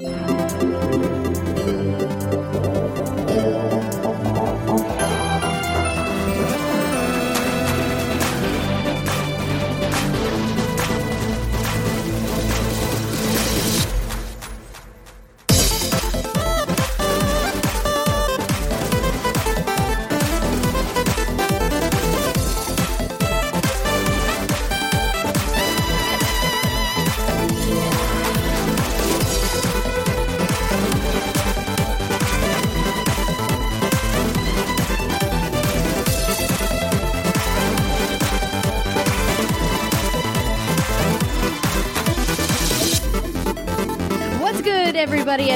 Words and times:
What's 0.00 0.14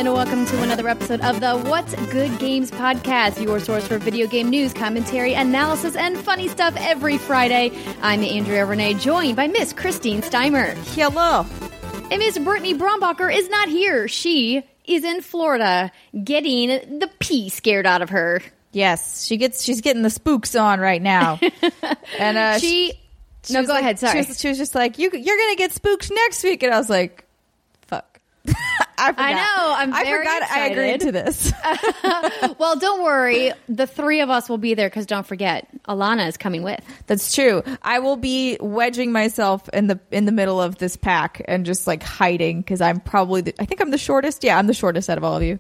and 0.03 0.13
welcome 0.15 0.45
to 0.45 0.61
another 0.65 0.89
episode 0.89 1.21
of 1.21 1.39
the 1.39 1.57
What's 1.71 1.95
Good 2.11 2.37
Games 2.41 2.73
podcast, 2.73 3.41
your 3.41 3.61
source 3.61 3.87
for 3.87 3.99
video 3.99 4.27
game 4.27 4.51
news, 4.51 4.73
commentary, 4.73 5.35
analysis, 5.35 5.95
and 5.95 6.19
funny 6.19 6.49
stuff 6.49 6.75
every 6.77 7.19
Friday. 7.19 7.71
I'm 8.03 8.25
Andrea 8.25 8.67
Renee, 8.67 8.95
joined 8.95 9.37
by 9.37 9.47
Miss 9.47 9.73
Christine 9.73 10.21
Steimer. 10.21 10.75
Hello. 10.97 11.47
And 12.11 12.19
Miss 12.19 12.37
Brittany 12.37 12.75
Brombacher 12.75 13.33
is 13.33 13.49
not 13.49 13.69
here. 13.69 14.09
She 14.09 14.65
is 14.87 15.05
in 15.05 15.21
Florida, 15.21 15.93
getting 16.25 16.99
the 16.99 17.09
pee 17.21 17.49
scared 17.49 17.87
out 17.87 18.03
of 18.03 18.11
her. 18.11 18.43
Yes, 18.73 19.25
she 19.25 19.37
gets. 19.37 19.63
She's 19.63 19.83
getting 19.83 20.03
the 20.03 20.11
spooks 20.11 20.57
on 20.57 20.81
right 20.81 21.01
now, 21.01 21.39
and 22.19 22.37
uh, 22.37 22.59
She. 22.59 22.93
she 23.45 23.53
no, 23.55 23.63
go 23.65 23.75
like- 23.75 23.83
ahead. 23.83 24.01
Sorry. 24.01 24.25
She 24.25 24.29
was, 24.29 24.41
she 24.41 24.49
was 24.49 24.59
just 24.59 24.75
like, 24.75 24.99
"You, 24.99 25.11
you're 25.13 25.39
gonna 25.39 25.57
get 25.57 25.71
spooked 25.71 26.11
next 26.13 26.43
week," 26.43 26.65
and 26.65 26.75
I 26.75 26.79
was 26.79 26.91
like, 26.91 27.25
"Fuck." 27.87 28.19
I, 29.03 29.13
forgot. 29.13 29.25
I 29.25 29.33
know, 29.33 29.75
I'm 29.77 29.95
I 29.95 30.05
very 30.05 30.25
forgot. 30.25 30.51
I 30.51 30.67
agreed 30.69 31.01
to 31.01 31.13
this. 31.13 31.53
well, 32.59 32.77
don't 32.77 33.03
worry. 33.03 33.53
The 33.69 33.87
three 33.87 34.21
of 34.21 34.31
us 34.31 34.49
will 34.49 34.59
be 34.59 34.75
there 34.75 34.89
because 34.89 35.07
don't 35.07 35.27
forget, 35.27 35.67
Alana 35.89 36.29
is 36.29 36.37
coming 36.37 36.63
with. 36.63 36.81
That's 37.07 37.35
true. 37.35 37.63
I 37.83 37.99
will 37.99 38.17
be 38.17 38.59
wedging 38.61 39.13
myself 39.13 39.69
in 39.71 39.89
the 39.89 39.99
in 40.11 40.25
the 40.25 40.33
middle 40.33 40.61
of 40.61 40.79
this 40.79 40.97
pack 40.97 41.43
and 41.47 41.67
just 41.67 41.87
like 41.87 42.03
hiding 42.03 42.61
because 42.61 42.81
I'm 42.81 43.01
probably. 43.01 43.43
The, 43.43 43.55
I 43.61 43.65
think 43.65 43.81
I'm 43.81 43.91
the 43.91 43.99
shortest. 43.99 44.45
Yeah, 44.45 44.59
I'm 44.59 44.67
the 44.67 44.75
shortest 44.75 45.11
out 45.11 45.19
of 45.19 45.25
all 45.25 45.37
of 45.37 45.43
you. 45.43 45.59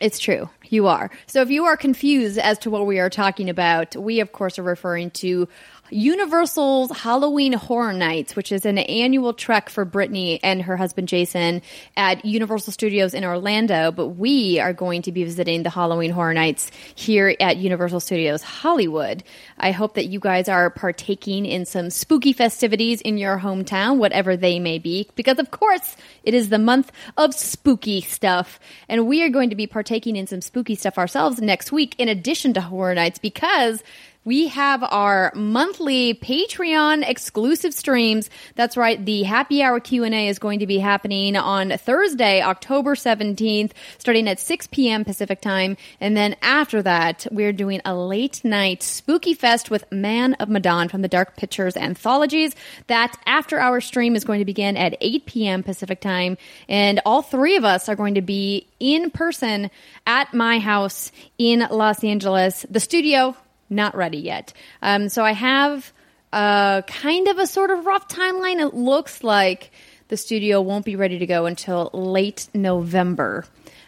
It's 0.00 0.18
true. 0.18 0.48
You 0.68 0.86
are. 0.86 1.10
So 1.26 1.42
if 1.42 1.50
you 1.50 1.64
are 1.64 1.76
confused 1.76 2.38
as 2.38 2.58
to 2.58 2.70
what 2.70 2.86
we 2.86 3.00
are 3.00 3.10
talking 3.10 3.50
about, 3.50 3.96
we 3.96 4.20
of 4.20 4.30
course 4.32 4.58
are 4.58 4.62
referring 4.62 5.10
to 5.12 5.48
Universal's 5.90 6.90
Halloween 6.90 7.52
Horror 7.52 7.92
Nights, 7.92 8.36
which 8.36 8.52
is 8.52 8.66
an 8.66 8.78
annual 8.78 9.32
trek 9.32 9.68
for 9.68 9.84
Brittany 9.84 10.40
and 10.42 10.62
her 10.62 10.76
husband 10.76 11.08
Jason 11.08 11.62
at 11.96 12.24
Universal 12.24 12.72
Studios 12.72 13.14
in 13.14 13.24
Orlando. 13.24 13.90
But 13.90 14.08
we 14.08 14.58
are 14.60 14.72
going 14.72 15.02
to 15.02 15.12
be 15.12 15.24
visiting 15.24 15.62
the 15.62 15.70
Halloween 15.70 16.10
Horror 16.10 16.34
Nights 16.34 16.70
here 16.94 17.34
at 17.40 17.56
Universal 17.56 18.00
Studios 18.00 18.42
Hollywood. 18.42 19.24
I 19.58 19.72
hope 19.72 19.94
that 19.94 20.06
you 20.06 20.20
guys 20.20 20.48
are 20.48 20.70
partaking 20.70 21.46
in 21.46 21.64
some 21.64 21.90
spooky 21.90 22.32
festivities 22.32 23.00
in 23.00 23.18
your 23.18 23.38
hometown, 23.38 23.98
whatever 23.98 24.36
they 24.36 24.58
may 24.58 24.78
be, 24.78 25.08
because 25.14 25.38
of 25.38 25.50
course 25.50 25.96
it 26.22 26.34
is 26.34 26.48
the 26.48 26.58
month 26.58 26.92
of 27.16 27.34
spooky 27.34 28.00
stuff. 28.00 28.60
And 28.88 29.06
we 29.06 29.22
are 29.22 29.28
going 29.28 29.50
to 29.50 29.56
be 29.56 29.66
partaking 29.66 30.16
in 30.16 30.26
some 30.26 30.40
spooky 30.40 30.74
stuff 30.74 30.98
ourselves 30.98 31.40
next 31.40 31.72
week, 31.72 31.94
in 31.98 32.08
addition 32.08 32.52
to 32.54 32.60
Horror 32.60 32.94
Nights, 32.94 33.18
because 33.18 33.82
we 34.24 34.48
have 34.48 34.82
our 34.82 35.32
monthly 35.34 36.12
Patreon 36.12 37.08
exclusive 37.08 37.72
streams. 37.72 38.28
That's 38.56 38.76
right. 38.76 39.02
The 39.02 39.22
happy 39.22 39.62
hour 39.62 39.80
Q&A 39.80 40.28
is 40.28 40.38
going 40.38 40.58
to 40.58 40.66
be 40.66 40.78
happening 40.78 41.34
on 41.34 41.70
Thursday, 41.78 42.42
October 42.42 42.94
17th, 42.94 43.72
starting 43.96 44.28
at 44.28 44.38
6 44.38 44.66
p.m. 44.66 45.04
Pacific 45.04 45.40
time. 45.40 45.76
And 46.00 46.16
then 46.16 46.36
after 46.42 46.82
that, 46.82 47.26
we're 47.30 47.54
doing 47.54 47.80
a 47.84 47.94
late 47.94 48.44
night 48.44 48.82
spooky 48.82 49.32
fest 49.32 49.70
with 49.70 49.90
Man 49.90 50.34
of 50.34 50.48
Medan 50.48 50.88
from 50.88 51.02
the 51.02 51.08
Dark 51.08 51.36
Pictures 51.36 51.76
anthologies. 51.76 52.54
That 52.88 53.16
after 53.24 53.58
hour 53.58 53.80
stream 53.80 54.14
is 54.14 54.24
going 54.24 54.40
to 54.40 54.44
begin 54.44 54.76
at 54.76 54.96
8 55.00 55.24
p.m. 55.26 55.62
Pacific 55.62 56.00
time. 56.00 56.36
And 56.68 57.00
all 57.06 57.22
three 57.22 57.56
of 57.56 57.64
us 57.64 57.88
are 57.88 57.96
going 57.96 58.16
to 58.16 58.22
be 58.22 58.66
in 58.78 59.10
person 59.10 59.70
at 60.06 60.34
my 60.34 60.58
house 60.58 61.12
in 61.38 61.66
Los 61.70 62.04
Angeles. 62.04 62.66
The 62.68 62.80
studio, 62.80 63.34
not 63.70 63.94
ready 63.96 64.18
yet. 64.18 64.52
Um, 64.82 65.08
so 65.08 65.24
I 65.24 65.32
have 65.32 65.92
a 66.32 66.84
kind 66.86 67.28
of 67.28 67.38
a 67.38 67.46
sort 67.46 67.70
of 67.70 67.86
rough 67.86 68.08
timeline. 68.08 68.60
It 68.60 68.74
looks 68.74 69.22
like 69.24 69.70
the 70.08 70.16
studio 70.16 70.60
won't 70.60 70.84
be 70.84 70.96
ready 70.96 71.18
to 71.18 71.26
go 71.26 71.46
until 71.46 71.90
late 71.92 72.48
November. 72.54 73.44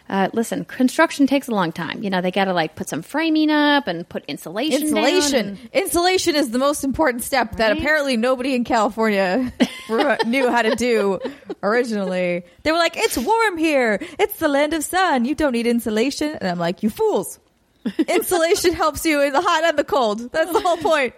Uh, 0.09 0.27
listen, 0.33 0.65
construction 0.65 1.25
takes 1.25 1.47
a 1.47 1.51
long 1.51 1.71
time. 1.71 2.03
You 2.03 2.09
know, 2.09 2.19
they 2.19 2.31
got 2.31 2.45
to 2.45 2.53
like 2.53 2.75
put 2.75 2.89
some 2.89 3.01
framing 3.01 3.49
up 3.49 3.87
and 3.87 4.07
put 4.09 4.25
insulation. 4.25 4.81
Insulation. 4.81 5.47
and- 5.47 5.69
Insulation 5.71 6.35
is 6.35 6.49
the 6.51 6.57
most 6.59 6.83
important 6.83 7.23
step 7.23 7.55
that 7.57 7.77
apparently 7.77 8.17
nobody 8.17 8.53
in 8.53 8.65
California 8.65 9.53
knew 10.25 10.49
how 10.49 10.63
to 10.63 10.75
do 10.75 11.17
originally. 11.63 12.43
They 12.63 12.71
were 12.71 12.77
like, 12.77 12.97
"It's 12.97 13.17
warm 13.17 13.57
here. 13.57 13.99
It's 14.19 14.37
the 14.37 14.47
land 14.49 14.73
of 14.73 14.83
sun. 14.83 15.23
You 15.25 15.33
don't 15.35 15.53
need 15.53 15.65
insulation." 15.67 16.31
And 16.41 16.49
I'm 16.49 16.59
like, 16.59 16.83
"You 16.83 16.89
fools! 16.89 17.39
Insulation 18.07 18.73
helps 18.73 19.05
you 19.05 19.21
in 19.21 19.33
the 19.33 19.41
hot 19.41 19.63
and 19.63 19.77
the 19.77 19.83
cold. 19.83 20.31
That's 20.31 20.51
the 20.51 20.61
whole 20.61 20.77
point." 20.77 21.13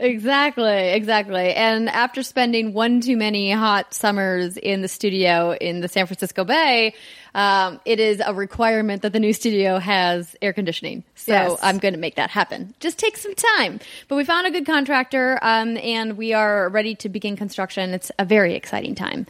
Exactly, 0.00 0.90
exactly. 0.90 1.54
And 1.54 1.88
after 1.88 2.24
spending 2.24 2.72
one 2.72 3.00
too 3.00 3.16
many 3.16 3.52
hot 3.52 3.94
summers 3.94 4.56
in 4.56 4.82
the 4.82 4.88
studio 4.88 5.52
in 5.54 5.80
the 5.80 5.88
San 5.88 6.06
Francisco 6.06 6.44
Bay, 6.44 6.94
um, 7.32 7.80
it 7.84 8.00
is 8.00 8.20
a 8.24 8.34
requirement 8.34 9.02
that 9.02 9.12
the 9.12 9.20
new 9.20 9.32
studio 9.32 9.78
has 9.78 10.34
air 10.42 10.52
conditioning. 10.52 11.04
So 11.14 11.32
Yes. 11.32 11.58
I'm 11.62 11.78
going 11.78 11.94
to 11.94 12.00
make 12.00 12.16
that 12.16 12.30
happen. 12.30 12.74
Just 12.80 12.98
take 12.98 13.16
some 13.16 13.34
time. 13.34 13.78
But 14.08 14.16
we 14.16 14.24
found 14.24 14.48
a 14.48 14.50
good 14.50 14.66
contractor, 14.66 15.38
um, 15.42 15.76
and 15.76 16.16
we 16.18 16.32
are 16.32 16.68
ready 16.70 16.96
to 16.96 17.08
begin 17.08 17.36
construction. 17.36 17.94
It's 17.94 18.10
a 18.18 18.24
very 18.24 18.54
exciting 18.54 18.96
time. 18.96 19.26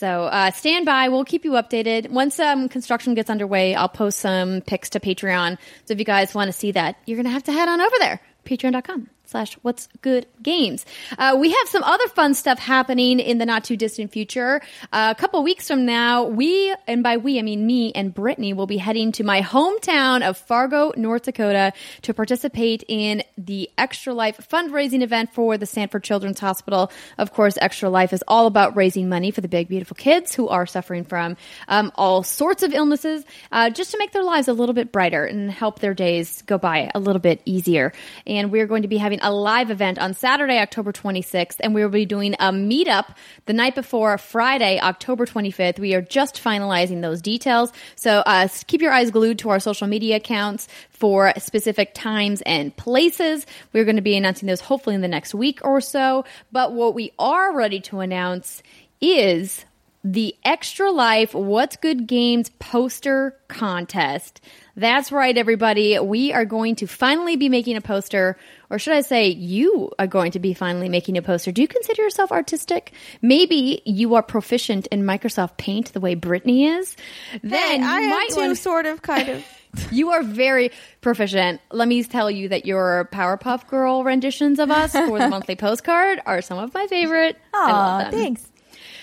So 0.00 0.24
uh, 0.24 0.50
stand 0.52 0.86
by. 0.86 1.10
We'll 1.10 1.26
keep 1.26 1.44
you 1.44 1.52
updated. 1.52 2.08
Once 2.08 2.40
um, 2.40 2.70
construction 2.70 3.12
gets 3.12 3.28
underway, 3.28 3.74
I'll 3.74 3.86
post 3.86 4.20
some 4.20 4.62
pics 4.62 4.88
to 4.90 5.00
Patreon. 5.00 5.58
So 5.84 5.92
if 5.92 5.98
you 5.98 6.06
guys 6.06 6.34
want 6.34 6.48
to 6.48 6.54
see 6.54 6.72
that, 6.72 6.96
you're 7.04 7.16
going 7.16 7.26
to 7.26 7.30
have 7.30 7.44
to 7.44 7.52
head 7.52 7.68
on 7.68 7.82
over 7.82 7.96
there. 7.98 8.18
Patreon.com 8.46 9.10
slash 9.30 9.54
what's 9.62 9.88
good 10.02 10.26
games. 10.42 10.84
Uh, 11.16 11.36
we 11.38 11.50
have 11.50 11.68
some 11.68 11.84
other 11.84 12.08
fun 12.08 12.34
stuff 12.34 12.58
happening 12.58 13.20
in 13.20 13.38
the 13.38 13.46
not 13.46 13.62
too 13.62 13.76
distant 13.76 14.10
future. 14.10 14.60
Uh, 14.92 15.14
a 15.16 15.20
couple 15.20 15.40
weeks 15.44 15.68
from 15.68 15.86
now, 15.86 16.24
we, 16.24 16.74
and 16.88 17.04
by 17.04 17.16
we, 17.16 17.38
I 17.38 17.42
mean 17.42 17.64
me 17.64 17.92
and 17.92 18.12
Brittany, 18.12 18.52
will 18.52 18.66
be 18.66 18.76
heading 18.76 19.12
to 19.12 19.24
my 19.24 19.40
hometown 19.40 20.28
of 20.28 20.36
Fargo, 20.36 20.92
North 20.96 21.22
Dakota 21.22 21.72
to 22.02 22.12
participate 22.12 22.82
in 22.88 23.22
the 23.38 23.70
Extra 23.78 24.12
Life 24.12 24.48
fundraising 24.50 25.02
event 25.02 25.32
for 25.32 25.56
the 25.56 25.66
Sanford 25.66 26.02
Children's 26.02 26.40
Hospital. 26.40 26.90
Of 27.16 27.32
course, 27.32 27.56
Extra 27.60 27.88
Life 27.88 28.12
is 28.12 28.24
all 28.26 28.46
about 28.46 28.74
raising 28.74 29.08
money 29.08 29.30
for 29.30 29.42
the 29.42 29.48
big, 29.48 29.68
beautiful 29.68 29.94
kids 29.94 30.34
who 30.34 30.48
are 30.48 30.66
suffering 30.66 31.04
from 31.04 31.36
um, 31.68 31.92
all 31.94 32.24
sorts 32.24 32.64
of 32.64 32.72
illnesses, 32.72 33.24
uh, 33.52 33.70
just 33.70 33.92
to 33.92 33.98
make 33.98 34.10
their 34.10 34.24
lives 34.24 34.48
a 34.48 34.52
little 34.52 34.74
bit 34.74 34.90
brighter 34.90 35.24
and 35.24 35.52
help 35.52 35.78
their 35.78 35.94
days 35.94 36.42
go 36.42 36.58
by 36.58 36.90
a 36.94 36.98
little 36.98 37.20
bit 37.20 37.40
easier. 37.44 37.92
And 38.26 38.50
we're 38.50 38.66
going 38.66 38.82
to 38.82 38.88
be 38.88 38.96
having 38.96 39.19
a 39.22 39.32
live 39.32 39.70
event 39.70 39.98
on 39.98 40.14
Saturday, 40.14 40.58
October 40.58 40.92
26th, 40.92 41.56
and 41.60 41.74
we 41.74 41.82
will 41.82 41.90
be 41.90 42.06
doing 42.06 42.34
a 42.34 42.50
meetup 42.50 43.14
the 43.46 43.52
night 43.52 43.74
before 43.74 44.16
Friday, 44.18 44.80
October 44.80 45.26
25th. 45.26 45.78
We 45.78 45.94
are 45.94 46.02
just 46.02 46.42
finalizing 46.42 47.02
those 47.02 47.20
details. 47.20 47.72
So 47.96 48.18
uh, 48.26 48.48
keep 48.66 48.82
your 48.82 48.92
eyes 48.92 49.10
glued 49.10 49.38
to 49.40 49.50
our 49.50 49.60
social 49.60 49.86
media 49.86 50.16
accounts 50.16 50.68
for 50.90 51.32
specific 51.38 51.94
times 51.94 52.42
and 52.42 52.76
places. 52.76 53.46
We're 53.72 53.84
going 53.84 53.96
to 53.96 54.02
be 54.02 54.16
announcing 54.16 54.46
those 54.46 54.60
hopefully 54.60 54.94
in 54.94 55.00
the 55.00 55.08
next 55.08 55.34
week 55.34 55.60
or 55.62 55.80
so. 55.80 56.24
But 56.52 56.72
what 56.72 56.94
we 56.94 57.12
are 57.18 57.54
ready 57.56 57.80
to 57.80 58.00
announce 58.00 58.62
is 59.00 59.64
the 60.02 60.34
Extra 60.44 60.90
Life 60.90 61.34
What's 61.34 61.76
Good 61.76 62.06
Games 62.06 62.50
poster 62.58 63.36
contest. 63.48 64.40
That's 64.76 65.12
right, 65.12 65.36
everybody. 65.36 65.98
We 65.98 66.32
are 66.32 66.46
going 66.46 66.76
to 66.76 66.86
finally 66.86 67.36
be 67.36 67.50
making 67.50 67.76
a 67.76 67.82
poster, 67.82 68.38
or 68.70 68.78
should 68.78 68.94
I 68.94 69.02
say, 69.02 69.28
you 69.28 69.90
are 69.98 70.06
going 70.06 70.32
to 70.32 70.38
be 70.38 70.54
finally 70.54 70.88
making 70.88 71.18
a 71.18 71.22
poster. 71.22 71.52
Do 71.52 71.60
you 71.60 71.68
consider 71.68 72.02
yourself 72.02 72.32
artistic? 72.32 72.92
Maybe 73.20 73.82
you 73.84 74.14
are 74.14 74.22
proficient 74.22 74.86
in 74.86 75.02
Microsoft 75.02 75.58
Paint 75.58 75.92
the 75.92 76.00
way 76.00 76.14
Brittany 76.14 76.66
is. 76.66 76.96
Then 77.42 77.82
Hey, 77.82 77.86
I 77.86 77.98
you 77.98 78.04
am 78.04 78.10
might 78.10 78.30
too, 78.30 78.36
want 78.36 78.56
sort 78.56 78.86
of, 78.86 79.02
kind 79.02 79.28
of. 79.28 79.44
you 79.92 80.10
are 80.12 80.22
very 80.22 80.70
proficient. 81.02 81.60
Let 81.70 81.88
me 81.88 82.02
tell 82.04 82.30
you 82.30 82.48
that 82.48 82.64
your 82.64 83.08
Powerpuff 83.12 83.66
Girl 83.66 84.02
renditions 84.02 84.58
of 84.58 84.70
us 84.70 84.92
for 84.92 85.18
the 85.18 85.28
monthly 85.30 85.56
postcard 85.56 86.22
are 86.24 86.40
some 86.40 86.58
of 86.58 86.72
my 86.72 86.86
favorite. 86.86 87.36
Aw, 87.52 88.08
thanks. 88.10 88.50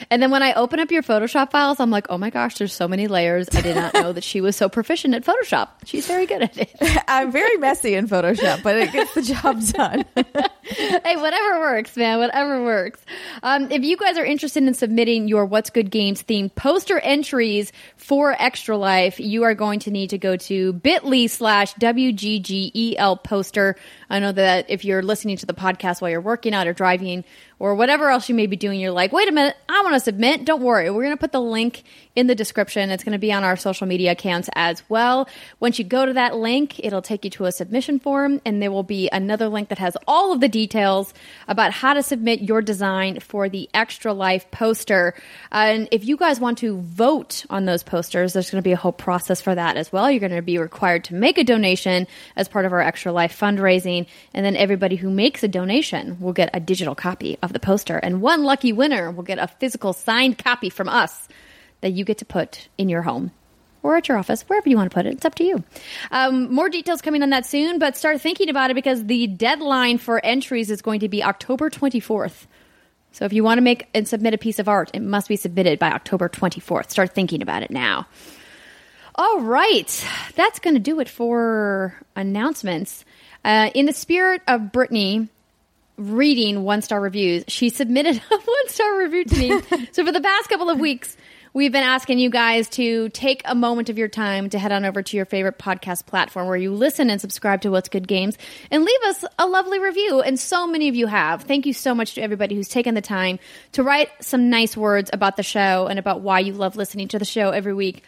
And 0.09 0.21
then 0.21 0.31
when 0.31 0.44
I 0.44 0.53
open 0.53 0.79
up 0.79 0.91
your 0.91 1.03
Photoshop 1.03 1.51
files, 1.51 1.79
I'm 1.79 1.91
like, 1.91 2.07
oh 2.09 2.17
my 2.17 2.29
gosh, 2.29 2.57
there's 2.57 2.73
so 2.73 2.88
many 2.88 3.07
layers. 3.07 3.47
I 3.53 3.61
did 3.61 3.75
not 3.75 3.94
know 3.94 4.13
that 4.13 4.23
she 4.23 4.41
was 4.41 4.55
so 4.55 4.69
proficient 4.69 5.13
at 5.13 5.23
Photoshop. 5.23 5.69
She's 5.85 6.07
very 6.07 6.25
good 6.25 6.44
at 6.44 6.57
it. 6.57 6.71
I'm 7.07 7.31
very 7.31 7.57
messy 7.57 7.95
in 7.95 8.07
Photoshop, 8.07 8.63
but 8.63 8.75
it 8.77 8.91
gets 8.91 9.13
the 9.13 9.21
job 9.21 9.61
done. 9.73 10.05
hey, 10.63 11.15
whatever 11.15 11.59
works, 11.59 11.95
man. 11.95 12.19
Whatever 12.19 12.63
works. 12.63 12.99
Um, 13.44 13.71
if 13.71 13.83
you 13.83 13.97
guys 13.97 14.17
are 14.17 14.25
interested 14.25 14.63
in 14.63 14.73
submitting 14.73 15.27
your 15.27 15.45
What's 15.45 15.69
Good 15.69 15.91
Games 15.91 16.23
themed 16.23 16.55
poster 16.55 16.99
entries 16.99 17.71
for 17.95 18.35
Extra 18.39 18.77
Life, 18.77 19.19
you 19.19 19.44
are 19.44 19.53
going 19.53 19.79
to 19.81 19.91
need 19.91 20.11
to 20.11 20.17
go 20.17 20.38
to 20.38 20.73
bit.ly 20.73 21.27
slash 21.27 21.73
WGGEL 21.75 23.23
poster. 23.23 23.75
I 24.09 24.19
know 24.19 24.31
that 24.31 24.69
if 24.69 24.86
you're 24.86 25.04
listening 25.04 25.38
to 25.38 25.45
the 25.45 25.54
podcast 25.54 26.01
while 26.01 26.09
you're 26.09 26.21
working 26.21 26.54
out 26.54 26.68
or 26.68 26.74
driving 26.74 27.24
or 27.59 27.75
whatever 27.75 28.09
else 28.09 28.30
you 28.30 28.36
may 28.36 28.48
be 28.48 28.56
doing, 28.56 28.80
you're 28.80 28.92
like, 28.92 29.12
wait 29.12 29.27
a 29.27 29.31
minute, 29.31 29.56
I 29.68 29.81
want 29.81 29.95
to 29.95 30.00
submit. 30.00 30.45
Don't 30.45 30.62
worry. 30.62 30.89
We're 30.89 31.04
going 31.04 31.15
to 31.15 31.19
put 31.19 31.31
the 31.31 31.42
link 31.42 31.83
in 32.18 32.25
the 32.25 32.34
description. 32.34 32.90
It's 32.90 33.04
going 33.04 33.14
to 33.14 33.19
be 33.19 33.31
on 33.31 33.44
our 33.44 33.56
social 33.56 33.86
media 33.86 34.14
accounts 34.14 34.50
as 34.56 34.81
well. 34.90 35.30
Once 35.60 35.78
you 35.78 35.86
go 35.86 36.04
to 36.04 36.14
that 36.14 36.36
link, 36.36 36.80
it'll 36.84 37.04
take 37.04 37.24
you 37.24 37.30
to 37.30 37.46
a 37.46 37.52
submission 37.52 38.00
form, 38.00 38.42
and 38.44 38.60
there 38.60 38.72
will 38.72 38.81
be 38.81 39.08
another 39.10 39.48
link 39.48 39.69
that 39.69 39.78
has 39.78 39.96
all 40.08 40.34
of 40.34 40.42
the 40.42 40.48
details 40.50 41.14
about 41.48 41.72
how 41.72 41.94
to 41.94 42.02
submit 42.02 42.42
your 42.42 42.64
design 42.64 43.19
for 43.19 43.50
the 43.50 43.69
Extra 43.72 44.14
Life 44.14 44.50
poster. 44.50 45.14
And 45.52 45.88
if 45.92 46.06
you 46.06 46.18
guys 46.18 46.40
want 46.40 46.58
to 46.58 46.80
vote 46.81 47.46
on 47.52 47.66
those 47.66 47.84
posters, 47.84 48.34
there's 48.34 48.50
going 48.50 48.64
to 48.64 48.68
be 48.68 48.72
a 48.72 48.78
whole 48.78 48.92
process 48.92 49.40
for 49.40 49.54
that 49.54 49.78
as 49.78 49.92
well. 49.92 50.10
You're 50.10 50.19
going 50.19 50.31
to 50.31 50.42
be 50.42 50.58
required 50.58 51.04
to 51.06 51.14
make 51.14 51.38
a 51.38 51.44
donation 51.44 52.08
as 52.36 52.48
part 52.48 52.66
of 52.66 52.74
our 52.74 52.81
Extra 52.81 53.12
Life 53.12 53.40
fundraising, 53.40 54.08
and 54.34 54.44
then 54.44 54.56
everybody 54.56 54.96
who 54.96 55.12
makes 55.12 55.44
a 55.44 55.48
donation 55.48 56.19
will 56.19 56.34
get 56.34 56.50
a 56.56 56.60
digital 56.60 56.96
copy 56.96 57.38
of 57.44 57.54
the 57.54 57.60
poster, 57.60 57.98
and 57.98 58.24
one 58.24 58.44
lucky 58.44 58.74
winner 58.74 59.12
will 59.12 59.22
get 59.22 59.38
a 59.38 59.46
physical 59.46 59.94
signed 59.94 60.40
copy 60.40 60.72
from 60.72 60.90
us 60.90 61.28
that 61.81 61.91
you 61.91 62.06
get 62.06 62.19
to 62.19 62.25
put 62.25 62.68
in 62.77 62.89
your 62.89 63.01
home 63.03 63.31
or 63.83 63.95
at 63.95 64.07
your 64.07 64.18
office, 64.18 64.41
wherever 64.44 64.69
you 64.69 64.75
want 64.75 64.91
to 64.91 64.94
put 64.94 65.06
it. 65.06 65.13
It's 65.13 65.25
up 65.25 65.35
to 65.35 65.44
you. 65.44 65.63
Um, 66.12 66.53
more 66.53 66.69
details 66.69 67.01
coming 67.01 67.24
on 67.24 67.29
that 67.29 67.45
soon, 67.45 67.79
but 67.79 67.95
start 67.95 68.19
thinking 68.19 68.50
about 68.50 68.71
it 68.71 68.74
because 68.74 69.06
the 69.06 69.27
deadline 69.27 69.97
for 69.97 70.24
entries 70.24 70.69
is 70.69 70.81
going 70.81 71.01
to 71.01 71.09
be 71.09 71.24
October 71.24 71.69
24th. 71.69 72.47
So 73.12 73.25
if 73.25 73.33
you 73.33 73.44
want 73.44 73.57
to 73.57 73.62
make 73.62 73.88
and 73.94 74.07
submit 74.07 74.33
a 74.33 74.38
piece 74.38 74.59
of 74.59 74.68
art, 74.68 74.91
it 74.94 75.01
must 75.01 75.29
be 75.29 75.38
submitted 75.38 75.79
by 75.79 75.91
October 75.91 76.29
24th. 76.29 76.89
Start 76.89 77.13
thinking 77.13 77.41
about 77.41 77.63
it 77.63 77.71
now. 77.71 78.07
All 79.15 79.39
right, 79.39 80.07
that's 80.35 80.59
going 80.59 80.75
to 80.75 80.80
do 80.80 81.00
it 81.00 81.09
for 81.09 82.00
announcements. 82.15 83.03
Uh, 83.44 83.71
in 83.73 83.88
the 83.88 83.94
spirit 83.94 84.44
of 84.47 84.71
Brittany 84.71 85.30
reading 85.97 86.63
one 86.63 86.83
star 86.83 87.01
reviews, 87.01 87.44
she 87.47 87.69
submitted 87.69 88.18
a 88.31 88.38
one 88.38 88.68
star 88.68 89.00
review 89.00 89.25
to 89.25 89.39
me. 89.39 89.88
so 89.91 90.06
for 90.06 90.12
the 90.12 90.21
past 90.21 90.50
couple 90.50 90.69
of 90.69 90.80
weeks, 90.80 91.18
we've 91.57 91.71
been 91.71 91.83
asking 91.83 92.19
you 92.19 92.30
guys 92.30 92.69
to 92.69 93.09
take 93.09 93.42
a 93.44 93.56
moment 93.56 93.89
of 93.89 93.98
your 93.98 94.07
time 94.07 94.48
to 94.48 94.59
head 94.59 94.71
on 94.71 94.86
over 94.86 95.01
to 95.01 95.18
your 95.18 95.25
favorite 95.25 95.57
podcast 95.57 96.06
platform 96.06 96.45
where 96.45 96.56
you 96.56 96.71
listen 96.71 97.09
and 97.09 97.19
subscribe 97.19 97.62
to 97.62 97.71
What's 97.71 97.89
Good 97.89 98.07
Games 98.07 98.38
and 98.69 98.86
leave 98.86 99.01
us 99.07 99.25
a 99.39 99.48
lovely 99.48 99.80
review. 99.80 100.21
And 100.21 100.39
so 100.39 100.68
many 100.68 100.88
of 100.88 100.94
you 100.94 101.07
have. 101.07 101.45
Thank 101.45 101.65
you 101.65 101.74
so 101.74 101.95
much 101.95 102.13
to 102.13 102.21
everybody 102.21 102.54
who's 102.54 102.68
taken 102.68 102.94
the 102.94 103.01
time 103.01 103.39
to 103.71 103.81
write 103.81 104.09
some 104.24 104.51
nice 104.51 104.77
words 104.77 105.09
about 105.12 105.36
the 105.36 105.42
show 105.42 105.88
and 105.88 105.98
about 105.98 106.21
why 106.21 106.42
you 106.42 106.54
love 106.54 106.75
listening 106.75 107.07
to 107.07 107.18
the 107.18 107.25
show 107.25 107.50
every 107.50 107.74
week. 107.74 108.04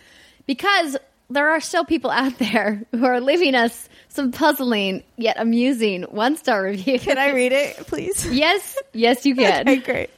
Because 0.45 0.95
there 1.31 1.49
are 1.49 1.59
still 1.59 1.85
people 1.85 2.11
out 2.11 2.37
there 2.37 2.83
who 2.91 3.05
are 3.05 3.19
leaving 3.19 3.55
us 3.55 3.89
some 4.09 4.31
puzzling 4.31 5.01
yet 5.17 5.37
amusing 5.39 6.03
one 6.03 6.37
star 6.37 6.61
reviews. 6.61 7.03
Can 7.03 7.17
I 7.17 7.31
read 7.31 7.51
it, 7.51 7.77
please? 7.87 8.31
Yes, 8.31 8.77
yes, 8.93 9.25
you 9.25 9.33
can. 9.35 9.67
Okay, 9.67 9.77
great. 9.77 10.09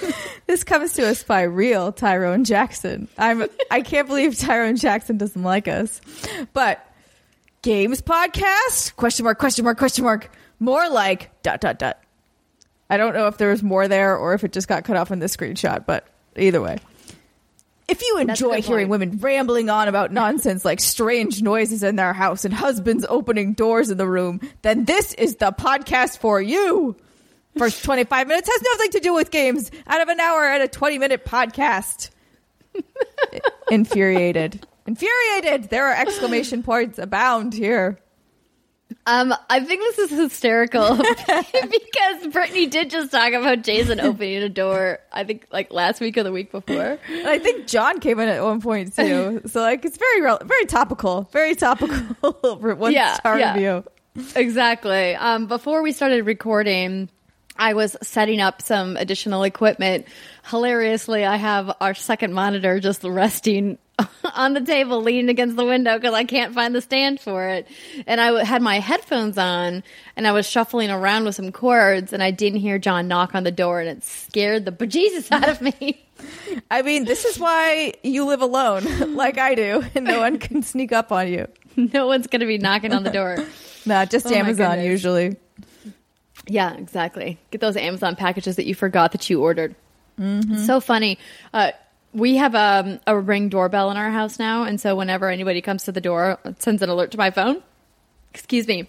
This 0.46 0.64
comes 0.64 0.94
to 0.94 1.06
us 1.06 1.22
by 1.22 1.42
real 1.42 1.92
Tyrone 1.92 2.44
Jackson. 2.44 3.06
I'm 3.18 3.44
I 3.70 3.82
can't 3.82 4.08
believe 4.08 4.38
Tyrone 4.38 4.76
Jackson 4.76 5.18
doesn't 5.18 5.42
like 5.42 5.68
us. 5.68 6.00
But 6.54 6.82
games 7.60 8.00
podcast? 8.00 8.96
Question 8.96 9.24
mark, 9.24 9.38
question 9.38 9.66
mark, 9.66 9.76
question 9.76 10.04
mark. 10.04 10.30
More 10.58 10.88
like 10.88 11.30
dot 11.42 11.60
dot 11.60 11.78
dot. 11.78 12.02
I 12.88 12.96
don't 12.96 13.12
know 13.12 13.26
if 13.26 13.36
there 13.36 13.50
was 13.50 13.62
more 13.62 13.88
there 13.88 14.16
or 14.16 14.32
if 14.32 14.42
it 14.42 14.52
just 14.52 14.68
got 14.68 14.84
cut 14.84 14.96
off 14.96 15.10
in 15.10 15.18
the 15.18 15.26
screenshot, 15.26 15.84
but 15.84 16.06
either 16.34 16.62
way. 16.62 16.78
If 17.86 18.02
you 18.02 18.18
enjoy 18.18 18.62
hearing 18.62 18.88
point. 18.88 19.00
women 19.00 19.18
rambling 19.18 19.68
on 19.68 19.88
about 19.88 20.12
nonsense 20.12 20.64
like 20.64 20.80
strange 20.80 21.42
noises 21.42 21.82
in 21.82 21.96
their 21.96 22.12
house 22.14 22.44
and 22.46 22.54
husbands 22.54 23.04
opening 23.08 23.52
doors 23.52 23.90
in 23.90 23.98
the 23.98 24.06
room, 24.06 24.40
then 24.62 24.86
this 24.86 25.12
is 25.14 25.36
the 25.36 25.52
podcast 25.52 26.18
for 26.18 26.40
you. 26.40 26.96
First 27.58 27.84
25 27.84 28.26
minutes 28.28 28.48
has 28.48 28.62
nothing 28.62 28.90
to 28.92 29.00
do 29.00 29.14
with 29.14 29.30
games 29.30 29.70
out 29.86 30.00
of 30.00 30.08
an 30.08 30.20
hour 30.20 30.44
and 30.46 30.62
a 30.62 30.68
20 30.68 30.98
minute 30.98 31.24
podcast. 31.24 32.10
Infuriated. 33.70 34.66
Infuriated. 34.86 35.70
There 35.70 35.86
are 35.88 35.94
exclamation 35.94 36.62
points 36.62 36.98
abound 36.98 37.52
here. 37.54 37.98
Um, 39.06 39.34
I 39.50 39.60
think 39.60 39.82
this 39.82 40.10
is 40.10 40.18
hysterical 40.18 40.96
because 40.96 42.26
Brittany 42.32 42.66
did 42.66 42.88
just 42.88 43.10
talk 43.10 43.34
about 43.34 43.62
Jason 43.62 44.00
opening 44.00 44.42
a 44.42 44.48
door. 44.48 44.98
I 45.12 45.24
think 45.24 45.46
like 45.52 45.70
last 45.72 46.00
week 46.00 46.16
or 46.16 46.22
the 46.22 46.32
week 46.32 46.50
before. 46.50 46.98
And 47.10 47.26
I 47.28 47.38
think 47.38 47.66
John 47.66 48.00
came 48.00 48.18
in 48.18 48.28
at 48.28 48.42
one 48.42 48.60
point 48.62 48.94
too. 48.96 49.42
So 49.48 49.60
like 49.60 49.84
it's 49.84 49.98
very 49.98 50.20
very 50.42 50.64
topical. 50.66 51.28
Very 51.32 51.54
topical 51.54 52.32
for 52.56 52.74
one 52.74 52.92
Yeah, 52.92 53.14
star 53.14 53.38
yeah. 53.38 53.54
review. 53.54 53.84
Exactly. 54.34 55.14
Um, 55.16 55.46
before 55.46 55.82
we 55.82 55.92
started 55.92 56.24
recording, 56.24 57.10
I 57.58 57.74
was 57.74 57.96
setting 58.02 58.40
up 58.40 58.62
some 58.62 58.96
additional 58.96 59.42
equipment. 59.42 60.06
Hilariously, 60.44 61.24
I 61.24 61.36
have 61.36 61.74
our 61.80 61.94
second 61.94 62.32
monitor 62.32 62.78
just 62.78 63.02
resting 63.02 63.78
on 64.34 64.54
the 64.54 64.60
table, 64.60 65.02
leaning 65.02 65.28
against 65.28 65.56
the 65.56 65.64
window 65.64 65.96
because 65.96 66.14
I 66.14 66.24
can't 66.24 66.54
find 66.54 66.74
the 66.74 66.80
stand 66.80 67.20
for 67.20 67.48
it. 67.48 67.66
And 68.06 68.20
I 68.20 68.44
had 68.44 68.62
my 68.62 68.78
headphones 68.78 69.36
on 69.38 69.82
and 70.16 70.26
I 70.26 70.32
was 70.32 70.46
shuffling 70.46 70.90
around 70.90 71.24
with 71.24 71.34
some 71.34 71.52
cords 71.52 72.12
and 72.12 72.22
I 72.22 72.30
didn't 72.30 72.60
hear 72.60 72.78
John 72.78 73.08
knock 73.08 73.34
on 73.34 73.42
the 73.42 73.50
door 73.50 73.80
and 73.80 73.88
it 73.88 74.04
scared 74.04 74.64
the 74.64 74.72
bejesus 74.72 75.30
out 75.32 75.48
of 75.48 75.60
me. 75.60 76.04
I 76.70 76.82
mean, 76.82 77.04
this 77.04 77.24
is 77.24 77.38
why 77.38 77.94
you 78.02 78.24
live 78.26 78.42
alone, 78.42 79.14
like 79.14 79.38
I 79.38 79.54
do, 79.54 79.84
and 79.94 80.04
no 80.04 80.20
one 80.20 80.38
can 80.38 80.62
sneak 80.62 80.92
up 80.92 81.12
on 81.12 81.28
you. 81.28 81.46
no 81.76 82.06
one's 82.06 82.26
going 82.26 82.40
to 82.40 82.46
be 82.46 82.58
knocking 82.58 82.92
on 82.92 83.04
the 83.04 83.10
door. 83.10 83.38
Nah, 83.86 84.04
just 84.04 84.26
Oh 84.26 84.34
Amazon 84.34 84.80
usually. 84.82 85.36
Yeah, 86.48 86.74
exactly. 86.74 87.38
Get 87.50 87.60
those 87.60 87.76
Amazon 87.76 88.16
packages 88.16 88.56
that 88.56 88.66
you 88.66 88.74
forgot 88.74 89.12
that 89.12 89.28
you 89.30 89.42
ordered. 89.42 89.74
So 90.64 90.80
funny. 90.80 91.18
Uh, 91.54 91.70
we 92.12 92.36
have 92.36 92.54
um, 92.54 92.98
a 93.06 93.16
ring 93.16 93.50
doorbell 93.50 93.90
in 93.90 93.96
our 93.96 94.10
house 94.10 94.38
now, 94.38 94.64
and 94.64 94.80
so 94.80 94.96
whenever 94.96 95.28
anybody 95.28 95.60
comes 95.60 95.84
to 95.84 95.92
the 95.92 96.00
door, 96.00 96.38
it 96.44 96.60
sends 96.60 96.82
an 96.82 96.88
alert 96.88 97.12
to 97.12 97.18
my 97.18 97.30
phone. 97.30 97.62
Excuse 98.34 98.66
me. 98.66 98.88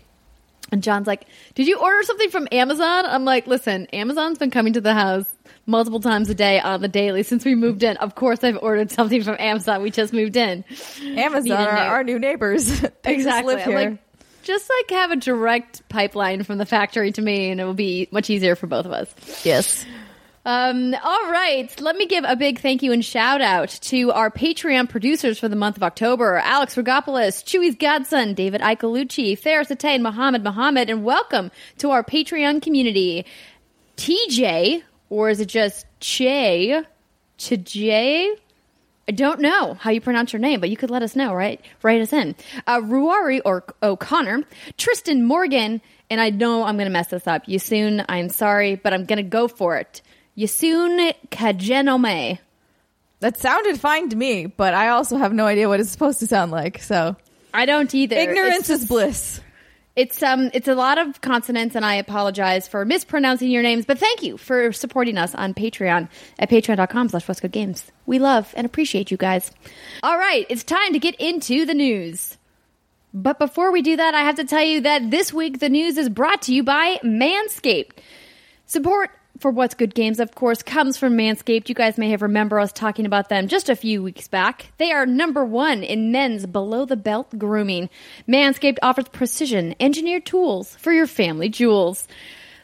And 0.71 0.81
John's 0.81 1.07
like, 1.07 1.25
"Did 1.55 1.67
you 1.67 1.77
order 1.79 2.01
something 2.03 2.29
from 2.29 2.47
Amazon?" 2.51 3.05
I'm 3.05 3.25
like, 3.25 3.47
"Listen, 3.47 3.87
Amazon's 3.93 4.37
been 4.37 4.51
coming 4.51 4.73
to 4.73 4.81
the 4.81 4.93
house 4.93 5.25
multiple 5.65 5.99
times 5.99 6.29
a 6.29 6.35
day 6.35 6.59
on 6.59 6.81
the 6.81 6.87
daily 6.87 7.23
since 7.23 7.45
we 7.45 7.55
moved 7.55 7.83
in. 7.83 7.97
Of 7.97 8.15
course, 8.15 8.43
I've 8.43 8.57
ordered 8.61 8.91
something 8.91 9.23
from 9.23 9.35
Amazon. 9.39 9.81
We 9.81 9.91
just 9.91 10.13
moved 10.13 10.35
in. 10.35 10.63
Amazon 11.01 11.67
are 11.67 11.77
our 11.77 12.03
new 12.03 12.19
neighbors. 12.19 12.69
exactly. 13.03 13.23
just 13.23 13.45
live 13.45 13.59
I'm 13.59 13.69
here. 13.69 13.89
like, 13.91 13.99
just 14.49 14.67
like 14.67 14.89
have 14.97 15.11
a 15.11 15.15
direct 15.15 15.87
pipeline 15.89 16.41
from 16.43 16.57
the 16.57 16.65
factory 16.65 17.11
to 17.11 17.21
me, 17.21 17.51
and 17.51 17.61
it 17.61 17.65
will 17.65 17.75
be 17.75 18.07
much 18.09 18.31
easier 18.31 18.55
for 18.55 18.65
both 18.65 18.87
of 18.87 18.91
us. 18.91 19.13
yes. 19.45 19.85
Um, 20.43 20.95
all 21.03 21.31
right. 21.31 21.69
Let 21.79 21.95
me 21.95 22.07
give 22.07 22.23
a 22.27 22.35
big 22.35 22.59
thank 22.59 22.81
you 22.81 22.91
and 22.91 23.05
shout 23.05 23.41
out 23.41 23.69
to 23.69 24.11
our 24.11 24.31
Patreon 24.31 24.89
producers 24.89 25.37
for 25.37 25.47
the 25.47 25.55
month 25.55 25.77
of 25.77 25.83
October 25.83 26.37
Alex 26.37 26.73
Rogopoulos, 26.73 27.43
Chewy's 27.43 27.75
godson, 27.75 28.33
David 28.33 28.61
Icolucci, 28.61 29.37
Ferris 29.37 29.67
Atay, 29.67 29.95
and 29.95 30.03
Mohammed 30.03 30.43
Mohammed. 30.43 30.89
And 30.89 31.03
welcome 31.03 31.51
to 31.77 31.91
our 31.91 32.03
Patreon 32.03 32.63
community. 32.63 33.27
TJ, 33.97 34.81
or 35.11 35.29
is 35.29 35.39
it 35.39 35.49
just 35.49 35.85
Che? 35.99 36.81
Chej? 37.37 38.35
I 39.09 39.11
don't 39.11 39.39
know 39.39 39.73
how 39.73 39.89
you 39.89 40.01
pronounce 40.01 40.33
your 40.33 40.39
name, 40.39 40.59
but 40.59 40.69
you 40.69 40.77
could 40.77 40.91
let 40.91 41.01
us 41.01 41.15
know, 41.15 41.33
right? 41.33 41.59
Write 41.81 41.99
us 41.99 42.13
in. 42.13 42.35
Uh, 42.67 42.79
Ruari 42.79 43.41
or 43.43 43.63
O'Connor, 43.81 44.43
Tristan 44.77 45.25
Morgan, 45.25 45.81
and 46.11 46.21
I 46.21 46.29
know 46.29 46.63
I'm 46.63 46.75
going 46.75 46.85
to 46.85 46.91
mess 46.91 47.07
this 47.07 47.25
up. 47.25 47.47
Yasun, 47.47 48.05
I'm 48.07 48.29
sorry, 48.29 48.75
but 48.75 48.93
I'm 48.93 49.05
going 49.05 49.17
to 49.17 49.23
go 49.23 49.47
for 49.47 49.77
it. 49.77 50.03
Yasun 50.37 51.11
Kajenome. 51.31 52.37
That 53.19 53.39
sounded 53.39 53.79
fine 53.79 54.09
to 54.09 54.15
me, 54.15 54.45
but 54.45 54.75
I 54.75 54.89
also 54.89 55.17
have 55.17 55.33
no 55.33 55.47
idea 55.47 55.67
what 55.67 55.79
it's 55.79 55.89
supposed 55.89 56.19
to 56.19 56.27
sound 56.27 56.51
like. 56.51 56.79
So 56.79 57.15
I 57.51 57.65
don't 57.65 57.91
either. 57.95 58.15
ignorance 58.15 58.69
is 58.69 58.85
bliss. 58.85 59.41
It's 59.99 60.23
um 60.23 60.49
it's 60.53 60.69
a 60.69 60.75
lot 60.75 60.97
of 60.97 61.19
consonants 61.19 61.75
and 61.75 61.85
I 61.85 61.95
apologize 61.95 62.69
for 62.69 62.85
mispronouncing 62.85 63.51
your 63.51 63.61
names, 63.61 63.85
but 63.85 63.99
thank 63.99 64.23
you 64.23 64.37
for 64.37 64.71
supporting 64.71 65.17
us 65.17 65.35
on 65.35 65.53
Patreon 65.53 66.07
at 66.39 66.49
patreon.com 66.49 67.09
slash 67.09 67.27
What's 67.27 67.41
Good 67.41 67.51
Games. 67.51 67.91
We 68.05 68.17
love 68.17 68.53
and 68.55 68.65
appreciate 68.65 69.11
you 69.11 69.17
guys. 69.17 69.51
All 70.01 70.17
right, 70.17 70.45
it's 70.47 70.63
time 70.63 70.93
to 70.93 70.99
get 70.99 71.15
into 71.15 71.65
the 71.65 71.73
news. 71.73 72.37
But 73.13 73.39
before 73.39 73.73
we 73.73 73.81
do 73.81 73.97
that, 73.97 74.13
I 74.13 74.21
have 74.21 74.35
to 74.35 74.45
tell 74.45 74.63
you 74.63 74.79
that 74.79 75.11
this 75.11 75.33
week 75.33 75.59
the 75.59 75.67
news 75.67 75.97
is 75.97 76.07
brought 76.07 76.43
to 76.43 76.53
you 76.53 76.63
by 76.63 77.01
Manscaped. 77.03 77.97
Support 78.67 79.11
for 79.39 79.51
What's 79.51 79.75
Good 79.75 79.95
Games, 79.95 80.19
of 80.19 80.35
course, 80.35 80.61
comes 80.61 80.97
from 80.97 81.17
Manscaped. 81.17 81.69
You 81.69 81.75
guys 81.75 81.97
may 81.97 82.09
have 82.09 82.21
remember 82.21 82.59
us 82.59 82.73
talking 82.73 83.05
about 83.05 83.29
them 83.29 83.47
just 83.47 83.69
a 83.69 83.75
few 83.75 84.03
weeks 84.03 84.27
back. 84.27 84.73
They 84.77 84.91
are 84.91 85.05
number 85.05 85.45
one 85.45 85.81
in 85.81 86.11
men's 86.11 86.45
below 86.45 86.85
the 86.85 86.97
belt 86.97 87.37
grooming. 87.37 87.89
Manscaped 88.27 88.79
offers 88.81 89.07
precision 89.07 89.75
engineered 89.79 90.25
tools 90.25 90.75
for 90.75 90.91
your 90.91 91.07
family 91.07 91.47
jewels. 91.47 92.07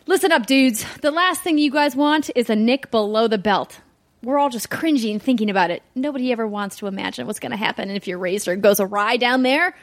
Listen 0.06 0.34
up, 0.34 0.46
dudes. 0.46 0.86
The 1.00 1.12
last 1.12 1.42
thing 1.42 1.58
you 1.58 1.72
guys 1.72 1.96
want 1.96 2.30
is 2.36 2.50
a 2.50 2.56
nick 2.56 2.92
below 2.92 3.28
the 3.28 3.38
belt. 3.38 3.80
We're 4.22 4.38
all 4.38 4.50
just 4.50 4.70
cringing 4.70 5.20
thinking 5.20 5.50
about 5.50 5.72
it. 5.72 5.82
Nobody 5.96 6.32
ever 6.32 6.46
wants 6.46 6.78
to 6.78 6.88
imagine 6.88 7.26
what's 7.26 7.40
going 7.40 7.52
to 7.52 7.58
happen 7.58 7.90
if 7.90 8.08
your 8.08 8.18
razor 8.18 8.56
goes 8.58 8.80
awry 8.80 9.18
down 9.18 9.44
there. 9.44 9.76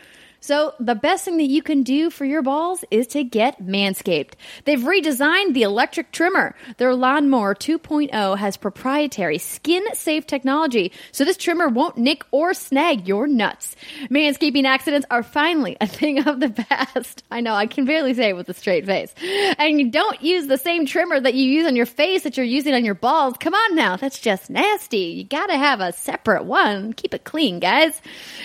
So, 0.42 0.74
the 0.80 0.96
best 0.96 1.24
thing 1.24 1.36
that 1.36 1.44
you 1.44 1.62
can 1.62 1.84
do 1.84 2.10
for 2.10 2.24
your 2.24 2.42
balls 2.42 2.84
is 2.90 3.06
to 3.08 3.22
get 3.22 3.62
Manscaped. 3.62 4.32
They've 4.64 4.80
redesigned 4.80 5.54
the 5.54 5.62
electric 5.62 6.10
trimmer. 6.10 6.56
Their 6.78 6.96
Lawnmower 6.96 7.54
2.0 7.54 8.36
has 8.36 8.56
proprietary 8.56 9.38
skin 9.38 9.84
safe 9.94 10.26
technology, 10.26 10.90
so 11.12 11.24
this 11.24 11.36
trimmer 11.36 11.68
won't 11.68 11.96
nick 11.96 12.24
or 12.32 12.54
snag 12.54 13.06
your 13.06 13.28
nuts. 13.28 13.76
Manscaping 14.10 14.64
accidents 14.64 15.06
are 15.12 15.22
finally 15.22 15.76
a 15.80 15.86
thing 15.86 16.26
of 16.26 16.40
the 16.40 16.50
past. 16.50 17.22
I 17.30 17.40
know, 17.40 17.54
I 17.54 17.66
can 17.66 17.84
barely 17.84 18.12
say 18.12 18.30
it 18.30 18.36
with 18.36 18.48
a 18.48 18.54
straight 18.54 18.84
face. 18.84 19.14
And 19.58 19.78
you 19.78 19.92
don't 19.92 20.20
use 20.22 20.48
the 20.48 20.58
same 20.58 20.86
trimmer 20.86 21.20
that 21.20 21.34
you 21.34 21.44
use 21.44 21.68
on 21.68 21.76
your 21.76 21.86
face 21.86 22.24
that 22.24 22.36
you're 22.36 22.44
using 22.44 22.74
on 22.74 22.84
your 22.84 22.96
balls. 22.96 23.36
Come 23.38 23.54
on 23.54 23.76
now, 23.76 23.94
that's 23.94 24.18
just 24.18 24.50
nasty. 24.50 24.98
You 24.98 25.22
gotta 25.22 25.56
have 25.56 25.78
a 25.78 25.92
separate 25.92 26.46
one. 26.46 26.94
Keep 26.94 27.14
it 27.14 27.22
clean, 27.22 27.60
guys. 27.60 28.02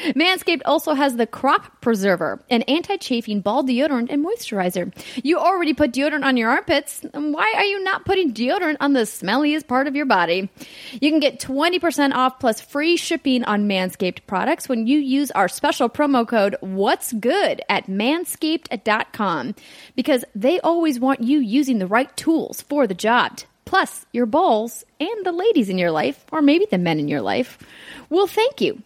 Manscaped 0.09 0.61
also 0.63 0.93
has 0.93 1.15
the 1.15 1.25
crop 1.25 1.81
preserver, 1.87 2.37
an 2.49 2.63
anti-chafing 2.63 3.39
ball 3.39 3.63
deodorant 3.63 4.07
and 4.09 4.21
moisturizer. 4.21 4.93
You 5.23 5.37
already 5.37 5.73
put 5.73 5.93
deodorant 5.93 6.25
on 6.25 6.35
your 6.35 6.49
armpits. 6.49 6.99
Why 7.13 7.53
are 7.55 7.63
you 7.63 7.81
not 7.81 8.03
putting 8.03 8.33
deodorant 8.33 8.75
on 8.81 8.91
the 8.91 9.03
smelliest 9.03 9.69
part 9.69 9.87
of 9.87 9.95
your 9.95 10.05
body? 10.05 10.49
You 10.91 11.09
can 11.09 11.21
get 11.21 11.39
20% 11.39 12.13
off 12.13 12.41
plus 12.41 12.59
free 12.59 12.97
shipping 12.97 13.45
on 13.45 13.69
Manscaped 13.69 14.27
products 14.27 14.67
when 14.67 14.85
you 14.85 14.99
use 14.99 15.31
our 15.31 15.47
special 15.47 15.87
promo 15.87 16.27
code 16.27 16.57
What's 16.59 17.13
Good 17.13 17.61
at 17.69 17.87
manscaped.com 17.87 19.55
because 19.95 20.25
they 20.35 20.59
always 20.59 20.99
want 20.99 21.21
you 21.21 21.39
using 21.39 21.79
the 21.79 21.87
right 21.87 22.13
tools 22.17 22.63
for 22.63 22.85
the 22.85 22.95
job. 22.95 23.39
Plus, 23.63 24.05
your 24.11 24.25
balls 24.25 24.83
and 24.99 25.25
the 25.25 25.31
ladies 25.31 25.69
in 25.69 25.77
your 25.77 25.91
life, 25.91 26.25
or 26.33 26.41
maybe 26.41 26.67
the 26.69 26.77
men 26.77 26.99
in 26.99 27.07
your 27.07 27.21
life, 27.21 27.57
will 28.09 28.27
thank 28.27 28.59
you. 28.59 28.83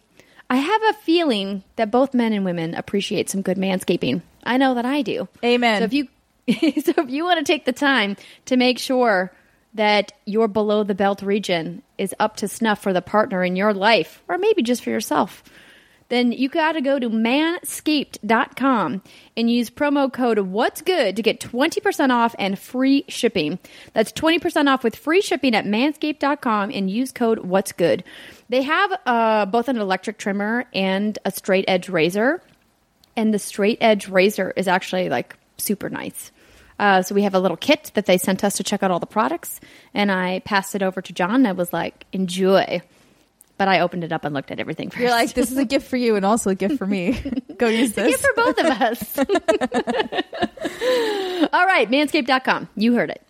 I 0.52 0.56
have 0.56 0.82
a 0.82 0.92
feeling 0.92 1.64
that 1.76 1.90
both 1.90 2.12
men 2.12 2.34
and 2.34 2.44
women 2.44 2.74
appreciate 2.74 3.30
some 3.30 3.40
good 3.40 3.56
manscaping. 3.56 4.20
I 4.44 4.58
know 4.58 4.74
that 4.74 4.84
I 4.84 5.00
do. 5.00 5.26
Amen. 5.42 5.80
So 5.80 5.84
if 5.84 5.94
you 5.94 6.08
so 6.82 6.92
if 6.98 7.08
you 7.08 7.24
want 7.24 7.38
to 7.38 7.44
take 7.50 7.64
the 7.64 7.72
time 7.72 8.18
to 8.44 8.58
make 8.58 8.78
sure 8.78 9.32
that 9.72 10.12
your 10.26 10.48
below 10.48 10.84
the 10.84 10.94
belt 10.94 11.22
region 11.22 11.82
is 11.96 12.14
up 12.20 12.36
to 12.36 12.48
snuff 12.48 12.82
for 12.82 12.92
the 12.92 13.00
partner 13.00 13.42
in 13.42 13.56
your 13.56 13.72
life 13.72 14.22
or 14.28 14.36
maybe 14.36 14.62
just 14.62 14.84
for 14.84 14.90
yourself, 14.90 15.42
then 16.12 16.32
you 16.32 16.50
got 16.50 16.72
to 16.72 16.82
go 16.82 16.98
to 16.98 17.08
manscaped.com 17.08 19.02
and 19.34 19.50
use 19.50 19.70
promo 19.70 20.12
code 20.12 20.38
what's 20.38 20.82
good 20.82 21.16
to 21.16 21.22
get 21.22 21.40
20% 21.40 22.10
off 22.10 22.34
and 22.38 22.58
free 22.58 23.06
shipping. 23.08 23.58
That's 23.94 24.12
20% 24.12 24.68
off 24.68 24.84
with 24.84 24.96
free 24.96 25.22
shipping 25.22 25.54
at 25.54 25.64
manscaped.com 25.64 26.70
and 26.70 26.90
use 26.90 27.10
code 27.12 27.38
what's 27.38 27.72
good. 27.72 28.04
They 28.52 28.60
have 28.60 28.92
uh, 29.06 29.46
both 29.46 29.68
an 29.68 29.78
electric 29.78 30.18
trimmer 30.18 30.66
and 30.74 31.18
a 31.24 31.30
straight 31.30 31.64
edge 31.68 31.88
razor. 31.88 32.42
And 33.16 33.32
the 33.32 33.38
straight 33.38 33.78
edge 33.80 34.08
razor 34.08 34.52
is 34.54 34.68
actually 34.68 35.08
like 35.08 35.38
super 35.56 35.88
nice. 35.88 36.30
Uh, 36.78 37.00
so 37.00 37.14
we 37.14 37.22
have 37.22 37.34
a 37.34 37.40
little 37.40 37.56
kit 37.56 37.92
that 37.94 38.04
they 38.04 38.18
sent 38.18 38.44
us 38.44 38.58
to 38.58 38.62
check 38.62 38.82
out 38.82 38.90
all 38.90 38.98
the 38.98 39.06
products, 39.06 39.58
and 39.94 40.12
I 40.12 40.40
passed 40.40 40.74
it 40.74 40.82
over 40.82 41.00
to 41.00 41.14
John. 41.14 41.36
And 41.36 41.48
I 41.48 41.52
was 41.52 41.72
like, 41.72 42.04
"Enjoy," 42.12 42.82
but 43.56 43.68
I 43.68 43.80
opened 43.80 44.04
it 44.04 44.12
up 44.12 44.26
and 44.26 44.34
looked 44.34 44.50
at 44.50 44.60
everything 44.60 44.90
1st 44.90 44.98
You're 44.98 45.10
like, 45.10 45.32
this 45.32 45.50
is 45.50 45.56
a 45.56 45.64
gift 45.64 45.88
for 45.88 45.96
you 45.96 46.16
and 46.16 46.26
also 46.26 46.50
a 46.50 46.54
gift 46.54 46.76
for 46.76 46.86
me. 46.86 47.18
Go 47.56 47.68
use 47.68 47.94
this. 47.94 48.08
gift 48.08 48.22
for 48.22 48.34
both 48.34 48.58
of 48.58 48.66
us. 48.66 49.18
All 51.54 51.64
right, 51.64 51.90
manscaped.com. 51.90 52.68
You 52.76 52.96
heard 52.96 53.08
it. 53.08 53.22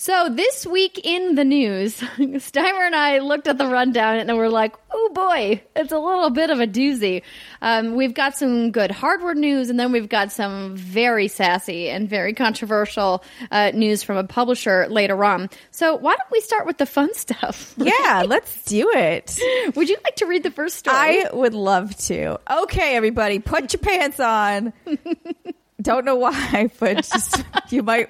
So 0.00 0.30
this 0.30 0.66
week 0.66 0.98
in 1.04 1.34
the 1.34 1.44
news, 1.44 1.96
Steimer 2.16 2.86
and 2.86 2.96
I 2.96 3.18
looked 3.18 3.46
at 3.46 3.58
the 3.58 3.66
rundown 3.66 4.16
and 4.16 4.34
we're 4.34 4.48
like, 4.48 4.74
oh 4.90 5.10
boy, 5.12 5.62
it's 5.76 5.92
a 5.92 5.98
little 5.98 6.30
bit 6.30 6.48
of 6.48 6.58
a 6.58 6.66
doozy. 6.66 7.20
Um, 7.60 7.96
we've 7.96 8.14
got 8.14 8.34
some 8.34 8.70
good 8.70 8.90
hardware 8.90 9.34
news 9.34 9.68
and 9.68 9.78
then 9.78 9.92
we've 9.92 10.08
got 10.08 10.32
some 10.32 10.74
very 10.74 11.28
sassy 11.28 11.90
and 11.90 12.08
very 12.08 12.32
controversial 12.32 13.22
uh, 13.50 13.72
news 13.74 14.02
from 14.02 14.16
a 14.16 14.24
publisher 14.24 14.86
later 14.88 15.22
on. 15.22 15.50
So 15.70 15.96
why 15.96 16.16
don't 16.16 16.30
we 16.32 16.40
start 16.40 16.64
with 16.64 16.78
the 16.78 16.86
fun 16.86 17.12
stuff? 17.12 17.74
yeah, 17.76 18.24
let's 18.26 18.64
do 18.64 18.90
it. 18.94 19.38
Would 19.76 19.90
you 19.90 19.98
like 20.02 20.16
to 20.16 20.24
read 20.24 20.44
the 20.44 20.50
first 20.50 20.78
story? 20.78 20.96
I 20.96 21.28
would 21.30 21.52
love 21.52 21.94
to. 22.06 22.40
Okay, 22.62 22.96
everybody, 22.96 23.38
put 23.38 23.74
your 23.74 23.80
pants 23.80 24.18
on. 24.18 24.72
Don't 25.82 26.06
know 26.06 26.16
why, 26.16 26.70
but 26.78 26.96
just 27.04 27.44
you 27.68 27.82
might 27.82 28.08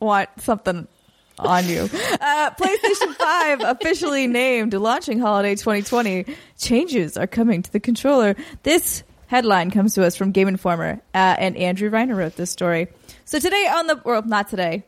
want 0.00 0.28
something 0.36 0.86
on 1.46 1.66
you. 1.66 1.88
Uh, 2.20 2.50
PlayStation 2.50 3.14
5 3.14 3.60
officially 3.62 4.26
named 4.26 4.74
launching 4.74 5.18
holiday 5.18 5.54
2020. 5.54 6.26
Changes 6.58 7.16
are 7.16 7.26
coming 7.26 7.62
to 7.62 7.72
the 7.72 7.80
controller. 7.80 8.36
This 8.62 9.02
headline 9.26 9.70
comes 9.70 9.94
to 9.94 10.04
us 10.04 10.16
from 10.16 10.32
Game 10.32 10.48
Informer, 10.48 11.00
uh, 11.14 11.36
and 11.38 11.56
Andrew 11.56 11.90
Reiner 11.90 12.16
wrote 12.16 12.36
this 12.36 12.50
story. 12.50 12.88
So 13.24 13.38
today 13.38 13.68
on 13.72 13.86
the, 13.86 14.00
well, 14.04 14.22
not 14.22 14.48
today, 14.48 14.84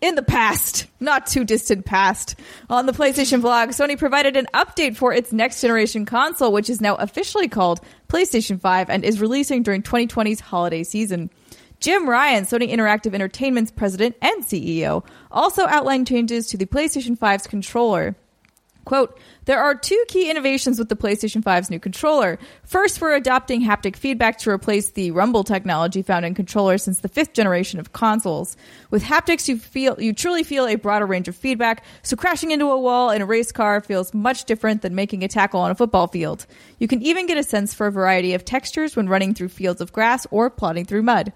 in 0.00 0.14
the 0.14 0.22
past, 0.22 0.86
not 0.98 1.26
too 1.26 1.44
distant 1.44 1.84
past, 1.84 2.36
on 2.70 2.86
the 2.86 2.92
PlayStation 2.92 3.42
blog, 3.42 3.70
Sony 3.70 3.98
provided 3.98 4.36
an 4.36 4.46
update 4.54 4.96
for 4.96 5.12
its 5.12 5.32
next 5.32 5.60
generation 5.60 6.06
console, 6.06 6.52
which 6.52 6.70
is 6.70 6.80
now 6.80 6.94
officially 6.94 7.48
called 7.48 7.80
PlayStation 8.08 8.60
5 8.60 8.88
and 8.88 9.04
is 9.04 9.20
releasing 9.20 9.62
during 9.62 9.82
2020's 9.82 10.40
holiday 10.40 10.82
season. 10.84 11.30
Jim 11.80 12.06
Ryan, 12.06 12.44
Sony 12.44 12.70
Interactive 12.70 13.14
Entertainment's 13.14 13.70
president 13.70 14.14
and 14.20 14.44
CEO, 14.44 15.02
also 15.30 15.66
outlined 15.66 16.06
changes 16.06 16.46
to 16.48 16.58
the 16.58 16.66
PlayStation 16.66 17.18
5's 17.18 17.46
controller. 17.46 18.14
Quote, 18.84 19.18
there 19.46 19.62
are 19.62 19.74
two 19.74 20.02
key 20.08 20.30
innovations 20.30 20.78
with 20.78 20.90
the 20.90 20.96
PlayStation 20.96 21.42
5's 21.42 21.70
new 21.70 21.80
controller. 21.80 22.38
First, 22.64 23.00
we're 23.00 23.14
adopting 23.14 23.62
haptic 23.62 23.96
feedback 23.96 24.36
to 24.38 24.50
replace 24.50 24.90
the 24.90 25.10
rumble 25.12 25.42
technology 25.42 26.02
found 26.02 26.26
in 26.26 26.34
controllers 26.34 26.82
since 26.82 27.00
the 27.00 27.08
fifth 27.08 27.32
generation 27.32 27.80
of 27.80 27.94
consoles. 27.94 28.58
With 28.90 29.02
haptics, 29.02 29.48
you 29.48 29.58
feel, 29.58 29.98
you 29.98 30.12
truly 30.12 30.42
feel 30.42 30.66
a 30.66 30.74
broader 30.74 31.06
range 31.06 31.28
of 31.28 31.36
feedback, 31.36 31.82
so 32.02 32.14
crashing 32.14 32.50
into 32.50 32.70
a 32.70 32.80
wall 32.80 33.10
in 33.10 33.22
a 33.22 33.26
race 33.26 33.52
car 33.52 33.80
feels 33.80 34.12
much 34.12 34.44
different 34.44 34.82
than 34.82 34.94
making 34.94 35.24
a 35.24 35.28
tackle 35.28 35.60
on 35.60 35.70
a 35.70 35.74
football 35.74 36.08
field. 36.08 36.46
You 36.78 36.88
can 36.88 37.00
even 37.00 37.26
get 37.26 37.38
a 37.38 37.42
sense 37.42 37.72
for 37.72 37.86
a 37.86 37.92
variety 37.92 38.34
of 38.34 38.44
textures 38.44 38.96
when 38.96 39.08
running 39.08 39.32
through 39.32 39.48
fields 39.48 39.80
of 39.80 39.94
grass 39.94 40.26
or 40.30 40.50
plodding 40.50 40.84
through 40.84 41.04
mud. 41.04 41.32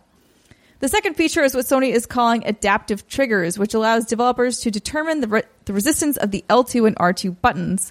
The 0.84 0.90
second 0.90 1.14
feature 1.14 1.42
is 1.42 1.54
what 1.54 1.64
Sony 1.64 1.92
is 1.92 2.04
calling 2.04 2.44
adaptive 2.44 3.08
triggers, 3.08 3.58
which 3.58 3.72
allows 3.72 4.04
developers 4.04 4.60
to 4.60 4.70
determine 4.70 5.22
the, 5.22 5.28
re- 5.28 5.42
the 5.64 5.72
resistance 5.72 6.18
of 6.18 6.30
the 6.30 6.44
L2 6.50 6.86
and 6.86 6.94
R2 6.96 7.40
buttons. 7.40 7.90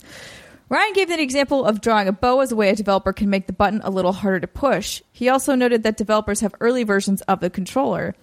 Ryan 0.70 0.94
gave 0.94 1.10
an 1.10 1.20
example 1.20 1.66
of 1.66 1.82
drawing 1.82 2.08
a 2.08 2.12
bow 2.12 2.42
as 2.42 2.52
a 2.52 2.56
way 2.56 2.70
a 2.70 2.76
developer 2.76 3.12
can 3.12 3.32
make 3.32 3.48
the 3.48 3.52
button 3.52 3.82
a 3.84 3.90
little 3.90 4.12
harder 4.14 4.42
to 4.42 4.48
push. 4.48 5.02
He 5.12 5.28
also 5.28 5.56
noted 5.56 5.82
that 5.82 5.98
developers 5.98 6.42
have 6.42 6.54
early 6.60 6.84
versions 6.84 7.24
of 7.24 7.40
the 7.40 7.50
controller. 7.50 8.14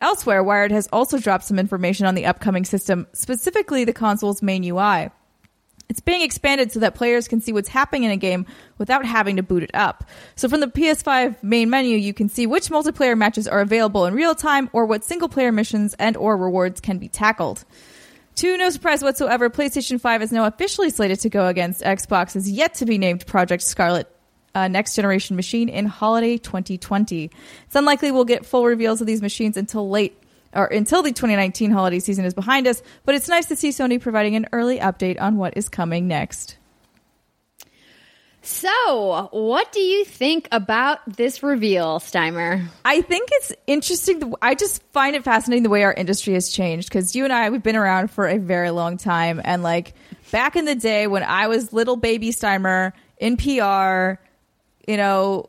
Elsewhere, 0.00 0.42
Wired 0.42 0.72
has 0.72 0.88
also 0.90 1.18
dropped 1.18 1.44
some 1.44 1.58
information 1.58 2.06
on 2.06 2.14
the 2.14 2.24
upcoming 2.24 2.64
system, 2.64 3.06
specifically 3.12 3.84
the 3.84 3.92
console's 3.92 4.40
main 4.40 4.64
UI. 4.64 5.10
It's 5.88 6.00
being 6.00 6.22
expanded 6.22 6.72
so 6.72 6.80
that 6.80 6.94
players 6.94 7.28
can 7.28 7.40
see 7.40 7.52
what's 7.52 7.68
happening 7.68 8.04
in 8.04 8.10
a 8.10 8.16
game 8.16 8.46
without 8.78 9.04
having 9.04 9.36
to 9.36 9.42
boot 9.42 9.62
it 9.62 9.74
up. 9.74 10.08
So 10.34 10.48
from 10.48 10.60
the 10.60 10.66
PS5 10.66 11.42
main 11.42 11.70
menu, 11.70 11.96
you 11.96 12.14
can 12.14 12.28
see 12.28 12.46
which 12.46 12.68
multiplayer 12.68 13.16
matches 13.16 13.46
are 13.46 13.60
available 13.60 14.06
in 14.06 14.14
real 14.14 14.34
time 14.34 14.70
or 14.72 14.86
what 14.86 15.04
single 15.04 15.28
player 15.28 15.52
missions 15.52 15.94
and 15.98 16.16
or 16.16 16.36
rewards 16.36 16.80
can 16.80 16.98
be 16.98 17.08
tackled. 17.08 17.64
To 18.36 18.56
no 18.56 18.70
surprise 18.70 19.02
whatsoever, 19.02 19.48
PlayStation 19.48 20.00
5 20.00 20.22
is 20.22 20.32
now 20.32 20.46
officially 20.46 20.90
slated 20.90 21.20
to 21.20 21.28
go 21.28 21.46
against 21.46 21.82
Xbox's 21.82 22.50
yet 22.50 22.74
to 22.74 22.86
be 22.86 22.98
named 22.98 23.26
Project 23.26 23.62
Scarlett 23.62 24.10
uh, 24.54 24.68
next 24.68 24.96
generation 24.96 25.36
machine 25.36 25.68
in 25.68 25.86
holiday 25.86 26.38
2020. 26.38 27.30
It's 27.66 27.76
unlikely 27.76 28.10
we'll 28.10 28.24
get 28.24 28.46
full 28.46 28.64
reveals 28.64 29.00
of 29.00 29.06
these 29.06 29.22
machines 29.22 29.56
until 29.56 29.88
late 29.88 30.18
or 30.54 30.66
until 30.66 31.02
the 31.02 31.10
2019 31.10 31.70
holiday 31.70 31.98
season 31.98 32.24
is 32.24 32.34
behind 32.34 32.66
us, 32.66 32.82
but 33.04 33.14
it's 33.14 33.28
nice 33.28 33.46
to 33.46 33.56
see 33.56 33.70
Sony 33.70 34.00
providing 34.00 34.36
an 34.36 34.46
early 34.52 34.78
update 34.78 35.20
on 35.20 35.36
what 35.36 35.56
is 35.56 35.68
coming 35.68 36.08
next. 36.08 36.56
So, 38.46 39.30
what 39.32 39.72
do 39.72 39.80
you 39.80 40.04
think 40.04 40.48
about 40.52 41.00
this 41.16 41.42
reveal, 41.42 41.98
Steimer? 41.98 42.66
I 42.84 43.00
think 43.00 43.30
it's 43.32 43.54
interesting. 43.66 44.34
I 44.42 44.54
just 44.54 44.82
find 44.92 45.16
it 45.16 45.24
fascinating 45.24 45.62
the 45.62 45.70
way 45.70 45.82
our 45.82 45.94
industry 45.94 46.34
has 46.34 46.50
changed 46.50 46.90
because 46.90 47.16
you 47.16 47.24
and 47.24 47.32
I, 47.32 47.48
we've 47.48 47.62
been 47.62 47.74
around 47.74 48.10
for 48.10 48.28
a 48.28 48.36
very 48.36 48.68
long 48.70 48.98
time. 48.98 49.40
And 49.42 49.62
like 49.62 49.94
back 50.30 50.56
in 50.56 50.66
the 50.66 50.74
day 50.74 51.06
when 51.06 51.22
I 51.22 51.46
was 51.46 51.72
little 51.72 51.96
baby 51.96 52.32
Steimer 52.32 52.92
in 53.16 53.38
PR, 53.38 54.20
you 54.86 54.98
know, 54.98 55.48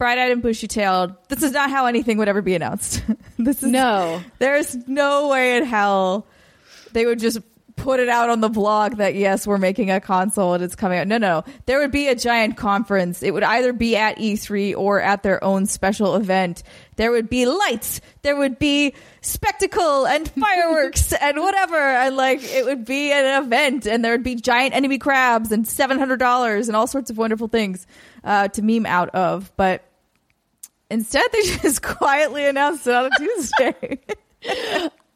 bright 0.00 0.16
eyed 0.16 0.32
and 0.32 0.40
bushy 0.40 0.66
tailed, 0.66 1.14
this 1.28 1.42
is 1.42 1.52
not 1.52 1.68
how 1.68 1.84
anything 1.84 2.16
would 2.16 2.26
ever 2.26 2.40
be 2.40 2.54
announced. 2.54 3.04
this 3.38 3.62
is 3.62 3.70
No. 3.70 4.22
There's 4.38 4.74
no 4.88 5.28
way 5.28 5.58
in 5.58 5.64
hell 5.66 6.26
they 6.92 7.04
would 7.04 7.20
just 7.20 7.38
put 7.76 8.00
it 8.00 8.08
out 8.08 8.30
on 8.30 8.40
the 8.40 8.48
blog 8.48 8.96
that 8.96 9.14
yes, 9.14 9.46
we're 9.46 9.58
making 9.58 9.90
a 9.90 10.00
console 10.00 10.54
and 10.54 10.64
it's 10.64 10.74
coming 10.74 10.98
out. 10.98 11.06
No, 11.06 11.18
no, 11.18 11.44
there 11.66 11.78
would 11.80 11.90
be 11.90 12.08
a 12.08 12.14
giant 12.14 12.56
conference. 12.56 13.22
It 13.22 13.32
would 13.32 13.42
either 13.42 13.74
be 13.74 13.94
at 13.96 14.16
E3 14.16 14.74
or 14.76 15.00
at 15.00 15.22
their 15.22 15.42
own 15.44 15.66
special 15.66 16.16
event. 16.16 16.62
There 16.96 17.10
would 17.10 17.28
be 17.28 17.44
lights. 17.44 18.00
There 18.22 18.36
would 18.36 18.58
be 18.58 18.94
spectacle 19.20 20.06
and 20.06 20.28
fireworks 20.40 21.12
and 21.12 21.38
whatever. 21.40 21.78
And 21.78 22.16
like, 22.16 22.42
it 22.42 22.64
would 22.64 22.86
be 22.86 23.12
an 23.12 23.44
event 23.44 23.86
and 23.86 24.02
there 24.02 24.12
would 24.12 24.24
be 24.24 24.34
giant 24.34 24.74
enemy 24.74 24.98
crabs 24.98 25.52
and 25.52 25.66
$700 25.66 26.66
and 26.66 26.76
all 26.76 26.86
sorts 26.86 27.10
of 27.10 27.18
wonderful 27.18 27.48
things, 27.48 27.86
uh, 28.24 28.48
to 28.48 28.62
meme 28.62 28.86
out 28.86 29.10
of. 29.10 29.52
But 29.56 29.84
instead 30.90 31.24
they 31.32 31.42
just 31.62 31.82
quietly 31.82 32.46
announced 32.46 32.86
it 32.86 32.94
on 32.94 33.06
a 33.06 33.10
Tuesday. 33.18 33.98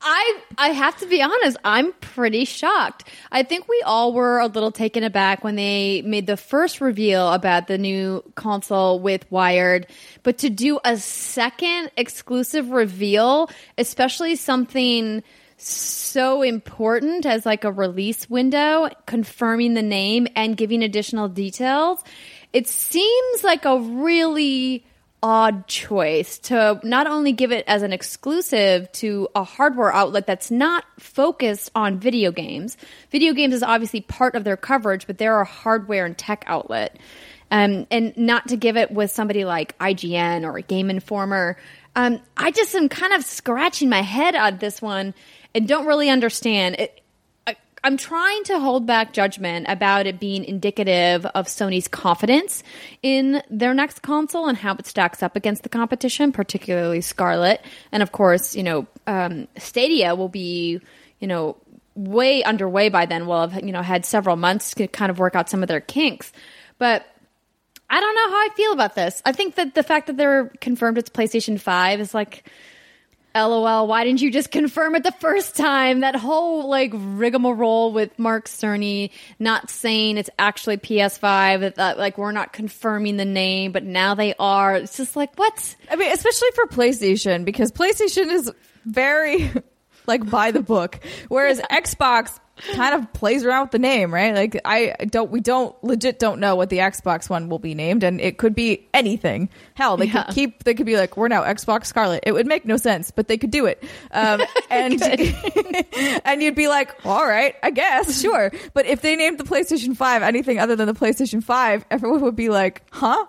I 0.06 0.40
I 0.58 0.68
have 0.68 0.98
to 0.98 1.06
be 1.06 1.22
honest, 1.22 1.56
I'm 1.64 1.92
pretty 1.94 2.44
shocked. 2.44 3.08
I 3.32 3.42
think 3.42 3.66
we 3.68 3.82
all 3.86 4.12
were 4.12 4.38
a 4.38 4.46
little 4.46 4.70
taken 4.70 5.02
aback 5.02 5.42
when 5.42 5.56
they 5.56 6.02
made 6.02 6.26
the 6.26 6.36
first 6.36 6.82
reveal 6.82 7.32
about 7.32 7.68
the 7.68 7.78
new 7.78 8.22
console 8.34 9.00
with 9.00 9.30
Wired, 9.30 9.86
but 10.22 10.38
to 10.38 10.50
do 10.50 10.78
a 10.84 10.98
second 10.98 11.90
exclusive 11.96 12.70
reveal, 12.70 13.50
especially 13.78 14.36
something 14.36 15.22
so 15.56 16.42
important 16.42 17.24
as 17.24 17.46
like 17.46 17.64
a 17.64 17.72
release 17.72 18.28
window, 18.28 18.90
confirming 19.06 19.72
the 19.72 19.82
name 19.82 20.26
and 20.36 20.56
giving 20.56 20.82
additional 20.82 21.28
details, 21.28 22.04
it 22.52 22.68
seems 22.68 23.42
like 23.42 23.64
a 23.64 23.78
really 23.78 24.84
odd 25.24 25.66
choice 25.66 26.38
to 26.38 26.78
not 26.84 27.06
only 27.06 27.32
give 27.32 27.50
it 27.50 27.64
as 27.66 27.80
an 27.80 27.94
exclusive 27.94 28.92
to 28.92 29.26
a 29.34 29.42
hardware 29.42 29.90
outlet 29.90 30.26
that's 30.26 30.50
not 30.50 30.84
focused 30.98 31.70
on 31.74 31.98
video 31.98 32.30
games. 32.30 32.76
Video 33.10 33.32
games 33.32 33.54
is 33.54 33.62
obviously 33.62 34.02
part 34.02 34.34
of 34.34 34.44
their 34.44 34.58
coverage, 34.58 35.06
but 35.06 35.16
they're 35.16 35.40
a 35.40 35.46
hardware 35.46 36.04
and 36.04 36.18
tech 36.18 36.44
outlet. 36.46 36.98
Um, 37.50 37.86
and 37.90 38.14
not 38.18 38.48
to 38.48 38.58
give 38.58 38.76
it 38.76 38.90
with 38.90 39.10
somebody 39.10 39.46
like 39.46 39.78
IGN 39.78 40.44
or 40.44 40.60
Game 40.60 40.90
Informer. 40.90 41.56
Um, 41.96 42.20
I 42.36 42.50
just 42.50 42.74
am 42.74 42.90
kind 42.90 43.14
of 43.14 43.24
scratching 43.24 43.88
my 43.88 44.02
head 44.02 44.34
on 44.34 44.58
this 44.58 44.82
one 44.82 45.14
and 45.54 45.66
don't 45.66 45.86
really 45.86 46.10
understand. 46.10 46.76
It, 46.78 47.00
I'm 47.84 47.98
trying 47.98 48.44
to 48.44 48.58
hold 48.58 48.86
back 48.86 49.12
judgment 49.12 49.66
about 49.68 50.06
it 50.06 50.18
being 50.18 50.42
indicative 50.42 51.26
of 51.26 51.46
Sony's 51.46 51.86
confidence 51.86 52.62
in 53.02 53.42
their 53.50 53.74
next 53.74 54.00
console 54.00 54.48
and 54.48 54.56
how 54.56 54.74
it 54.74 54.86
stacks 54.86 55.22
up 55.22 55.36
against 55.36 55.64
the 55.64 55.68
competition, 55.68 56.32
particularly 56.32 57.02
Scarlett. 57.02 57.62
And 57.92 58.02
of 58.02 58.10
course, 58.10 58.56
you 58.56 58.62
know, 58.62 58.86
um, 59.06 59.48
Stadia 59.58 60.14
will 60.14 60.30
be, 60.30 60.80
you 61.20 61.28
know, 61.28 61.58
way 61.94 62.42
underway 62.42 62.88
by 62.88 63.04
then. 63.04 63.26
We'll 63.26 63.48
have, 63.48 63.62
you 63.62 63.72
know, 63.72 63.82
had 63.82 64.06
several 64.06 64.36
months 64.36 64.74
to 64.76 64.88
kind 64.88 65.10
of 65.10 65.18
work 65.18 65.34
out 65.36 65.50
some 65.50 65.62
of 65.62 65.68
their 65.68 65.82
kinks. 65.82 66.32
But 66.78 67.04
I 67.90 68.00
don't 68.00 68.14
know 68.14 68.30
how 68.30 68.36
I 68.36 68.48
feel 68.56 68.72
about 68.72 68.94
this. 68.94 69.20
I 69.26 69.32
think 69.32 69.56
that 69.56 69.74
the 69.74 69.82
fact 69.82 70.06
that 70.06 70.16
they're 70.16 70.46
confirmed 70.62 70.96
it's 70.96 71.10
PlayStation 71.10 71.60
5 71.60 72.00
is 72.00 72.14
like, 72.14 72.50
LOL, 73.34 73.86
why 73.86 74.04
didn't 74.04 74.22
you 74.22 74.30
just 74.30 74.50
confirm 74.50 74.94
it 74.94 75.02
the 75.02 75.12
first 75.12 75.56
time? 75.56 76.00
That 76.00 76.14
whole 76.14 76.68
like 76.68 76.92
rigmarole 76.94 77.92
with 77.92 78.16
Mark 78.18 78.46
Cerny 78.46 79.10
not 79.38 79.70
saying 79.70 80.18
it's 80.18 80.30
actually 80.38 80.76
PS5, 80.76 81.60
that, 81.60 81.74
that 81.76 81.98
like 81.98 82.16
we're 82.16 82.32
not 82.32 82.52
confirming 82.52 83.16
the 83.16 83.24
name, 83.24 83.72
but 83.72 83.82
now 83.82 84.14
they 84.14 84.34
are. 84.38 84.76
It's 84.76 84.96
just 84.96 85.16
like, 85.16 85.36
what? 85.36 85.76
I 85.90 85.96
mean, 85.96 86.12
especially 86.12 86.48
for 86.54 86.66
PlayStation, 86.66 87.44
because 87.44 87.72
PlayStation 87.72 88.26
is 88.26 88.52
very 88.84 89.50
like 90.06 90.28
by 90.28 90.50
the 90.50 90.62
book, 90.62 91.00
whereas. 91.28 91.60
Xbox 91.70 92.38
kind 92.72 92.94
of 92.94 93.12
plays 93.12 93.44
around 93.44 93.62
with 93.62 93.70
the 93.72 93.78
name, 93.78 94.14
right? 94.14 94.34
Like 94.34 94.60
I 94.64 94.94
don't, 95.10 95.30
we 95.30 95.40
don't 95.40 95.74
legit 95.82 96.18
don't 96.18 96.38
know 96.38 96.54
what 96.54 96.70
the 96.70 96.78
Xbox 96.78 97.28
one 97.28 97.48
will 97.48 97.58
be 97.58 97.74
named, 97.74 98.04
and 98.04 98.20
it 98.20 98.38
could 98.38 98.54
be 98.54 98.88
anything. 98.94 99.48
Hell, 99.74 99.96
they 99.96 100.06
yeah. 100.06 100.24
could 100.24 100.34
keep, 100.34 100.64
they 100.64 100.74
could 100.74 100.86
be 100.86 100.96
like, 100.96 101.16
we're 101.16 101.28
now 101.28 101.42
Xbox 101.42 101.86
Scarlett. 101.86 102.22
It 102.26 102.32
would 102.32 102.46
make 102.46 102.64
no 102.64 102.76
sense, 102.76 103.10
but 103.10 103.28
they 103.28 103.36
could 103.36 103.50
do 103.50 103.66
it. 103.66 103.82
Um, 104.12 104.40
and 104.70 105.02
and 106.24 106.42
you'd 106.42 106.54
be 106.54 106.68
like, 106.68 106.94
all 107.04 107.26
right, 107.26 107.56
I 107.62 107.70
guess, 107.70 108.20
sure. 108.20 108.52
But 108.72 108.86
if 108.86 109.00
they 109.02 109.16
named 109.16 109.38
the 109.38 109.44
PlayStation 109.44 109.96
Five 109.96 110.22
anything 110.22 110.58
other 110.58 110.76
than 110.76 110.86
the 110.86 110.94
PlayStation 110.94 111.42
Five, 111.42 111.84
everyone 111.90 112.20
would 112.22 112.36
be 112.36 112.50
like, 112.50 112.82
huh? 112.90 113.26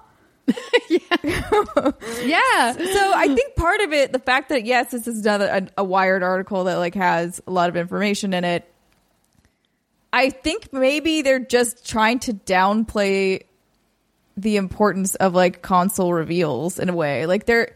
yeah. 0.90 1.00
yeah. 2.24 2.72
So 2.72 3.12
I 3.16 3.34
think 3.34 3.56
part 3.56 3.82
of 3.82 3.94
it, 3.94 4.12
the 4.12 4.20
fact 4.20 4.50
that 4.50 4.66
yes, 4.66 4.92
this 4.92 5.08
is 5.08 5.22
another 5.22 5.48
a, 5.48 5.82
a 5.82 5.84
Wired 5.84 6.24
article 6.24 6.66
that 6.66 6.76
like 6.76 6.96
has 6.96 7.42
a 7.48 7.52
lot 7.52 7.70
of 7.70 7.76
information 7.76 8.34
in 8.34 8.44
it 8.44 8.72
I 10.16 10.30
think 10.30 10.72
maybe 10.72 11.24
they're 11.24 11.40
just 11.40 11.86
trying 11.86 12.20
to 12.20 12.34
downplay 12.34 13.42
the 14.38 14.56
importance 14.56 15.16
of 15.16 15.34
like 15.36 15.62
console 15.62 16.14
reveals 16.14 16.80
in 16.80 16.88
a 16.88 16.96
way. 16.96 17.26
Like 17.26 17.46
they're 17.46 17.76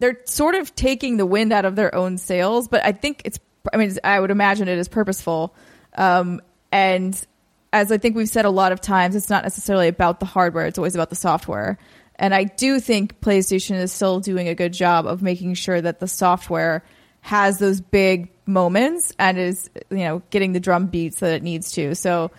they're 0.00 0.20
sort 0.24 0.56
of 0.56 0.74
taking 0.74 1.16
the 1.16 1.24
wind 1.24 1.52
out 1.52 1.64
of 1.64 1.76
their 1.76 1.94
own 1.94 2.18
sails, 2.18 2.66
but 2.66 2.84
I 2.84 2.90
think 2.90 3.22
it's 3.24 3.38
I 3.72 3.76
mean 3.76 3.96
I 4.02 4.18
would 4.18 4.32
imagine 4.32 4.66
it 4.66 4.78
is 4.78 4.88
purposeful. 4.88 5.54
Um, 5.96 6.42
and 6.72 7.24
as 7.72 7.92
I 7.92 7.98
think 7.98 8.16
we've 8.16 8.28
said 8.28 8.46
a 8.46 8.50
lot 8.50 8.72
of 8.72 8.80
times, 8.80 9.14
it's 9.14 9.30
not 9.30 9.44
necessarily 9.44 9.86
about 9.86 10.18
the 10.18 10.26
hardware, 10.26 10.66
it's 10.66 10.78
always 10.78 10.96
about 10.96 11.10
the 11.10 11.16
software. 11.16 11.78
And 12.16 12.34
I 12.34 12.44
do 12.44 12.80
think 12.80 13.20
PlayStation 13.20 13.76
is 13.76 13.92
still 13.92 14.20
doing 14.20 14.48
a 14.48 14.54
good 14.54 14.72
job 14.72 15.06
of 15.06 15.22
making 15.22 15.54
sure 15.54 15.80
that 15.80 16.00
the 16.00 16.08
software 16.08 16.82
has 17.20 17.58
those 17.58 17.80
big 17.80 18.30
moments 18.46 19.12
and 19.18 19.36
is 19.36 19.68
you 19.90 19.98
know 19.98 20.22
getting 20.30 20.52
the 20.52 20.60
drum 20.60 20.86
beats 20.86 21.20
that 21.20 21.32
it 21.32 21.42
needs 21.42 21.72
to. 21.72 21.94
So 21.94 22.30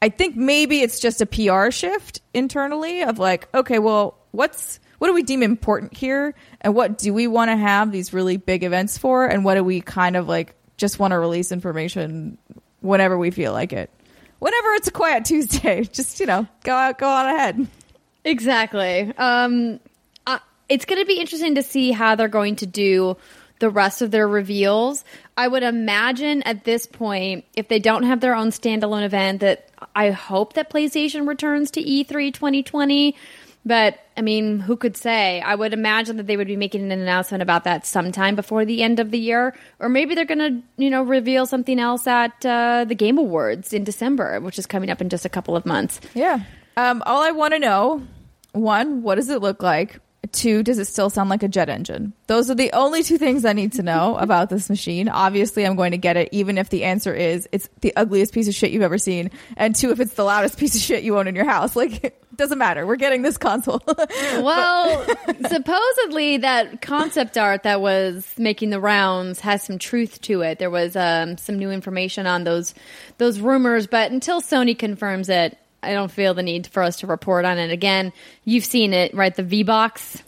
I 0.00 0.08
think 0.08 0.36
maybe 0.36 0.80
it's 0.80 1.00
just 1.00 1.20
a 1.20 1.26
PR 1.26 1.70
shift 1.70 2.20
internally 2.32 3.02
of 3.02 3.18
like, 3.18 3.48
okay, 3.54 3.78
well, 3.78 4.18
what's 4.30 4.78
what 4.98 5.08
do 5.08 5.14
we 5.14 5.22
deem 5.22 5.42
important 5.42 5.96
here, 5.96 6.34
and 6.60 6.74
what 6.74 6.98
do 6.98 7.12
we 7.12 7.26
want 7.26 7.50
to 7.50 7.56
have 7.56 7.90
these 7.90 8.12
really 8.12 8.36
big 8.36 8.64
events 8.64 8.96
for, 8.96 9.26
and 9.26 9.44
what 9.44 9.54
do 9.54 9.64
we 9.64 9.80
kind 9.80 10.16
of 10.16 10.28
like 10.28 10.54
just 10.76 10.98
want 10.98 11.12
to 11.12 11.18
release 11.18 11.52
information 11.52 12.38
whenever 12.80 13.18
we 13.18 13.30
feel 13.30 13.52
like 13.52 13.72
it. 13.72 13.90
Whenever 14.38 14.68
it's 14.74 14.88
a 14.88 14.92
quiet 14.92 15.24
Tuesday, 15.26 15.84
just 15.84 16.20
you 16.20 16.26
know, 16.26 16.46
go 16.62 16.72
out, 16.72 16.98
go 16.98 17.08
on 17.08 17.26
ahead. 17.26 17.66
Exactly. 18.24 19.12
Um, 19.16 19.80
uh, 20.26 20.38
it's 20.68 20.84
going 20.84 21.00
to 21.00 21.06
be 21.06 21.20
interesting 21.20 21.56
to 21.56 21.62
see 21.62 21.92
how 21.92 22.14
they're 22.14 22.28
going 22.28 22.56
to 22.56 22.66
do 22.66 23.16
the 23.58 23.70
rest 23.70 24.02
of 24.02 24.10
their 24.10 24.26
reveals. 24.26 25.04
I 25.36 25.48
would 25.48 25.62
imagine 25.62 26.42
at 26.42 26.64
this 26.64 26.86
point, 26.86 27.44
if 27.54 27.68
they 27.68 27.78
don't 27.78 28.02
have 28.02 28.20
their 28.20 28.34
own 28.34 28.48
standalone 28.48 29.04
event, 29.04 29.40
that 29.40 29.68
I 29.94 30.10
hope 30.10 30.54
that 30.54 30.70
PlayStation 30.70 31.28
returns 31.28 31.70
to 31.72 31.82
E3 31.82 32.32
2020. 32.32 33.14
But 33.66 33.98
I 34.16 34.20
mean, 34.20 34.60
who 34.60 34.76
could 34.76 34.96
say? 34.96 35.40
I 35.40 35.54
would 35.54 35.72
imagine 35.72 36.18
that 36.18 36.26
they 36.26 36.36
would 36.36 36.46
be 36.46 36.56
making 36.56 36.82
an 36.82 36.92
announcement 36.92 37.42
about 37.42 37.64
that 37.64 37.86
sometime 37.86 38.36
before 38.36 38.64
the 38.64 38.82
end 38.82 39.00
of 39.00 39.10
the 39.10 39.18
year, 39.18 39.54
or 39.78 39.88
maybe 39.88 40.14
they're 40.14 40.26
going 40.26 40.38
to, 40.38 40.82
you 40.82 40.90
know, 40.90 41.02
reveal 41.02 41.46
something 41.46 41.80
else 41.80 42.06
at 42.06 42.44
uh, 42.44 42.84
the 42.86 42.94
Game 42.94 43.16
Awards 43.16 43.72
in 43.72 43.84
December, 43.84 44.40
which 44.40 44.58
is 44.58 44.66
coming 44.66 44.90
up 44.90 45.00
in 45.00 45.08
just 45.08 45.24
a 45.24 45.30
couple 45.30 45.56
of 45.56 45.64
months. 45.64 46.00
Yeah. 46.14 46.40
Um, 46.76 47.02
all 47.06 47.22
I 47.22 47.30
want 47.30 47.54
to 47.54 47.58
know, 47.58 48.02
one, 48.54 49.02
what 49.02 49.16
does 49.16 49.28
it 49.28 49.42
look 49.42 49.62
like? 49.62 50.00
Two, 50.32 50.62
does 50.62 50.78
it 50.78 50.86
still 50.86 51.10
sound 51.10 51.28
like 51.28 51.42
a 51.42 51.48
jet 51.48 51.68
engine? 51.68 52.14
Those 52.28 52.50
are 52.50 52.54
the 52.54 52.72
only 52.72 53.02
two 53.02 53.18
things 53.18 53.44
I 53.44 53.52
need 53.52 53.72
to 53.74 53.82
know 53.82 54.16
about 54.20 54.48
this 54.48 54.70
machine. 54.70 55.08
Obviously, 55.08 55.64
I'm 55.64 55.76
going 55.76 55.90
to 55.90 55.98
get 55.98 56.16
it, 56.16 56.30
even 56.32 56.56
if 56.56 56.70
the 56.70 56.84
answer 56.84 57.14
is 57.14 57.48
it's 57.52 57.68
the 57.82 57.94
ugliest 57.94 58.32
piece 58.32 58.48
of 58.48 58.54
shit 58.54 58.70
you've 58.70 58.82
ever 58.82 58.98
seen. 58.98 59.30
And 59.56 59.74
two, 59.76 59.90
if 59.90 60.00
it's 60.00 60.14
the 60.14 60.24
loudest 60.24 60.58
piece 60.58 60.74
of 60.74 60.80
shit 60.80 61.02
you 61.02 61.18
own 61.18 61.28
in 61.28 61.34
your 61.34 61.44
house. 61.44 61.74
Like, 61.84 62.02
it 62.02 62.16
doesn't 62.36 62.56
matter. 62.56 62.86
We're 62.86 62.96
getting 62.96 63.20
this 63.22 63.36
console. 63.36 63.82
well, 63.86 65.06
supposedly 65.48 66.38
that 66.38 66.80
concept 66.80 67.36
art 67.36 67.64
that 67.64 67.82
was 67.82 68.32
making 68.38 68.70
the 68.70 68.80
rounds 68.80 69.40
has 69.40 69.62
some 69.62 69.78
truth 69.78 70.20
to 70.22 70.40
it. 70.40 70.58
There 70.58 70.70
was 70.70 70.96
um, 70.96 71.36
some 71.36 71.58
new 71.58 71.70
information 71.70 72.26
on 72.26 72.44
those 72.44 72.74
those 73.18 73.38
rumors, 73.38 73.86
but 73.86 74.10
until 74.10 74.40
Sony 74.40 74.78
confirms 74.78 75.28
it, 75.28 75.58
I 75.84 75.92
don't 75.92 76.10
feel 76.10 76.34
the 76.34 76.42
need 76.42 76.66
for 76.66 76.82
us 76.82 77.00
to 77.00 77.06
report 77.06 77.44
on 77.44 77.58
it 77.58 77.70
again. 77.70 78.12
You've 78.44 78.64
seen 78.64 78.92
it, 78.92 79.14
right? 79.14 79.34
The 79.34 79.42
V 79.42 79.62
box. 79.62 80.22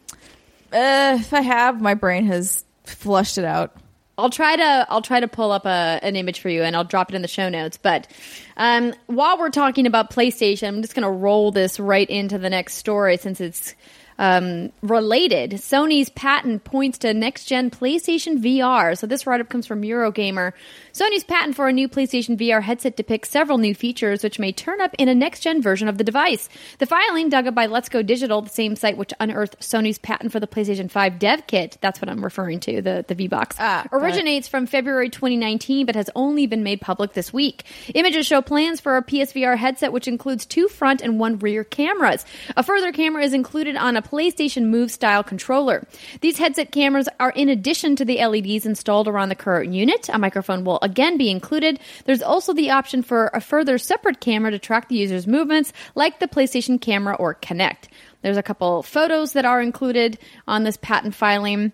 Uh, 0.73 1.19
if 1.21 1.33
I 1.33 1.41
have, 1.41 1.81
my 1.81 1.95
brain 1.95 2.27
has 2.27 2.65
flushed 2.85 3.39
it 3.39 3.45
out. 3.45 3.77
I'll 4.19 4.31
try 4.31 4.57
to 4.57 4.87
I'll 4.89 5.03
try 5.03 5.21
to 5.21 5.29
pull 5.29 5.53
up 5.53 5.67
a, 5.67 6.01
an 6.03 6.17
image 6.17 6.41
for 6.41 6.49
you 6.49 6.63
and 6.63 6.75
I'll 6.75 6.85
drop 6.85 7.11
it 7.11 7.15
in 7.15 7.23
the 7.23 7.29
show 7.29 7.49
notes. 7.49 7.77
But 7.77 8.09
um, 8.57 8.95
while 9.07 9.39
we're 9.39 9.51
talking 9.51 9.87
about 9.87 10.11
PlayStation, 10.11 10.69
I'm 10.69 10.81
just 10.81 10.95
going 10.95 11.03
to 11.03 11.11
roll 11.11 11.51
this 11.51 11.79
right 11.79 12.09
into 12.09 12.39
the 12.39 12.49
next 12.49 12.75
story 12.75 13.19
since 13.19 13.41
it's 13.41 13.75
Um, 14.19 14.73
related, 14.83 15.53
Sony's 15.53 16.09
patent 16.09 16.65
points 16.65 16.99
to 16.99 17.13
next 17.13 17.45
gen 17.45 17.71
PlayStation 17.71 18.43
VR. 18.43 18.97
So 18.97 19.07
this 19.07 19.27
write 19.27 19.41
up 19.41 19.49
comes 19.49 19.67
from 19.67 19.83
Eurogamer. 19.83 20.53
Sony's 20.93 21.25
patent 21.25 21.55
for 21.55 21.69
a 21.69 21.73
new 21.73 21.89
PlayStation 21.89 22.39
VR 22.39 22.63
headset 22.63 22.97
depicts 22.97 23.29
several 23.29 23.59
new 23.59 23.75
features 23.75 24.23
which 24.23 24.39
may 24.39 24.53
turn 24.53 24.81
up 24.81 24.95
in 24.99 25.09
a 25.09 25.15
next 25.15 25.41
gen 25.41 25.61
version 25.61 25.89
of 25.89 25.99
the 25.99 26.05
device. 26.05 26.49
The 26.79 26.87
filing, 26.87 27.29
dug 27.29 27.47
up 27.47 27.55
by 27.55 27.67
Let's 27.67 27.89
Go 27.89 28.03
Digital, 28.03 28.41
the 28.41 28.49
same 28.49 28.77
site 28.77 28.97
which 28.97 29.13
unearthed 29.21 29.61
Sony's 29.61 29.99
patent 29.99 30.33
for 30.33 30.41
the 30.41 30.47
PlayStation 30.47 30.91
5 30.91 31.19
dev 31.19 31.47
kit, 31.47 31.77
that's 31.81 32.01
what 32.01 32.09
I'm 32.09 32.25
referring 32.25 32.61
to, 32.61 32.81
the, 32.81 33.05
the 33.07 33.15
V 33.15 33.29
Box, 33.29 33.57
ah, 33.59 33.87
originates 33.93 34.49
from 34.49 34.67
February 34.67 35.11
2019 35.11 35.85
but 35.85 35.95
has 35.95 36.09
only 36.15 36.47
been 36.47 36.63
made 36.63 36.81
public 36.81 37.13
this 37.13 37.33
week. 37.33 37.65
Images 37.95 38.27
show 38.27 38.41
plans 38.41 38.81
for 38.81 38.97
a 38.97 39.03
PSVR 39.03 39.57
headset 39.59 39.93
which 39.93 40.09
includes 40.09 40.47
two 40.47 40.69
front 40.69 41.03
and 41.03 41.21
one 41.21 41.39
rear 41.39 41.65
cameras. 41.65 42.25
A 42.57 42.63
further 42.63 42.93
camera 42.93 43.23
is 43.23 43.35
included 43.35 43.77
on 43.77 43.97
a 43.97 44.03
PlayStation 44.07 44.67
Move 44.67 44.91
style 44.93 45.25
controller. 45.25 45.85
These 46.21 46.39
headset 46.39 46.71
cameras 46.71 47.09
are 47.19 47.31
in 47.31 47.49
addition 47.49 47.97
to 47.97 48.05
the 48.05 48.25
LEDs 48.25 48.65
installed 48.65 49.09
around 49.09 49.31
the 49.31 49.35
current 49.35 49.75
unit. 49.75 50.09
A 50.13 50.19
microphone 50.19 50.63
will 50.63 50.79
again 50.81 51.19
be 51.19 51.29
included. 51.29 51.81
There's 52.05 52.23
also 52.23 52.53
the 52.53 52.71
option 52.71 53.03
for 53.03 53.31
a 53.35 53.41
further 53.41 53.79
separate 53.79 54.21
camera 54.21 54.53
to 54.53 54.59
track 54.61 54.89
the 54.89 54.97
user's 54.97 55.27
movements, 55.27 55.73
like 55.97 56.21
the 56.21 56.29
PlayStation 56.29 56.81
camera 56.81 57.17
or 57.17 57.35
Kinect. 57.35 57.89
There's 58.23 58.37
a 58.37 58.43
couple 58.43 58.83
photos 58.85 59.33
that 59.33 59.45
are 59.45 59.61
included 59.61 60.19
on 60.47 60.63
this 60.63 60.77
patent 60.77 61.15
filing. 61.15 61.73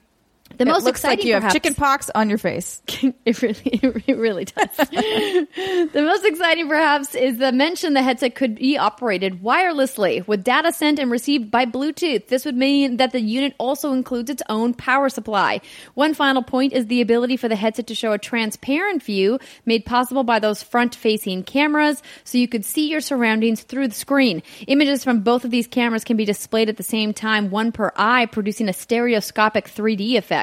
The 0.58 0.64
it 0.64 0.68
most 0.68 0.84
looks 0.84 1.00
exciting 1.00 1.18
like 1.18 1.26
you 1.26 1.32
have 1.34 1.42
perhaps- 1.42 1.54
chicken 1.54 1.74
pox 1.74 2.10
on 2.14 2.28
your 2.28 2.38
face. 2.38 2.82
it 3.24 3.42
really, 3.42 4.02
it 4.06 4.16
really 4.16 4.44
does. 4.44 4.76
the 4.76 5.90
most 5.94 6.24
exciting, 6.24 6.68
perhaps, 6.68 7.14
is 7.14 7.38
the 7.38 7.52
mention 7.52 7.94
the 7.94 8.02
headset 8.02 8.34
could 8.34 8.56
be 8.56 8.78
operated 8.78 9.42
wirelessly 9.42 10.26
with 10.26 10.44
data 10.44 10.72
sent 10.72 10.98
and 10.98 11.10
received 11.10 11.50
by 11.50 11.64
Bluetooth. 11.64 12.28
This 12.28 12.44
would 12.44 12.56
mean 12.56 12.96
that 12.98 13.12
the 13.12 13.20
unit 13.20 13.54
also 13.58 13.92
includes 13.92 14.30
its 14.30 14.42
own 14.48 14.74
power 14.74 15.08
supply. 15.08 15.60
One 15.94 16.14
final 16.14 16.42
point 16.42 16.72
is 16.72 16.86
the 16.86 17.00
ability 17.00 17.36
for 17.36 17.48
the 17.48 17.56
headset 17.56 17.86
to 17.88 17.94
show 17.94 18.12
a 18.12 18.18
transparent 18.18 19.02
view 19.02 19.38
made 19.64 19.84
possible 19.84 20.24
by 20.24 20.38
those 20.38 20.62
front-facing 20.62 21.44
cameras, 21.44 22.02
so 22.24 22.38
you 22.38 22.48
could 22.48 22.64
see 22.64 22.88
your 22.88 23.00
surroundings 23.00 23.62
through 23.62 23.88
the 23.88 23.94
screen. 23.94 24.42
Images 24.66 25.04
from 25.04 25.20
both 25.20 25.44
of 25.44 25.50
these 25.50 25.66
cameras 25.66 26.04
can 26.04 26.16
be 26.16 26.24
displayed 26.24 26.68
at 26.68 26.76
the 26.76 26.82
same 26.82 27.12
time, 27.12 27.50
one 27.50 27.72
per 27.72 27.92
eye, 27.96 28.26
producing 28.26 28.68
a 28.68 28.72
stereoscopic 28.72 29.66
3D 29.66 30.16
effect. 30.16 30.41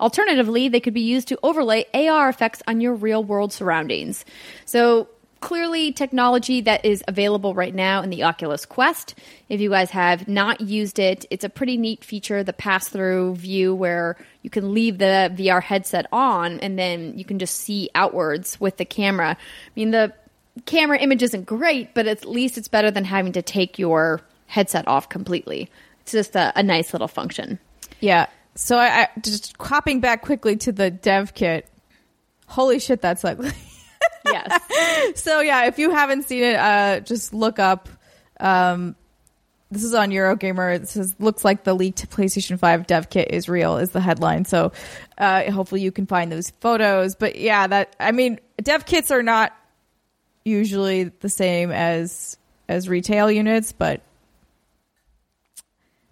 Alternatively, 0.00 0.68
they 0.68 0.80
could 0.80 0.94
be 0.94 1.00
used 1.00 1.28
to 1.28 1.38
overlay 1.42 1.86
AR 1.94 2.28
effects 2.28 2.62
on 2.66 2.80
your 2.80 2.94
real 2.94 3.22
world 3.22 3.52
surroundings. 3.52 4.24
So, 4.64 5.08
clearly, 5.40 5.92
technology 5.92 6.60
that 6.62 6.84
is 6.84 7.02
available 7.08 7.54
right 7.54 7.74
now 7.74 8.02
in 8.02 8.10
the 8.10 8.24
Oculus 8.24 8.66
Quest. 8.66 9.14
If 9.48 9.60
you 9.60 9.70
guys 9.70 9.90
have 9.90 10.28
not 10.28 10.60
used 10.60 10.98
it, 10.98 11.24
it's 11.30 11.44
a 11.44 11.48
pretty 11.48 11.76
neat 11.76 12.04
feature 12.04 12.44
the 12.44 12.52
pass 12.52 12.88
through 12.88 13.36
view 13.36 13.74
where 13.74 14.16
you 14.42 14.50
can 14.50 14.74
leave 14.74 14.98
the 14.98 15.32
VR 15.34 15.62
headset 15.62 16.06
on 16.12 16.60
and 16.60 16.78
then 16.78 17.16
you 17.16 17.24
can 17.24 17.38
just 17.38 17.56
see 17.56 17.90
outwards 17.94 18.60
with 18.60 18.76
the 18.76 18.84
camera. 18.84 19.30
I 19.30 19.70
mean, 19.74 19.90
the 19.90 20.12
camera 20.66 20.98
image 20.98 21.22
isn't 21.22 21.46
great, 21.46 21.94
but 21.94 22.06
at 22.06 22.24
least 22.24 22.58
it's 22.58 22.68
better 22.68 22.90
than 22.90 23.04
having 23.04 23.32
to 23.32 23.42
take 23.42 23.78
your 23.78 24.20
headset 24.46 24.86
off 24.88 25.08
completely. 25.08 25.70
It's 26.02 26.12
just 26.12 26.36
a, 26.36 26.52
a 26.56 26.62
nice 26.62 26.92
little 26.92 27.08
function. 27.08 27.58
Yeah. 28.00 28.26
So 28.54 28.76
I, 28.76 29.02
I 29.02 29.08
just 29.20 29.56
hopping 29.58 30.00
back 30.00 30.22
quickly 30.22 30.56
to 30.56 30.72
the 30.72 30.90
dev 30.90 31.34
kit. 31.34 31.68
Holy 32.46 32.78
shit, 32.78 33.00
that's 33.00 33.24
ugly. 33.24 33.52
Yes. 34.24 34.60
so 35.20 35.40
yeah, 35.40 35.66
if 35.66 35.78
you 35.78 35.90
haven't 35.90 36.24
seen 36.24 36.42
it, 36.42 36.56
uh, 36.56 37.00
just 37.00 37.32
look 37.32 37.58
up. 37.58 37.88
Um, 38.38 38.96
this 39.70 39.84
is 39.84 39.94
on 39.94 40.10
Eurogamer. 40.10 40.74
It 40.74 40.88
says 40.88 41.14
looks 41.18 41.44
like 41.44 41.64
the 41.64 41.74
leaked 41.74 42.10
PlayStation 42.10 42.58
Five 42.58 42.86
dev 42.86 43.08
kit 43.08 43.28
is 43.30 43.48
real 43.48 43.76
is 43.76 43.90
the 43.90 44.00
headline. 44.00 44.44
So 44.44 44.72
uh, 45.16 45.50
hopefully 45.50 45.82
you 45.82 45.92
can 45.92 46.06
find 46.06 46.30
those 46.30 46.50
photos. 46.60 47.14
But 47.14 47.36
yeah, 47.36 47.66
that 47.66 47.94
I 48.00 48.10
mean, 48.12 48.40
dev 48.60 48.84
kits 48.84 49.10
are 49.10 49.22
not 49.22 49.52
usually 50.44 51.04
the 51.04 51.28
same 51.28 51.70
as 51.70 52.36
as 52.68 52.88
retail 52.88 53.30
units, 53.30 53.72
but 53.72 54.00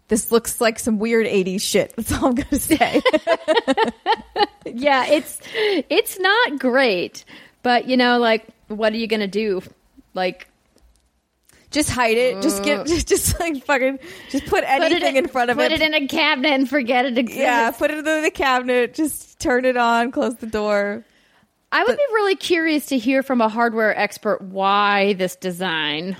this 0.08 0.32
looks 0.32 0.60
like 0.60 0.78
some 0.78 0.98
weird 0.98 1.26
80s 1.26 1.60
shit. 1.60 1.94
That's 1.96 2.12
all 2.12 2.28
I'm 2.28 2.34
going 2.34 2.48
to 2.48 2.58
say. 2.58 3.02
yeah, 4.66 5.06
it's 5.06 5.40
it's 5.54 6.18
not 6.18 6.58
great, 6.58 7.24
but 7.62 7.86
you 7.86 7.96
know, 7.96 8.18
like, 8.18 8.46
what 8.68 8.92
are 8.92 8.96
you 8.96 9.06
gonna 9.06 9.26
do? 9.28 9.62
Like, 10.14 10.48
just 11.70 11.90
hide 11.90 12.16
it. 12.16 12.42
Just 12.42 12.64
get, 12.64 12.86
just, 12.86 13.06
mm. 13.06 13.08
just 13.16 13.40
like 13.40 13.64
fucking, 13.64 13.98
just 14.30 14.44
put 14.46 14.64
put 14.64 14.64
anything 14.64 15.16
it 15.16 15.24
in 15.24 15.28
front 15.28 15.50
of 15.50 15.56
put 15.56 15.66
it. 15.66 15.72
Put 15.72 15.80
it 15.80 15.94
in 15.94 16.02
a 16.02 16.06
cabinet 16.06 16.52
and 16.52 16.68
forget 16.68 17.04
it 17.04 17.18
exists. 17.18 17.40
Yeah, 17.40 17.70
put 17.70 17.90
it 17.90 18.06
in 18.06 18.22
the 18.22 18.30
cabinet. 18.30 18.94
Just 18.94 19.38
turn 19.38 19.64
it 19.64 19.76
on, 19.76 20.10
close 20.10 20.36
the 20.36 20.46
door. 20.46 21.04
I 21.70 21.84
would 21.84 21.96
be 21.96 22.04
really 22.12 22.36
curious 22.36 22.86
to 22.86 22.98
hear 22.98 23.22
from 23.22 23.42
a 23.42 23.48
hardware 23.48 23.96
expert 23.96 24.40
why 24.40 25.12
this 25.14 25.36
design. 25.36 26.16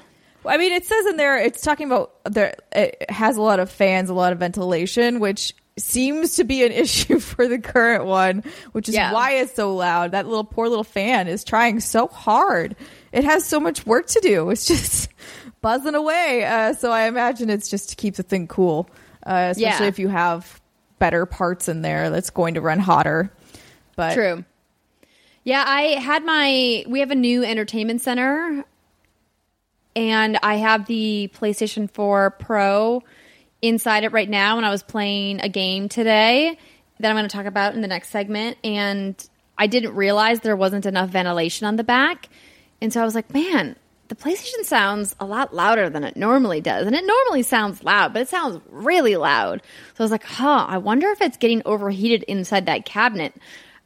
I 0.46 0.56
mean, 0.56 0.72
it 0.72 0.84
says 0.86 1.06
in 1.06 1.16
there, 1.16 1.36
it's 1.38 1.60
talking 1.62 1.86
about 1.86 2.12
there. 2.24 2.54
It 2.72 3.10
has 3.10 3.36
a 3.36 3.42
lot 3.42 3.60
of 3.60 3.70
fans, 3.70 4.08
a 4.10 4.14
lot 4.14 4.32
of 4.32 4.38
ventilation, 4.38 5.20
which 5.20 5.54
seems 5.76 6.36
to 6.36 6.44
be 6.44 6.64
an 6.64 6.72
issue 6.84 7.18
for 7.18 7.46
the 7.48 7.58
current 7.58 8.04
one, 8.06 8.44
which 8.72 8.88
is 8.88 8.94
Yeah. 8.94 9.12
why 9.12 9.32
it's 9.34 9.54
so 9.54 9.74
loud. 9.74 10.12
That 10.12 10.26
little 10.26 10.44
poor 10.44 10.68
little 10.68 10.84
fan 10.84 11.28
is 11.28 11.44
trying 11.44 11.80
so 11.80 12.06
hard. 12.08 12.76
It 13.12 13.24
has 13.24 13.44
so 13.44 13.60
much 13.60 13.86
work 13.86 14.06
to 14.08 14.20
do. 14.20 14.50
It's 14.50 14.66
just 14.68 15.10
buzzing 15.60 15.94
away. 15.94 16.44
Uh, 16.44 16.74
so 16.74 16.90
I 16.92 17.02
imagine 17.08 17.50
it's 17.50 17.68
just 17.68 17.90
to 17.90 17.96
keep 17.96 18.14
the 18.16 18.22
thing 18.22 18.46
cool, 18.46 18.88
uh, 19.26 19.48
especially 19.52 19.84
Yeah. 19.84 19.88
if 19.88 19.98
you 19.98 20.08
have 20.08 20.60
better 20.98 21.26
parts 21.26 21.68
in 21.68 21.82
there 21.82 22.10
that's 22.10 22.30
going 22.30 22.54
to 22.54 22.60
run 22.60 22.78
hotter. 22.80 23.32
But 23.96 24.14
True. 24.14 24.44
Yeah, 25.44 25.64
I 25.66 25.82
had 26.00 26.24
my. 26.24 26.84
We 26.88 27.00
have 27.00 27.10
a 27.10 27.14
new 27.16 27.42
entertainment 27.44 28.00
center, 28.02 28.64
and 29.98 30.38
I 30.44 30.54
have 30.54 30.86
the 30.86 31.28
PlayStation 31.34 31.90
4 31.90 32.30
Pro 32.30 33.02
inside 33.60 34.04
it 34.04 34.12
right 34.12 34.30
now. 34.30 34.56
And 34.56 34.64
I 34.64 34.70
was 34.70 34.84
playing 34.84 35.40
a 35.40 35.48
game 35.48 35.88
today 35.88 36.56
that 37.00 37.10
I'm 37.10 37.16
going 37.16 37.28
to 37.28 37.36
talk 37.36 37.46
about 37.46 37.74
in 37.74 37.80
the 37.80 37.88
next 37.88 38.10
segment. 38.10 38.58
And 38.62 39.28
I 39.58 39.66
didn't 39.66 39.96
realize 39.96 40.38
there 40.38 40.54
wasn't 40.54 40.86
enough 40.86 41.10
ventilation 41.10 41.66
on 41.66 41.74
the 41.74 41.82
back. 41.82 42.28
And 42.80 42.92
so 42.92 43.02
I 43.02 43.04
was 43.04 43.16
like, 43.16 43.34
man, 43.34 43.74
the 44.06 44.14
PlayStation 44.14 44.62
sounds 44.62 45.16
a 45.18 45.26
lot 45.26 45.52
louder 45.52 45.90
than 45.90 46.04
it 46.04 46.16
normally 46.16 46.60
does. 46.60 46.86
And 46.86 46.94
it 46.94 47.04
normally 47.04 47.42
sounds 47.42 47.82
loud, 47.82 48.12
but 48.12 48.22
it 48.22 48.28
sounds 48.28 48.60
really 48.70 49.16
loud. 49.16 49.62
So 49.94 50.02
I 50.02 50.04
was 50.04 50.12
like, 50.12 50.22
huh, 50.22 50.64
I 50.68 50.78
wonder 50.78 51.08
if 51.08 51.20
it's 51.20 51.38
getting 51.38 51.60
overheated 51.64 52.22
inside 52.28 52.66
that 52.66 52.84
cabinet. 52.84 53.34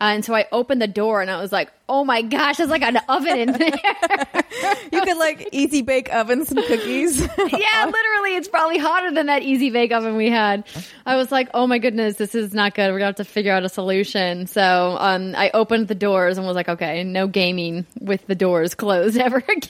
Uh, 0.02 0.14
and 0.14 0.24
so 0.24 0.34
I 0.34 0.46
opened 0.50 0.82
the 0.82 0.88
door 0.88 1.22
and 1.22 1.30
I 1.30 1.40
was 1.40 1.52
like, 1.52 1.70
oh 1.88 2.04
my 2.04 2.22
gosh, 2.22 2.56
there's 2.56 2.70
like 2.70 2.82
an 2.82 2.98
oven 3.08 3.38
in 3.38 3.52
there. 3.52 3.70
you 4.92 5.00
could 5.00 5.16
like 5.16 5.50
easy 5.52 5.82
bake 5.82 6.12
oven 6.12 6.44
some 6.44 6.56
cookies. 6.56 7.20
yeah, 7.38 7.84
literally, 7.84 8.34
it's 8.34 8.48
probably 8.48 8.78
hotter 8.78 9.12
than 9.12 9.26
that 9.26 9.42
easy 9.42 9.70
bake 9.70 9.92
oven 9.92 10.16
we 10.16 10.28
had. 10.28 10.64
I 11.06 11.14
was 11.14 11.30
like, 11.30 11.50
oh 11.54 11.68
my 11.68 11.78
goodness, 11.78 12.16
this 12.16 12.34
is 12.34 12.52
not 12.52 12.74
good. 12.74 12.90
We're 12.90 12.98
gonna 12.98 13.10
have 13.10 13.14
to 13.16 13.24
figure 13.24 13.52
out 13.52 13.62
a 13.62 13.68
solution. 13.68 14.48
So 14.48 14.96
um, 14.98 15.36
I 15.36 15.52
opened 15.54 15.86
the 15.86 15.94
doors 15.94 16.36
and 16.36 16.44
was 16.48 16.56
like, 16.56 16.68
okay, 16.68 17.04
no 17.04 17.28
gaming 17.28 17.86
with 18.00 18.26
the 18.26 18.34
doors 18.34 18.74
closed 18.74 19.16
ever 19.18 19.36
again. 19.36 19.60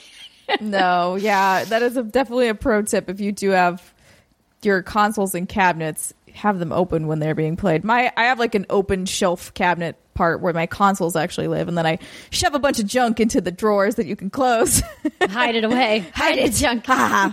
no, 0.62 1.16
yeah, 1.16 1.64
that 1.64 1.83
is 1.83 1.99
a, 1.99 2.05
definitely 2.05 2.49
a 2.49 2.55
pro 2.55 2.81
tip. 2.81 3.11
If 3.11 3.21
you 3.21 3.33
do 3.33 3.51
have 3.51 3.92
your 4.62 4.83
consoles 4.83 5.35
and 5.35 5.47
cabinets, 5.47 6.14
have 6.33 6.59
them 6.59 6.73
open 6.73 7.07
when 7.07 7.18
they're 7.18 7.35
being 7.35 7.57
played. 7.57 7.85
My, 7.85 8.11
I 8.16 8.25
have 8.25 8.38
like 8.38 8.55
an 8.55 8.64
open 8.71 9.05
shelf 9.05 9.53
cabinet 9.53 9.99
part 10.14 10.40
where 10.40 10.53
my 10.53 10.66
consoles 10.66 11.16
actually 11.16 11.48
live, 11.48 11.68
and 11.68 11.77
then 11.77 11.87
I 11.87 11.98
shove 12.31 12.55
a 12.55 12.59
bunch 12.59 12.79
of 12.79 12.87
junk 12.87 13.20
into 13.20 13.40
the 13.40 13.51
drawers 13.51 13.96
that 13.96 14.07
you 14.07 14.16
can 14.16 14.31
close. 14.31 14.83
Hide 15.22 15.57
it 15.57 15.64
away. 15.64 16.07
Hide 16.14 16.38
it, 16.38 16.53
junk. 16.53 16.88
uh, 16.88 17.33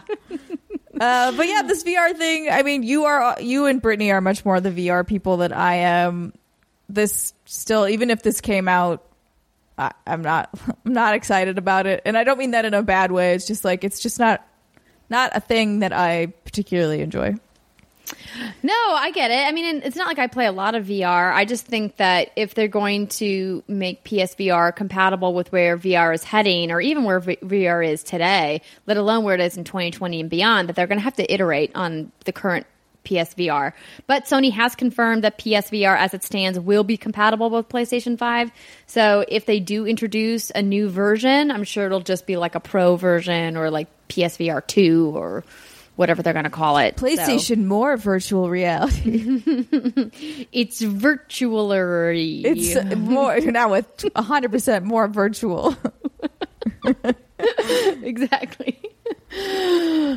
but 1.00 1.48
yeah, 1.48 1.62
this 1.64 1.84
VR 1.84 2.16
thing. 2.16 2.50
I 2.50 2.64
mean, 2.64 2.84
you 2.84 3.06
are 3.06 3.40
you 3.42 3.66
and 3.66 3.82
Brittany 3.82 4.12
are 4.12 4.22
much 4.22 4.46
more 4.46 4.60
the 4.60 4.72
VR 4.72 5.06
people 5.06 5.38
than 5.38 5.54
I 5.54 5.76
am. 5.76 6.34
This 6.88 7.34
still, 7.46 7.88
even 7.88 8.10
if 8.10 8.24
this 8.24 8.42
came 8.42 8.68
out, 8.68 9.06
I, 9.78 9.92
I'm 10.08 10.22
not. 10.22 10.50
I'm 10.86 10.94
not 10.94 11.16
excited 11.16 11.58
about 11.58 11.86
it, 11.86 12.02
and 12.06 12.18
I 12.18 12.24
don't 12.24 12.38
mean 12.38 12.52
that 12.52 12.66
in 12.66 12.74
a 12.74 12.84
bad 12.84 13.12
way. 13.12 13.34
It's 13.34 13.46
just 13.46 13.64
like 13.64 13.84
it's 13.84 14.00
just 14.00 14.20
not 14.20 14.46
not 15.10 15.32
a 15.36 15.40
thing 15.40 15.80
that 15.80 15.94
I 15.94 16.28
particularly 16.46 17.02
enjoy. 17.02 17.36
No, 18.64 18.74
I 18.74 19.12
get 19.12 19.32
it. 19.32 19.48
I 19.48 19.52
mean, 19.52 19.82
it's 19.84 19.96
not 19.96 20.08
like 20.08 20.20
I 20.20 20.28
play 20.28 20.46
a 20.46 20.52
lot 20.52 20.76
of 20.76 20.86
VR. 20.86 21.34
I 21.34 21.46
just 21.46 21.66
think 21.66 21.98
that 21.98 22.32
if 22.36 22.54
they're 22.54 22.68
going 22.68 23.08
to 23.08 23.64
make 23.68 24.04
PSVR 24.04 24.76
compatible 24.76 25.34
with 25.34 25.52
where 25.52 25.78
VR 25.78 26.14
is 26.14 26.24
heading, 26.24 26.72
or 26.72 26.82
even 26.82 27.04
where 27.04 27.20
v- 27.20 27.38
VR 27.38 27.88
is 27.88 28.04
today, 28.04 28.62
let 28.86 28.98
alone 28.98 29.24
where 29.24 29.36
it 29.36 29.42
is 29.42 29.58
in 29.58 29.64
2020 29.64 30.22
and 30.22 30.30
beyond, 30.30 30.70
that 30.70 30.76
they're 30.76 30.88
going 30.88 31.00
to 31.00 31.04
have 31.04 31.16
to 31.16 31.34
iterate 31.34 31.72
on 31.76 32.12
the 32.26 32.32
current 32.32 32.66
PSVR. 33.06 33.74
But 34.08 34.26
Sony 34.26 34.52
has 34.52 34.76
confirmed 34.76 35.24
that 35.24 35.40
PSVR, 35.40 35.98
as 35.98 36.14
it 36.14 36.24
stands, 36.24 36.60
will 36.60 36.84
be 36.84 36.98
compatible 36.98 37.50
with 37.50 37.70
PlayStation 37.70 38.18
5. 38.18 38.52
So 38.88 39.26
if 39.28 39.46
they 39.46 39.60
do 39.60 39.86
introduce 39.88 40.52
a 40.52 40.62
new 40.62 40.90
version, 40.90 41.52
I'm 41.52 41.64
sure 41.64 41.86
it'll 41.86 42.02
just 42.02 42.28
be 42.28 42.38
like 42.38 42.56
a 42.56 42.60
pro 42.60 42.96
version 42.96 43.58
or 43.58 43.72
like 43.72 43.88
PSVR 44.10 44.66
2 44.66 45.14
or 45.16 45.44
whatever 46.00 46.24
they're 46.24 46.32
going 46.32 46.46
to 46.46 46.50
call 46.50 46.78
it. 46.78 46.96
PlayStation 46.96 47.58
So, 47.58 47.62
more 47.62 47.98
virtual 47.98 48.50
reality. 48.50 49.44
it's 50.54 50.80
virtually. 50.80 52.42
It's 52.46 52.96
more 52.96 53.38
now 53.42 53.72
with 53.72 53.98
100% 53.98 54.84
more 54.84 55.10
virtual. 55.10 55.76
exactly. 58.02 58.80
All 59.32 59.38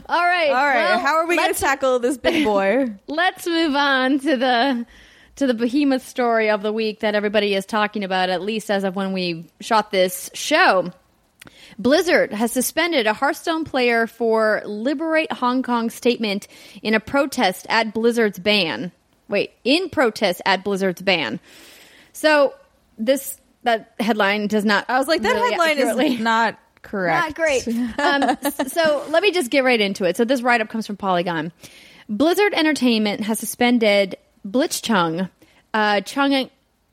right. 0.09 0.51
All 0.51 0.67
right, 0.67 0.91
well, 0.91 0.99
how 1.01 1.17
are 1.17 1.27
we 1.27 1.37
going 1.37 1.53
to 1.53 1.61
tackle 1.61 1.99
this 1.99 2.17
big 2.17 2.45
boy? 2.45 2.95
let's 3.09 3.45
move 3.45 3.75
on 3.75 4.21
to 4.21 4.37
the 4.37 4.87
to 5.35 5.49
the 5.49 5.55
behemoth 5.55 6.07
story 6.07 6.49
of 6.49 6.63
the 6.63 6.73
week 6.73 7.01
that 7.01 7.17
everybody 7.17 7.57
is 7.57 7.67
talking 7.67 8.05
about 8.05 8.31
at 8.31 8.41
least 8.41 8.71
as 8.71 8.85
of 8.85 8.95
when 8.95 9.13
we 9.13 9.51
shot 9.61 9.91
this 9.91 10.31
show 10.33 10.93
blizzard 11.79 12.33
has 12.33 12.53
suspended 12.53 13.07
a 13.07 13.13
hearthstone 13.13 13.65
player 13.65 14.07
for 14.07 14.63
liberate 14.65 15.31
hong 15.33 15.63
kong 15.63 15.91
statement 15.91 16.49
in 16.83 16.95
a 16.95 17.01
protest 17.01 17.67
at 17.69 17.93
blizzard's 17.95 18.39
ban 18.39 18.93
wait 19.29 19.53
in 19.65 19.89
protest 19.89 20.41
at 20.45 20.65
blizzard's 20.65 21.03
ban 21.03 21.41
so 22.13 22.55
this 22.99 23.41
that 23.65 23.95
headline 24.01 24.47
does 24.47 24.65
not 24.65 24.85
I 24.89 24.99
was 24.99 25.09
like, 25.09 25.23
that 25.23 25.35
really 25.35 25.51
headline 25.51 25.79
accurately- 25.79 26.15
is 26.15 26.21
not 26.21 26.59
correct. 26.83 27.29
not 27.29 27.35
great. 27.37 27.69
Um, 27.99 28.37
so 28.69 29.07
let 29.11 29.23
me 29.23 29.31
just 29.31 29.51
get 29.51 29.65
right 29.65 29.81
into 29.81 30.05
it. 30.05 30.17
So 30.17 30.25
this 30.25 30.43
write 30.43 30.61
up 30.61 30.69
comes 30.69 30.87
from 30.87 30.97
Polygon. 30.97 31.53
Blizzard 32.09 32.53
Entertainment 32.55 33.21
has 33.23 33.39
suspended 33.39 34.17
Blitzchung, 34.47 35.31
uh, 35.73 36.01
Chung 36.01 36.51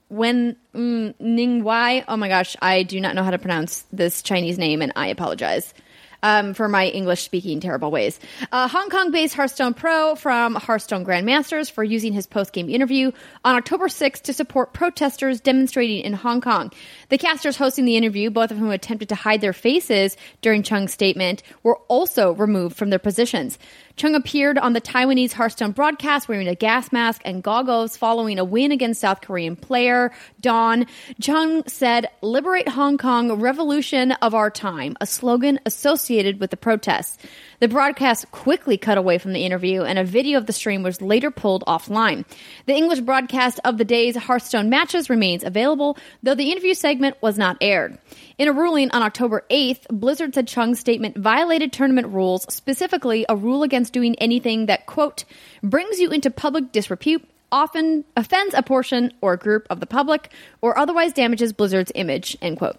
Wen 0.09 0.55
mm, 0.73 1.13
Ning 1.19 1.63
Wai. 1.63 2.03
Oh 2.07 2.17
my 2.17 2.27
gosh, 2.27 2.55
I 2.61 2.83
do 2.83 2.99
not 2.99 3.15
know 3.15 3.23
how 3.23 3.31
to 3.31 3.37
pronounce 3.37 3.85
this 3.91 4.21
Chinese 4.21 4.57
name, 4.57 4.81
and 4.81 4.91
I 4.95 5.07
apologize. 5.07 5.73
Um, 6.21 6.53
for 6.53 6.67
my 6.67 6.87
English 6.87 7.23
speaking 7.23 7.61
terrible 7.61 7.91
ways. 7.91 8.19
Uh, 8.51 8.67
Hong 8.67 8.89
Kong 8.89 9.09
based 9.09 9.35
Hearthstone 9.35 9.73
Pro 9.73 10.15
from 10.15 10.55
Hearthstone 10.55 11.05
Grandmasters 11.05 11.71
for 11.71 11.81
using 11.81 12.11
his 12.11 12.27
post 12.27 12.51
game 12.51 12.69
interview 12.69 13.13
on 13.45 13.55
October 13.55 13.87
6th 13.87 14.23
to 14.23 14.33
support 14.33 14.73
protesters 14.73 15.39
demonstrating 15.39 16.01
in 16.03 16.11
Hong 16.11 16.41
Kong. 16.41 16.73
The 17.09 17.17
casters 17.17 17.57
hosting 17.57 17.85
the 17.85 17.97
interview, 17.97 18.29
both 18.29 18.51
of 18.51 18.57
whom 18.57 18.71
attempted 18.71 19.09
to 19.09 19.15
hide 19.15 19.41
their 19.41 19.53
faces 19.53 20.15
during 20.41 20.63
Chung's 20.63 20.93
statement, 20.93 21.43
were 21.63 21.77
also 21.87 22.33
removed 22.33 22.77
from 22.77 22.91
their 22.91 22.99
positions. 22.99 23.59
Chung 23.95 24.15
appeared 24.15 24.57
on 24.57 24.73
the 24.73 24.79
Taiwanese 24.79 25.33
Hearthstone 25.33 25.71
broadcast 25.71 26.29
wearing 26.29 26.47
a 26.47 26.55
gas 26.55 26.91
mask 26.91 27.21
and 27.25 27.43
goggles 27.43 27.97
following 27.97 28.39
a 28.39 28.45
win 28.45 28.71
against 28.71 29.01
South 29.01 29.21
Korean 29.21 29.55
player 29.55 30.11
Don. 30.39 30.85
Chung 31.19 31.67
said, 31.67 32.07
Liberate 32.21 32.69
Hong 32.69 32.97
Kong, 32.97 33.33
revolution 33.33 34.13
of 34.13 34.33
our 34.33 34.49
time, 34.49 34.95
a 35.01 35.05
slogan 35.05 35.59
associated 35.65 36.39
with 36.39 36.51
the 36.51 36.57
protests. 36.57 37.17
The 37.59 37.67
broadcast 37.67 38.31
quickly 38.31 38.77
cut 38.77 38.97
away 38.97 39.17
from 39.17 39.33
the 39.33 39.43
interview, 39.43 39.83
and 39.83 39.99
a 39.99 40.05
video 40.05 40.37
of 40.37 40.45
the 40.45 40.53
stream 40.53 40.81
was 40.81 41.01
later 41.01 41.29
pulled 41.29 41.65
offline. 41.65 42.23
The 42.67 42.73
English 42.73 43.01
broadcast 43.01 43.59
of 43.65 43.77
the 43.77 43.83
day's 43.83 44.15
Hearthstone 44.15 44.69
matches 44.69 45.09
remains 45.09 45.43
available, 45.43 45.97
though 46.23 46.35
the 46.35 46.53
interview 46.53 46.73
segment 46.73 47.17
was 47.21 47.37
not 47.37 47.57
aired. 47.59 47.97
In 48.37 48.47
a 48.47 48.53
ruling 48.53 48.91
on 48.91 49.03
October 49.03 49.43
8th, 49.49 49.87
Blizzard 49.89 50.35
said 50.35 50.47
Chung's 50.47 50.79
statement 50.79 51.17
violated 51.17 51.73
tournament 51.73 52.07
rules, 52.07 52.45
specifically 52.53 53.25
a 53.27 53.35
rule 53.35 53.63
against 53.63 53.91
doing 53.91 54.15
anything 54.19 54.67
that, 54.67 54.85
quote, 54.85 55.25
brings 55.61 55.99
you 55.99 56.11
into 56.11 56.31
public 56.31 56.71
disrepute, 56.71 57.27
often 57.51 58.05
offends 58.15 58.53
a 58.53 58.63
portion 58.63 59.11
or 59.21 59.37
group 59.37 59.65
of 59.69 59.79
the 59.79 59.85
public, 59.85 60.31
or 60.61 60.77
otherwise 60.77 61.13
damages 61.13 61.53
Blizzard's 61.53 61.91
image, 61.95 62.37
end 62.41 62.57
quote. 62.57 62.77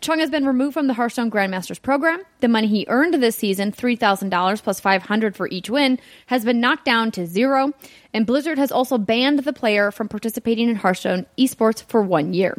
Chung 0.00 0.18
has 0.20 0.30
been 0.30 0.46
removed 0.46 0.74
from 0.74 0.86
the 0.86 0.94
Hearthstone 0.94 1.30
Grandmasters 1.30 1.80
program. 1.80 2.22
The 2.40 2.48
money 2.48 2.66
he 2.66 2.86
earned 2.88 3.14
this 3.14 3.36
season, 3.36 3.72
$3,000 3.72 4.62
plus 4.62 4.80
500 4.80 5.36
for 5.36 5.48
each 5.48 5.70
win, 5.70 5.98
has 6.26 6.44
been 6.44 6.60
knocked 6.60 6.84
down 6.84 7.10
to 7.12 7.26
zero, 7.26 7.72
and 8.12 8.26
Blizzard 8.26 8.58
has 8.58 8.72
also 8.72 8.98
banned 8.98 9.40
the 9.40 9.52
player 9.52 9.90
from 9.90 10.08
participating 10.08 10.68
in 10.68 10.76
Hearthstone 10.76 11.26
esports 11.38 11.82
for 11.84 12.02
one 12.02 12.32
year. 12.32 12.56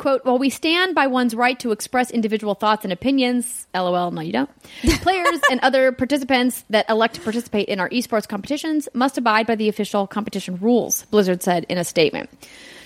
Quote, 0.00 0.24
while 0.24 0.38
we 0.38 0.48
stand 0.48 0.94
by 0.94 1.08
one's 1.08 1.34
right 1.34 1.60
to 1.60 1.72
express 1.72 2.10
individual 2.10 2.54
thoughts 2.54 2.84
and 2.84 2.92
opinions, 2.92 3.66
lol, 3.74 4.10
no, 4.10 4.22
you 4.22 4.32
don't. 4.32 4.50
Players 5.02 5.40
and 5.50 5.60
other 5.60 5.92
participants 5.92 6.64
that 6.70 6.88
elect 6.88 7.16
to 7.16 7.20
participate 7.20 7.68
in 7.68 7.78
our 7.78 7.90
esports 7.90 8.26
competitions 8.26 8.88
must 8.94 9.18
abide 9.18 9.46
by 9.46 9.56
the 9.56 9.68
official 9.68 10.06
competition 10.06 10.56
rules, 10.56 11.04
Blizzard 11.10 11.42
said 11.42 11.66
in 11.68 11.76
a 11.76 11.84
statement. 11.84 12.30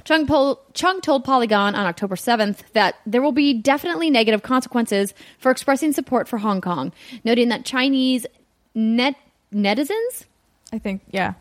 Chung, 0.03 0.27
Pol- 0.27 0.61
Chung 0.73 1.01
told 1.01 1.23
Polygon 1.23 1.77
on 1.77 1.87
October 1.87 2.17
7th 2.17 2.63
that 2.73 2.97
there 3.07 3.23
will 3.23 3.31
be 3.31 3.55
definitely 3.55 4.11
negative 4.11 4.43
consequences 4.43 5.15
for 5.39 5.53
expressing 5.53 5.93
support 5.93 6.27
for 6.27 6.39
Hong 6.39 6.61
Kong, 6.61 6.93
noting 7.23 7.51
that 7.51 7.65
Chinese 7.65 8.27
net 8.75 9.15
netizens, 9.55 10.25
I 10.73 10.81
think, 10.81 11.03
yeah. 11.13 11.35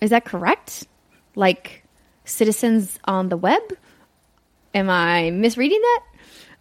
is 0.00 0.10
that 0.10 0.24
correct? 0.24 0.88
Like 1.36 1.84
citizens 2.24 2.98
on 3.04 3.28
the 3.28 3.36
web? 3.36 3.62
Am 4.74 4.88
I 4.90 5.30
misreading 5.30 5.80
that? 5.80 6.00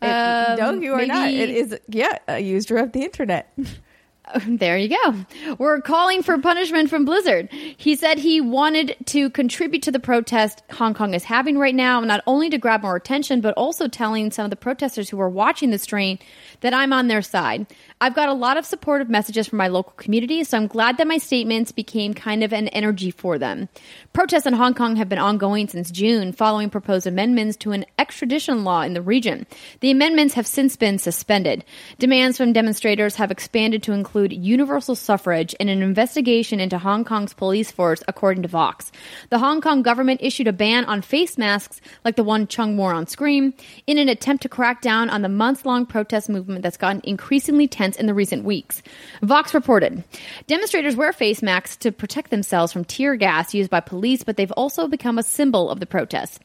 It- 0.01 0.59
no, 0.59 0.69
Um, 0.69 0.81
you 0.81 0.93
are 0.93 1.05
not. 1.05 1.29
It 1.29 1.49
is, 1.49 1.77
yeah, 1.87 2.17
a 2.27 2.39
user 2.39 2.77
of 2.77 2.91
the 2.93 3.01
internet. 3.01 3.51
There 4.47 4.77
you 4.77 4.89
go. 4.89 5.55
We're 5.57 5.81
calling 5.81 6.23
for 6.23 6.37
punishment 6.37 6.89
from 6.89 7.05
Blizzard. 7.05 7.49
He 7.51 7.95
said 7.95 8.19
he 8.19 8.41
wanted 8.41 8.95
to 9.07 9.29
contribute 9.29 9.81
to 9.83 9.91
the 9.91 9.99
protest 9.99 10.61
Hong 10.71 10.93
Kong 10.93 11.13
is 11.13 11.23
having 11.23 11.57
right 11.57 11.73
now, 11.75 11.99
not 12.01 12.21
only 12.27 12.49
to 12.49 12.57
grab 12.57 12.83
more 12.83 12.95
attention, 12.95 13.41
but 13.41 13.53
also 13.55 13.87
telling 13.87 14.31
some 14.31 14.45
of 14.45 14.49
the 14.49 14.55
protesters 14.55 15.09
who 15.09 15.19
are 15.19 15.29
watching 15.29 15.71
the 15.71 15.79
stream 15.79 16.19
that 16.61 16.73
I'm 16.73 16.93
on 16.93 17.07
their 17.07 17.21
side. 17.21 17.65
I've 18.01 18.15
got 18.15 18.29
a 18.29 18.33
lot 18.33 18.55
of 18.55 18.65
supportive 18.65 19.09
messages 19.09 19.47
from 19.47 19.57
my 19.57 19.67
local 19.67 19.91
community, 19.97 20.45
so 20.45 20.55
I'm 20.55 20.67
glad 20.67 20.95
that 20.97 21.07
my 21.07 21.17
statements 21.17 21.73
became 21.73 22.13
kind 22.13 22.45
of 22.45 22.53
an 22.53 22.69
energy 22.69 23.11
for 23.11 23.37
them. 23.37 23.67
Protests 24.13 24.45
in 24.45 24.53
Hong 24.53 24.73
Kong 24.73 24.95
have 24.95 25.09
been 25.09 25.19
ongoing 25.19 25.67
since 25.67 25.91
June, 25.91 26.31
following 26.31 26.69
proposed 26.69 27.07
amendments 27.07 27.57
to 27.57 27.73
an 27.73 27.85
extradition 27.97 28.63
law 28.63 28.83
in 28.83 28.93
the 28.93 29.01
region. 29.01 29.45
The 29.81 29.91
amendments 29.91 30.35
have 30.35 30.47
since 30.47 30.77
been 30.77 30.97
suspended. 30.97 31.65
Demands 31.97 32.37
from 32.37 32.53
demonstrators 32.53 33.15
have 33.15 33.31
expanded 33.31 33.83
to 33.83 33.91
include 33.91 34.31
universal 34.31 34.95
suffrage 34.95 35.53
and 35.59 35.69
an 35.69 35.81
investigation 35.81 36.61
into 36.61 36.77
Hong 36.77 37.03
Kong's 37.03 37.33
police 37.33 37.69
force, 37.69 38.01
according 38.07 38.43
to 38.43 38.47
Vox. 38.47 38.93
The 39.29 39.39
Hong 39.39 39.59
Kong 39.59 39.81
government 39.81 40.21
issued 40.23 40.47
a 40.47 40.53
ban 40.53 40.85
on 40.85 41.01
face 41.01 41.37
masks, 41.37 41.81
like 42.05 42.15
the 42.15 42.23
one 42.23 42.47
Chung 42.47 42.77
wore 42.77 42.93
on 42.93 43.07
screen, 43.07 43.53
in 43.87 43.97
an 43.97 44.07
attempt 44.07 44.43
to 44.43 44.49
crack 44.49 44.81
down 44.81 45.09
on 45.09 45.21
the 45.21 45.27
months 45.27 45.65
long 45.65 45.85
protest 45.85 46.29
movement 46.29 46.61
that's 46.61 46.77
gotten 46.77 47.01
increasingly 47.03 47.67
tense 47.67 47.88
in 47.97 48.05
the 48.05 48.13
recent 48.13 48.43
weeks. 48.43 48.81
Vox 49.21 49.53
reported 49.53 50.03
demonstrators 50.47 50.95
wear 50.95 51.13
face 51.13 51.41
masks 51.41 51.77
to 51.77 51.91
protect 51.91 52.29
themselves 52.29 52.71
from 52.71 52.85
tear 52.85 53.15
gas 53.15 53.53
used 53.53 53.69
by 53.69 53.79
police, 53.79 54.23
but 54.23 54.37
they've 54.37 54.51
also 54.53 54.87
become 54.87 55.17
a 55.17 55.23
symbol 55.23 55.69
of 55.69 55.79
the 55.79 55.85
protests. 55.85 56.39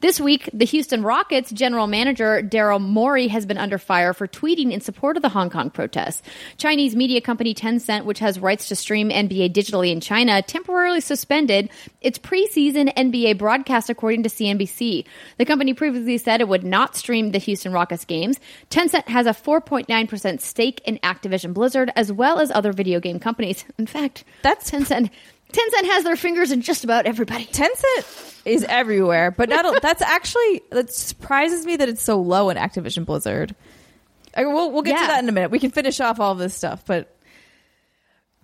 This 0.00 0.20
week, 0.20 0.48
the 0.52 0.64
Houston 0.64 1.02
Rockets 1.02 1.50
general 1.50 1.86
manager 1.86 2.42
Daryl 2.42 2.80
Morey 2.80 3.28
has 3.28 3.46
been 3.46 3.58
under 3.58 3.78
fire 3.78 4.14
for 4.14 4.26
tweeting 4.26 4.72
in 4.72 4.80
support 4.80 5.16
of 5.16 5.22
the 5.22 5.28
Hong 5.28 5.50
Kong 5.50 5.70
protests. 5.70 6.22
Chinese 6.56 6.96
media 6.96 7.20
company 7.20 7.54
Tencent, 7.54 8.04
which 8.04 8.18
has 8.18 8.40
rights 8.40 8.68
to 8.68 8.76
stream 8.76 9.10
NBA 9.10 9.52
digitally 9.52 9.92
in 9.92 10.00
China, 10.00 10.42
temporarily 10.42 11.00
suspended 11.00 11.70
its 12.00 12.18
preseason 12.18 12.92
NBA 12.94 13.38
broadcast, 13.38 13.90
according 13.90 14.22
to 14.22 14.28
CNBC. 14.28 15.04
The 15.38 15.44
company 15.44 15.74
previously 15.74 16.18
said 16.18 16.40
it 16.40 16.48
would 16.48 16.64
not 16.64 16.96
stream 16.96 17.32
the 17.32 17.38
Houston 17.38 17.72
Rockets 17.72 18.04
games. 18.04 18.38
Tencent 18.70 19.08
has 19.08 19.26
a 19.26 19.30
4.9% 19.30 20.40
stake 20.40 20.80
in 20.90 20.98
Activision 20.98 21.54
Blizzard, 21.54 21.90
as 21.96 22.12
well 22.12 22.40
as 22.40 22.50
other 22.50 22.72
video 22.72 23.00
game 23.00 23.18
companies. 23.20 23.64
In 23.78 23.86
fact, 23.86 24.24
That's- 24.42 24.70
Tencent. 24.70 25.10
Tencent 25.52 25.84
has 25.86 26.04
their 26.04 26.14
fingers 26.14 26.52
in 26.52 26.60
just 26.62 26.84
about 26.84 27.06
everybody. 27.06 27.44
Tencent 27.46 28.42
is 28.44 28.64
everywhere, 28.68 29.32
but 29.32 29.48
not. 29.48 29.82
that's 29.82 30.00
actually 30.00 30.62
that 30.70 30.92
surprises 30.92 31.66
me 31.66 31.74
that 31.74 31.88
it's 31.88 32.02
so 32.02 32.20
low 32.20 32.50
in 32.50 32.56
Activision 32.56 33.04
Blizzard. 33.04 33.56
I, 34.36 34.44
we'll 34.46 34.70
we'll 34.70 34.82
get 34.82 34.92
Yeah. 34.94 35.00
to 35.00 35.06
that 35.08 35.22
in 35.24 35.28
a 35.28 35.32
minute. 35.32 35.50
We 35.50 35.58
can 35.58 35.72
finish 35.72 35.98
off 35.98 36.20
all 36.20 36.36
this 36.36 36.54
stuff, 36.54 36.84
but 36.86 37.12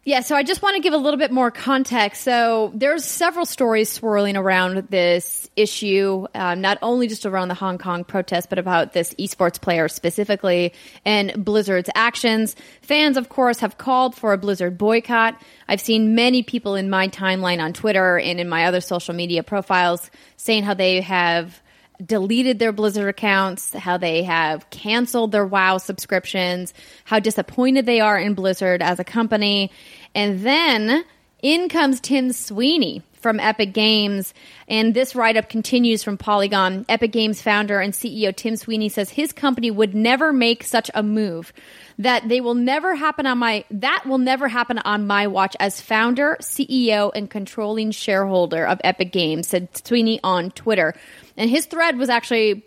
Yeah, 0.07 0.21
so 0.21 0.37
I 0.37 0.45
just 0.45 0.63
want 0.63 0.77
to 0.77 0.81
give 0.81 0.93
a 0.93 0.99
little 0.99 1.19
bit 1.19 1.33
more 1.33 1.51
context. 1.51 2.23
So 2.23 2.71
there's 2.73 3.05
several 3.05 3.45
stories 3.45 3.91
swirling 3.91 4.37
around 4.37 4.87
this 4.89 5.51
issue, 5.57 6.29
um, 6.33 6.61
not 6.61 6.79
only 6.81 7.09
just 7.09 7.27
around 7.27 7.49
the 7.49 7.55
Hong 7.55 7.77
Kong 7.77 8.05
protest, 8.05 8.49
but 8.49 8.61
about 8.61 8.93
this 8.93 9.15
esports 9.15 9.61
player 9.61 9.89
specifically 9.89 10.73
and 11.05 11.45
Blizzard's 11.45 11.91
actions. 11.97 12.55
Fans, 12.83 13.17
of 13.17 13.31
course, 13.31 13.59
have 13.59 13.79
called 13.79 14.15
for 14.15 14.33
a 14.33 14.39
Blizzard 14.39 14.79
boycott. 14.79 15.43
I've 15.67 15.81
seen 15.81 16.15
many 16.15 16.45
people 16.45 16.77
in 16.77 16.89
my 16.89 17.09
timeline 17.09 17.61
on 17.61 17.73
Twitter 17.73 18.17
and 18.17 18.39
in 18.39 18.49
my 18.49 18.67
other 18.67 18.81
social 18.81 19.13
media 19.13 19.43
profiles 19.43 20.09
saying 20.37 20.63
how 20.63 20.75
they 20.75 21.01
have 21.01 21.61
deleted 22.05 22.59
their 22.59 22.73
Blizzard 22.73 23.09
accounts, 23.09 23.73
how 23.75 23.97
they 23.97 24.23
have 24.23 24.69
canceled 24.71 25.33
their 25.33 25.47
WoW 25.47 25.79
subscriptions, 25.79 26.75
how 27.05 27.21
disappointed 27.21 27.87
they 27.87 28.01
are 28.01 28.19
in 28.19 28.35
Blizzard 28.35 28.83
as 28.83 28.99
a 28.99 29.05
company. 29.05 29.71
And 30.15 30.41
then 30.41 31.05
In 31.43 31.69
comes 31.69 32.01
Tim 32.01 32.33
Sweeney 32.33 33.03
from 33.21 33.41
Epic 33.41 33.75
Games, 33.75 34.33
and 34.69 34.95
this 34.95 35.15
write 35.15 35.37
up 35.37 35.51
continues 35.51 36.03
from 36.03 36.17
Polygon. 36.17 36.87
Epic 36.89 37.13
Games 37.13 37.43
founder 37.43 37.79
and 37.79 37.93
CEO 37.93 38.35
Tim 38.35 38.57
Sweeney 38.57 38.89
says 38.89 39.11
his 39.11 39.33
company 39.33 39.71
would 39.71 39.95
never 39.95 40.33
make 40.33 40.65
such 40.65 40.91
a 40.95 41.03
move. 41.03 41.53
That 41.99 42.29
they 42.29 42.41
will 42.41 42.55
never 42.55 42.95
happen 42.95 43.27
on 43.27 43.37
my 43.37 43.65
that 43.71 44.05
will 44.07 44.19
never 44.19 44.49
happen 44.49 44.79
on 44.79 45.07
my 45.07 45.27
watch 45.27 45.55
as 45.61 45.79
founder, 45.79 46.39
CEO, 46.41 47.13
and 47.15 47.29
controlling 47.29 47.91
shareholder 47.91 48.65
of 48.67 48.81
Epic 48.83 49.13
Games, 49.13 49.49
said 49.49 49.69
Sweeney 49.77 50.19
on 50.25 50.53
Twitter. 50.53 50.95
And 51.37 51.51
his 51.51 51.67
thread 51.67 51.99
was 51.99 52.09
actually 52.09 52.65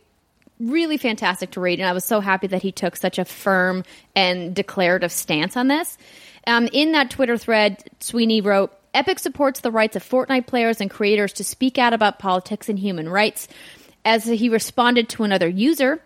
really 0.60 0.98
fantastic 0.98 1.52
to 1.52 1.62
read, 1.62 1.80
and 1.80 1.88
I 1.88 1.94
was 1.94 2.06
so 2.06 2.20
happy 2.20 2.48
that 2.48 2.62
he 2.62 2.72
took 2.72 2.98
such 2.98 3.18
a 3.18 3.26
firm 3.26 3.84
and 4.16 4.54
declarative 4.54 5.12
stance 5.12 5.56
on 5.56 5.70
this. 5.70 5.98
Um, 6.50 6.68
in 6.74 6.94
that 6.94 7.12
Twitter 7.12 7.38
thread, 7.38 7.84
Sweeney 8.00 8.42
wrote, 8.42 8.74
Epic 8.92 9.20
supports 9.20 9.60
the 9.60 9.70
rights 9.70 9.96
of 9.96 10.04
Fortnite 10.04 10.48
players 10.48 10.82
and 10.82 10.90
creators 10.90 11.34
to 11.34 11.44
speak 11.44 11.78
out 11.78 11.94
about 11.94 12.18
politics 12.18 12.70
and 12.70 12.80
human 12.80 13.08
rights. 13.08 13.48
As 14.04 14.26
he 14.26 14.50
responded 14.50 15.10
to 15.10 15.24
another 15.24 15.48
user 15.48 16.02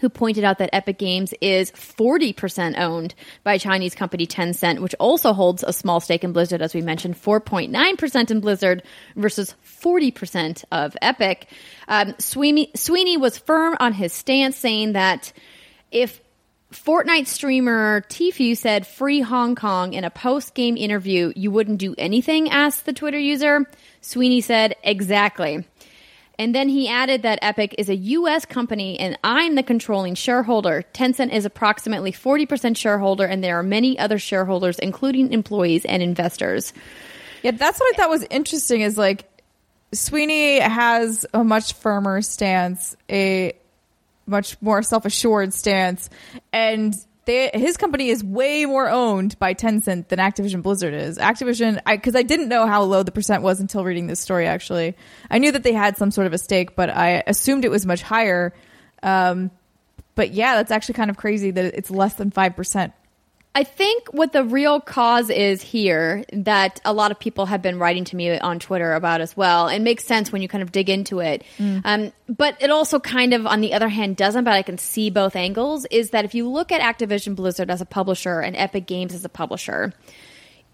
who 0.00 0.08
pointed 0.08 0.44
out 0.44 0.56
that 0.58 0.70
Epic 0.72 0.98
Games 0.98 1.34
is 1.42 1.70
40% 1.72 2.78
owned 2.78 3.14
by 3.44 3.58
Chinese 3.58 3.94
company 3.94 4.26
Tencent, 4.26 4.80
which 4.80 4.94
also 4.98 5.34
holds 5.34 5.62
a 5.62 5.74
small 5.74 6.00
stake 6.00 6.24
in 6.24 6.32
Blizzard, 6.32 6.62
as 6.62 6.74
we 6.74 6.80
mentioned, 6.80 7.14
4.9% 7.14 8.30
in 8.30 8.40
Blizzard 8.40 8.82
versus 9.14 9.54
40% 9.82 10.64
of 10.72 10.96
Epic. 11.02 11.48
Um, 11.86 12.14
Sweeney, 12.18 12.70
Sweeney 12.74 13.18
was 13.18 13.36
firm 13.36 13.76
on 13.78 13.92
his 13.92 14.14
stance, 14.14 14.56
saying 14.56 14.94
that 14.94 15.34
if 15.90 16.22
Fortnite 16.72 17.26
streamer 17.26 18.02
Tfue 18.08 18.56
said 18.56 18.86
free 18.86 19.20
Hong 19.20 19.54
Kong 19.54 19.92
in 19.92 20.04
a 20.04 20.10
post 20.10 20.54
game 20.54 20.76
interview, 20.76 21.32
you 21.36 21.50
wouldn't 21.50 21.78
do 21.78 21.94
anything, 21.98 22.50
asked 22.50 22.86
the 22.86 22.92
Twitter 22.92 23.18
user. 23.18 23.66
Sweeney 24.00 24.40
said, 24.40 24.76
exactly. 24.82 25.64
And 26.38 26.54
then 26.54 26.68
he 26.68 26.88
added 26.88 27.22
that 27.22 27.38
Epic 27.42 27.74
is 27.78 27.88
a 27.88 27.94
US 27.94 28.44
company 28.44 28.98
and 28.98 29.18
I'm 29.22 29.54
the 29.54 29.62
controlling 29.62 30.14
shareholder. 30.14 30.84
Tencent 30.92 31.32
is 31.32 31.44
approximately 31.44 32.10
40% 32.10 32.76
shareholder 32.76 33.24
and 33.26 33.44
there 33.44 33.58
are 33.58 33.62
many 33.62 33.98
other 33.98 34.18
shareholders, 34.18 34.78
including 34.78 35.32
employees 35.32 35.84
and 35.84 36.02
investors. 36.02 36.72
Yeah, 37.42 37.52
that's 37.52 37.78
what 37.78 37.94
I 37.94 37.96
thought 37.96 38.10
was 38.10 38.26
interesting 38.30 38.80
is 38.80 38.96
like 38.96 39.28
Sweeney 39.92 40.58
has 40.58 41.26
a 41.34 41.44
much 41.44 41.74
firmer 41.74 42.22
stance, 42.22 42.96
a 43.10 43.52
much 44.26 44.60
more 44.60 44.82
self-assured 44.82 45.52
stance 45.52 46.08
and 46.52 46.94
they, 47.24 47.50
his 47.54 47.76
company 47.76 48.08
is 48.08 48.24
way 48.24 48.64
more 48.66 48.88
owned 48.88 49.38
by 49.38 49.54
Tencent 49.54 50.08
than 50.08 50.18
Activision 50.18 50.62
Blizzard 50.62 50.92
is. 50.92 51.18
Activision, 51.18 51.80
because 51.86 52.16
I, 52.16 52.20
I, 52.20 52.22
didn't 52.22 52.48
know 52.48 52.66
how 52.66 52.82
low 52.82 53.04
the 53.04 53.12
percent 53.12 53.44
was 53.44 53.60
until 53.60 53.84
reading 53.84 54.08
this 54.08 54.18
story. 54.18 54.46
Actually, 54.46 54.96
I 55.30 55.38
knew 55.38 55.52
that 55.52 55.62
they 55.62 55.72
had 55.72 55.96
some 55.96 56.10
sort 56.10 56.26
of 56.26 56.32
a 56.32 56.38
stake, 56.38 56.74
but 56.74 56.90
I 56.90 57.22
assumed 57.26 57.64
it 57.64 57.70
was 57.70 57.86
much 57.86 58.02
higher. 58.02 58.52
Um, 59.04 59.52
but 60.16 60.32
yeah, 60.32 60.56
that's 60.56 60.72
actually 60.72 60.94
kind 60.94 61.10
of 61.10 61.16
crazy 61.16 61.52
that 61.52 61.64
it's 61.76 61.90
less 61.90 62.14
than 62.14 62.32
five 62.32 62.56
percent. 62.56 62.92
I 63.54 63.64
think 63.64 64.08
what 64.12 64.32
the 64.32 64.44
real 64.44 64.80
cause 64.80 65.28
is 65.28 65.60
here 65.60 66.24
that 66.32 66.80
a 66.86 66.92
lot 66.94 67.10
of 67.10 67.18
people 67.18 67.44
have 67.46 67.60
been 67.60 67.78
writing 67.78 68.04
to 68.04 68.16
me 68.16 68.38
on 68.38 68.58
Twitter 68.58 68.94
about 68.94 69.20
as 69.20 69.36
well. 69.36 69.68
It 69.68 69.80
makes 69.80 70.04
sense 70.04 70.32
when 70.32 70.40
you 70.40 70.48
kind 70.48 70.62
of 70.62 70.72
dig 70.72 70.88
into 70.88 71.20
it. 71.20 71.44
Mm. 71.58 71.82
Um, 71.84 72.12
but 72.28 72.56
it 72.62 72.70
also 72.70 72.98
kind 72.98 73.34
of, 73.34 73.46
on 73.46 73.60
the 73.60 73.74
other 73.74 73.90
hand, 73.90 74.16
doesn't, 74.16 74.44
but 74.44 74.54
I 74.54 74.62
can 74.62 74.78
see 74.78 75.10
both 75.10 75.36
angles, 75.36 75.84
is 75.90 76.10
that 76.10 76.24
if 76.24 76.34
you 76.34 76.48
look 76.48 76.72
at 76.72 76.80
Activision 76.80 77.36
Blizzard 77.36 77.70
as 77.70 77.82
a 77.82 77.86
publisher 77.86 78.40
and 78.40 78.56
Epic 78.56 78.86
Games 78.86 79.12
as 79.12 79.24
a 79.24 79.28
publisher, 79.28 79.92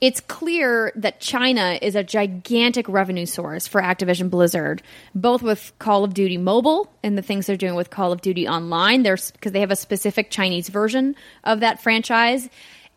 it's 0.01 0.21
clear 0.21 0.93
that 0.95 1.21
China 1.21 1.79
is 1.83 1.97
a 1.97 2.05
gigantic 2.05 2.89
revenue 2.89 3.27
source 3.27 3.67
for 3.67 3.83
Activision 3.83 4.31
Blizzard, 4.31 4.83
both 5.15 5.43
with 5.43 5.73
Call 5.79 6.05
of 6.05 6.15
Duty 6.15 6.39
Mobile 6.39 6.93
and 7.03 7.19
the 7.19 7.23
things 7.23 7.47
they're 7.47 7.57
doing 7.57 7.75
with 7.75 7.91
Call 7.91 8.13
of 8.13 8.21
Duty 8.21 8.47
Online. 8.47 9.03
There's 9.03 9.33
because 9.33 9.53
they 9.53 9.61
have 9.61 9.73
a 9.73 9.77
specific 9.77 10.31
Chinese 10.31 10.69
version 10.69 11.17
of 11.43 11.61
that 11.61 11.83
franchise, 11.83 12.49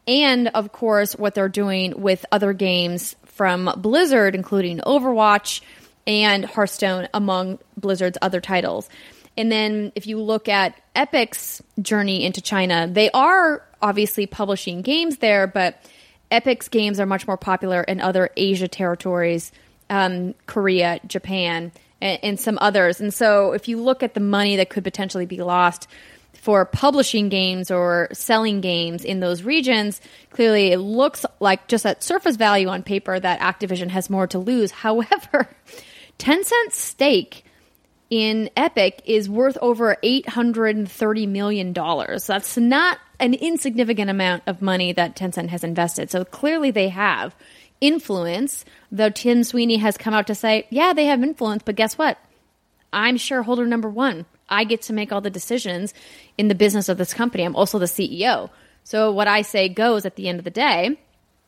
and 0.07 0.49
of 0.49 0.71
course 0.71 1.15
what 1.15 1.33
they're 1.33 1.49
doing 1.49 1.99
with 1.99 2.25
other 2.31 2.53
games 2.53 3.15
from 3.25 3.71
Blizzard, 3.77 4.35
including 4.35 4.79
Overwatch 4.79 5.61
and 6.05 6.45
Hearthstone, 6.45 7.07
among 7.13 7.59
Blizzard's 7.77 8.17
other 8.21 8.41
titles. 8.41 8.89
And 9.37 9.51
then 9.51 9.91
if 9.95 10.07
you 10.07 10.19
look 10.19 10.49
at 10.49 10.75
Epic's 10.95 11.61
journey 11.81 12.25
into 12.25 12.41
China, 12.41 12.87
they 12.91 13.09
are 13.11 13.65
obviously 13.81 14.27
publishing 14.27 14.81
games 14.81 15.17
there, 15.17 15.47
but 15.47 15.81
Epic's 16.31 16.69
games 16.69 16.99
are 16.99 17.05
much 17.05 17.27
more 17.27 17.37
popular 17.37 17.81
in 17.81 17.99
other 17.99 18.29
Asia 18.37 18.67
territories, 18.67 19.51
um, 19.89 20.33
Korea, 20.47 20.99
Japan, 21.05 21.71
and, 22.01 22.19
and 22.23 22.39
some 22.39 22.57
others. 22.61 23.01
And 23.01 23.13
so, 23.13 23.51
if 23.51 23.67
you 23.67 23.81
look 23.81 24.01
at 24.01 24.13
the 24.13 24.19
money 24.19 24.55
that 24.55 24.69
could 24.69 24.83
potentially 24.83 25.25
be 25.25 25.41
lost 25.41 25.87
for 26.33 26.65
publishing 26.65 27.29
games 27.29 27.69
or 27.69 28.07
selling 28.13 28.61
games 28.61 29.05
in 29.05 29.19
those 29.19 29.43
regions, 29.43 30.01
clearly 30.31 30.71
it 30.71 30.79
looks 30.79 31.25
like 31.39 31.67
just 31.67 31.85
at 31.85 32.01
surface 32.01 32.35
value 32.35 32.67
on 32.67 32.81
paper 32.81 33.19
that 33.19 33.39
Activision 33.39 33.89
has 33.89 34.09
more 34.09 34.25
to 34.27 34.39
lose. 34.39 34.71
However, 34.85 35.49
Tencent's 36.17 36.79
stake 36.79 37.45
in 38.09 38.49
Epic 38.57 39.01
is 39.05 39.29
worth 39.29 39.57
over 39.61 39.95
$830 40.03 41.27
million. 41.27 41.73
That's 41.73 42.57
not 42.57 42.99
an 43.21 43.35
insignificant 43.35 44.09
amount 44.09 44.43
of 44.47 44.61
money 44.61 44.91
that 44.91 45.15
Tencent 45.15 45.49
has 45.49 45.63
invested. 45.63 46.09
So 46.09 46.25
clearly 46.25 46.71
they 46.71 46.89
have 46.89 47.35
influence, 47.79 48.65
though 48.91 49.09
Tim 49.09 49.43
Sweeney 49.43 49.77
has 49.77 49.95
come 49.97 50.13
out 50.13 50.27
to 50.27 50.35
say, 50.35 50.67
yeah, 50.69 50.93
they 50.93 51.05
have 51.05 51.23
influence, 51.23 51.63
but 51.63 51.75
guess 51.75 51.97
what? 51.97 52.17
I'm 52.91 53.17
shareholder 53.17 53.65
number 53.65 53.89
one. 53.89 54.25
I 54.49 54.65
get 54.65 54.81
to 54.83 54.93
make 54.93 55.11
all 55.11 55.21
the 55.21 55.29
decisions 55.29 55.93
in 56.37 56.47
the 56.47 56.55
business 56.55 56.89
of 56.89 56.97
this 56.97 57.13
company. 57.13 57.43
I'm 57.43 57.55
also 57.55 57.79
the 57.79 57.85
CEO. 57.85 58.49
So 58.83 59.11
what 59.11 59.27
I 59.27 59.43
say 59.43 59.69
goes 59.69 60.05
at 60.05 60.15
the 60.15 60.27
end 60.27 60.39
of 60.39 60.43
the 60.43 60.51
day. 60.51 60.97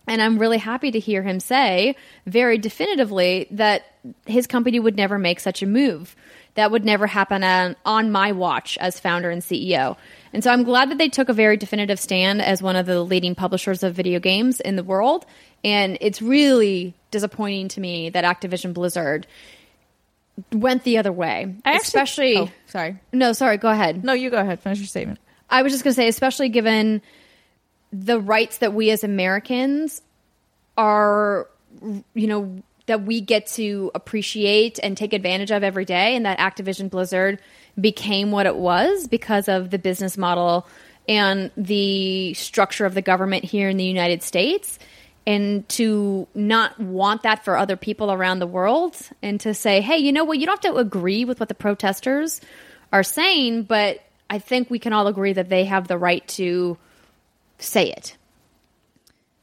And 0.06 0.22
I'm 0.22 0.38
really 0.38 0.58
happy 0.58 0.92
to 0.92 1.00
hear 1.00 1.24
him 1.24 1.40
say 1.40 1.96
very 2.26 2.58
definitively 2.58 3.48
that 3.52 3.84
his 4.26 4.48
company 4.48 4.80
would 4.80 4.98
never 4.98 5.18
make 5.18 5.40
such 5.40 5.62
a 5.62 5.66
move. 5.66 6.16
That 6.56 6.72
would 6.72 6.86
never 6.86 7.08
happen 7.08 7.44
on, 7.44 7.76
on 7.86 8.12
my 8.12 8.34
watch 8.34 8.78
as 8.80 9.00
founder 9.00 9.30
and 9.30 9.42
CEO. 9.42 9.98
And 10.34 10.44
so 10.44 10.52
I'm 10.52 10.64
glad 10.64 10.90
that 10.90 10.98
they 10.98 11.10
took 11.10 11.30
a 11.30 11.34
very 11.34 11.58
definitive 11.58 12.00
stand 12.00 12.42
as 12.42 12.62
one 12.62 12.76
of 12.76 12.88
the 12.88 13.02
leading 13.04 13.36
publishers 13.36 13.84
of 13.84 13.94
video 13.94 14.20
games 14.20 14.60
in 14.60 14.76
the 14.76 14.84
world. 14.84 15.26
And 15.64 15.98
it's 16.02 16.22
really 16.22 16.96
disappointing 17.12 17.68
to 17.70 17.80
me 17.80 18.10
that 18.10 18.26
Activision 18.26 18.74
Blizzard 18.74 19.28
went 20.52 20.84
the 20.84 20.98
other 20.98 21.12
way. 21.12 21.56
I 21.64 21.74
especially. 21.74 22.36
Actually, 22.38 22.52
oh, 22.52 22.62
sorry. 22.66 23.00
No, 23.14 23.34
sorry. 23.34 23.58
Go 23.58 23.70
ahead. 23.70 24.04
No, 24.04 24.14
you 24.14 24.32
go 24.32 24.38
ahead. 24.38 24.60
Finish 24.60 24.80
your 24.80 24.88
statement. 24.88 25.20
I 25.50 25.62
was 25.62 25.72
just 25.72 25.84
going 25.84 25.92
to 25.92 25.96
say, 25.96 26.08
especially 26.08 26.50
given 26.50 27.04
the 27.92 28.20
rights 28.20 28.58
that 28.58 28.74
we 28.74 28.90
as 28.90 29.04
Americans 29.04 30.02
are, 30.76 31.48
you 32.16 32.28
know, 32.28 32.64
that 32.86 33.04
we 33.04 33.22
get 33.22 33.48
to 33.48 33.92
appreciate 33.96 34.80
and 34.82 34.98
take 34.98 35.14
advantage 35.14 35.52
of 35.52 35.64
every 35.64 35.86
day, 35.86 36.16
and 36.16 36.26
that 36.26 36.40
Activision 36.40 36.90
Blizzard 36.90 37.40
became 37.80 38.32
what 38.32 38.46
it 38.46 38.56
was 38.56 39.08
because 39.08 39.48
of 39.48 39.70
the 39.70 39.80
business 39.80 40.18
model 40.18 40.68
and 41.08 41.52
the 41.58 42.34
structure 42.34 42.86
of 42.86 42.94
the 42.94 43.02
government 43.02 43.44
here 43.44 43.70
in 43.70 43.78
the 43.78 43.84
United 43.84 44.24
States. 44.24 44.80
And 45.26 45.68
to 45.70 46.28
not 46.36 46.78
want 46.78 47.24
that 47.24 47.46
for 47.46 47.56
other 47.56 47.78
people 47.78 48.12
around 48.12 48.40
the 48.40 48.48
world, 48.48 48.98
and 49.22 49.40
to 49.40 49.54
say, 49.54 49.80
hey, 49.80 49.98
you 49.98 50.12
know 50.12 50.26
what, 50.26 50.38
you 50.38 50.46
don't 50.46 50.62
have 50.62 50.74
to 50.74 50.78
agree 50.78 51.24
with 51.24 51.40
what 51.40 51.48
the 51.48 51.56
protesters 51.56 52.42
are 52.92 53.04
saying, 53.04 53.64
but 53.64 54.02
I 54.30 54.40
think 54.40 54.70
we 54.70 54.80
can 54.80 54.92
all 54.92 55.08
agree 55.08 55.32
that 55.32 55.48
they 55.48 55.64
have 55.64 55.88
the 55.88 55.98
right 55.98 56.28
to 56.30 56.78
say 57.58 57.90
it. 57.90 58.18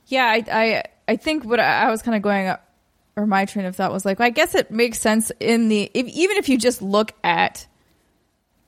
Yeah, 0.08 0.26
I, 0.26 0.44
I, 0.52 0.82
I 1.08 1.16
think 1.16 1.44
what 1.44 1.60
I, 1.60 1.90
was 1.90 2.02
kind 2.02 2.14
of 2.14 2.20
going 2.20 2.54
or 3.20 3.26
my 3.26 3.44
train 3.44 3.66
of 3.66 3.76
thought 3.76 3.92
was 3.92 4.04
like, 4.04 4.18
well, 4.18 4.26
I 4.26 4.30
guess 4.30 4.54
it 4.54 4.70
makes 4.70 4.98
sense 4.98 5.30
in 5.40 5.68
the 5.68 5.90
if, 5.92 6.06
even 6.06 6.38
if 6.38 6.48
you 6.48 6.56
just 6.56 6.80
look 6.80 7.12
at 7.22 7.66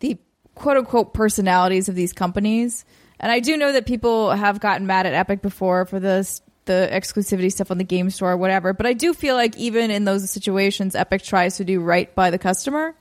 the 0.01 0.19
quote 0.55 0.77
unquote 0.77 1.15
personalities 1.15 1.89
of 1.89 1.95
these 1.95 2.13
companies. 2.13 2.85
And 3.19 3.33
I 3.33 3.41
do 3.41 3.57
know 3.57 3.73
that 3.73 3.87
people 3.87 4.31
have 4.31 4.61
gotten 4.61 4.87
mad 4.87 5.07
at 5.07 5.15
Epic 5.15 5.43
before 5.43 5.87
for 5.87 5.99
the 5.99 6.41
the 6.65 6.89
exclusivity 6.93 7.51
stuff 7.51 7.71
on 7.71 7.79
the 7.79 7.85
game 7.85 8.09
store 8.11 8.33
or 8.33 8.37
whatever, 8.37 8.73
but 8.73 8.87
I 8.87 8.93
do 8.93 9.15
feel 9.15 9.35
like 9.35 9.57
even 9.57 9.91
in 9.91 10.05
those 10.05 10.31
situations, 10.31 10.95
Epic 10.95 11.23
tries 11.23 11.57
to 11.57 11.65
do 11.65 11.81
right 11.81 12.15
by 12.15 12.31
the 12.31 12.39
customer. 12.39 12.95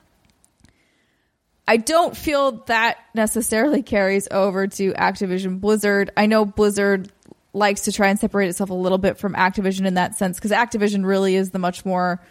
I 1.68 1.76
don't 1.76 2.16
feel 2.16 2.64
that 2.66 2.98
necessarily 3.14 3.82
carries 3.82 4.26
over 4.30 4.66
to 4.66 4.92
Activision 4.94 5.60
Blizzard. 5.60 6.10
I 6.16 6.26
know 6.26 6.44
Blizzard 6.44 7.12
likes 7.52 7.82
to 7.82 7.92
try 7.92 8.08
and 8.08 8.18
separate 8.18 8.48
itself 8.48 8.70
a 8.70 8.74
little 8.74 8.98
bit 8.98 9.18
from 9.18 9.34
Activision 9.34 9.86
in 9.86 9.94
that 9.94 10.16
sense 10.16 10.38
because 10.38 10.50
Activision 10.50 11.04
really 11.04 11.34
is 11.34 11.50
the 11.50 11.58
much 11.58 11.84
more 11.84 12.22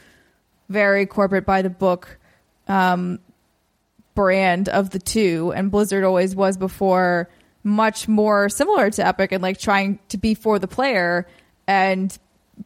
very 0.70 1.06
corporate 1.06 1.46
by 1.46 1.62
the 1.62 1.70
book 1.70 2.18
um, 2.68 3.20
brand 4.16 4.70
of 4.70 4.90
the 4.90 5.00
two, 5.00 5.52
and 5.56 5.72
Blizzard 5.72 6.04
always 6.04 6.36
was 6.36 6.58
before 6.58 7.30
much 7.64 8.08
more 8.08 8.50
similar 8.50 8.90
to 8.90 9.06
Epic 9.06 9.32
and 9.32 9.44
like 9.44 9.60
trying 9.60 10.00
to 10.10 10.18
be 10.18 10.34
for 10.34 10.58
the 10.58 10.68
player 10.68 11.28
and 11.68 12.18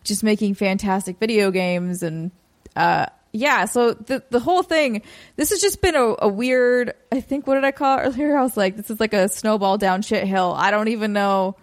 just 0.04 0.24
making 0.24 0.54
fantastic 0.54 1.20
video 1.20 1.52
games 1.52 2.02
and 2.02 2.32
uh, 2.76 3.06
yeah. 3.32 3.66
So 3.66 3.94
the 3.94 4.24
the 4.30 4.40
whole 4.40 4.64
thing, 4.64 5.02
this 5.36 5.50
has 5.50 5.60
just 5.60 5.82
been 5.82 5.96
a, 5.96 6.16
a 6.20 6.28
weird. 6.28 6.94
I 7.12 7.20
think 7.20 7.48
what 7.48 7.56
did 7.56 7.66
I 7.66 7.72
call 7.72 8.00
it 8.00 8.02
earlier? 8.04 8.38
I 8.38 8.44
was 8.44 8.56
like, 8.56 8.78
this 8.78 8.90
is 8.90 9.00
like 9.00 9.14
a 9.14 9.28
snowball 9.28 9.78
down 9.78 10.02
shit 10.02 10.26
hill. 10.26 10.54
I 10.58 10.72
don't 10.72 10.88
even 10.88 11.14
know. 11.14 11.58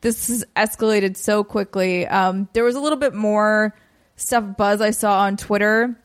This 0.00 0.28
has 0.28 0.44
escalated 0.54 1.16
so 1.16 1.42
quickly. 1.42 2.06
Um, 2.06 2.48
there 2.52 2.64
was 2.64 2.74
a 2.74 2.80
little 2.80 2.98
bit 2.98 3.14
more 3.14 3.74
stuff 4.16 4.56
buzz 4.56 4.80
I 4.80 4.90
saw 4.90 5.20
on 5.20 5.36
Twitter. 5.36 5.98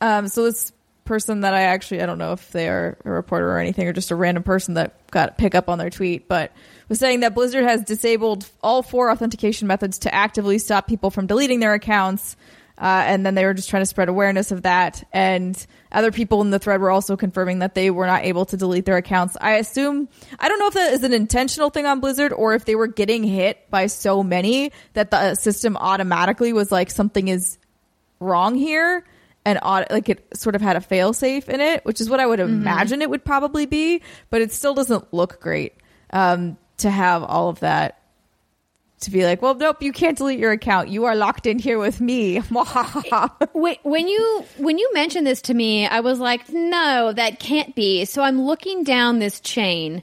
Um, 0.00 0.28
so 0.28 0.44
this 0.44 0.72
person 1.04 1.40
that 1.40 1.52
I 1.54 1.62
actually 1.62 2.02
I 2.02 2.06
don't 2.06 2.18
know 2.18 2.32
if 2.32 2.50
they 2.50 2.68
are 2.68 2.96
a 3.04 3.10
reporter 3.10 3.50
or 3.50 3.58
anything 3.58 3.86
or 3.86 3.92
just 3.92 4.10
a 4.10 4.16
random 4.16 4.42
person 4.42 4.74
that 4.74 5.06
got 5.10 5.36
pick 5.38 5.54
up 5.54 5.68
on 5.68 5.78
their 5.78 5.90
tweet, 5.90 6.28
but 6.28 6.52
was 6.88 6.98
saying 6.98 7.20
that 7.20 7.34
Blizzard 7.34 7.64
has 7.64 7.82
disabled 7.82 8.48
all 8.62 8.82
four 8.82 9.10
authentication 9.10 9.68
methods 9.68 9.98
to 10.00 10.14
actively 10.14 10.58
stop 10.58 10.86
people 10.86 11.10
from 11.10 11.26
deleting 11.26 11.60
their 11.60 11.74
accounts. 11.74 12.36
Uh, 12.76 13.04
and 13.06 13.24
then 13.24 13.34
they 13.36 13.44
were 13.44 13.54
just 13.54 13.70
trying 13.70 13.82
to 13.82 13.86
spread 13.86 14.08
awareness 14.08 14.50
of 14.50 14.62
that. 14.62 15.06
And 15.12 15.64
other 15.92 16.10
people 16.10 16.40
in 16.40 16.50
the 16.50 16.58
thread 16.58 16.80
were 16.80 16.90
also 16.90 17.16
confirming 17.16 17.60
that 17.60 17.74
they 17.74 17.90
were 17.90 18.06
not 18.06 18.24
able 18.24 18.46
to 18.46 18.56
delete 18.56 18.84
their 18.84 18.96
accounts. 18.96 19.36
I 19.40 19.52
assume, 19.56 20.08
I 20.38 20.48
don't 20.48 20.58
know 20.58 20.66
if 20.66 20.74
that 20.74 20.92
is 20.92 21.04
an 21.04 21.12
intentional 21.12 21.70
thing 21.70 21.86
on 21.86 22.00
Blizzard 22.00 22.32
or 22.32 22.54
if 22.54 22.64
they 22.64 22.74
were 22.74 22.88
getting 22.88 23.22
hit 23.22 23.70
by 23.70 23.86
so 23.86 24.24
many 24.24 24.72
that 24.94 25.12
the 25.12 25.36
system 25.36 25.76
automatically 25.76 26.52
was 26.52 26.72
like, 26.72 26.90
something 26.90 27.28
is 27.28 27.58
wrong 28.18 28.56
here. 28.56 29.04
And 29.46 29.58
like 29.62 30.08
it 30.08 30.26
sort 30.34 30.56
of 30.56 30.62
had 30.62 30.74
a 30.74 30.80
fail 30.80 31.12
safe 31.12 31.48
in 31.48 31.60
it, 31.60 31.84
which 31.84 32.00
is 32.00 32.08
what 32.08 32.18
I 32.18 32.26
would 32.26 32.40
mm-hmm. 32.40 32.62
imagine 32.62 33.02
it 33.02 33.10
would 33.10 33.24
probably 33.24 33.66
be, 33.66 34.02
but 34.30 34.40
it 34.40 34.50
still 34.52 34.74
doesn't 34.74 35.12
look 35.12 35.38
great 35.40 35.74
um, 36.10 36.56
to 36.78 36.90
have 36.90 37.22
all 37.22 37.50
of 37.50 37.60
that 37.60 38.00
to 39.04 39.10
be 39.10 39.24
like, 39.24 39.42
well, 39.42 39.54
nope, 39.54 39.82
you 39.82 39.92
can't 39.92 40.16
delete 40.16 40.38
your 40.38 40.52
account. 40.52 40.88
You 40.88 41.04
are 41.04 41.14
locked 41.14 41.46
in 41.46 41.58
here 41.58 41.78
with 41.78 42.00
me. 42.00 42.40
When 43.82 44.08
you 44.08 44.44
when 44.58 44.78
you 44.78 44.90
mentioned 44.92 45.26
this 45.26 45.42
to 45.42 45.54
me, 45.54 45.86
I 45.86 46.00
was 46.00 46.18
like, 46.18 46.48
no, 46.50 47.12
that 47.12 47.38
can't 47.38 47.74
be. 47.74 48.04
So 48.04 48.22
I'm 48.22 48.42
looking 48.42 48.84
down 48.84 49.18
this 49.18 49.40
chain, 49.40 50.02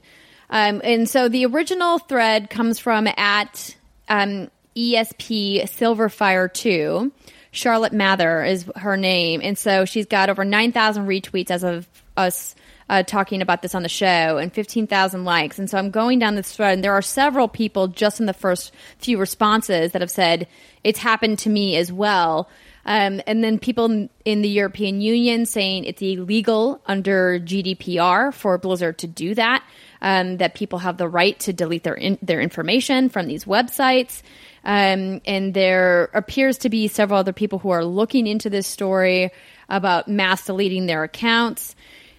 um, 0.50 0.80
and 0.84 1.08
so 1.08 1.28
the 1.28 1.46
original 1.46 1.98
thread 1.98 2.50
comes 2.50 2.78
from 2.78 3.06
at 3.06 3.76
um, 4.08 4.50
ESP 4.76 5.62
Silverfire 5.62 6.52
Two. 6.52 7.12
Charlotte 7.50 7.92
Mather 7.92 8.42
is 8.44 8.64
her 8.76 8.96
name, 8.96 9.40
and 9.42 9.58
so 9.58 9.84
she's 9.84 10.06
got 10.06 10.30
over 10.30 10.44
nine 10.44 10.72
thousand 10.72 11.06
retweets 11.06 11.50
as 11.50 11.64
of 11.64 11.86
us 12.16 12.54
uh, 12.92 13.02
talking 13.02 13.40
about 13.40 13.62
this 13.62 13.74
on 13.74 13.82
the 13.82 13.88
show 13.88 14.36
and 14.36 14.52
15,000 14.52 15.24
likes. 15.24 15.58
And 15.58 15.70
so 15.70 15.78
I'm 15.78 15.90
going 15.90 16.18
down 16.18 16.34
this 16.34 16.54
thread, 16.54 16.74
and 16.74 16.84
there 16.84 16.92
are 16.92 17.00
several 17.00 17.48
people 17.48 17.88
just 17.88 18.20
in 18.20 18.26
the 18.26 18.34
first 18.34 18.70
few 18.98 19.16
responses 19.16 19.92
that 19.92 20.02
have 20.02 20.10
said, 20.10 20.46
it's 20.84 20.98
happened 20.98 21.38
to 21.38 21.48
me 21.48 21.76
as 21.76 21.90
well. 21.90 22.50
Um, 22.84 23.22
and 23.26 23.42
then 23.42 23.58
people 23.58 24.08
in 24.26 24.42
the 24.42 24.48
European 24.48 25.00
Union 25.00 25.46
saying 25.46 25.86
it's 25.86 26.02
illegal 26.02 26.82
under 26.84 27.40
GDPR 27.40 28.34
for 28.34 28.58
Blizzard 28.58 28.98
to 28.98 29.06
do 29.06 29.34
that. 29.36 29.64
Um, 30.02 30.38
that 30.38 30.54
people 30.54 30.80
have 30.80 30.98
the 30.98 31.08
right 31.08 31.38
to 31.40 31.52
delete 31.52 31.84
their 31.84 31.94
in, 31.94 32.18
their 32.20 32.40
information 32.40 33.08
from 33.08 33.28
these 33.28 33.44
websites. 33.44 34.22
Um, 34.64 35.20
and 35.24 35.54
there 35.54 36.10
appears 36.12 36.58
to 36.58 36.68
be 36.68 36.88
several 36.88 37.20
other 37.20 37.32
people 37.32 37.60
who 37.60 37.70
are 37.70 37.84
looking 37.84 38.26
into 38.26 38.50
this 38.50 38.66
story 38.66 39.30
about 39.68 40.08
mass 40.08 40.44
deleting 40.44 40.86
their 40.86 41.04
accounts. 41.04 41.76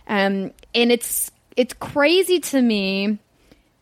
Um, 0.07 0.51
and 0.73 0.91
it's 0.91 1.31
it's 1.55 1.73
crazy 1.73 2.39
to 2.39 2.61
me 2.61 3.19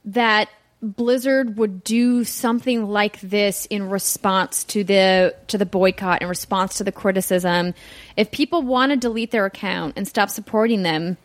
that 0.06 0.50
Blizzard 0.82 1.58
would 1.58 1.84
do 1.84 2.24
something 2.24 2.88
like 2.88 3.20
this 3.22 3.68
in 3.68 3.90
response 3.90 4.64
to 4.66 4.84
the 4.84 5.36
to 5.48 5.58
the 5.58 5.66
boycott 5.66 6.22
in 6.22 6.28
response 6.28 6.78
to 6.78 6.84
the 6.84 6.92
criticism. 6.92 7.74
If 8.18 8.32
people 8.32 8.64
want 8.64 8.92
to 8.92 8.98
delete 8.98 9.32
their 9.32 9.46
account 9.46 9.94
and 9.96 10.08
stop 10.08 10.30
supporting 10.30 10.82
them, 10.82 11.18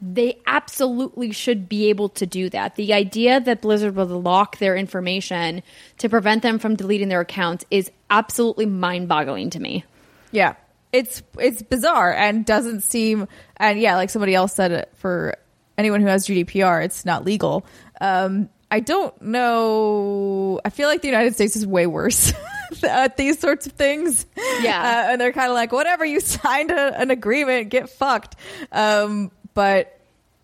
they 0.00 0.38
absolutely 0.46 1.32
should 1.32 1.68
be 1.68 1.88
able 1.88 2.10
to 2.10 2.26
do 2.26 2.48
that. 2.50 2.76
The 2.76 2.92
idea 2.92 3.40
that 3.40 3.62
Blizzard 3.62 3.96
will 3.96 4.06
lock 4.06 4.58
their 4.58 4.76
information 4.76 5.62
to 5.98 6.08
prevent 6.08 6.42
them 6.42 6.60
from 6.60 6.76
deleting 6.76 7.08
their 7.08 7.22
accounts 7.22 7.64
is 7.70 7.90
absolutely 8.10 8.66
mind-boggling 8.66 9.50
to 9.50 9.60
me. 9.60 9.84
Yeah 10.30 10.54
it's 10.96 11.22
it's 11.38 11.62
bizarre 11.62 12.12
and 12.12 12.44
doesn't 12.44 12.82
seem 12.82 13.28
and 13.56 13.78
yeah, 13.78 13.96
like 13.96 14.10
somebody 14.10 14.34
else 14.34 14.54
said 14.54 14.72
it 14.72 14.92
for 14.96 15.34
anyone 15.78 16.00
who 16.00 16.06
has 16.06 16.26
GDPR, 16.26 16.84
it's 16.84 17.04
not 17.04 17.24
legal. 17.24 17.66
Um, 18.00 18.48
I 18.70 18.80
don't 18.80 19.20
know. 19.22 20.60
I 20.64 20.70
feel 20.70 20.88
like 20.88 21.02
the 21.02 21.08
United 21.08 21.34
States 21.34 21.54
is 21.56 21.66
way 21.66 21.86
worse 21.86 22.32
at 22.82 23.16
these 23.16 23.38
sorts 23.38 23.66
of 23.66 23.72
things. 23.72 24.26
Yeah, 24.60 24.80
uh, 24.80 25.12
and 25.12 25.20
they're 25.20 25.32
kind 25.32 25.50
of 25.50 25.54
like, 25.54 25.72
whatever, 25.72 26.04
you 26.04 26.20
signed 26.20 26.70
a, 26.70 27.00
an 27.00 27.10
agreement, 27.10 27.68
get 27.68 27.90
fucked. 27.90 28.36
Um, 28.72 29.30
but 29.54 29.98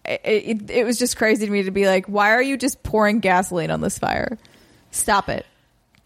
it, 0.05 0.21
it, 0.25 0.71
it 0.71 0.85
was 0.85 0.99
just 0.99 1.17
crazy 1.17 1.47
to 1.47 1.53
me 1.53 1.65
to 1.65 1.71
be 1.71 1.87
like, 1.87 2.07
why 2.07 2.31
are 2.31 2.43
you 2.43 2.57
just 2.57 2.83
pouring 2.83 3.21
gasoline 3.21 3.71
on 3.71 3.81
this 3.81 3.99
fire? 3.99 4.39
Stop 4.91 5.29
it. 5.29 5.47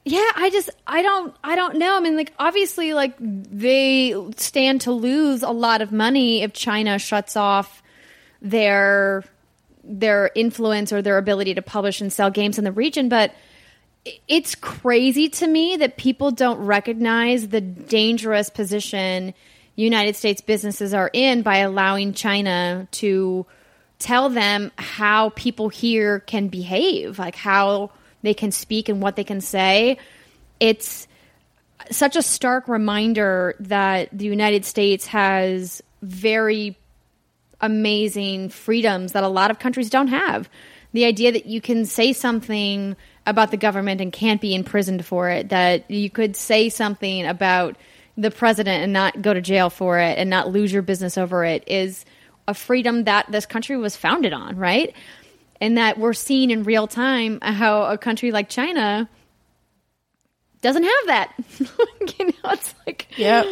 Yeah, 0.08 0.30
I 0.36 0.50
just 0.50 0.70
I 0.86 1.02
don't 1.02 1.34
I 1.42 1.56
don't 1.56 1.78
know. 1.78 1.96
I 1.96 2.00
mean, 2.00 2.16
like 2.16 2.32
obviously, 2.38 2.94
like 2.94 3.16
they 3.18 4.14
stand 4.36 4.82
to 4.82 4.92
lose 4.92 5.42
a 5.42 5.50
lot 5.50 5.82
of 5.82 5.90
money 5.90 6.42
if 6.42 6.52
China 6.52 6.96
shuts 7.00 7.36
off 7.36 7.82
their 8.40 9.24
their 9.82 10.30
influence 10.36 10.92
or 10.92 11.02
their 11.02 11.18
ability 11.18 11.54
to 11.54 11.62
publish 11.62 12.00
and 12.00 12.12
sell 12.12 12.30
games 12.30 12.56
in 12.56 12.62
the 12.62 12.70
region, 12.70 13.08
but 13.08 13.34
it's 14.28 14.54
crazy 14.54 15.28
to 15.28 15.46
me 15.48 15.76
that 15.78 15.96
people 15.96 16.30
don't 16.30 16.60
recognize 16.60 17.48
the 17.48 17.60
dangerous 17.60 18.48
position 18.48 19.34
United 19.74 20.14
States 20.14 20.40
businesses 20.40 20.94
are 20.94 21.10
in 21.12 21.42
by 21.42 21.56
allowing 21.56 22.12
China 22.12 22.86
to 22.92 23.44
tell 23.98 24.28
them 24.28 24.70
how 24.78 25.30
people 25.30 25.68
here 25.68 26.20
can 26.20 26.46
behave, 26.46 27.18
like 27.18 27.34
how 27.34 27.90
they 28.22 28.34
can 28.34 28.52
speak 28.52 28.88
and 28.88 29.00
what 29.00 29.16
they 29.16 29.24
can 29.24 29.40
say. 29.40 29.98
It's 30.60 31.06
such 31.90 32.16
a 32.16 32.22
stark 32.22 32.68
reminder 32.68 33.54
that 33.60 34.08
the 34.12 34.24
United 34.24 34.64
States 34.64 35.06
has 35.06 35.82
very 36.02 36.76
amazing 37.60 38.48
freedoms 38.48 39.12
that 39.12 39.24
a 39.24 39.28
lot 39.28 39.50
of 39.50 39.58
countries 39.58 39.90
don't 39.90 40.08
have. 40.08 40.48
The 40.92 41.04
idea 41.04 41.32
that 41.32 41.46
you 41.46 41.60
can 41.60 41.84
say 41.84 42.12
something 42.12 42.96
about 43.26 43.50
the 43.50 43.56
government 43.56 44.00
and 44.00 44.12
can't 44.12 44.40
be 44.40 44.54
imprisoned 44.54 45.04
for 45.04 45.28
it, 45.30 45.48
that 45.48 45.90
you 45.90 46.08
could 46.10 46.36
say 46.36 46.68
something 46.68 47.26
about 47.26 47.76
the 48.16 48.30
president 48.30 48.82
and 48.82 48.92
not 48.92 49.20
go 49.20 49.34
to 49.34 49.40
jail 49.40 49.68
for 49.68 49.98
it 49.98 50.16
and 50.18 50.30
not 50.30 50.50
lose 50.50 50.72
your 50.72 50.82
business 50.82 51.18
over 51.18 51.44
it 51.44 51.64
is 51.66 52.04
a 52.48 52.54
freedom 52.54 53.04
that 53.04 53.30
this 53.30 53.44
country 53.44 53.76
was 53.76 53.96
founded 53.96 54.32
on, 54.32 54.56
right? 54.56 54.94
And 55.60 55.78
that 55.78 55.98
we're 55.98 56.12
seeing 56.12 56.50
in 56.50 56.62
real 56.62 56.86
time 56.86 57.40
how 57.40 57.84
a 57.84 57.98
country 57.98 58.32
like 58.32 58.48
China 58.48 59.08
doesn't 60.62 60.82
have 60.82 61.06
that. 61.06 61.32
you 62.18 62.26
know, 62.26 62.50
it's 62.50 62.74
like 62.86 63.08
yeah. 63.16 63.42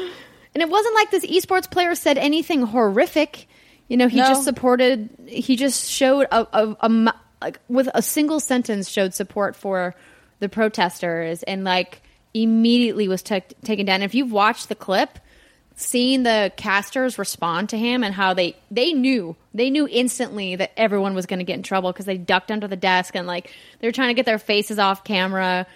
And 0.55 0.63
it 0.63 0.69
wasn't 0.69 0.95
like 0.95 1.11
this 1.11 1.27
esports 1.27 1.71
player 1.71 1.95
said 1.95 2.19
anything 2.19 2.63
horrific. 2.63 3.49
You 3.89 3.97
know, 3.97 4.09
he 4.09 4.19
no. 4.19 4.29
just 4.29 4.45
supported. 4.45 5.11
He 5.27 5.57
just 5.57 5.91
showed 5.91 6.27
a, 6.31 6.47
a, 6.53 6.77
a 6.81 7.15
like 7.43 7.61
with 7.69 7.89
a 7.95 8.03
single 8.03 8.41
sentence 8.41 8.89
showed 8.89 9.15
support 9.15 9.57
for 9.57 9.95
the 10.41 10.49
protesters 10.49 11.43
and 11.43 11.65
like 11.65 12.03
immediately 12.33 13.09
was 13.09 13.23
t- 13.23 13.43
taken 13.63 13.87
down. 13.87 14.03
If 14.03 14.15
you've 14.15 14.33
watched 14.33 14.69
the 14.69 14.75
clip, 14.75 15.19
seeing 15.77 16.23
the 16.23 16.53
casters 16.57 17.19
respond 17.19 17.71
to 17.71 17.79
him 17.79 18.05
and 18.05 18.15
how 18.15 18.35
they 18.35 18.57
they 18.71 18.93
knew 18.93 19.37
they 19.53 19.71
knew 19.71 19.89
instantly 19.89 20.57
that 20.57 20.73
everyone 20.77 21.15
was 21.15 21.27
going 21.27 21.41
to 21.41 21.45
get 21.45 21.55
in 21.55 21.63
trouble 21.63 21.93
because 21.93 22.07
they 22.07 22.17
ducked 22.17 22.51
under 22.51 22.69
the 22.69 22.77
desk 22.77 23.17
and 23.17 23.27
like 23.27 23.53
they're 23.81 23.93
trying 23.93 24.09
to 24.09 24.15
get 24.15 24.27
their 24.27 24.39
faces 24.39 24.79
off 24.79 25.05
camera. 25.05 25.67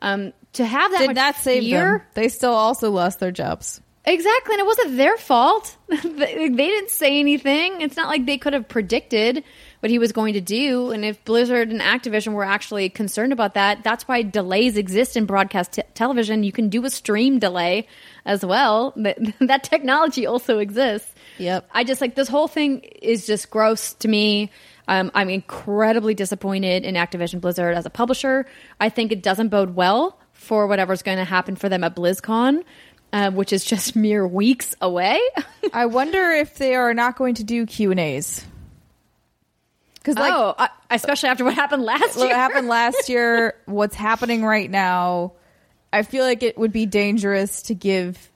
Um 0.00 0.32
to 0.54 0.64
have 0.64 0.92
that 0.92 1.06
did 1.08 1.16
not 1.16 1.36
save 1.36 1.62
fear, 1.64 1.98
them? 1.98 2.06
They 2.14 2.28
still 2.28 2.54
also 2.54 2.90
lost 2.90 3.20
their 3.20 3.32
jobs 3.32 3.80
exactly 4.04 4.54
and 4.54 4.60
it 4.60 4.66
wasn't 4.66 4.96
their 4.96 5.16
fault 5.16 5.76
they 5.88 6.48
didn't 6.48 6.90
say 6.90 7.18
anything 7.18 7.80
it's 7.80 7.96
not 7.96 8.08
like 8.08 8.26
they 8.26 8.38
could 8.38 8.52
have 8.52 8.68
predicted 8.68 9.44
what 9.80 9.90
he 9.90 9.98
was 9.98 10.12
going 10.12 10.34
to 10.34 10.40
do. 10.40 10.90
And 10.90 11.04
if 11.04 11.24
Blizzard 11.24 11.70
and 11.70 11.80
Activision 11.80 12.32
were 12.32 12.44
actually 12.44 12.88
concerned 12.88 13.32
about 13.32 13.54
that, 13.54 13.84
that's 13.84 14.08
why 14.08 14.22
delays 14.22 14.76
exist 14.76 15.16
in 15.16 15.24
broadcast 15.24 15.72
t- 15.72 15.82
television. 15.94 16.42
You 16.42 16.52
can 16.52 16.68
do 16.68 16.84
a 16.84 16.90
stream 16.90 17.38
delay 17.38 17.86
as 18.24 18.44
well. 18.44 18.92
That, 18.96 19.18
that 19.40 19.64
technology 19.64 20.26
also 20.26 20.58
exists. 20.58 21.14
Yep. 21.38 21.68
I 21.72 21.84
just 21.84 22.00
like 22.00 22.16
this 22.16 22.28
whole 22.28 22.48
thing 22.48 22.80
is 22.80 23.26
just 23.26 23.50
gross 23.50 23.94
to 23.94 24.08
me. 24.08 24.50
Um, 24.88 25.10
I'm 25.14 25.28
incredibly 25.28 26.14
disappointed 26.14 26.84
in 26.84 26.94
Activision 26.94 27.40
Blizzard 27.40 27.76
as 27.76 27.86
a 27.86 27.90
publisher. 27.90 28.46
I 28.80 28.88
think 28.88 29.12
it 29.12 29.22
doesn't 29.22 29.48
bode 29.48 29.76
well 29.76 30.18
for 30.32 30.66
whatever's 30.66 31.02
going 31.02 31.18
to 31.18 31.24
happen 31.24 31.56
for 31.56 31.68
them 31.68 31.84
at 31.84 31.94
BlizzCon. 31.94 32.64
Uh, 33.12 33.30
which 33.30 33.52
is 33.54 33.64
just 33.64 33.96
mere 33.96 34.26
weeks 34.26 34.74
away. 34.82 35.18
I 35.72 35.86
wonder 35.86 36.30
if 36.32 36.56
they 36.58 36.74
are 36.74 36.92
not 36.92 37.16
going 37.16 37.36
to 37.36 37.44
do 37.44 37.64
Q 37.64 37.90
and 37.90 37.98
A's. 38.00 38.44
Because 39.94 40.16
like, 40.16 40.32
oh, 40.32 40.54
I, 40.58 40.68
especially 40.90 41.30
after 41.30 41.44
what 41.44 41.54
happened 41.54 41.82
last 41.84 42.16
year. 42.16 42.26
what 42.26 42.34
happened 42.36 42.68
last 42.68 43.08
year, 43.08 43.54
what's 43.66 43.94
happening 43.94 44.44
right 44.44 44.70
now, 44.70 45.32
I 45.92 46.02
feel 46.02 46.24
like 46.24 46.42
it 46.42 46.58
would 46.58 46.72
be 46.72 46.84
dangerous 46.86 47.62
to 47.62 47.74
give 47.74 48.30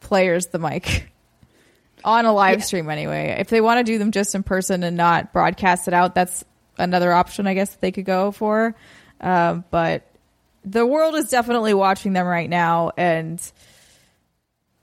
players 0.00 0.46
the 0.48 0.58
mic 0.58 1.10
on 2.04 2.24
a 2.24 2.32
live 2.32 2.58
Yeah. 2.60 2.64
stream 2.64 2.88
anyway. 2.90 3.36
If 3.38 3.48
they 3.48 3.60
want 3.60 3.78
to 3.78 3.84
do 3.84 3.98
them 3.98 4.10
just 4.10 4.34
in 4.34 4.42
person 4.42 4.82
and 4.82 4.96
not 4.96 5.32
broadcast 5.34 5.86
it 5.86 5.94
out, 5.94 6.14
that's 6.14 6.44
another 6.78 7.12
option 7.12 7.46
I 7.46 7.54
guess 7.54 7.74
they 7.76 7.92
could 7.92 8.04
go 8.06 8.30
for. 8.32 8.74
Um, 9.20 9.64
but 9.70 10.06
the 10.64 10.86
world 10.86 11.14
is 11.14 11.28
definitely 11.28 11.74
watching 11.74 12.12
them 12.14 12.26
right 12.26 12.48
now, 12.48 12.90
and 12.96 13.40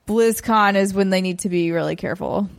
BlizzCon 0.07 0.75
is 0.75 0.93
when 0.93 1.09
they 1.09 1.21
need 1.21 1.39
to 1.39 1.49
be 1.49 1.71
really 1.71 1.95
careful. 1.95 2.49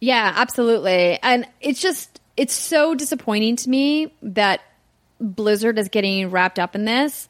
Yeah, 0.00 0.32
absolutely. 0.34 1.18
And 1.22 1.46
it's 1.60 1.80
just 1.80 2.20
it's 2.36 2.54
so 2.54 2.94
disappointing 2.94 3.56
to 3.56 3.70
me 3.70 4.12
that 4.22 4.60
Blizzard 5.20 5.78
is 5.78 5.88
getting 5.88 6.30
wrapped 6.30 6.58
up 6.58 6.74
in 6.74 6.84
this 6.84 7.28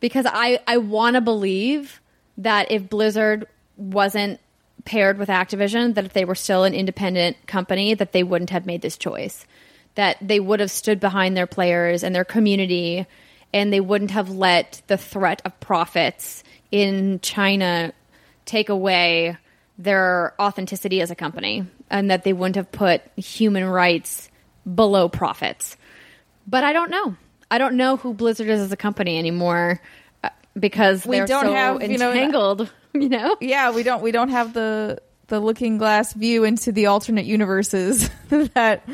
because 0.00 0.26
I 0.28 0.60
I 0.66 0.76
want 0.78 1.14
to 1.14 1.20
believe 1.20 2.00
that 2.38 2.70
if 2.70 2.88
Blizzard 2.88 3.46
wasn't 3.76 4.40
paired 4.84 5.18
with 5.18 5.28
Activision 5.28 5.94
that 5.94 6.04
if 6.04 6.12
they 6.12 6.24
were 6.24 6.34
still 6.34 6.64
an 6.64 6.72
independent 6.72 7.36
company 7.46 7.92
that 7.94 8.12
they 8.12 8.22
wouldn't 8.22 8.50
have 8.50 8.64
made 8.64 8.82
this 8.82 8.96
choice. 8.96 9.44
That 9.96 10.16
they 10.20 10.40
would 10.40 10.60
have 10.60 10.70
stood 10.70 11.00
behind 11.00 11.36
their 11.36 11.46
players 11.46 12.04
and 12.04 12.14
their 12.14 12.24
community 12.24 13.06
and 13.52 13.72
they 13.72 13.80
wouldn't 13.80 14.12
have 14.12 14.30
let 14.30 14.82
the 14.86 14.96
threat 14.96 15.42
of 15.44 15.58
profits 15.60 16.44
in 16.70 17.20
China 17.20 17.92
take 18.46 18.68
away 18.68 19.36
their 19.78 20.34
authenticity 20.40 21.00
as 21.02 21.10
a 21.10 21.14
company 21.14 21.66
and 21.90 22.10
that 22.10 22.24
they 22.24 22.32
wouldn't 22.32 22.56
have 22.56 22.72
put 22.72 23.02
human 23.16 23.64
rights 23.64 24.30
below 24.72 25.08
profits. 25.08 25.76
But 26.46 26.64
I 26.64 26.72
don't 26.72 26.90
know. 26.90 27.16
I 27.50 27.58
don't 27.58 27.76
know 27.76 27.96
who 27.96 28.14
Blizzard 28.14 28.48
is 28.48 28.60
as 28.60 28.72
a 28.72 28.76
company 28.76 29.18
anymore 29.18 29.80
uh, 30.24 30.30
because 30.58 31.06
We 31.06 31.16
they're 31.18 31.26
don't 31.26 31.44
so 31.44 31.52
have, 31.52 31.82
you 31.82 31.98
know, 31.98 32.10
entangled, 32.10 32.72
you 32.94 33.08
know? 33.08 33.36
yeah, 33.40 33.70
we 33.70 33.82
don't 33.82 34.02
we 34.02 34.10
don't 34.10 34.30
have 34.30 34.52
the 34.52 35.00
the 35.28 35.40
looking 35.40 35.76
glass 35.76 36.12
view 36.12 36.44
into 36.44 36.72
the 36.72 36.86
alternate 36.86 37.26
universes 37.26 38.08
that 38.28 38.88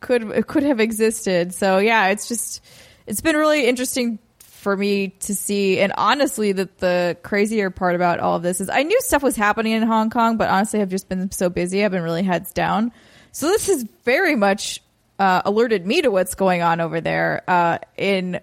could 0.00 0.46
could 0.46 0.62
have 0.62 0.80
existed. 0.80 1.54
So 1.54 1.78
yeah, 1.78 2.08
it's 2.08 2.28
just 2.28 2.64
it's 3.06 3.20
been 3.20 3.36
really 3.36 3.66
interesting 3.66 4.18
for 4.60 4.76
me 4.76 5.08
to 5.20 5.34
see 5.34 5.80
and 5.80 5.92
honestly 5.96 6.52
that 6.52 6.78
the 6.78 7.16
crazier 7.22 7.70
part 7.70 7.94
about 7.94 8.20
all 8.20 8.36
of 8.36 8.42
this 8.42 8.60
is 8.60 8.68
I 8.68 8.82
knew 8.82 9.00
stuff 9.00 9.22
was 9.22 9.34
happening 9.36 9.72
in 9.72 9.82
Hong 9.82 10.10
Kong, 10.10 10.36
but 10.36 10.48
honestly 10.48 10.80
I've 10.80 10.90
just 10.90 11.08
been 11.08 11.30
so 11.32 11.48
busy. 11.48 11.84
I've 11.84 11.90
been 11.90 12.02
really 12.02 12.22
heads 12.22 12.52
down. 12.52 12.92
So 13.32 13.46
this 13.46 13.66
has 13.68 13.84
very 14.04 14.36
much 14.36 14.82
uh, 15.18 15.42
alerted 15.44 15.86
me 15.86 16.02
to 16.02 16.10
what's 16.10 16.34
going 16.34 16.62
on 16.62 16.80
over 16.80 17.00
there 17.00 17.42
uh, 17.48 17.78
in 17.96 18.40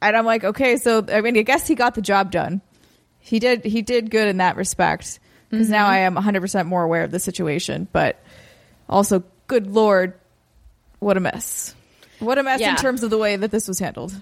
and 0.00 0.16
I'm 0.16 0.24
like, 0.24 0.44
okay, 0.44 0.76
so 0.76 1.04
I 1.12 1.20
mean, 1.20 1.36
I 1.36 1.42
guess 1.42 1.66
he 1.66 1.74
got 1.74 1.94
the 1.96 2.02
job 2.02 2.30
done. 2.30 2.60
He 3.18 3.40
did. 3.40 3.64
He 3.64 3.82
did 3.82 4.10
good 4.10 4.28
in 4.28 4.36
that 4.36 4.56
respect 4.56 5.18
because 5.50 5.68
now 5.68 5.86
I 5.86 5.98
am 5.98 6.14
100 6.14 6.40
percent 6.40 6.68
more 6.68 6.84
aware 6.84 7.02
of 7.02 7.10
the 7.10 7.18
situation. 7.18 7.88
But 7.90 8.22
also, 8.88 9.24
good 9.48 9.66
lord, 9.66 10.14
what 11.00 11.16
a 11.16 11.20
mess! 11.20 11.74
What 12.20 12.38
a 12.38 12.42
mess 12.44 12.60
Yeah. 12.60 12.70
in 12.70 12.76
terms 12.76 13.02
of 13.02 13.10
the 13.10 13.18
way 13.18 13.34
that 13.36 13.50
this 13.50 13.66
was 13.66 13.78
handled. 13.80 14.14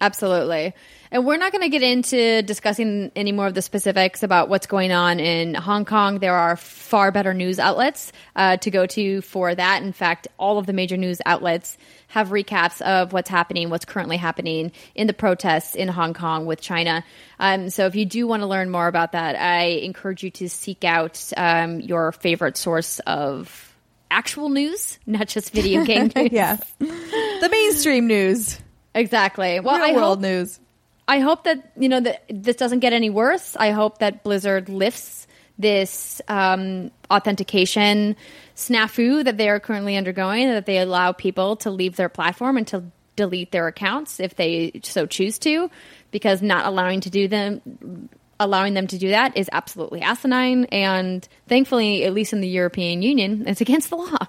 Absolutely. 0.00 0.74
And 1.10 1.24
we're 1.24 1.38
not 1.38 1.52
going 1.52 1.62
to 1.62 1.70
get 1.70 1.82
into 1.82 2.42
discussing 2.42 3.10
any 3.16 3.32
more 3.32 3.46
of 3.46 3.54
the 3.54 3.62
specifics 3.62 4.22
about 4.22 4.48
what's 4.48 4.66
going 4.66 4.92
on 4.92 5.20
in 5.20 5.54
Hong 5.54 5.84
Kong. 5.84 6.18
There 6.18 6.34
are 6.34 6.56
far 6.56 7.12
better 7.12 7.32
news 7.32 7.58
outlets 7.58 8.12
uh, 8.34 8.58
to 8.58 8.70
go 8.70 8.86
to 8.86 9.22
for 9.22 9.54
that. 9.54 9.82
In 9.82 9.92
fact, 9.92 10.28
all 10.38 10.58
of 10.58 10.66
the 10.66 10.72
major 10.72 10.96
news 10.96 11.22
outlets 11.24 11.78
have 12.08 12.28
recaps 12.28 12.82
of 12.82 13.12
what's 13.12 13.30
happening, 13.30 13.70
what's 13.70 13.84
currently 13.84 14.16
happening 14.16 14.72
in 14.94 15.06
the 15.06 15.14
protests 15.14 15.74
in 15.74 15.88
Hong 15.88 16.12
Kong 16.12 16.44
with 16.44 16.60
China. 16.60 17.04
Um, 17.38 17.70
so 17.70 17.86
if 17.86 17.94
you 17.94 18.04
do 18.04 18.26
want 18.26 18.42
to 18.42 18.46
learn 18.46 18.68
more 18.68 18.88
about 18.88 19.12
that, 19.12 19.36
I 19.36 19.64
encourage 19.82 20.22
you 20.22 20.30
to 20.32 20.48
seek 20.48 20.84
out 20.84 21.32
um, 21.36 21.80
your 21.80 22.12
favorite 22.12 22.56
source 22.56 22.98
of 23.00 23.74
actual 24.10 24.48
news, 24.48 24.98
not 25.06 25.28
just 25.28 25.52
video 25.52 25.84
game 25.86 26.10
news. 26.14 26.32
yeah, 26.32 26.56
the 26.78 27.48
mainstream 27.50 28.06
news, 28.06 28.58
Exactly. 28.96 29.60
Well, 29.60 29.76
real 29.76 29.84
I 29.84 29.92
world 29.92 30.18
hope 30.18 30.20
news. 30.20 30.58
I 31.06 31.20
hope 31.20 31.44
that 31.44 31.72
you 31.76 31.88
know 31.88 32.00
that 32.00 32.24
this 32.28 32.56
doesn't 32.56 32.80
get 32.80 32.92
any 32.92 33.10
worse. 33.10 33.54
I 33.56 33.70
hope 33.70 33.98
that 33.98 34.24
Blizzard 34.24 34.68
lifts 34.68 35.26
this 35.58 36.20
um, 36.28 36.90
authentication 37.10 38.16
snafu 38.56 39.24
that 39.24 39.36
they 39.36 39.48
are 39.48 39.60
currently 39.60 39.96
undergoing, 39.96 40.48
that 40.48 40.66
they 40.66 40.78
allow 40.78 41.12
people 41.12 41.56
to 41.56 41.70
leave 41.70 41.96
their 41.96 42.08
platform 42.08 42.56
and 42.56 42.66
to 42.68 42.84
delete 43.14 43.52
their 43.52 43.66
accounts 43.66 44.18
if 44.20 44.34
they 44.36 44.80
so 44.82 45.06
choose 45.06 45.38
to, 45.38 45.70
because 46.10 46.42
not 46.42 46.66
allowing 46.66 47.00
to 47.00 47.10
do 47.10 47.28
them 47.28 48.08
allowing 48.38 48.74
them 48.74 48.86
to 48.86 48.98
do 48.98 49.08
that 49.08 49.34
is 49.34 49.48
absolutely 49.50 50.02
asinine 50.02 50.66
and 50.66 51.26
thankfully 51.48 52.04
at 52.04 52.12
least 52.12 52.34
in 52.34 52.42
the 52.42 52.48
European 52.48 53.00
Union 53.00 53.44
it's 53.46 53.62
against 53.62 53.88
the 53.88 53.96
law. 53.96 54.26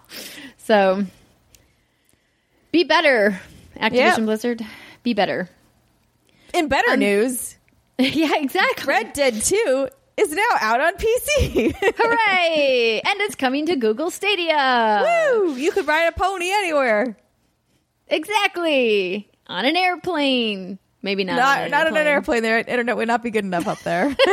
So 0.58 1.06
be 2.72 2.86
better 2.86 3.38
Activision. 3.80 4.26
Blizzard, 4.26 4.62
be 5.04 5.14
better. 5.14 5.50
In 6.54 6.68
better 6.68 6.92
Um, 6.92 7.00
news, 7.00 7.58
yeah, 8.00 8.32
exactly. 8.36 8.86
Red 8.88 9.14
Dead 9.14 9.42
Two 9.42 9.90
is 10.16 10.32
now 10.32 10.44
out 10.62 10.82
on 10.82 10.94
PC. 10.96 11.76
Hooray! 11.98 13.02
and 13.06 13.22
it's 13.22 13.36
coming 13.36 13.66
to 13.68 13.76
Google 13.76 14.10
Stadia. 14.10 15.04
Woo! 15.32 15.56
You 15.56 15.72
could 15.72 15.88
ride 15.88 16.08
a 16.08 16.12
pony 16.12 16.50
anywhere. 16.52 17.18
Exactly. 18.08 19.30
On 19.48 19.66
an 19.66 19.76
airplane. 19.76 20.80
Maybe 21.02 21.24
not. 21.24 21.36
Not, 21.38 21.62
on 21.66 21.72
not 21.72 21.88
on 21.88 21.98
an 21.98 22.08
airplane. 22.08 22.42
Their 22.44 22.58
internet 22.60 22.98
would 22.98 23.08
not 23.08 23.22
be 23.24 23.30
good 23.32 23.46
enough 23.46 23.68
up 23.68 23.80
there. 23.82 24.16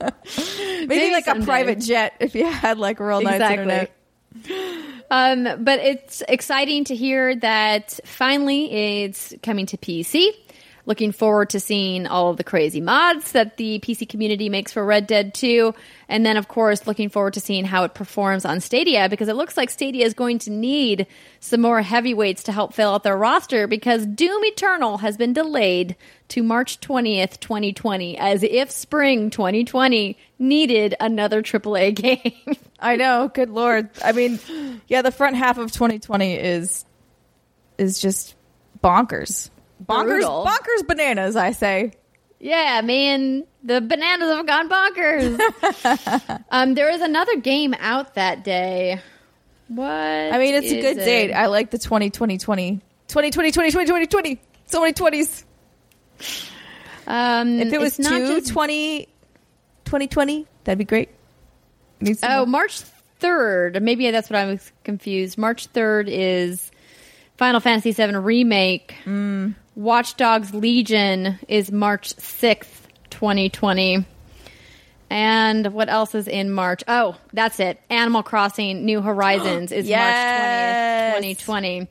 Maybe, 0.00 0.86
Maybe 0.86 1.12
like 1.12 1.24
someday. 1.24 1.42
a 1.42 1.46
private 1.46 1.80
jet 1.80 2.14
if 2.20 2.34
you 2.34 2.46
had 2.46 2.78
like 2.78 3.00
real 3.00 3.20
nice 3.22 3.34
Exactly. 3.34 3.62
internet. 3.62 4.93
Um, 5.10 5.44
but 5.64 5.80
it's 5.80 6.22
exciting 6.28 6.84
to 6.84 6.94
hear 6.94 7.36
that 7.36 8.00
finally 8.04 9.04
it's 9.04 9.34
coming 9.42 9.66
to 9.66 9.76
PC. 9.76 10.30
Looking 10.86 11.12
forward 11.12 11.50
to 11.50 11.60
seeing 11.60 12.06
all 12.06 12.28
of 12.28 12.36
the 12.36 12.44
crazy 12.44 12.80
mods 12.80 13.32
that 13.32 13.56
the 13.56 13.78
PC 13.80 14.06
community 14.06 14.50
makes 14.50 14.72
for 14.72 14.84
Red 14.84 15.06
Dead 15.06 15.32
2. 15.32 15.74
And 16.08 16.26
then, 16.26 16.36
of 16.36 16.48
course, 16.48 16.86
looking 16.86 17.08
forward 17.08 17.34
to 17.34 17.40
seeing 17.40 17.64
how 17.64 17.84
it 17.84 17.94
performs 17.94 18.44
on 18.44 18.60
Stadia 18.60 19.08
because 19.08 19.28
it 19.28 19.36
looks 19.36 19.56
like 19.56 19.70
Stadia 19.70 20.04
is 20.04 20.12
going 20.12 20.38
to 20.40 20.50
need 20.50 21.06
some 21.40 21.62
more 21.62 21.80
heavyweights 21.80 22.42
to 22.44 22.52
help 22.52 22.74
fill 22.74 22.92
out 22.92 23.02
their 23.02 23.16
roster 23.16 23.66
because 23.66 24.04
Doom 24.04 24.44
Eternal 24.44 24.98
has 24.98 25.16
been 25.16 25.32
delayed 25.32 25.96
to 26.28 26.42
March 26.42 26.80
20th, 26.80 27.40
2020, 27.40 28.18
as 28.18 28.42
if 28.42 28.70
spring 28.70 29.30
2020 29.30 30.18
needed 30.38 30.94
another 31.00 31.42
AAA 31.42 31.94
game. 32.46 32.56
I 32.78 32.96
know. 32.96 33.30
Good 33.32 33.50
lord. 33.50 33.88
I 34.04 34.12
mean, 34.12 34.38
yeah, 34.88 35.00
the 35.00 35.12
front 35.12 35.36
half 35.36 35.56
of 35.56 35.72
2020 35.72 36.34
is 36.34 36.84
is 37.78 37.98
just 37.98 38.34
bonkers. 38.82 39.50
Bonkers, 39.88 40.04
Brutal. 40.04 40.46
bonkers 40.46 40.86
bananas. 40.86 41.36
I 41.36 41.52
say. 41.52 41.92
Yeah, 42.40 42.80
man, 42.82 43.44
the 43.62 43.80
bananas 43.80 44.28
have 44.28 44.46
gone 44.46 44.68
bonkers. 44.68 46.42
um, 46.50 46.74
there 46.74 46.90
is 46.90 47.00
another 47.00 47.36
game 47.36 47.74
out 47.78 48.14
that 48.16 48.44
day. 48.44 49.00
What? 49.68 49.88
I 49.88 50.36
mean, 50.38 50.54
it's 50.54 50.70
a 50.70 50.80
good 50.80 50.98
it? 50.98 51.04
date. 51.04 51.32
I 51.32 51.46
like 51.46 51.70
the 51.70 51.78
2020 51.78 52.36
20 52.38 52.80
2020 53.08 53.30
2020 53.50 53.86
2020. 53.86 54.40
So 54.66 54.80
many 54.80 54.92
20s. 54.92 55.44
Um, 57.06 57.60
If 57.60 57.72
it 57.72 57.80
was 57.80 57.98
it's 57.98 58.08
not 58.08 58.18
two 58.18 58.40
just- 58.40 58.52
20 58.52 59.08
2020, 59.84 60.46
that'd 60.64 60.78
be 60.78 60.84
great. 60.84 61.10
Oh, 62.02 62.14
know. 62.22 62.46
March 62.46 62.80
third. 63.20 63.82
Maybe 63.82 64.10
that's 64.10 64.28
what 64.28 64.38
I 64.38 64.46
was 64.46 64.72
confused. 64.84 65.38
March 65.38 65.66
third 65.68 66.08
is 66.08 66.70
Final 67.38 67.60
Fantasy 67.60 67.92
VII 67.92 68.16
remake. 68.16 68.94
Mm. 69.04 69.54
Watch 69.76 70.16
Dogs 70.16 70.54
Legion 70.54 71.38
is 71.48 71.72
March 71.72 72.14
sixth, 72.18 72.86
twenty 73.10 73.48
twenty. 73.48 74.04
And 75.10 75.72
what 75.72 75.88
else 75.88 76.14
is 76.14 76.26
in 76.26 76.50
March? 76.50 76.82
Oh, 76.88 77.16
that's 77.32 77.60
it. 77.60 77.78
Animal 77.90 78.22
Crossing 78.22 78.84
New 78.84 79.00
Horizons 79.00 79.70
is 79.72 79.86
Yes. 79.86 81.14
March 81.14 81.22
20th, 81.22 81.38
2020. 81.38 81.88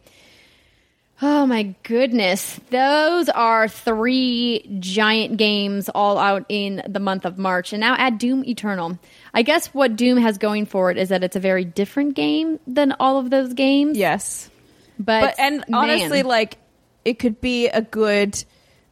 Oh 1.22 1.46
my 1.46 1.74
goodness. 1.84 2.60
Those 2.70 3.30
are 3.30 3.70
three 3.70 4.78
giant 4.80 5.38
games 5.38 5.88
all 5.90 6.18
out 6.18 6.46
in 6.50 6.82
the 6.88 7.00
month 7.00 7.24
of 7.26 7.38
March. 7.38 7.72
And 7.72 7.80
now 7.80 7.96
add 7.96 8.18
Doom 8.18 8.44
Eternal. 8.44 9.00
I 9.34 9.44
guess 9.44 9.68
what 9.68 9.96
Doom 9.96 10.18
has 10.18 10.38
going 10.38 10.66
for 10.66 10.92
it 10.92 10.98
is 10.98 11.10
that 11.10 11.24
it's 11.24 11.36
a 11.38 11.40
very 11.40 11.64
different 11.64 12.16
game 12.16 12.60
than 12.68 12.94
all 13.00 13.20
of 13.20 13.30
those 13.30 13.54
games. 13.54 13.98
yes. 13.98 14.50
But, 15.00 15.22
but 15.22 15.40
and 15.40 15.58
man, 15.68 15.74
honestly 15.74 16.24
like 16.24 16.58
it 17.06 17.20
could 17.20 17.41
be 17.41 17.68
a 17.68 17.82
good 17.82 18.43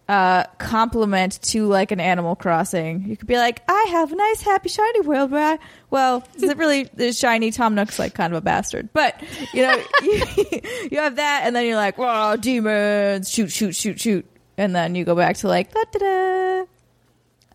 uh 0.07 0.43
compliment 0.57 1.41
to 1.41 1.68
like 1.68 1.91
an 1.91 1.99
animal 1.99 2.36
crossing 2.36 3.03
you 3.07 3.16
could 3.16 3.28
be 3.28 3.38
like 3.38 3.62
i 3.68 3.88
have 3.91 4.12
a 4.12 4.16
nice 4.16 4.41
happy 4.41 4.68
shiny 4.68 5.01
world 5.01 5.32
where 5.32 5.53
I, 5.53 5.59
well 5.89 6.28
is 6.36 6.43
it 6.43 6.57
really 6.57 6.89
is 6.97 7.18
shiny 7.18 7.51
tom 7.51 7.76
nook's 7.76 7.99
like 7.99 8.14
kind 8.16 8.34
of 8.34 8.38
a 8.38 8.41
bastard 8.41 8.89
but 8.93 9.22
you 9.53 9.62
know 9.62 9.76
you, 10.01 10.24
you 10.91 10.99
have 10.99 11.18
that 11.18 11.43
and 11.45 11.55
then 11.55 11.66
you're 11.66 11.76
like 11.76 11.97
well 11.97 12.36
demons 12.36 13.30
shoot 13.30 13.51
shoot 13.51 13.76
shoot 13.76 13.99
shoot 13.99 14.26
and 14.57 14.76
then 14.76 14.95
you 14.95 15.03
go 15.05 15.16
back 15.16 15.38
to 15.38 15.47
like 15.47 15.74
da 15.74 15.84
da 15.91 15.99
da. 15.99 16.66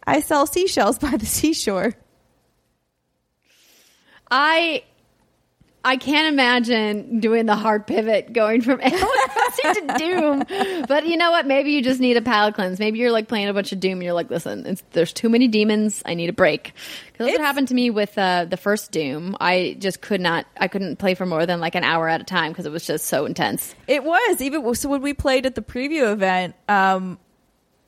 I 0.07 0.20
sell 0.20 0.46
seashells 0.46 0.98
by 0.98 1.16
the 1.16 1.26
seashore. 1.26 1.94
I 4.30 4.82
I 5.84 5.96
can't 5.96 6.32
imagine 6.32 7.20
doing 7.20 7.46
the 7.46 7.54
hard 7.54 7.86
pivot 7.86 8.32
going 8.32 8.61
from 8.61 8.80
Animal 8.82 9.09
Crossing 9.61 9.88
to 9.88 9.94
Doom. 9.98 10.84
But 10.86 11.07
you 11.07 11.16
know 11.16 11.30
what? 11.30 11.46
Maybe 11.46 11.72
you 11.72 11.82
just 11.82 12.00
need 12.00 12.16
a 12.16 12.22
palate 12.22 12.54
cleanse. 12.54 12.78
Maybe 12.78 12.98
you're 12.98 13.12
like 13.12 13.28
playing 13.28 13.48
a 13.48 13.54
bunch 13.54 13.72
of 13.72 13.80
Doom 13.80 13.94
and 13.94 14.02
you're 14.02 14.12
like, 14.12 14.30
listen, 14.30 14.66
it's, 14.66 14.82
there's 14.92 15.12
too 15.12 15.28
many 15.28 15.48
demons. 15.48 16.02
I 16.04 16.14
need 16.14 16.28
a 16.28 16.32
break. 16.32 16.72
Because 17.12 17.26
that's 17.26 17.38
what 17.38 17.46
happened 17.46 17.68
to 17.68 17.74
me 17.74 17.90
with 17.90 18.16
uh, 18.18 18.44
the 18.44 18.57
first 18.57 18.92
Doom. 18.92 19.36
I 19.40 19.76
just 19.78 20.00
could 20.00 20.20
not. 20.20 20.46
I 20.57 20.68
couldn't 20.68 20.96
play 20.96 21.14
for 21.14 21.26
more 21.26 21.46
than 21.46 21.61
like 21.61 21.74
an 21.74 21.84
hour 21.84 22.09
at 22.09 22.20
a 22.20 22.24
time 22.24 22.52
because 22.52 22.66
it 22.66 22.72
was 22.72 22.86
just 22.86 23.07
so 23.07 23.24
intense. 23.26 23.74
It 23.86 24.04
was 24.04 24.40
even 24.40 24.74
so 24.74 24.88
when 24.88 25.02
we 25.02 25.14
played 25.14 25.46
at 25.46 25.54
the 25.54 25.62
preview 25.62 26.12
event. 26.12 26.54
Um, 26.68 27.18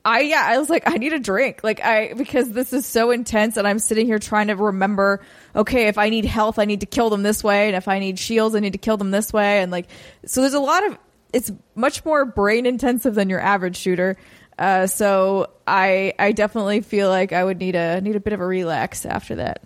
I 0.05 0.21
yeah, 0.21 0.43
I 0.45 0.57
was 0.57 0.69
like, 0.69 0.83
I 0.87 0.95
need 0.95 1.11
a 1.13 1.19
drink, 1.19 1.63
like 1.63 1.81
I 1.83 2.13
because 2.13 2.51
this 2.51 2.71
is 2.71 2.85
so 2.85 3.11
intense, 3.11 3.57
and 3.57 3.67
I'm 3.67 3.79
sitting 3.79 4.07
here 4.07 4.17
trying 4.17 4.47
to 4.47 4.55
remember. 4.55 5.21
Okay, 5.55 5.87
if 5.87 5.97
I 5.97 6.09
need 6.09 6.25
health, 6.25 6.57
I 6.57 6.65
need 6.65 6.79
to 6.79 6.85
kill 6.85 7.09
them 7.09 7.21
this 7.21 7.43
way, 7.43 7.67
and 7.67 7.75
if 7.75 7.87
I 7.87 7.99
need 7.99 8.17
shields, 8.17 8.55
I 8.55 8.59
need 8.59 8.73
to 8.73 8.79
kill 8.79 8.97
them 8.97 9.11
this 9.11 9.33
way, 9.33 9.61
and 9.61 9.71
like 9.71 9.87
so. 10.25 10.41
There's 10.41 10.53
a 10.53 10.59
lot 10.59 10.87
of 10.87 10.97
it's 11.33 11.51
much 11.75 12.03
more 12.05 12.25
brain 12.25 12.65
intensive 12.65 13.15
than 13.15 13.29
your 13.29 13.39
average 13.39 13.75
shooter. 13.77 14.17
Uh, 14.57 14.87
so 14.87 15.49
I 15.67 16.13
I 16.19 16.31
definitely 16.33 16.81
feel 16.81 17.09
like 17.09 17.31
I 17.33 17.43
would 17.43 17.59
need 17.59 17.75
a 17.75 18.01
need 18.01 18.15
a 18.15 18.19
bit 18.19 18.33
of 18.33 18.41
a 18.41 18.45
relax 18.45 19.05
after 19.05 19.35
that. 19.35 19.63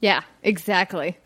Yeah, 0.00 0.22
exactly. 0.42 1.16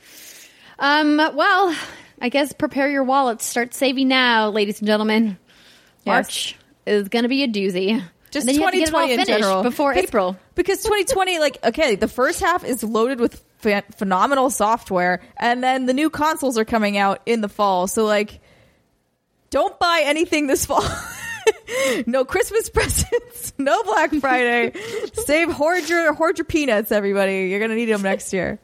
Um, 0.78 1.16
well, 1.16 1.74
I 2.20 2.28
guess 2.28 2.53
prepare 2.53 2.90
your 2.90 3.05
wallets. 3.05 3.44
Start 3.44 3.74
saving 3.74 4.09
now, 4.09 4.51
ladies 4.51 4.78
and 4.80 4.86
gentlemen. 4.86 5.38
March 6.07 6.57
is 6.86 7.09
going 7.09 7.24
to 7.24 7.28
be 7.28 7.42
a 7.42 7.49
doozy. 7.49 8.03
Just 8.30 8.46
And 8.46 8.49
then 8.49 8.55
you 8.57 8.62
have 8.62 8.72
to 8.72 8.78
get 8.78 8.88
it 8.88 8.94
all 8.94 9.01
2020 9.07 9.12
in 9.22 9.26
general 9.40 9.62
before 9.62 9.94
Because- 9.94 10.09
April. 10.09 10.36
because 10.55 10.82
2020 10.82 11.38
like 11.38 11.59
okay 11.64 11.94
the 11.96 12.09
first 12.09 12.40
half 12.40 12.62
is 12.62 12.82
loaded 12.84 13.20
with 13.20 13.42
ph- 13.62 13.84
phenomenal 13.96 14.51
software 14.51 15.22
and 15.38 15.62
then 15.62 15.86
the 15.86 15.94
new 15.94 16.11
consoles 16.11 16.59
are 16.59 16.64
coming 16.66 16.99
out 16.99 17.22
in 17.24 17.40
the 17.40 17.49
fall 17.49 17.86
so 17.86 18.05
like 18.05 18.40
don't 19.51 19.78
buy 19.78 20.03
anything 20.05 20.46
this 20.46 20.66
fall 20.66 20.84
no 22.07 22.24
christmas 22.24 22.68
presents 22.74 23.53
no 23.59 23.82
black 23.84 24.12
friday 24.14 24.72
save 25.14 25.51
hoard 25.51 25.88
your 25.88 26.12
hoard 26.14 26.38
your 26.38 26.44
peanuts 26.44 26.92
everybody 26.92 27.49
you're 27.49 27.61
gonna 27.61 27.74
need 27.74 27.86
them 27.86 28.03
next 28.03 28.32
year 28.32 28.59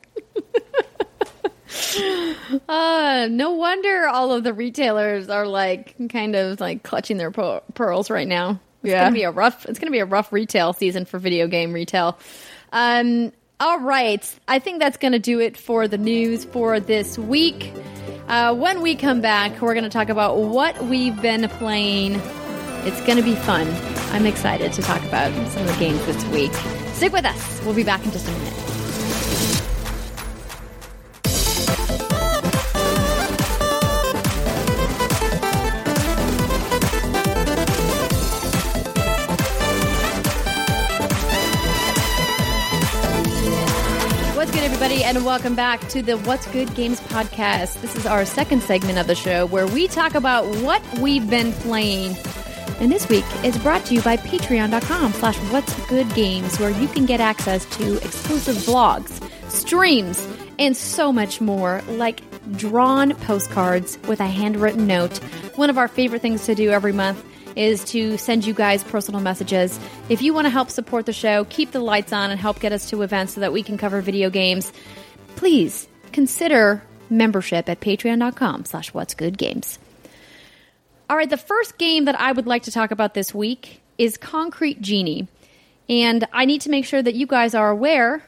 Uh, 2.69 3.27
no 3.31 3.53
wonder 3.53 4.07
all 4.07 4.33
of 4.33 4.45
the 4.45 4.53
retailers 4.53 5.29
are 5.29 5.47
like 5.47 5.97
kind 6.09 6.37
of 6.37 6.61
like 6.61 6.83
clutching 6.83 7.17
their 7.17 7.31
pearl- 7.31 7.63
pearls 7.75 8.11
right 8.11 8.29
now. 8.29 8.61
It's 8.83 8.91
Yeah. 8.91 9.05
gonna 9.05 9.15
be 9.15 9.23
a 9.25 9.31
rough. 9.31 9.67
It's 9.67 9.79
gonna 9.79 9.91
be 9.91 9.99
a 9.99 10.05
rough 10.05 10.33
retail 10.33 10.73
season 10.73 11.05
for 11.05 11.19
video 11.19 11.47
game 11.49 11.73
retail. 11.73 12.19
Um, 12.73 13.33
all 13.59 13.81
right, 13.81 14.25
I 14.47 14.59
think 14.61 14.81
that's 14.81 14.99
gonna 14.99 15.19
do 15.19 15.41
it 15.41 15.57
for 15.57 15.89
the 15.89 15.99
news 15.99 16.45
for 16.45 16.79
this 16.81 17.19
week. 17.19 17.73
Uh, 18.29 18.55
when 18.55 18.81
we 18.81 18.95
come 18.95 19.21
back, 19.21 19.61
we're 19.61 19.75
gonna 19.75 19.91
talk 19.91 20.09
about 20.09 20.39
what 20.39 20.83
we've 20.85 21.21
been 21.21 21.47
playing. 21.49 22.15
It's 22.85 23.01
gonna 23.07 23.23
be 23.23 23.35
fun. 23.35 23.69
I'm 24.13 24.25
excited 24.25 24.73
to 24.73 24.83
talk 24.83 25.03
about 25.05 25.31
some 25.51 25.63
of 25.63 25.69
the 25.69 25.79
games 25.79 26.05
this 26.07 26.25
week. 26.27 26.53
Stick 26.95 27.13
with 27.13 27.27
us. 27.27 27.61
We'll 27.65 27.75
be 27.75 27.85
back 27.85 28.05
in 28.05 28.13
just 28.13 28.27
a 28.27 28.33
minute. 28.33 28.74
And 45.17 45.25
welcome 45.25 45.55
back 45.55 45.81
to 45.89 46.03
the 46.03 46.17
What's 46.19 46.47
Good 46.49 46.75
Games 46.75 47.01
podcast. 47.01 47.81
This 47.81 47.95
is 47.95 48.05
our 48.05 48.25
second 48.25 48.63
segment 48.63 48.99
of 48.99 49.07
the 49.07 49.15
show 49.15 49.47
where 49.47 49.67
we 49.67 49.87
talk 49.87 50.17
about 50.17 50.45
what 50.57 50.83
we've 50.99 51.29
been 51.31 51.53
playing. 51.53 52.17
And 52.81 52.91
this 52.91 53.09
week 53.09 53.25
is 53.45 53.57
brought 53.59 53.85
to 53.87 53.95
you 53.95 54.03
by 54.03 54.17
patreon.com 54.17 55.13
slash 55.13 55.37
what's 55.53 55.73
good 55.87 56.13
games, 56.15 56.59
where 56.59 56.71
you 56.71 56.89
can 56.89 57.07
get 57.07 57.21
access 57.21 57.65
to 57.77 57.97
exclusive 57.99 58.57
vlogs, 58.57 59.23
streams, 59.51 60.27
and 60.59 60.77
so 60.77 61.13
much 61.13 61.41
more, 61.41 61.81
like 61.91 62.21
drawn 62.57 63.15
postcards 63.15 63.99
with 64.09 64.19
a 64.19 64.27
handwritten 64.27 64.89
note. 64.89 65.19
One 65.55 65.71
of 65.71 65.79
our 65.79 65.87
favorite 65.87 66.23
things 66.23 66.47
to 66.47 66.57
do 66.57 66.71
every 66.71 66.93
month 66.93 67.25
is 67.55 67.85
to 67.85 68.17
send 68.19 68.45
you 68.45 68.53
guys 68.53 68.83
personal 68.83 69.21
messages. 69.21 69.79
If 70.09 70.23
you 70.23 70.35
want 70.35 70.47
to 70.47 70.51
help 70.51 70.71
support 70.71 71.07
the 71.07 71.13
show, 71.13 71.45
keep 71.45 71.71
the 71.71 71.79
lights 71.79 72.13
on, 72.13 72.33
and 72.33 72.41
help 72.41 72.59
get 72.59 72.73
us 72.73 72.91
to 72.91 73.03
events 73.03 73.35
so 73.35 73.43
that 73.43 73.53
we 73.53 73.63
can 73.63 73.79
cover 73.79 74.01
video 74.01 74.29
games, 74.29 74.73
please 75.45 75.89
consider 76.11 76.83
membership 77.11 77.69
at 77.69 77.79
patreon.com 77.79 78.65
slash 78.65 78.95
what's 78.95 79.13
good 79.13 79.37
games. 79.37 79.79
All 81.11 81.19
right, 81.19 81.29
the 81.29 81.37
first 81.37 81.77
game 81.77 82.07
that 82.07 82.19
I 82.19 82.33
would 82.33 82.47
like 82.47 82.63
to 82.63 82.71
talk 82.71 82.93
about 82.93 83.13
this 83.13 83.35
week 83.35 83.83
is 83.99 84.17
Concrete 84.17 84.81
Genie. 84.81 85.29
And 85.87 86.27
I 86.33 86.47
need 86.47 86.63
to 86.63 86.71
make 86.71 86.87
sure 86.87 87.03
that 87.03 87.15
you 87.15 87.27
guys 87.27 87.55
are 87.55 87.69
aware 87.69 88.25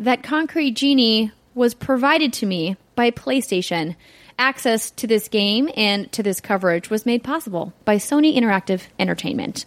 that 0.00 0.24
Concrete 0.24 0.72
Genie 0.72 1.30
was 1.54 1.74
provided 1.74 2.32
to 2.32 2.46
me 2.46 2.76
by 2.96 3.12
PlayStation. 3.12 3.94
Access 4.36 4.90
to 4.90 5.06
this 5.06 5.28
game 5.28 5.70
and 5.76 6.10
to 6.10 6.24
this 6.24 6.40
coverage 6.40 6.90
was 6.90 7.06
made 7.06 7.22
possible 7.22 7.72
by 7.84 7.98
Sony 7.98 8.36
Interactive 8.36 8.82
Entertainment. 8.98 9.64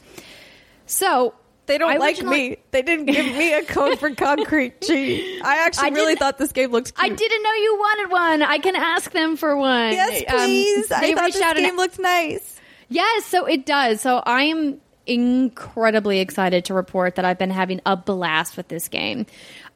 So, 0.87 1.35
they 1.71 1.77
don't 1.77 1.89
I 1.91 1.97
like 1.97 2.21
me 2.21 2.57
they 2.71 2.81
didn't 2.81 3.05
give 3.05 3.25
me 3.25 3.53
a 3.53 3.63
code 3.63 3.97
for 3.97 4.13
concrete 4.13 4.81
g 4.81 5.39
i 5.43 5.65
actually 5.65 5.87
I 5.87 5.93
really 5.93 6.15
thought 6.15 6.37
this 6.37 6.51
game 6.51 6.71
looked 6.71 6.91
I 6.97 7.07
didn't 7.07 7.43
know 7.43 7.53
you 7.53 7.75
wanted 7.79 8.11
one. 8.11 8.41
I 8.43 8.57
can 8.57 8.75
ask 8.75 9.09
them 9.11 9.37
for 9.37 9.55
one. 9.55 9.93
yes 9.93 10.23
Um, 10.27 10.37
please 10.37 10.87
they 10.89 10.95
i 11.13 11.15
thought 11.15 11.31
this 11.31 11.41
out 11.41 11.55
and- 11.57 11.65
game 11.65 11.77
looked 11.77 11.97
nice 11.99 12.59
Yes, 12.93 13.23
so 13.23 13.45
it 13.45 13.65
does. 13.65 14.01
So 14.01 14.17
I 14.17 14.43
am 14.43 14.81
incredibly 15.07 16.19
excited 16.19 16.65
to 16.65 16.73
report 16.73 17.15
that 17.15 17.23
I've 17.23 17.37
been 17.39 17.49
having 17.49 17.79
a 17.85 17.95
blast 17.95 18.57
with 18.57 18.67
this 18.67 18.89
game. 18.89 19.25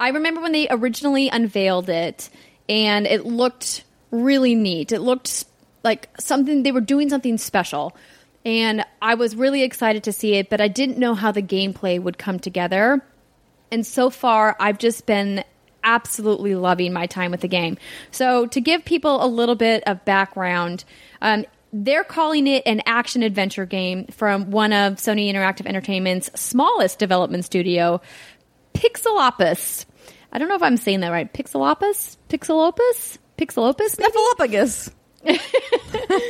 I 0.02 0.10
remember 0.10 0.42
when 0.42 0.52
they 0.52 0.68
originally 0.70 1.30
unveiled 1.30 1.88
it 1.88 2.30
and 2.68 3.08
it 3.08 3.26
looked 3.26 3.86
really 4.12 4.54
neat. 4.54 4.92
It 4.92 5.00
looked 5.00 5.46
like 5.82 6.10
something 6.20 6.64
they 6.64 6.74
were 6.74 6.82
doing 6.82 7.10
something 7.10 7.38
special. 7.38 7.96
And 8.46 8.86
I 9.02 9.16
was 9.16 9.36
really 9.36 9.64
excited 9.64 10.04
to 10.04 10.14
see 10.14 10.36
it, 10.36 10.50
but 10.50 10.62
I 10.62 10.68
didn't 10.68 11.00
know 11.00 11.16
how 11.16 11.32
the 11.32 11.42
gameplay 11.42 12.00
would 12.02 12.18
come 12.18 12.40
together. 12.40 13.04
And 13.72 13.86
so 13.86 14.12
far, 14.12 14.56
I've 14.60 14.78
just 14.78 15.08
been 15.08 15.44
absolutely 15.84 16.56
loving 16.56 16.94
my 16.94 17.08
time 17.08 17.32
with 17.32 17.42
the 17.42 17.48
game. 17.48 17.78
So, 18.12 18.46
to 18.48 18.62
give 18.62 18.86
people 18.86 19.24
a 19.24 19.28
little 19.28 19.56
bit 19.56 19.84
of 19.88 20.06
background, 20.06 20.84
um, 21.22 21.46
they're 21.74 22.04
calling 22.04 22.48
it 22.48 22.64
an 22.66 22.82
action 22.86 23.24
adventure 23.24 23.66
game 23.66 24.06
from 24.08 24.52
one 24.52 24.72
of 24.72 24.94
Sony 24.94 25.32
Interactive 25.32 25.66
Entertainment's 25.66 26.30
smallest 26.40 27.00
development 27.00 27.46
studio, 27.46 28.00
Pixelopus. 28.74 29.86
I 30.32 30.38
don't 30.38 30.48
know 30.48 30.56
if 30.56 30.64
I'm 30.64 30.78
saying 30.78 31.00
that 31.02 31.10
right. 31.10 31.32
Pixelopus? 31.32 32.18
Pixelopus? 32.30 33.18
Pixelopus? 33.38 33.96
Snuffleupagus. 33.96 34.92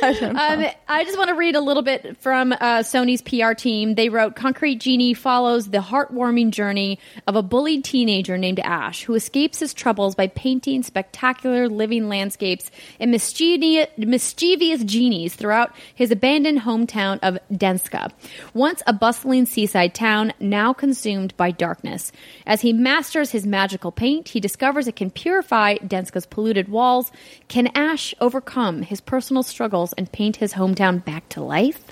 Um, 0.02 0.64
I 0.88 1.04
just 1.04 1.18
want 1.18 1.28
to 1.28 1.34
read 1.34 1.56
a 1.56 1.60
little 1.60 1.82
bit 1.82 2.16
from 2.18 2.52
uh, 2.52 2.82
Sony's 2.82 3.22
PR 3.22 3.54
team. 3.54 3.94
They 3.94 4.08
wrote 4.08 4.36
Concrete 4.36 4.76
Genie 4.76 5.14
follows 5.14 5.70
the 5.70 5.78
heartwarming 5.78 6.50
journey 6.50 6.98
of 7.26 7.36
a 7.36 7.42
bullied 7.42 7.84
teenager 7.84 8.38
named 8.38 8.60
Ash 8.60 9.02
who 9.02 9.14
escapes 9.14 9.60
his 9.60 9.74
troubles 9.74 10.14
by 10.14 10.28
painting 10.28 10.82
spectacular 10.82 11.68
living 11.68 12.08
landscapes 12.08 12.70
and 13.00 13.10
mischievous, 13.10 13.88
mischievous 13.96 14.84
genies 14.84 15.34
throughout 15.34 15.74
his 15.94 16.10
abandoned 16.10 16.60
hometown 16.60 17.18
of 17.22 17.38
Denska. 17.52 18.12
Once 18.54 18.82
a 18.86 18.92
bustling 18.92 19.46
seaside 19.46 19.94
town, 19.94 20.32
now 20.38 20.72
consumed 20.72 21.36
by 21.36 21.50
darkness. 21.50 22.12
As 22.46 22.60
he 22.60 22.72
masters 22.72 23.30
his 23.30 23.46
magical 23.46 23.92
paint, 23.92 24.28
he 24.28 24.40
discovers 24.40 24.86
it 24.86 24.96
can 24.96 25.10
purify 25.10 25.76
Denska's 25.76 26.26
polluted 26.26 26.68
walls. 26.68 27.10
Can 27.48 27.68
Ash 27.68 28.14
overcome 28.20 28.82
his 28.86 29.00
personal 29.00 29.42
struggles 29.42 29.92
and 29.94 30.10
paint 30.10 30.36
his 30.36 30.54
hometown 30.54 31.04
back 31.04 31.28
to 31.30 31.42
life? 31.42 31.84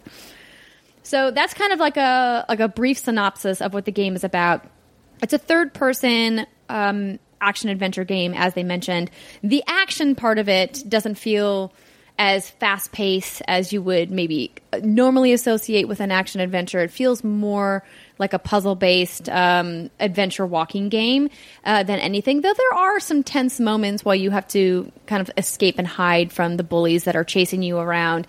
So 1.02 1.30
that's 1.30 1.54
kind 1.54 1.72
of 1.72 1.78
like 1.78 1.96
a 1.96 2.46
like 2.48 2.60
a 2.60 2.68
brief 2.68 2.98
synopsis 2.98 3.60
of 3.60 3.74
what 3.74 3.84
the 3.84 3.92
game 3.92 4.16
is 4.16 4.24
about. 4.24 4.64
It's 5.22 5.32
a 5.32 5.38
third 5.38 5.74
person 5.74 6.46
um, 6.68 7.18
action 7.40 7.68
adventure 7.68 8.04
game, 8.04 8.34
as 8.34 8.54
they 8.54 8.62
mentioned. 8.62 9.10
The 9.42 9.62
action 9.66 10.14
part 10.14 10.38
of 10.38 10.48
it 10.48 10.82
doesn't 10.88 11.16
feel 11.16 11.72
as 12.18 12.48
fast 12.48 12.92
paced 12.92 13.42
as 13.48 13.72
you 13.72 13.82
would 13.82 14.10
maybe 14.10 14.52
normally 14.82 15.32
associate 15.32 15.88
with 15.88 16.00
an 16.00 16.10
action 16.10 16.40
adventure. 16.40 16.80
It 16.80 16.90
feels 16.90 17.24
more 17.24 17.84
like 18.18 18.32
a 18.32 18.38
puzzle 18.38 18.74
based 18.74 19.28
um, 19.28 19.90
adventure 19.98 20.46
walking 20.46 20.88
game 20.88 21.30
uh, 21.64 21.82
than 21.82 21.98
anything. 21.98 22.40
Though 22.40 22.54
there 22.54 22.74
are 22.74 23.00
some 23.00 23.22
tense 23.22 23.58
moments 23.58 24.04
while 24.04 24.14
you 24.14 24.30
have 24.30 24.46
to 24.48 24.90
kind 25.06 25.20
of 25.20 25.30
escape 25.36 25.78
and 25.78 25.86
hide 25.86 26.32
from 26.32 26.56
the 26.56 26.64
bullies 26.64 27.04
that 27.04 27.16
are 27.16 27.24
chasing 27.24 27.62
you 27.62 27.78
around 27.78 28.26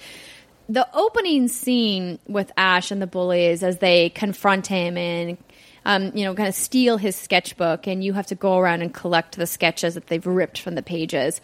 the 0.68 0.88
opening 0.96 1.48
scene 1.48 2.18
with 2.28 2.52
Ash 2.58 2.90
and 2.90 3.00
the 3.00 3.08
bullies 3.08 3.62
as 3.62 3.78
they 3.78 4.10
confront 4.10 4.66
him 4.66 4.98
and 4.98 5.38
um, 5.86 6.12
you 6.16 6.26
know, 6.26 6.34
kind 6.34 6.50
of 6.50 6.56
steal 6.56 6.98
his 6.98 7.16
sketchbook, 7.16 7.86
and 7.88 8.04
you 8.04 8.14
have 8.14 8.28
to 8.28 8.36
go 8.36 8.58
around 8.58 8.82
and 8.82 8.94
collect 8.94 9.38
the 9.38 9.46
sketches 9.46 9.94
that 9.94 10.08
they've 10.08 10.26
ripped 10.26 10.60
from 10.60 10.74
the 10.74 10.82
pages. 10.82 11.40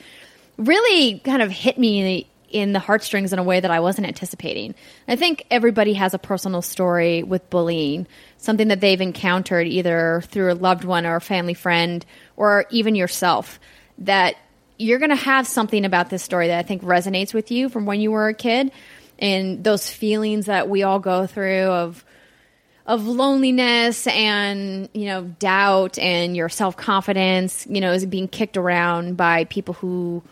Really, 0.57 1.19
kind 1.19 1.43
of 1.43 1.51
hit 1.51 1.77
me 1.77 2.27
in 2.51 2.73
the 2.73 2.79
heartstrings 2.79 3.33
in 3.33 3.39
a 3.39 3.43
way 3.43 3.59
that 3.59 3.71
I 3.71 3.79
wasn't 3.79 4.07
anticipating. 4.07 4.75
I 5.07 5.15
think 5.15 5.45
everybody 5.49 5.93
has 5.93 6.13
a 6.13 6.19
personal 6.19 6.61
story 6.61 7.23
with 7.23 7.49
bullying, 7.49 8.07
something 8.37 8.67
that 8.69 8.81
they've 8.81 9.01
encountered 9.01 9.67
either 9.67 10.21
through 10.27 10.51
a 10.51 10.55
loved 10.55 10.83
one 10.83 11.05
or 11.05 11.15
a 11.15 11.21
family 11.21 11.53
friend 11.53 12.05
or 12.35 12.65
even 12.69 12.95
yourself 12.95 13.59
that 13.99 14.35
you're 14.77 14.99
going 14.99 15.09
to 15.09 15.15
have 15.15 15.47
something 15.47 15.85
about 15.85 16.09
this 16.09 16.23
story 16.23 16.47
that 16.47 16.57
I 16.57 16.63
think 16.63 16.81
resonates 16.81 17.33
with 17.33 17.51
you 17.51 17.69
from 17.69 17.85
when 17.85 18.01
you 18.01 18.11
were 18.11 18.29
a 18.29 18.33
kid 18.33 18.71
and 19.19 19.63
those 19.63 19.89
feelings 19.89 20.47
that 20.47 20.67
we 20.67 20.83
all 20.83 20.99
go 20.99 21.27
through 21.27 21.65
of 21.65 22.03
of 22.87 23.05
loneliness 23.05 24.07
and 24.07 24.89
you 24.93 25.05
know 25.05 25.23
doubt 25.23 25.99
and 25.99 26.35
your 26.35 26.49
self-confidence 26.49 27.67
you 27.69 27.79
know 27.79 27.93
is 27.93 28.05
being 28.07 28.27
kicked 28.27 28.57
around 28.57 29.15
by 29.15 29.43
people 29.45 29.75
who 29.75 30.23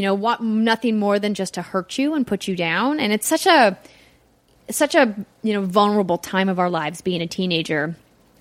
you 0.00 0.06
know 0.06 0.14
want 0.14 0.40
nothing 0.40 0.98
more 0.98 1.18
than 1.18 1.34
just 1.34 1.54
to 1.54 1.62
hurt 1.62 1.98
you 1.98 2.14
and 2.14 2.26
put 2.26 2.48
you 2.48 2.56
down 2.56 2.98
and 2.98 3.12
it's 3.12 3.28
such 3.28 3.46
a 3.46 3.76
such 4.70 4.94
a 4.94 5.14
you 5.42 5.52
know 5.52 5.60
vulnerable 5.60 6.16
time 6.16 6.48
of 6.48 6.58
our 6.58 6.70
lives 6.70 7.02
being 7.02 7.20
a 7.20 7.26
teenager 7.26 7.94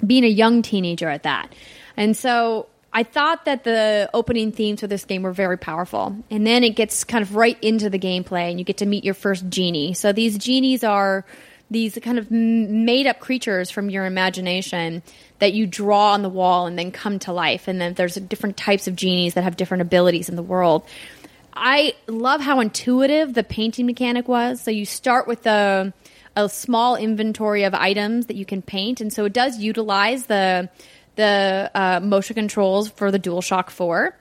being 0.07 0.23
a 0.23 0.27
young 0.27 0.61
teenager 0.61 1.09
at 1.09 1.23
that 1.23 1.53
and 1.97 2.15
so 2.15 2.65
I 2.93 3.03
thought 3.03 3.43
that 3.43 3.65
the 3.65 4.09
opening 4.13 4.53
themes 4.53 4.79
for 4.79 4.87
this 4.87 5.03
game 5.05 5.21
were 5.21 5.31
very 5.31 5.59
powerful. 5.59 6.15
And 6.31 6.47
then 6.47 6.63
it 6.63 6.71
gets 6.71 7.03
kind 7.03 7.21
of 7.21 7.35
right 7.35 7.55
into 7.61 7.87
the 7.87 7.99
gameplay, 7.99 8.49
and 8.49 8.57
you 8.57 8.65
get 8.65 8.77
to 8.77 8.87
meet 8.87 9.03
your 9.03 9.13
first 9.13 9.47
genie. 9.47 9.93
So 9.93 10.11
these 10.11 10.39
genies 10.39 10.83
are 10.83 11.23
these 11.71 11.97
kind 12.01 12.17
of 12.17 12.31
made 12.31 13.05
up 13.05 13.19
creatures 13.19 13.69
from 13.69 13.89
your 13.89 14.05
imagination 14.05 15.03
that 15.37 15.53
you 15.53 15.67
draw 15.67 16.13
on 16.13 16.23
the 16.23 16.29
wall 16.29 16.65
and 16.65 16.77
then 16.77 16.91
come 16.91 17.19
to 17.19 17.31
life. 17.31 17.67
And 17.67 17.79
then 17.79 17.93
there's 17.93 18.15
different 18.15 18.57
types 18.57 18.87
of 18.87 18.95
genies 18.95 19.35
that 19.35 19.43
have 19.43 19.55
different 19.55 19.81
abilities 19.81 20.29
in 20.29 20.35
the 20.35 20.43
world. 20.43 20.83
I 21.53 21.95
love 22.07 22.41
how 22.41 22.59
intuitive 22.59 23.33
the 23.33 23.43
painting 23.43 23.85
mechanic 23.85 24.27
was. 24.27 24.61
So 24.61 24.71
you 24.71 24.85
start 24.85 25.27
with 25.27 25.45
a, 25.45 25.93
a 26.35 26.49
small 26.49 26.95
inventory 26.95 27.63
of 27.63 27.73
items 27.73 28.27
that 28.27 28.35
you 28.35 28.45
can 28.45 28.61
paint, 28.61 29.01
and 29.01 29.11
so 29.11 29.25
it 29.25 29.33
does 29.33 29.57
utilize 29.57 30.25
the 30.25 30.69
the 31.15 31.69
uh, 31.75 31.99
motion 31.99 32.33
controls 32.33 32.89
for 32.89 33.11
the 33.11 33.19
DualShock 33.19 33.69
4. 33.69 34.15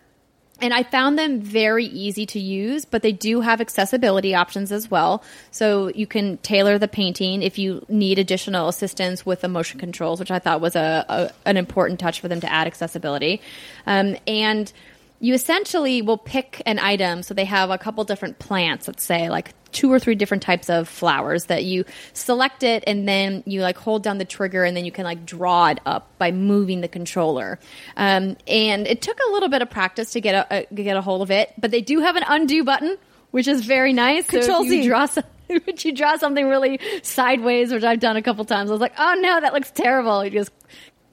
And 0.60 0.74
I 0.74 0.82
found 0.82 1.16
them 1.16 1.40
very 1.40 1.84
easy 1.84 2.26
to 2.26 2.40
use, 2.40 2.84
but 2.84 3.02
they 3.02 3.12
do 3.12 3.40
have 3.40 3.60
accessibility 3.60 4.34
options 4.34 4.72
as 4.72 4.90
well. 4.90 5.22
So 5.52 5.88
you 5.94 6.08
can 6.08 6.38
tailor 6.38 6.76
the 6.78 6.88
painting 6.88 7.42
if 7.42 7.56
you 7.56 7.86
need 7.88 8.18
additional 8.18 8.68
assistance 8.68 9.24
with 9.24 9.40
the 9.42 9.48
motion 9.48 9.78
controls, 9.78 10.18
which 10.18 10.32
I 10.32 10.40
thought 10.40 10.60
was 10.60 10.74
a, 10.74 11.04
a 11.08 11.48
an 11.48 11.56
important 11.56 12.00
touch 12.00 12.20
for 12.20 12.26
them 12.26 12.40
to 12.40 12.52
add 12.52 12.66
accessibility. 12.66 13.40
Um, 13.86 14.16
and 14.26 14.72
you 15.20 15.34
essentially 15.34 16.02
will 16.02 16.18
pick 16.18 16.62
an 16.66 16.78
item. 16.78 17.22
So 17.22 17.34
they 17.34 17.44
have 17.44 17.70
a 17.70 17.78
couple 17.78 18.04
different 18.04 18.38
plants, 18.38 18.86
let's 18.86 19.04
say 19.04 19.28
like 19.28 19.54
two 19.72 19.92
or 19.92 19.98
three 19.98 20.14
different 20.14 20.42
types 20.42 20.70
of 20.70 20.88
flowers 20.88 21.46
that 21.46 21.64
you 21.64 21.84
select 22.12 22.62
it 22.62 22.84
and 22.86 23.06
then 23.06 23.42
you 23.46 23.60
like 23.60 23.76
hold 23.76 24.02
down 24.02 24.18
the 24.18 24.24
trigger 24.24 24.64
and 24.64 24.76
then 24.76 24.84
you 24.84 24.92
can 24.92 25.04
like 25.04 25.26
draw 25.26 25.68
it 25.68 25.78
up 25.84 26.16
by 26.18 26.30
moving 26.30 26.80
the 26.80 26.88
controller. 26.88 27.58
Um, 27.96 28.36
and 28.46 28.86
it 28.86 29.02
took 29.02 29.18
a 29.28 29.32
little 29.32 29.48
bit 29.48 29.60
of 29.62 29.70
practice 29.70 30.12
to 30.12 30.20
get 30.20 30.34
a, 30.34 30.58
a, 30.60 30.74
get 30.74 30.96
a 30.96 31.02
hold 31.02 31.22
of 31.22 31.30
it, 31.30 31.52
but 31.58 31.70
they 31.70 31.80
do 31.82 32.00
have 32.00 32.16
an 32.16 32.24
undo 32.26 32.64
button, 32.64 32.96
which 33.30 33.48
is 33.48 33.64
very 33.64 33.92
nice. 33.92 34.26
Control 34.26 34.64
so 34.64 34.70
you 34.70 34.82
Z. 34.82 34.88
draw 34.88 35.06
some, 35.06 35.24
Would 35.48 35.84
you 35.84 35.92
draw 35.92 36.16
something 36.16 36.46
really 36.46 36.78
sideways, 37.02 37.72
which 37.72 37.84
I've 37.84 38.00
done 38.00 38.16
a 38.16 38.22
couple 38.22 38.44
times? 38.44 38.70
I 38.70 38.72
was 38.72 38.80
like, 38.80 38.94
oh 38.98 39.18
no, 39.20 39.40
that 39.40 39.52
looks 39.52 39.70
terrible. 39.70 40.24
You 40.24 40.30
just 40.30 40.52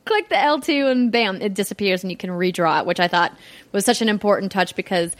click 0.05 0.29
the 0.29 0.35
L2 0.35 0.91
and 0.91 1.11
bam, 1.11 1.41
it 1.41 1.53
disappears 1.53 2.03
and 2.03 2.11
you 2.11 2.17
can 2.17 2.29
redraw 2.29 2.79
it, 2.79 2.85
which 2.85 2.99
I 2.99 3.07
thought 3.07 3.37
was 3.71 3.85
such 3.85 4.01
an 4.01 4.09
important 4.09 4.51
touch 4.51 4.75
because 4.75 5.15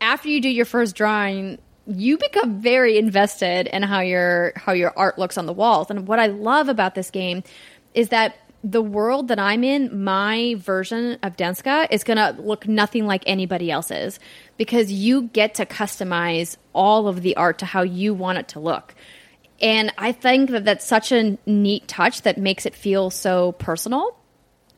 after 0.00 0.28
you 0.28 0.40
do 0.40 0.48
your 0.48 0.64
first 0.64 0.94
drawing, 0.94 1.58
you 1.86 2.16
become 2.18 2.60
very 2.60 2.98
invested 2.98 3.66
in 3.66 3.82
how 3.82 4.00
your 4.00 4.52
how 4.56 4.72
your 4.72 4.92
art 4.96 5.18
looks 5.18 5.36
on 5.36 5.46
the 5.46 5.52
walls. 5.52 5.90
And 5.90 6.06
what 6.06 6.18
I 6.18 6.26
love 6.26 6.68
about 6.68 6.94
this 6.94 7.10
game 7.10 7.42
is 7.94 8.10
that 8.10 8.36
the 8.62 8.82
world 8.82 9.28
that 9.28 9.38
I'm 9.38 9.64
in, 9.64 10.04
my 10.04 10.54
version 10.58 11.18
of 11.22 11.36
Denska 11.36 11.88
is 11.90 12.04
going 12.04 12.18
to 12.18 12.40
look 12.40 12.68
nothing 12.68 13.06
like 13.06 13.22
anybody 13.26 13.70
else's 13.70 14.20
because 14.58 14.92
you 14.92 15.22
get 15.22 15.54
to 15.54 15.64
customize 15.64 16.58
all 16.74 17.08
of 17.08 17.22
the 17.22 17.36
art 17.36 17.58
to 17.60 17.64
how 17.64 17.82
you 17.82 18.12
want 18.12 18.38
it 18.38 18.48
to 18.48 18.60
look. 18.60 18.94
And 19.60 19.92
I 19.98 20.12
think 20.12 20.50
that 20.50 20.64
that's 20.64 20.86
such 20.86 21.12
a 21.12 21.38
neat 21.46 21.86
touch 21.86 22.22
that 22.22 22.38
makes 22.38 22.66
it 22.66 22.74
feel 22.74 23.10
so 23.10 23.52
personal. 23.52 24.16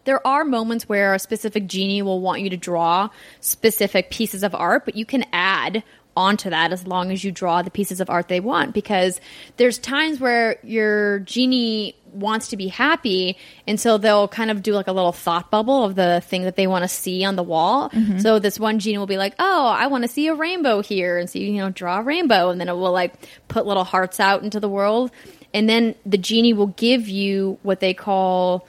There 0.05 0.27
are 0.27 0.45
moments 0.45 0.89
where 0.89 1.15
a 1.15 1.19
specific 1.19 1.69
genie 1.69 2.03
will 2.03 2.21
want 2.21 2.41
you 2.41 2.51
to 2.51 2.57
draw 2.57 3.11
specific 3.41 4.11
pieces 4.11 4.43
of 4.43 4.55
art, 4.55 4.85
but 4.85 4.97
you 4.97 5.07
can 5.07 5.25
add 5.33 5.85
onto 6.17 6.51
that 6.51 6.73
as 6.73 6.87
long 6.87 7.11
as 7.11 7.25
you 7.25 7.33
draw 7.33 7.63
the 7.63 7.71
pieces 7.71 8.01
of 8.01 8.11
art 8.11 8.29
they 8.29 8.41
want. 8.41 8.75
Because 8.75 9.21
there's 9.57 9.79
times 9.79 10.21
where 10.21 10.59
your 10.63 11.21
genie 11.21 11.97
wants 12.13 12.49
to 12.49 12.57
be 12.57 12.69
happy 12.69 13.39
and 13.67 13.81
so 13.81 13.97
they'll 13.97 14.29
kind 14.29 14.51
of 14.51 14.63
do 14.63 14.75
like 14.75 14.87
a 14.87 14.93
little 14.93 15.13
thought 15.13 15.51
bubble 15.51 15.85
of 15.85 15.95
the 15.95 16.23
thing 16.27 16.43
that 16.43 16.57
they 16.57 16.67
want 16.67 16.85
to 16.85 16.89
see 16.89 17.25
on 17.25 17.37
the 17.37 17.43
wall. 17.43 17.91
So 18.21 18.39
this 18.39 18.61
one 18.61 18.79
genie 18.79 18.99
will 18.99 19.07
be 19.07 19.17
like 19.17 19.35
oh 19.39 19.67
i 19.67 19.87
want 19.87 20.05
to 20.05 20.09
see 20.09 20.27
a 20.27 20.35
rainbow 20.35 20.83
here 20.83 21.17
and 21.17 21.31
so 21.31 21.39
you, 21.39 21.53
you 21.53 21.61
know 21.63 21.71
draw 21.71 22.01
a 22.01 22.03
rainbow 22.03 22.51
and 22.51 22.61
then 22.61 22.69
it 22.69 22.75
will 22.75 22.93
like 22.93 23.15
put 23.49 23.67
little 23.67 23.85
hearts 23.85 24.21
out 24.21 24.43
into 24.43 24.61
the 24.61 24.69
world. 24.69 25.11
And 25.55 25.69
then 25.69 25.95
the 26.07 26.19
genie 26.19 26.53
will 26.53 26.69
give 26.69 27.09
you 27.09 27.59
what 27.63 27.81
they 27.81 27.95
call 27.95 28.67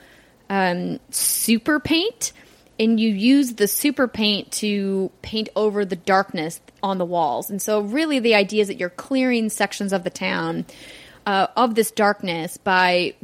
um, 0.50 1.00
super 1.10 1.80
paint 1.80 2.34
and 2.80 3.00
you 3.00 3.10
use 3.10 3.54
the 3.54 3.68
super 3.68 4.08
paint 4.08 4.52
to 4.52 5.12
paint 5.22 5.50
over 5.56 5.86
the 5.86 5.96
darkness 5.96 6.60
on 6.84 6.98
the 6.98 7.06
walls. 7.06 7.50
And 7.50 7.62
so, 7.62 7.80
really, 7.80 8.20
the 8.20 8.36
idea 8.36 8.62
is 8.62 8.68
that 8.68 8.78
you're 8.78 8.90
clearing 8.90 9.50
sections 9.50 9.94
of 9.94 10.04
the 10.04 10.10
town 10.10 10.66
uh, 11.26 11.48
of 11.56 11.76
this 11.76 11.90
darkness 11.90 12.58
by 12.58 13.16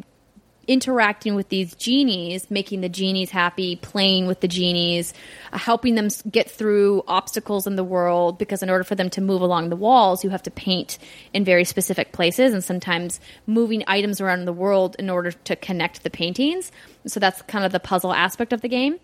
interacting 0.67 1.33
with 1.33 1.49
these 1.49 1.73
genies, 1.73 2.49
making 2.51 2.81
the 2.81 2.89
genies 2.89 3.31
happy, 3.31 3.75
playing 3.75 4.27
with 4.27 4.39
the 4.39 4.47
genies, 4.47 5.15
uh, 5.51 5.57
helping 5.57 5.95
them 5.95 6.07
get 6.29 6.49
through 6.49 7.03
obstacles 7.07 7.65
in 7.65 7.75
the 7.75 7.83
world. 7.83 8.37
Because 8.37 8.63
in 8.63 8.69
order 8.69 8.83
for 8.83 8.95
them 8.95 9.09
to 9.09 9.21
move 9.21 9.41
along 9.41 9.69
the 9.69 9.75
walls, 9.75 10.23
you 10.23 10.29
have 10.29 10.43
to 10.43 10.51
paint 10.51 10.97
in 11.33 11.43
very 11.43 11.65
specific 11.65 12.11
places, 12.11 12.53
and 12.53 12.63
sometimes 12.63 13.19
moving 13.47 13.83
items 13.87 14.21
around 14.21 14.45
the 14.45 14.53
world 14.53 14.95
in 14.99 15.09
order 15.09 15.31
to 15.31 15.55
connect 15.55 16.03
the 16.03 16.09
paintings. 16.09 16.71
So 17.07 17.19
that's 17.19 17.41
kind 17.43 17.65
of 17.65 17.71
the 17.71 17.79
puzzle 17.79 18.13
aspect 18.13 18.53
of 18.53 18.61
the 18.61 18.69
game 18.69 18.99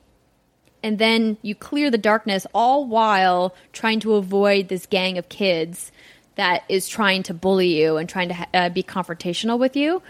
and 0.86 0.99
then 0.99 1.36
you 1.41 1.55
clear 1.55 1.89
the 1.89 1.97
darkness 1.97 2.45
all 2.53 2.86
while 2.86 3.55
trying 3.73 3.99
to 4.01 4.13
avoid 4.13 4.67
this 4.67 4.86
gang 4.86 5.17
of 5.17 5.27
kids 5.29 5.91
that 6.36 6.63
is 6.69 6.88
trying 6.88 7.23
to 7.23 7.33
bully 7.33 7.69
you 7.81 7.97
and 7.97 8.07
trying 8.07 8.29
to 8.29 8.47
uh, 8.53 8.69
be 8.69 8.83
confrontational 8.83 9.57
with 9.57 9.75
you. 9.75 10.03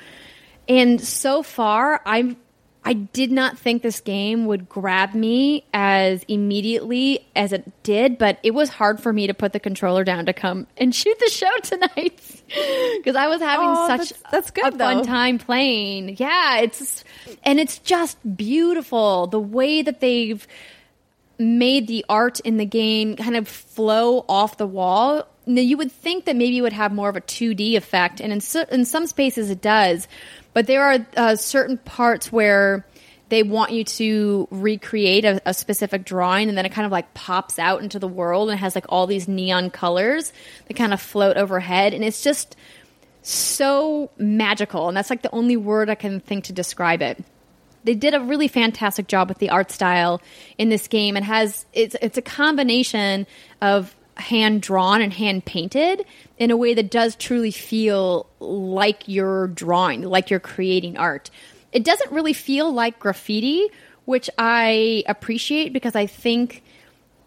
And 0.68 1.00
so 1.00 1.44
far, 1.44 2.02
I 2.06 2.36
I 2.88 2.94
did 2.94 3.32
not 3.32 3.58
think 3.58 3.82
this 3.82 4.00
game 4.00 4.46
would 4.46 4.70
grab 4.70 5.16
me 5.16 5.66
as 5.74 6.24
immediately 6.28 7.26
as 7.36 7.52
it 7.52 7.72
did, 7.82 8.20
but 8.20 8.38
it 8.44 8.52
was 8.52 8.70
hard 8.70 9.02
for 9.02 9.12
me 9.12 9.26
to 9.26 9.34
put 9.34 9.54
the 9.54 9.60
controller 9.60 10.04
down 10.04 10.28
to 10.28 10.34
come 10.34 10.68
and 10.78 10.94
shoot 11.02 11.18
the 11.20 11.30
show 11.32 11.50
tonight 11.64 12.22
because 12.98 13.16
I 13.16 13.28
was 13.28 13.42
having 13.42 13.68
Oh, 13.68 13.88
such 13.88 14.10
that's- 14.10 14.32
that's 14.32 14.52
good, 14.52 14.76
a 14.76 14.78
fun 14.78 15.04
time 15.04 15.40
playing. 15.40 16.18
Yeah, 16.20 16.60
it's 16.60 17.04
and 17.44 17.60
it's 17.60 17.80
just 17.80 18.18
beautiful 18.38 19.26
the 19.28 19.40
way 19.40 19.82
that 19.82 20.00
they've 20.00 20.46
made 21.40 21.88
the 21.88 22.06
art 22.08 22.40
in 22.42 22.58
the 22.58 22.66
game 22.66 23.16
kind 23.16 23.36
of 23.36 23.48
flow 23.48 24.24
off 24.30 24.58
the 24.58 24.68
wall. 24.68 25.28
Now, 25.48 25.62
you 25.62 25.78
would 25.78 25.92
think 25.92 26.26
that 26.26 26.36
maybe 26.36 26.58
it 26.58 26.62
would 26.62 26.74
have 26.74 26.92
more 26.94 27.10
of 27.10 27.16
a 27.16 27.22
2D 27.22 27.76
effect, 27.76 28.20
and 28.22 28.32
in, 28.34 28.42
so, 28.42 28.64
in 28.72 28.86
some 28.86 29.06
spaces 29.06 29.50
it 29.50 29.62
does, 29.62 30.08
but 30.56 30.68
there 30.68 30.84
are 30.84 31.06
uh, 31.18 31.36
certain 31.36 31.78
parts 31.78 32.32
where 32.32 32.86
they 33.28 33.44
want 33.44 33.72
you 33.72 33.84
to 33.84 34.48
recreate 34.52 35.26
a, 35.26 35.42
a 35.46 35.54
specific 35.54 36.06
drawing, 36.06 36.48
and 36.48 36.58
then 36.58 36.66
it 36.66 36.72
kind 36.72 36.86
of 36.86 36.94
like 36.94 37.14
pops 37.14 37.60
out 37.60 37.82
into 37.82 38.00
the 38.00 38.08
world 38.08 38.50
and 38.50 38.58
has 38.58 38.74
like 38.74 38.86
all 38.88 39.06
these 39.06 39.28
neon 39.28 39.70
colors 39.70 40.32
that 40.68 40.76
kind 40.76 40.94
of 40.94 41.02
float 41.02 41.36
overhead, 41.36 41.94
and 41.94 42.06
it's 42.06 42.24
just 42.24 42.56
so 43.22 44.10
magical. 44.18 44.88
And 44.88 44.96
that's 44.96 45.10
like 45.10 45.24
the 45.24 45.34
only 45.36 45.58
word 45.58 45.90
I 45.90 45.96
can 45.96 46.22
think 46.22 46.46
to 46.46 46.54
describe 46.54 47.02
it. 47.02 47.22
They 47.84 47.96
did 47.96 48.14
a 48.14 48.22
really 48.22 48.48
fantastic 48.48 49.08
job 49.08 49.28
with 49.28 49.40
the 49.40 49.50
art 49.50 49.72
style 49.72 50.22
in 50.58 50.70
this 50.70 50.88
game. 50.88 51.18
And 51.18 51.26
has 51.26 51.66
it's 51.74 51.98
it's 52.02 52.18
a 52.18 52.22
combination 52.22 53.28
of 53.62 53.94
hand 54.18 54.62
drawn 54.62 55.02
and 55.02 55.14
hand 55.14 55.46
painted 55.46 56.06
in 56.38 56.52
a 56.52 56.58
way 56.58 56.74
that 56.74 56.90
does 56.90 57.16
truly 57.16 57.52
feel 57.52 58.28
like 58.40 59.08
you're 59.08 59.48
drawing 59.48 60.02
like 60.02 60.30
you're 60.30 60.40
creating 60.40 60.98
art 60.98 61.30
it 61.72 61.84
doesn't 61.84 62.12
really 62.12 62.34
feel 62.34 62.72
like 62.72 62.98
graffiti 63.00 63.68
which 64.06 64.30
i 64.38 65.04
appreciate 65.08 65.74
because 65.74 65.96
i 65.96 66.06
think 66.06 66.64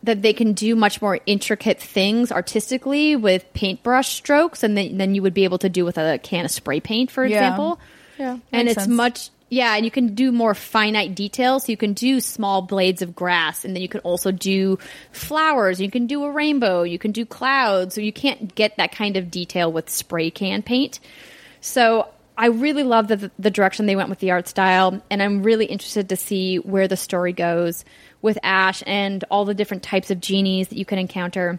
that 0.02 0.22
they 0.22 0.32
can 0.32 0.52
do 0.52 0.76
much 0.76 1.02
more 1.02 1.18
intricate 1.26 1.80
things 1.80 2.30
artistically 2.30 3.16
with 3.16 3.44
paintbrush 3.52 4.08
strokes 4.14 4.62
and 4.62 4.78
than, 4.78 4.96
than 4.96 5.14
you 5.14 5.20
would 5.22 5.34
be 5.34 5.42
able 5.44 5.58
to 5.58 5.68
do 5.68 5.84
with 5.84 5.98
a 5.98 6.18
can 6.22 6.44
of 6.44 6.52
spray 6.52 6.78
paint, 6.78 7.10
for 7.10 7.26
Yeah. 7.26 7.36
example. 7.36 7.80
Yeah, 8.16 8.38
and 8.52 8.68
it's 8.68 8.76
sense. 8.84 8.88
much 8.88 9.30
yeah, 9.50 9.74
and 9.76 9.84
you 9.84 9.90
can 9.90 10.14
do 10.14 10.30
more 10.30 10.54
finite 10.54 11.14
details. 11.14 11.64
So 11.64 11.72
you 11.72 11.76
can 11.76 11.94
do 11.94 12.20
small 12.20 12.62
blades 12.62 13.02
of 13.02 13.14
grass, 13.14 13.64
and 13.64 13.74
then 13.74 13.82
you 13.82 13.88
can 13.88 14.00
also 14.00 14.30
do 14.30 14.78
flowers. 15.12 15.80
You 15.80 15.90
can 15.90 16.06
do 16.06 16.24
a 16.24 16.30
rainbow. 16.30 16.82
You 16.82 16.98
can 16.98 17.12
do 17.12 17.24
clouds. 17.24 17.94
So 17.94 18.00
you 18.00 18.12
can't 18.12 18.54
get 18.54 18.76
that 18.76 18.92
kind 18.92 19.16
of 19.16 19.30
detail 19.30 19.72
with 19.72 19.88
spray 19.88 20.30
can 20.30 20.62
paint. 20.62 21.00
So 21.60 22.08
I 22.36 22.46
really 22.46 22.84
love 22.84 23.08
the 23.08 23.30
the 23.38 23.50
direction 23.50 23.86
they 23.86 23.96
went 23.96 24.10
with 24.10 24.18
the 24.20 24.32
art 24.32 24.48
style, 24.48 25.02
and 25.10 25.22
I'm 25.22 25.42
really 25.42 25.66
interested 25.66 26.10
to 26.10 26.16
see 26.16 26.58
where 26.58 26.86
the 26.86 26.96
story 26.96 27.32
goes 27.32 27.84
with 28.20 28.38
Ash 28.42 28.82
and 28.86 29.24
all 29.30 29.44
the 29.44 29.54
different 29.54 29.82
types 29.82 30.10
of 30.10 30.20
genies 30.20 30.68
that 30.68 30.78
you 30.78 30.84
can 30.84 30.98
encounter. 30.98 31.58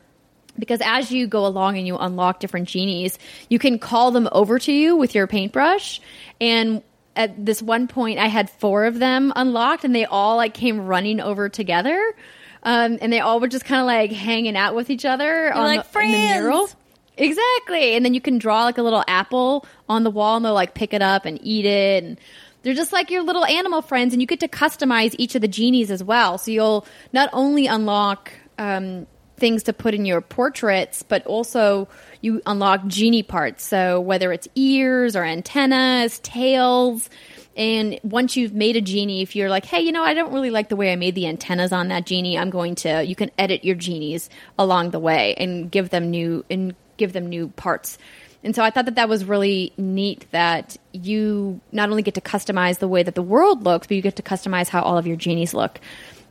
Because 0.58 0.82
as 0.84 1.12
you 1.12 1.26
go 1.26 1.46
along 1.46 1.78
and 1.78 1.88
you 1.88 1.98
unlock 1.98 2.40
different 2.40 2.68
genies, 2.68 3.18
you 3.50 3.60
can 3.60 3.80
call 3.80 4.12
them 4.12 4.28
over 4.32 4.60
to 4.60 4.72
you 4.72 4.96
with 4.98 5.16
your 5.16 5.26
paintbrush. 5.26 6.02
And 6.42 6.84
at 7.16 7.46
this 7.46 7.62
one 7.62 7.88
point, 7.88 8.20
I 8.20 8.28
had 8.28 8.50
four 8.50 8.86
of 8.86 9.00
them 9.00 9.34
unlocked, 9.36 9.84
and 9.84 9.94
they 9.94 10.06
all 10.06 10.38
like 10.38 10.54
came 10.54 10.86
running 10.86 11.20
over 11.20 11.50
together. 11.50 12.16
Um, 12.64 12.98
and 13.02 13.12
they 13.12 13.20
all 13.20 13.40
were 13.40 13.48
just 13.48 13.66
kind 13.66 13.80
of 13.80 13.88
like 13.88 14.12
hanging 14.12 14.58
out 14.58 14.76
with 14.76 14.90
each 14.90 15.06
other 15.06 15.54
on 15.54 15.64
like, 15.64 15.92
the, 15.92 16.00
in 16.00 16.12
the 16.12 16.18
mural. 16.18 16.70
Exactly. 17.16 17.96
And 17.96 18.04
then 18.06 18.14
you 18.14 18.22
can 18.22 18.38
draw 18.38 18.64
like 18.64 18.78
a 18.78 18.82
little 18.82 19.04
apple 19.08 19.66
on 19.88 20.04
the 20.04 20.12
wall 20.12 20.38
and 20.38 20.46
they'll 20.46 20.54
like 20.54 20.74
pick 20.74 20.94
it 20.94 21.02
up 21.02 21.26
and 21.26 21.40
eat 21.42 21.66
it. 21.66 22.04
And 22.04 22.20
they're 22.64 22.74
just 22.74 22.92
like 22.92 23.12
your 23.12 23.24
little 23.24 23.46
animal 23.46 23.82
friends 23.82 24.14
and 24.14 24.22
you 24.22 24.28
get 24.28 24.40
to 24.42 24.48
customize 24.48 25.16
each 25.18 25.36
of 25.36 25.42
the 25.42 25.48
genies 25.48 25.92
as 25.92 26.04
well. 26.04 26.38
So 26.38 26.52
you'll 26.52 26.86
not 27.14 27.30
only 27.34 27.68
unlock 27.68 28.32
um, 28.58 29.08
things 29.40 29.64
to 29.64 29.74
put 29.74 29.94
in 29.94 30.06
your 30.06 30.22
portraits, 30.22 31.04
but 31.04 31.26
also 31.26 31.88
you 32.22 32.42
unlock 32.46 32.86
genie 32.88 33.24
parts. 33.24 33.64
So 33.64 34.00
whether 34.00 34.32
it's 34.32 34.48
ears 34.56 35.16
or 35.16 35.24
antennas, 35.24 36.20
tails. 36.20 37.10
And 37.58 38.00
once 38.04 38.38
you've 38.38 38.54
made 38.54 38.76
a 38.76 38.82
genie, 38.82 39.22
if 39.22 39.36
you're 39.36 39.50
like, 39.50 39.66
hey, 39.66 39.82
you 39.82 39.92
know, 39.92 40.04
I 40.04 40.14
don't 40.14 40.32
really 40.32 40.52
like 40.52 40.70
the 40.70 40.76
way 40.76 40.94
I 40.94 40.96
made 40.96 41.16
the 41.16 41.28
antennas 41.28 41.72
on 41.72 41.88
that 41.90 42.06
genie, 42.06 42.38
I'm 42.38 42.50
going 42.50 42.76
to, 42.76 43.04
you 43.04 43.16
can 43.16 43.32
edit 43.38 43.66
your 43.66 43.76
genies 43.76 44.30
along 44.58 44.92
the 44.92 45.00
way 45.00 45.34
and 45.36 45.70
give 45.72 45.90
them 45.90 46.10
new, 46.10 46.46
and 46.50 46.76
give 46.98 47.14
them 47.14 47.28
new 47.28 47.50
parts. 47.50 47.98
And 48.42 48.56
so 48.56 48.64
I 48.64 48.70
thought 48.70 48.86
that 48.86 48.96
that 48.96 49.10
was 49.10 49.26
really 49.26 49.74
neat 49.78 50.26
that 50.32 50.78
you 50.94 51.60
not 51.74 51.90
only 51.90 52.04
get 52.04 52.14
to 52.14 52.22
customize 52.22 52.80
the 52.80 52.88
way 52.88 53.04
that 53.04 53.16
the 53.16 53.22
world 53.22 53.64
looks, 53.64 53.88
but 53.88 53.98
you 53.98 54.02
get 54.02 54.16
to 54.16 54.24
customize 54.24 54.70
how 54.70 54.82
all 54.82 54.98
of 54.98 55.06
your 55.06 55.18
genies 55.18 55.54
look 55.54 55.82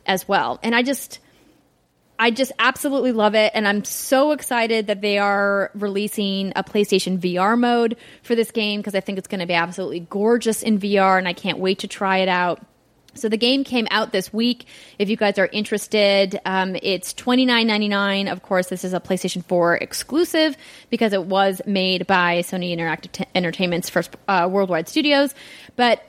as 0.07 0.27
well. 0.27 0.59
And 0.63 0.73
I 0.73 0.81
just, 0.81 1.19
I 2.21 2.31
just 2.31 2.51
absolutely 2.59 3.13
love 3.13 3.33
it. 3.33 3.53
And 3.55 3.65
I'm 3.65 3.85
so 3.85 4.31
excited 4.33 4.87
that 4.87 4.99
they 4.99 5.17
are 5.17 5.71
releasing 5.73 6.51
a 6.53 6.65
PlayStation 6.65 7.17
VR 7.17 7.57
mode 7.57 7.95
for 8.23 8.35
this 8.35 8.51
game 8.51 8.81
because 8.81 8.93
I 8.93 8.99
think 8.99 9.17
it's 9.17 9.29
going 9.29 9.39
to 9.39 9.45
be 9.45 9.53
absolutely 9.53 10.01
gorgeous 10.01 10.61
in 10.61 10.79
VR 10.79 11.17
and 11.17 11.29
I 11.29 11.33
can't 11.33 11.59
wait 11.59 11.79
to 11.79 11.87
try 11.87 12.17
it 12.17 12.27
out. 12.27 12.61
So 13.15 13.29
the 13.29 13.37
game 13.37 13.63
came 13.63 13.87
out 13.89 14.11
this 14.11 14.33
week. 14.33 14.65
If 14.99 15.09
you 15.09 15.15
guys 15.15 15.39
are 15.39 15.49
interested, 15.51 16.39
um, 16.45 16.75
it's 16.81 17.11
twenty 17.13 17.43
nine 17.45 17.65
ninety 17.65 17.87
nine. 17.87 18.27
Of 18.27 18.43
course, 18.43 18.67
this 18.67 18.83
is 18.83 18.93
a 18.93 18.99
PlayStation 18.99 19.43
Four 19.43 19.75
exclusive 19.77 20.55
because 20.91 21.11
it 21.11 21.23
was 21.23 21.59
made 21.65 22.05
by 22.05 22.39
Sony 22.39 22.75
Interactive 22.75 23.11
T- 23.11 23.25
Entertainment's 23.33 23.89
first 23.89 24.15
uh, 24.27 24.47
worldwide 24.49 24.87
studios. 24.87 25.33
But 25.75 26.03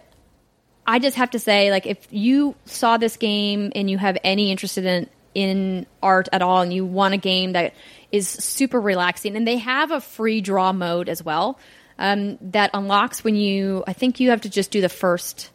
I 0.87 0.99
just 0.99 1.17
have 1.17 1.31
to 1.31 1.39
say, 1.39 1.71
like, 1.71 1.87
if 1.87 2.07
you 2.11 2.55
saw 2.67 2.99
this 2.99 3.17
game 3.17 3.73
and 3.75 3.91
you 3.91 3.97
have 3.97 4.19
any 4.23 4.51
interest 4.51 4.77
in 4.77 5.09
in 5.35 5.87
art 6.03 6.29
at 6.33 6.43
all, 6.43 6.61
and 6.63 6.73
you 6.73 6.85
want 6.85 7.15
a 7.15 7.19
game 7.19 7.53
that 7.53 7.75
is 8.11 8.29
super 8.29 8.81
relaxing, 8.81 9.37
and 9.37 9.47
they 9.47 9.59
have 9.59 9.91
a 9.91 10.01
free 10.01 10.41
draw 10.41 10.73
mode 10.73 11.09
as 11.09 11.23
well 11.23 11.59
um, 11.99 12.39
that 12.41 12.71
unlocks 12.75 13.23
when 13.23 13.37
you. 13.37 13.85
I 13.87 13.93
think 13.93 14.21
you 14.21 14.31
have 14.31 14.41
to 14.43 14.51
just 14.51 14.71
do 14.71 14.81
the 14.81 14.89
first 14.89 15.51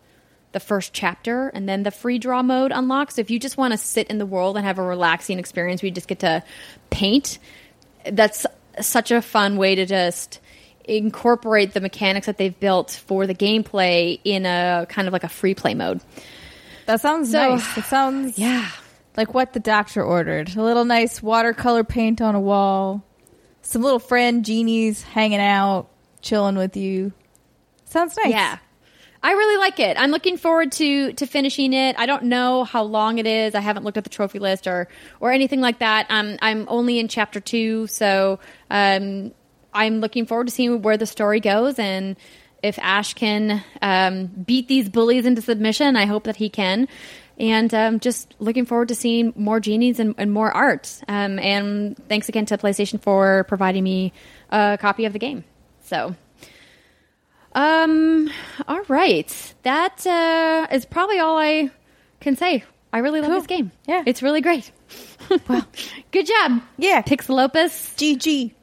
the 0.54 0.60
first 0.62 0.94
chapter, 0.94 1.50
and 1.50 1.68
then 1.68 1.84
the 1.84 1.92
free 1.92 2.18
draw 2.18 2.42
mode 2.42 2.72
unlocks. 2.72 3.18
If 3.18 3.30
you 3.30 3.40
just 3.40 3.58
want 3.58 3.74
to 3.74 3.78
sit 3.78 4.08
in 4.08 4.18
the 4.20 4.26
world 4.26 4.56
and 4.56 4.66
have 4.66 4.80
a 4.80 4.84
relaxing 4.84 5.38
experience, 5.40 5.82
where 5.82 5.88
you 5.88 5.94
just 5.94 6.08
get 6.08 6.20
to 6.20 6.44
paint. 6.90 7.40
That's 8.10 8.46
such 8.80 9.12
a 9.12 9.22
fun 9.22 9.58
way 9.58 9.76
to 9.76 9.86
just 9.86 10.40
incorporate 10.88 11.74
the 11.74 11.82
mechanics 11.82 12.28
that 12.28 12.38
they've 12.38 12.58
built 12.60 12.92
for 13.08 13.26
the 13.26 13.34
gameplay 13.34 14.20
in 14.24 14.46
a 14.46 14.86
kind 14.88 15.08
of 15.08 15.14
like 15.14 15.24
a 15.24 15.30
free 15.30 15.56
play 15.56 15.74
mode. 15.74 16.00
That 16.86 17.02
sounds 17.02 17.32
So- 17.32 17.56
nice. 17.56 17.78
It 17.78 17.84
sounds 17.86 18.38
Yeah. 18.38 18.70
Like 19.18 19.34
what 19.34 19.54
the 19.54 19.60
doctor 19.60 20.04
ordered. 20.04 20.56
A 20.56 20.64
little 20.64 20.86
nice 20.86 21.22
watercolor 21.22 21.84
paint 21.84 22.22
on 22.22 22.36
a 22.36 22.40
wall. 22.40 23.04
Some 23.62 23.82
little 23.82 24.00
friend 24.00 24.46
genies 24.46 25.02
hanging 25.02 25.40
out, 25.40 25.88
chilling 26.22 26.56
with 26.56 26.78
you. 26.78 27.14
Sounds 27.86 28.16
nice. 28.18 28.32
Yeah. 28.32 28.58
I 29.24 29.32
really 29.32 29.58
like 29.58 29.80
it. 29.80 29.98
I'm 30.00 30.12
looking 30.12 30.38
forward 30.38 30.72
to 30.74 31.14
to 31.14 31.26
finishing 31.26 31.74
it. 31.74 31.96
I 31.98 32.06
don't 32.06 32.26
know 32.26 32.64
how 32.64 32.84
long 32.84 33.18
it 33.18 33.26
is. 33.26 33.56
I 33.56 33.60
haven't 33.60 33.84
looked 33.84 33.98
at 33.98 34.04
the 34.04 34.10
trophy 34.12 34.38
list 34.38 34.68
or 34.68 34.88
or 35.20 35.32
anything 35.32 35.62
like 35.62 35.80
that. 35.80 36.06
Um, 36.10 36.38
I'm 36.44 36.68
only 36.70 37.00
in 37.00 37.08
chapter 37.08 37.40
two, 37.40 37.88
so 37.88 38.40
um, 38.70 39.32
I'm 39.74 40.00
looking 40.00 40.28
forward 40.28 40.46
to 40.46 40.54
seeing 40.54 40.84
where 40.84 40.98
the 40.98 41.08
story 41.08 41.40
goes 41.40 41.80
and 41.80 42.18
if 42.62 42.78
Ash 42.78 43.16
can 43.16 43.64
um, 43.82 44.28
beat 44.28 44.68
these 44.68 44.90
bullies 44.90 45.26
into 45.26 45.42
submission. 45.42 45.96
I 45.96 46.06
hope 46.06 46.26
that 46.26 46.36
he 46.36 46.50
can. 46.50 46.88
And 47.38 47.74
um, 47.74 48.00
just 48.00 48.34
looking 48.40 48.66
forward 48.66 48.88
to 48.88 48.96
seeing 48.96 49.34
more 49.36 49.60
genies 49.60 50.00
and, 50.00 50.16
and 50.18 50.32
more 50.32 50.50
art. 50.52 51.02
Um, 51.08 51.38
and 51.40 51.98
thanks 52.08 52.30
again 52.30 52.46
to 52.48 52.58
PlayStation 52.58 53.02
for 53.02 53.44
providing 53.50 53.84
me 53.84 54.14
a 54.50 54.78
copy 54.80 55.04
of 55.06 55.14
the 55.14 55.20
game. 55.20 55.44
So. 55.84 56.16
Um. 57.54 58.30
All 58.68 58.82
right. 58.88 59.54
That 59.64 60.06
uh, 60.06 60.68
is 60.74 60.86
probably 60.86 61.20
all 61.20 61.38
I 61.38 61.72
can 62.20 62.36
say. 62.36 62.64
I 62.92 63.00
really 63.00 63.20
love 63.22 63.30
Cool. 63.32 63.40
this 63.40 63.48
game. 63.48 63.72
Yeah. 63.88 64.04
it's 64.06 64.22
really 64.22 64.42
great. 64.42 64.72
well, 65.48 65.66
good 66.12 66.26
job. 66.28 66.62
Yeah. 66.78 67.02
Pixelopus. 67.02 67.96
GG. 67.98 68.54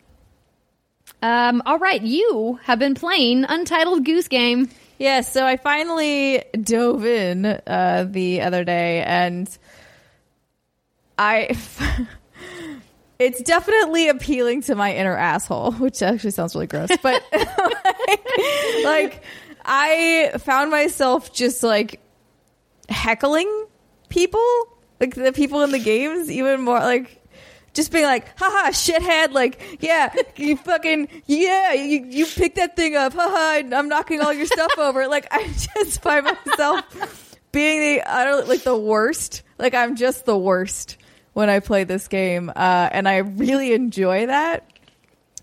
Um. 1.23 1.63
All 1.65 1.79
right. 1.79 2.03
You 2.03 2.59
have 2.65 2.79
been 2.79 2.95
playing 2.95 3.45
Untitled 3.45 4.05
Goose 4.05 4.29
Game. 4.29 4.69
Yeah, 5.03 5.23
so 5.23 5.45
I 5.45 5.57
finally 5.57 6.45
dove 6.53 7.05
in 7.05 7.45
uh, 7.45 8.07
the 8.09 8.43
other 8.43 8.63
day, 8.63 9.03
and 9.03 9.49
I. 11.19 11.59
it's 13.19 13.43
definitely 13.43 14.09
appealing 14.09 14.63
to 14.63 14.77
my 14.77 14.95
inner 14.95 15.17
asshole, 15.17 15.73
which 15.73 16.03
actually 16.03 16.31
sounds 16.31 16.55
really 16.55 16.69
gross. 16.69 16.91
But 17.03 17.21
like, 17.33 18.25
like, 18.85 19.25
I 19.65 20.35
found 20.39 20.71
myself 20.71 21.33
just 21.33 21.65
like 21.65 22.01
heckling 22.89 23.67
people, 24.09 24.79
like 25.01 25.17
the 25.17 25.33
people 25.33 25.63
in 25.63 25.73
the 25.73 25.81
games, 25.81 26.31
even 26.31 26.63
more 26.63 26.79
like 26.79 27.21
just 27.75 27.93
being 27.93 28.05
like, 28.05 28.39
haha, 28.39 28.71
shithead, 28.71 29.33
like, 29.33 29.79
yeah, 29.81 30.13
you 30.37 30.57
fucking, 30.57 31.09
yeah, 31.27 31.73
you, 31.73 32.05
you 32.05 32.27
pick 32.27 32.57
that 32.57 32.77
thing 32.77 32.97
up, 32.97 33.13
haha, 33.13 33.63
I'm 33.75 33.89
knocking 33.89 34.21
all 34.21 34.33
your 34.33 34.47
stuff 34.47 34.73
over. 34.79 35.03
Like, 35.13 35.27
I 35.31 35.47
just 35.49 36.01
find 36.01 36.25
myself 36.25 37.37
being 37.53 37.81
the, 37.81 38.03
don't, 38.07 38.49
like, 38.49 38.63
the 38.63 38.77
worst. 38.77 39.43
Like, 39.59 39.75
I'm 39.75 39.95
just 39.95 40.25
the 40.25 40.39
worst 40.39 40.97
when 41.35 41.51
I 41.51 41.61
play 41.61 41.85
this 41.85 42.09
game. 42.09 42.49
Uh, 42.49 42.89
and 42.93 43.07
I 43.07 43.19
really 43.19 43.75
enjoy 43.75 44.27
that. 44.27 44.67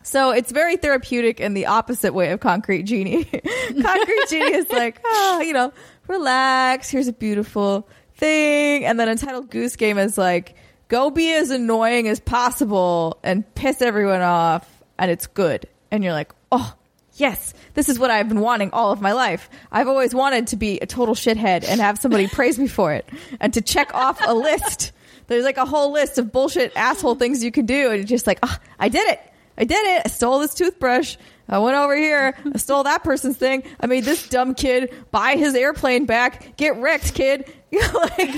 So 0.02 0.32
it's 0.32 0.52
very 0.52 0.78
therapeutic 0.78 1.40
in 1.40 1.54
the 1.54 1.68
opposite 1.68 2.14
way 2.14 2.32
of 2.32 2.40
Concrete 2.40 2.84
Genie. 2.84 3.26
Concrete 3.82 4.26
Genie 4.30 4.56
is 4.56 4.72
like, 4.72 5.00
oh, 5.06 5.42
you 5.46 5.54
know, 5.54 5.72
relax. 6.08 6.90
Here's 6.90 7.08
a 7.08 7.14
beautiful 7.14 7.88
thing. 8.16 8.86
And 8.86 9.00
then 9.00 9.08
Untitled 9.08 9.52
Goose 9.52 9.76
Game 9.76 9.98
is 9.98 10.18
like, 10.18 10.56
go 10.90 11.10
be 11.10 11.34
as 11.34 11.52
annoying 11.52 12.08
as 12.10 12.20
possible 12.20 13.20
and 13.24 13.46
piss 13.56 13.82
everyone 13.82 14.22
off. 14.22 14.68
And 14.98 15.10
it's 15.10 15.28
good. 15.28 15.68
And 15.92 16.04
you're 16.04 16.14
like, 16.14 16.34
oh, 16.52 16.76
yes, 17.14 17.54
this 17.76 17.88
is 17.88 17.98
what 17.98 18.12
I've 18.12 18.28
been 18.28 18.42
wanting 18.42 18.72
all 18.72 18.92
of 18.92 19.00
my 19.00 19.14
life. 19.14 19.50
I've 19.72 19.88
always 19.88 20.14
wanted 20.14 20.48
to 20.48 20.58
be 20.58 20.80
a 20.80 20.86
total 20.86 21.16
shithead 21.16 21.66
and 21.68 21.80
have 21.80 21.98
somebody 21.98 22.28
praise 22.32 22.60
me 22.60 22.68
for 22.68 22.92
it 22.94 23.08
and 23.40 23.54
to 23.54 23.62
check 23.62 23.94
off 23.94 24.20
a 24.26 24.34
list. 24.34 24.92
There's 25.28 25.46
like 25.46 25.58
a 25.58 25.66
whole 25.66 25.94
list 25.94 26.18
of 26.18 26.32
bullshit 26.32 26.74
asshole 26.76 27.16
things 27.16 27.44
you 27.44 27.52
can 27.52 27.66
do. 27.66 27.92
And 27.92 27.98
you're 28.00 28.04
just 28.04 28.28
like, 28.28 28.40
oh, 28.44 28.58
I 28.78 28.90
did 28.90 29.08
it. 29.08 29.22
I 29.58 29.64
did 29.64 29.86
it. 29.98 30.02
I 30.06 30.10
stole 30.10 30.40
this 30.40 30.54
toothbrush. 30.54 31.18
I 31.48 31.60
went 31.60 31.76
over 31.76 31.96
here. 31.96 32.36
I 32.54 32.58
stole 32.58 32.84
that 32.84 33.04
person's 33.04 33.38
thing. 33.38 33.64
I 33.80 33.88
made 33.88 34.06
this 34.06 34.28
dumb 34.28 34.54
kid 34.54 34.94
buy 35.12 35.36
his 35.36 35.54
airplane 35.56 36.06
back. 36.06 36.58
Get 36.58 36.78
wrecked, 36.78 37.14
kid. 37.14 37.52
like, 37.94 38.36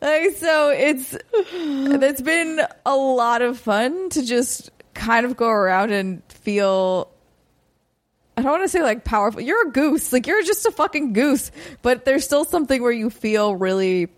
like, 0.00 0.36
so 0.36 0.70
it's 0.70 1.16
it's 1.34 2.20
been 2.20 2.60
a 2.86 2.96
lot 2.96 3.42
of 3.42 3.58
fun 3.58 4.10
to 4.10 4.24
just 4.24 4.70
kind 4.94 5.24
of 5.26 5.36
go 5.36 5.48
around 5.48 5.92
and 5.92 6.22
feel 6.28 7.10
I 8.36 8.42
don't 8.42 8.52
want 8.52 8.64
to 8.64 8.68
say 8.68 8.82
like 8.82 9.04
powerful. 9.04 9.42
You're 9.42 9.68
a 9.68 9.70
goose. 9.70 10.12
Like 10.12 10.26
you're 10.26 10.42
just 10.42 10.64
a 10.64 10.70
fucking 10.70 11.12
goose. 11.12 11.50
But 11.82 12.06
there's 12.06 12.24
still 12.24 12.46
something 12.46 12.80
where 12.82 12.92
you 12.92 13.10
feel 13.10 13.54
really 13.54 14.08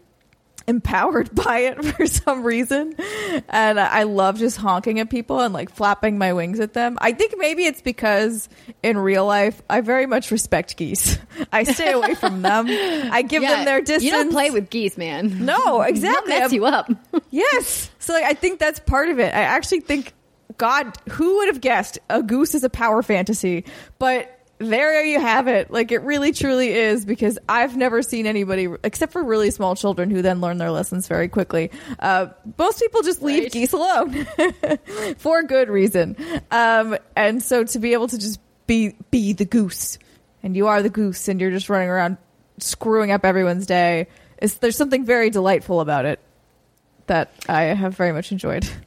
empowered 0.66 1.34
by 1.34 1.58
it 1.60 1.84
for 1.84 2.06
some 2.06 2.42
reason. 2.44 2.94
And 3.48 3.78
I 3.80 4.04
love 4.04 4.38
just 4.38 4.56
honking 4.56 5.00
at 5.00 5.10
people 5.10 5.40
and 5.40 5.52
like 5.54 5.70
flapping 5.70 6.18
my 6.18 6.32
wings 6.32 6.60
at 6.60 6.72
them. 6.72 6.98
I 7.00 7.12
think 7.12 7.34
maybe 7.38 7.64
it's 7.64 7.82
because 7.82 8.48
in 8.82 8.98
real 8.98 9.26
life, 9.26 9.60
I 9.68 9.80
very 9.80 10.06
much 10.06 10.30
respect 10.30 10.76
geese. 10.76 11.18
I 11.52 11.64
stay 11.64 11.92
away 11.92 12.14
from 12.14 12.42
them. 12.42 12.66
I 12.68 13.22
give 13.22 13.42
Yeah, 13.42 13.56
them 13.56 13.64
their 13.64 13.80
distance. 13.80 14.04
You 14.04 14.10
don't 14.12 14.30
play 14.30 14.50
with 14.50 14.70
geese, 14.70 14.96
man. 14.96 15.44
No, 15.44 15.80
exactly. 15.82 16.30
They'll 16.30 16.40
mess 16.40 16.52
you 16.52 16.66
up. 16.66 16.90
Yes. 17.30 17.90
So 17.98 18.12
like, 18.12 18.24
I 18.24 18.34
think 18.34 18.58
that's 18.58 18.80
part 18.80 19.08
of 19.08 19.18
it. 19.18 19.34
I 19.34 19.42
actually 19.42 19.80
think, 19.80 20.12
God, 20.58 20.96
who 21.10 21.38
would 21.38 21.48
have 21.48 21.60
guessed 21.60 21.98
a 22.10 22.22
goose 22.22 22.54
is 22.54 22.62
a 22.64 22.70
power 22.70 23.02
fantasy? 23.02 23.64
But 23.98 24.38
there 24.70 25.04
you 25.04 25.20
have 25.20 25.48
it. 25.48 25.70
Like 25.70 25.92
it 25.92 26.02
really 26.02 26.32
truly 26.32 26.72
is 26.72 27.04
because 27.04 27.38
I've 27.48 27.76
never 27.76 28.02
seen 28.02 28.26
anybody 28.26 28.68
except 28.84 29.12
for 29.12 29.22
really 29.22 29.50
small 29.50 29.74
children 29.76 30.10
who 30.10 30.22
then 30.22 30.40
learn 30.40 30.58
their 30.58 30.70
lessons 30.70 31.08
very 31.08 31.28
quickly. 31.28 31.70
Uh, 31.98 32.28
most 32.58 32.80
people 32.80 33.02
just 33.02 33.22
leave 33.22 33.44
Right. 33.44 33.52
geese 33.52 33.72
alone 33.72 34.26
for 35.18 35.42
good 35.42 35.68
reason. 35.68 36.16
Um, 36.50 36.96
and 37.16 37.42
so 37.42 37.64
to 37.64 37.78
be 37.78 37.92
able 37.92 38.08
to 38.08 38.18
just 38.18 38.40
be 38.66 38.94
be 39.10 39.32
the 39.32 39.44
goose 39.44 39.98
and 40.42 40.56
you 40.56 40.68
are 40.68 40.82
the 40.82 40.90
goose 40.90 41.28
and 41.28 41.40
you're 41.40 41.50
just 41.50 41.68
running 41.68 41.88
around 41.88 42.16
screwing 42.58 43.10
up 43.10 43.24
everyone's 43.24 43.66
day 43.66 44.06
is 44.40 44.54
there's 44.58 44.76
something 44.76 45.04
very 45.04 45.30
delightful 45.30 45.80
about 45.80 46.04
it 46.04 46.20
that 47.06 47.32
I 47.48 47.62
have 47.62 47.96
very 47.96 48.12
much 48.12 48.32
enjoyed. 48.32 48.68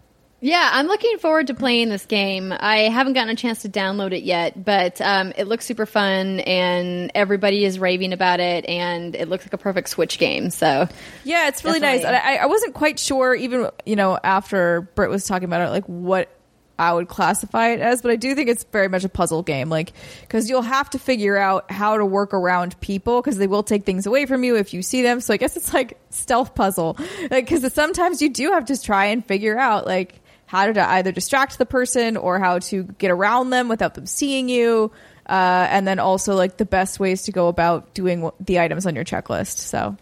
Yeah, 0.45 0.69
I'm 0.73 0.85
looking 0.85 1.17
forward 1.17 1.47
to 1.47 1.55
playing 1.55 1.89
this 1.89 2.05
game. 2.05 2.53
I 2.55 2.81
haven't 2.81 3.13
gotten 3.13 3.29
a 3.29 3.35
chance 3.35 3.63
to 3.63 3.69
download 3.69 4.13
it 4.13 4.21
yet, 4.21 4.63
but 4.63 5.01
um, 5.01 5.33
it 5.35 5.47
looks 5.47 5.65
super 5.65 5.87
fun, 5.87 6.39
and 6.41 7.11
everybody 7.15 7.65
is 7.65 7.79
raving 7.79 8.13
about 8.13 8.39
it, 8.39 8.63
and 8.69 9.15
it 9.15 9.27
looks 9.27 9.43
like 9.43 9.53
a 9.53 9.57
perfect 9.57 9.89
Switch 9.89 10.19
game. 10.19 10.51
So, 10.51 10.87
Yeah, 11.23 11.47
it's 11.47 11.65
really 11.65 11.79
nice. 11.79 12.05
I, 12.05 12.35
I 12.35 12.45
wasn't 12.45 12.75
quite 12.75 12.99
sure, 12.99 13.33
even 13.33 13.71
you 13.87 13.95
know, 13.95 14.19
after 14.23 14.81
Britt 14.93 15.09
was 15.09 15.25
talking 15.25 15.45
about 15.45 15.67
it, 15.67 15.71
like 15.71 15.85
what 15.85 16.29
I 16.77 16.93
would 16.93 17.07
classify 17.07 17.69
it 17.69 17.79
as, 17.79 18.03
but 18.03 18.11
I 18.11 18.15
do 18.15 18.35
think 18.35 18.47
it's 18.47 18.65
very 18.65 18.87
much 18.87 19.03
a 19.03 19.09
puzzle 19.09 19.41
game, 19.41 19.69
like 19.69 19.93
because 20.21 20.47
you'll 20.47 20.61
have 20.61 20.91
to 20.91 20.99
figure 20.99 21.37
out 21.37 21.71
how 21.71 21.97
to 21.97 22.05
work 22.05 22.35
around 22.35 22.79
people 22.81 23.19
because 23.19 23.39
they 23.39 23.47
will 23.47 23.63
take 23.63 23.83
things 23.83 24.05
away 24.05 24.27
from 24.27 24.43
you 24.43 24.57
if 24.57 24.75
you 24.75 24.83
see 24.83 25.01
them. 25.01 25.21
So 25.21 25.33
I 25.33 25.37
guess 25.37 25.57
it's 25.57 25.73
like 25.73 25.97
stealth 26.11 26.53
puzzle, 26.53 26.97
like 27.31 27.49
because 27.49 27.73
sometimes 27.73 28.21
you 28.21 28.29
do 28.29 28.51
have 28.51 28.65
to 28.65 28.79
try 28.79 29.05
and 29.05 29.25
figure 29.25 29.57
out 29.57 29.87
like 29.87 30.21
how 30.55 30.71
to 30.73 30.89
either 30.89 31.11
distract 31.11 31.57
the 31.57 31.65
person 31.65 32.17
or 32.17 32.39
how 32.39 32.59
to 32.59 32.83
get 32.83 33.11
around 33.11 33.49
them 33.49 33.67
without 33.67 33.93
them 33.95 34.05
seeing 34.05 34.49
you. 34.49 34.91
Uh, 35.27 35.67
and 35.69 35.87
then 35.87 35.97
also 35.99 36.35
like 36.35 36.57
the 36.57 36.65
best 36.65 36.99
ways 36.99 37.23
to 37.23 37.31
go 37.31 37.47
about 37.47 37.93
doing 37.93 38.29
the 38.39 38.59
items 38.59 38.85
on 38.85 38.95
your 38.95 39.03
checklist. 39.03 39.57
So 39.57 39.97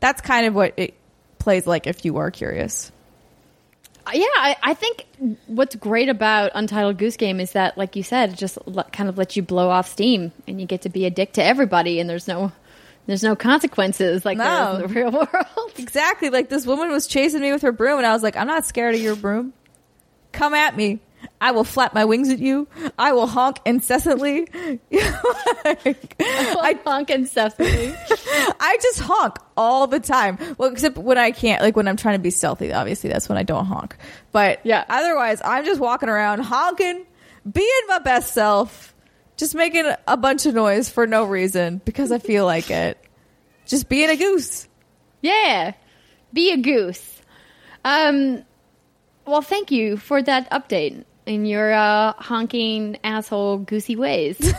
that's 0.00 0.20
kind 0.20 0.46
of 0.46 0.54
what 0.54 0.74
it 0.76 0.94
plays 1.38 1.66
like 1.66 1.86
if 1.86 2.04
you 2.04 2.18
are 2.18 2.30
curious. 2.30 2.92
yeah, 4.12 4.24
I, 4.36 4.56
I 4.62 4.74
think 4.74 5.06
what's 5.46 5.74
great 5.76 6.08
about 6.08 6.52
Untitled 6.54 6.98
Goose 6.98 7.16
Game 7.16 7.40
is 7.40 7.52
that, 7.52 7.76
like 7.78 7.96
you 7.96 8.02
said, 8.02 8.30
it 8.34 8.36
just 8.36 8.58
l- 8.68 8.86
kind 8.92 9.08
of 9.08 9.16
lets 9.18 9.34
you 9.36 9.42
blow 9.42 9.68
off 9.70 9.88
steam, 9.88 10.30
and 10.46 10.60
you 10.60 10.66
get 10.66 10.82
to 10.82 10.88
be 10.88 11.06
a 11.06 11.10
dick 11.10 11.32
to 11.34 11.42
everybody, 11.42 11.98
and 12.00 12.08
there's 12.08 12.28
no. 12.28 12.52
There's 13.06 13.22
no 13.22 13.36
consequences 13.36 14.24
like 14.24 14.36
there 14.36 14.46
No. 14.48 14.72
is 14.72 14.82
in 14.82 14.88
the 14.88 14.94
real 15.00 15.12
world. 15.12 15.72
Exactly. 15.78 16.28
Like 16.28 16.48
this 16.48 16.66
woman 16.66 16.90
was 16.90 17.06
chasing 17.06 17.40
me 17.40 17.52
with 17.52 17.62
her 17.62 17.70
broom, 17.70 17.98
and 17.98 18.06
I 18.06 18.12
was 18.12 18.22
like, 18.24 18.36
I'm 18.36 18.48
not 18.48 18.66
scared 18.66 18.96
of 18.96 19.00
your 19.00 19.14
broom. 19.14 19.52
Come 20.36 20.54
at 20.54 20.76
me. 20.76 21.00
I 21.40 21.50
will 21.52 21.64
flap 21.64 21.92
my 21.94 22.04
wings 22.04 22.28
at 22.28 22.38
you. 22.38 22.68
I 22.98 23.12
will 23.12 23.26
honk 23.26 23.58
incessantly. 23.64 24.46
Like, 25.64 26.14
I 26.20 26.78
honk 26.84 27.10
incessantly. 27.10 27.92
I 28.60 28.78
just 28.82 29.00
honk 29.00 29.34
all 29.56 29.86
the 29.86 29.98
time. 30.00 30.38
Well, 30.58 30.70
except 30.70 30.96
when 30.96 31.18
I 31.18 31.32
can't, 31.32 31.60
like 31.62 31.74
when 31.76 31.88
I'm 31.88 31.96
trying 31.96 32.14
to 32.16 32.22
be 32.22 32.30
stealthy, 32.30 32.72
obviously 32.72 33.10
that's 33.10 33.28
when 33.28 33.36
I 33.38 33.42
don't 33.42 33.66
honk. 33.66 33.96
But 34.32 34.60
Yeah. 34.64 34.84
otherwise, 34.88 35.40
I'm 35.44 35.64
just 35.64 35.80
walking 35.80 36.08
around 36.08 36.40
honking, 36.40 37.04
being 37.50 37.82
my 37.88 37.98
best 37.98 38.32
self, 38.32 38.94
just 39.36 39.54
making 39.54 39.90
a 40.06 40.16
bunch 40.16 40.46
of 40.46 40.54
noise 40.54 40.88
for 40.88 41.06
no 41.06 41.24
reason 41.24 41.80
because 41.84 42.12
I 42.12 42.18
feel 42.18 42.44
like 42.46 42.70
it. 42.70 42.98
Just 43.66 43.88
being 43.88 44.10
a 44.10 44.16
goose. 44.16 44.68
Yeah. 45.22 45.72
Be 46.32 46.52
a 46.52 46.56
goose. 46.58 47.20
Um 47.84 48.44
well 49.26 49.42
thank 49.42 49.70
you 49.70 49.96
for 49.96 50.22
that 50.22 50.50
update 50.50 51.04
in 51.26 51.44
your 51.44 51.72
uh, 51.72 52.14
honking 52.14 52.96
asshole 53.02 53.58
goosey 53.58 53.96
ways. 53.96 54.38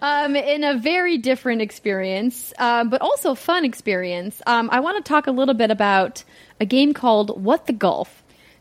um, 0.00 0.34
in 0.34 0.64
a 0.64 0.78
very 0.78 1.18
different 1.18 1.60
experience, 1.60 2.52
um, 2.58 2.88
but 2.88 3.02
also 3.02 3.34
fun 3.34 3.64
experience, 3.64 4.40
um, 4.46 4.70
I 4.72 4.80
want 4.80 5.04
to 5.04 5.08
talk 5.08 5.26
a 5.26 5.30
little 5.30 5.54
bit 5.54 5.70
about 5.70 6.24
a 6.58 6.64
game 6.64 6.94
called 6.94 7.42
What 7.42 7.66
the 7.66 7.74
Golf. 7.74 8.19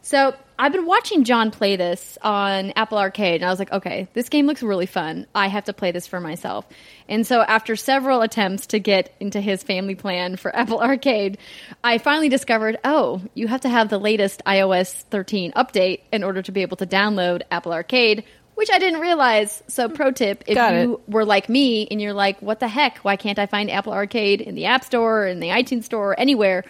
So 0.10 0.34
I've 0.57 0.72
been 0.72 0.88
watching 0.88 1.24
John 1.24 1.51
play 1.51 1.76
this 1.76 2.18
on 2.24 2.74
Apple 2.76 2.97
Arcade, 2.97 3.41
and 3.41 3.45
I 3.45 3.51
was 3.51 3.60
like, 3.60 3.72
okay, 3.72 4.07
this 4.14 4.28
game 4.28 4.47
looks 4.47 4.64
really 4.64 4.88
fun. 4.88 5.28
I 5.36 5.49
have 5.49 5.66
to 5.66 5.74
play 5.74 5.91
this 5.91 6.07
for 6.07 6.20
myself. 6.20 6.66
And 7.07 7.28
so 7.28 7.41
after 7.41 7.76
several 7.76 8.24
attempts 8.24 8.66
to 8.68 8.80
get 8.80 9.14
into 9.20 9.39
his 9.39 9.62
family 9.62 9.93
plan 9.93 10.36
for 10.36 10.53
Apple 10.55 10.82
Arcade, 10.82 11.38
I 11.84 11.99
finally 11.99 12.28
discovered, 12.28 12.80
oh, 12.84 13.22
you 13.36 13.45
have 13.45 13.62
to 13.62 13.70
have 13.70 13.89
the 13.89 13.99
latest 13.99 14.41
iOS 14.47 15.03
13 15.12 15.51
update 15.51 15.99
in 16.12 16.24
order 16.24 16.41
to 16.41 16.51
be 16.51 16.64
able 16.64 16.78
to 16.78 16.88
download 16.88 17.43
Apple 17.51 17.72
Arcade, 17.72 18.24
which 18.55 18.72
I 18.72 18.80
didn't 18.80 19.01
realize. 19.01 19.62
So 19.68 19.89
pro 19.89 20.10
tip, 20.10 20.43
if 20.47 20.57
you 20.57 21.01
were 21.07 21.24
like 21.24 21.49
me 21.49 21.88
and 21.91 22.01
you're 22.01 22.14
like, 22.14 22.41
what 22.41 22.60
the 22.60 22.68
heck? 22.68 22.97
Why 23.05 23.16
can't 23.16 23.38
I 23.38 23.45
find 23.45 23.70
Apple 23.70 23.93
Arcade 23.93 24.41
in 24.41 24.55
the 24.55 24.66
App 24.66 24.84
Store, 24.84 25.28
in 25.28 25.39
the 25.39 25.49
iTunes 25.49 25.84
Store, 25.84 26.20
anywhere? 26.20 26.64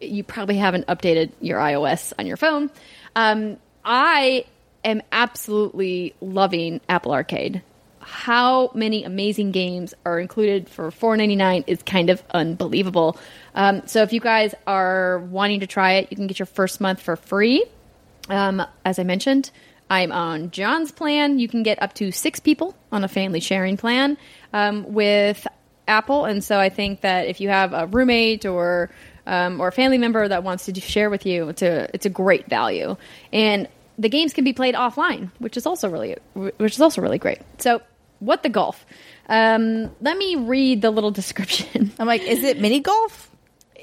You 0.00 0.24
probably 0.24 0.56
haven't 0.56 0.86
updated 0.86 1.32
your 1.40 1.58
iOS 1.58 2.12
on 2.18 2.26
your 2.26 2.36
phone. 2.36 2.70
Um, 3.14 3.58
I 3.84 4.44
am 4.84 5.02
absolutely 5.12 6.14
loving 6.20 6.80
Apple 6.88 7.12
Arcade. 7.12 7.62
How 8.00 8.70
many 8.74 9.04
amazing 9.04 9.52
games 9.52 9.94
are 10.04 10.18
included 10.18 10.68
for 10.68 10.90
$4.99 10.90 11.64
is 11.66 11.82
kind 11.82 12.10
of 12.10 12.22
unbelievable. 12.30 13.18
Um, 13.54 13.86
so 13.86 14.02
if 14.02 14.12
you 14.12 14.20
guys 14.20 14.54
are 14.66 15.18
wanting 15.18 15.60
to 15.60 15.66
try 15.66 15.92
it, 15.94 16.08
you 16.10 16.16
can 16.16 16.26
get 16.26 16.38
your 16.38 16.46
first 16.46 16.80
month 16.80 17.00
for 17.00 17.16
free. 17.16 17.64
Um, 18.28 18.62
as 18.84 18.98
I 18.98 19.04
mentioned, 19.04 19.50
I'm 19.90 20.12
on 20.12 20.50
John's 20.50 20.92
plan. 20.92 21.38
You 21.38 21.48
can 21.48 21.62
get 21.62 21.82
up 21.82 21.94
to 21.94 22.12
six 22.12 22.40
people 22.40 22.76
on 22.92 23.04
a 23.04 23.08
family 23.08 23.40
sharing 23.40 23.76
plan 23.76 24.16
um, 24.52 24.92
with 24.92 25.46
Apple, 25.88 26.24
and 26.24 26.42
so 26.42 26.58
I 26.58 26.68
think 26.68 27.00
that 27.00 27.26
if 27.26 27.40
you 27.40 27.48
have 27.48 27.72
a 27.72 27.86
roommate 27.86 28.46
or 28.46 28.90
um, 29.26 29.60
or 29.60 29.68
a 29.68 29.72
family 29.72 29.98
member 29.98 30.26
that 30.26 30.42
wants 30.44 30.66
to 30.66 30.80
share 30.80 31.10
with 31.10 31.26
you, 31.26 31.48
it's 31.48 31.62
a 31.62 31.88
it's 31.94 32.06
a 32.06 32.10
great 32.10 32.46
value. 32.48 32.96
And 33.32 33.68
the 33.98 34.08
games 34.08 34.32
can 34.32 34.44
be 34.44 34.52
played 34.52 34.74
offline, 34.74 35.30
which 35.38 35.56
is 35.56 35.66
also 35.66 35.88
really 35.88 36.16
which 36.34 36.74
is 36.74 36.80
also 36.80 37.02
really 37.02 37.18
great. 37.18 37.38
So, 37.58 37.82
what 38.18 38.42
the 38.42 38.48
golf? 38.48 38.84
Um, 39.28 39.90
let 40.00 40.16
me 40.16 40.36
read 40.36 40.82
the 40.82 40.90
little 40.90 41.10
description. 41.20 41.92
I'm 41.98 42.06
like, 42.06 42.22
is 42.22 42.42
it 42.42 42.60
mini 42.60 42.80
golf? 42.80 43.30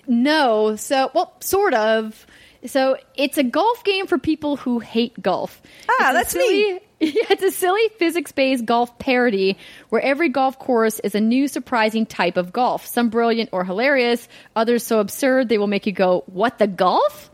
No, 0.08 0.76
so 0.76 1.12
well, 1.14 1.34
sort 1.40 1.74
of. 1.74 2.26
So 2.68 2.98
it's 3.16 3.38
a 3.38 3.44
golf 3.44 3.84
game 3.84 4.08
for 4.08 4.18
people 4.18 4.56
who 4.58 4.80
hate 4.80 5.22
golf. 5.22 5.62
Ah, 5.90 6.12
that's 6.14 6.32
silly, 6.32 6.74
me. 6.74 6.80
Yeah, 7.00 7.12
it's 7.30 7.44
a 7.44 7.52
silly 7.52 7.88
physics-based 8.00 8.66
golf 8.66 8.98
parody 8.98 9.58
where 9.90 10.02
every 10.02 10.30
golf 10.30 10.58
course 10.58 11.00
is 11.00 11.14
a 11.14 11.22
new, 11.22 11.48
surprising 11.48 12.06
type 12.08 12.38
of 12.38 12.52
golf. 12.52 12.86
Some 12.88 13.10
brilliant 13.10 13.50
or 13.52 13.64
hilarious, 13.64 14.28
others 14.56 14.84
so 14.84 15.00
absurd 15.00 15.48
they 15.48 15.60
will 15.60 15.68
make 15.68 15.86
you 15.86 15.92
go, 15.92 16.24
"What 16.26 16.58
the 16.58 16.66
golf?" 16.68 17.30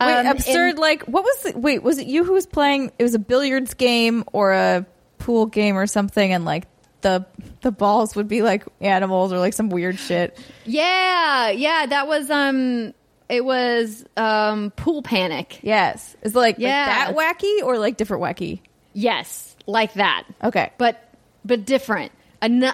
Wait, 0.00 0.12
Um, 0.12 0.26
absurd. 0.26 0.70
and- 0.70 0.78
like, 0.78 1.02
what 1.04 1.22
was 1.24 1.42
the, 1.52 1.58
wait, 1.58 1.82
was 1.82 1.98
it 1.98 2.06
you 2.08 2.24
who 2.24 2.32
was 2.32 2.46
playing? 2.46 2.90
It 2.98 3.02
was 3.04 3.14
a 3.14 3.18
billiards 3.20 3.74
game 3.74 4.24
or 4.32 4.52
a 4.52 4.86
pool 5.18 5.46
game 5.46 5.76
or 5.76 5.86
something, 5.86 6.32
and 6.32 6.44
like 6.44 6.64
the 7.02 7.24
the 7.62 7.70
balls 7.72 8.16
would 8.16 8.26
be 8.28 8.42
like 8.42 8.64
animals 8.80 9.32
or 9.32 9.38
like 9.38 9.52
some 9.54 9.70
weird 9.70 9.98
shit. 10.00 10.36
yeah, 10.66 11.50
yeah, 11.50 11.86
that 11.86 12.08
was 12.08 12.28
um, 12.28 12.92
it 13.30 13.44
was 13.44 14.04
um, 14.16 14.70
pool 14.72 15.02
panic. 15.02 15.60
Yes, 15.62 16.16
is 16.22 16.34
it 16.34 16.38
like, 16.38 16.56
Yeah. 16.58 17.06
like 17.14 17.16
that 17.16 17.38
wacky 17.42 17.62
or 17.64 17.78
like 17.78 17.96
different 17.96 18.22
wacky? 18.22 18.60
Yes, 18.92 19.56
like 19.66 19.94
that. 19.94 20.24
Okay, 20.42 20.72
but 20.78 21.14
but 21.44 21.64
different. 21.64 22.12
Ano- 22.42 22.72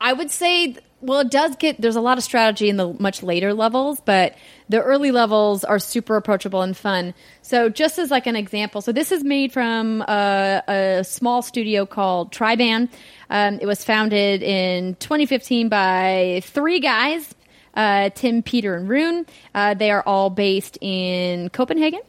I 0.00 0.12
would 0.12 0.30
say, 0.32 0.76
well, 1.00 1.20
it 1.20 1.30
does 1.30 1.54
get. 1.56 1.80
There's 1.80 1.94
a 1.96 2.00
lot 2.00 2.18
of 2.18 2.24
strategy 2.24 2.68
in 2.68 2.76
the 2.76 2.92
much 2.98 3.22
later 3.22 3.54
levels, 3.54 4.00
but 4.04 4.34
the 4.68 4.80
early 4.82 5.12
levels 5.12 5.62
are 5.64 5.78
super 5.78 6.16
approachable 6.16 6.62
and 6.62 6.76
fun. 6.76 7.14
So, 7.42 7.68
just 7.68 7.98
as 7.98 8.10
like 8.10 8.26
an 8.26 8.34
example, 8.34 8.80
so 8.80 8.90
this 8.90 9.12
is 9.12 9.22
made 9.22 9.52
from 9.52 10.02
a, 10.02 10.62
a 10.66 11.04
small 11.04 11.42
studio 11.42 11.86
called 11.86 12.32
Triband. 12.32 12.88
Um, 13.30 13.58
it 13.60 13.66
was 13.66 13.84
founded 13.84 14.42
in 14.42 14.96
2015 14.96 15.68
by 15.68 16.40
three 16.44 16.80
guys. 16.80 17.32
Uh, 17.74 18.10
Tim, 18.10 18.42
Peter, 18.42 18.74
and 18.76 18.88
Rune. 18.88 19.26
Uh, 19.54 19.74
they 19.74 19.90
are 19.90 20.02
all 20.06 20.30
based 20.30 20.78
in 20.80 21.48
Copenhagen 21.50 22.00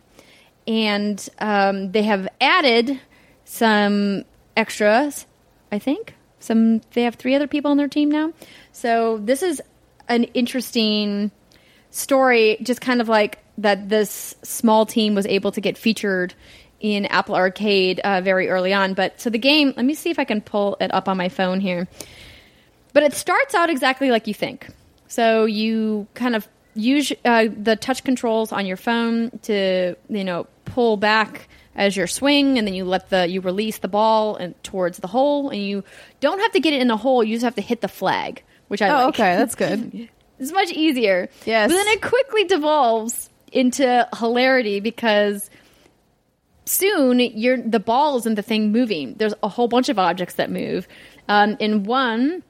and 0.68 1.30
um, 1.40 1.92
they 1.92 2.04
have 2.04 2.28
added 2.40 3.00
some 3.46 4.24
extras. 4.56 5.26
I 5.72 5.80
think 5.80 6.16
some 6.40 6.82
they 6.94 7.04
have 7.04 7.16
three 7.16 7.36
other 7.36 7.48
people 7.48 7.72
on 7.72 7.78
their 7.78 7.88
team 7.88 8.10
now. 8.10 8.34
So 8.72 9.18
this 9.18 9.44
is 9.44 9.62
an 10.08 10.26
interesting 10.26 11.32
story, 11.90 12.58
just 12.62 12.82
kind 12.82 13.02
of 13.02 13.10
like 13.10 13.40
that 13.58 13.90
this 13.90 14.36
small 14.44 14.86
team 14.86 15.16
was 15.16 15.26
able 15.26 15.52
to 15.52 15.62
get 15.62 15.78
featured 15.78 16.34
in 16.80 17.06
Apple 17.06 17.36
Arcade 17.36 18.00
uh, 18.02 18.22
very 18.22 18.50
early 18.50 18.74
on. 18.74 18.94
But 18.94 19.22
so 19.22 19.30
the 19.30 19.38
game, 19.38 19.74
let 19.76 19.86
me 19.86 19.94
see 19.94 20.10
if 20.10 20.20
I 20.20 20.26
can 20.26 20.42
pull 20.42 20.76
it 20.82 20.94
up 20.94 21.08
on 21.08 21.18
my 21.18 21.30
phone 21.30 21.60
here. 21.60 21.88
But 22.94 23.04
it 23.04 23.14
starts 23.14 23.56
out 23.56 23.70
exactly 23.70 24.12
like 24.12 24.28
you 24.28 24.34
think. 24.34 24.68
So 25.14 25.46
you 25.46 26.08
kind 26.16 26.36
of 26.36 26.48
use 26.74 27.12
uh, 27.24 27.46
the 27.56 27.76
touch 27.76 28.04
controls 28.04 28.52
on 28.52 28.66
your 28.66 28.78
phone 28.78 29.30
to 29.44 29.96
you 30.10 30.24
know 30.24 30.48
pull 30.66 30.98
back 30.98 31.48
as 31.76 31.96
your 31.96 32.08
swing, 32.08 32.58
and 32.58 32.66
then 32.68 32.74
you 32.74 32.84
let 32.84 33.10
the 33.12 33.28
you 33.28 33.40
release 33.42 33.78
the 33.78 33.88
ball 33.88 34.36
and 34.36 34.56
towards 34.64 34.98
the 34.98 35.08
hole, 35.08 35.50
and 35.52 35.62
you 35.62 35.84
don't 36.20 36.40
have 36.40 36.52
to 36.54 36.60
get 36.60 36.74
it 36.74 36.82
in 36.82 36.88
the 36.88 36.98
hole. 36.98 37.24
You 37.24 37.36
just 37.36 37.44
have 37.44 37.54
to 37.56 37.62
hit 37.62 37.82
the 37.82 37.88
flag, 37.88 38.42
which 38.70 38.82
I 38.82 38.90
Oh, 38.90 38.94
like. 39.06 39.08
okay, 39.16 39.36
that's 39.38 39.56
good. 39.56 40.10
It's 40.40 40.52
much 40.52 40.72
easier. 40.72 41.30
Yes. 41.46 41.70
But 41.70 41.76
then 41.76 41.88
it 41.90 42.02
quickly 42.02 42.44
devolves 42.46 43.30
into 43.52 44.08
hilarity 44.18 44.80
because 44.80 45.48
soon 46.66 47.20
you're 47.20 47.58
the 47.62 47.80
ball 47.80 48.18
isn't 48.18 48.36
the 48.36 48.42
thing 48.42 48.72
moving. 48.72 49.14
There's 49.14 49.36
a 49.44 49.48
whole 49.48 49.68
bunch 49.68 49.90
of 49.90 50.00
objects 50.00 50.36
that 50.36 50.50
move. 50.50 50.88
Um, 51.30 51.56
in 51.60 51.84
one, 51.84 52.44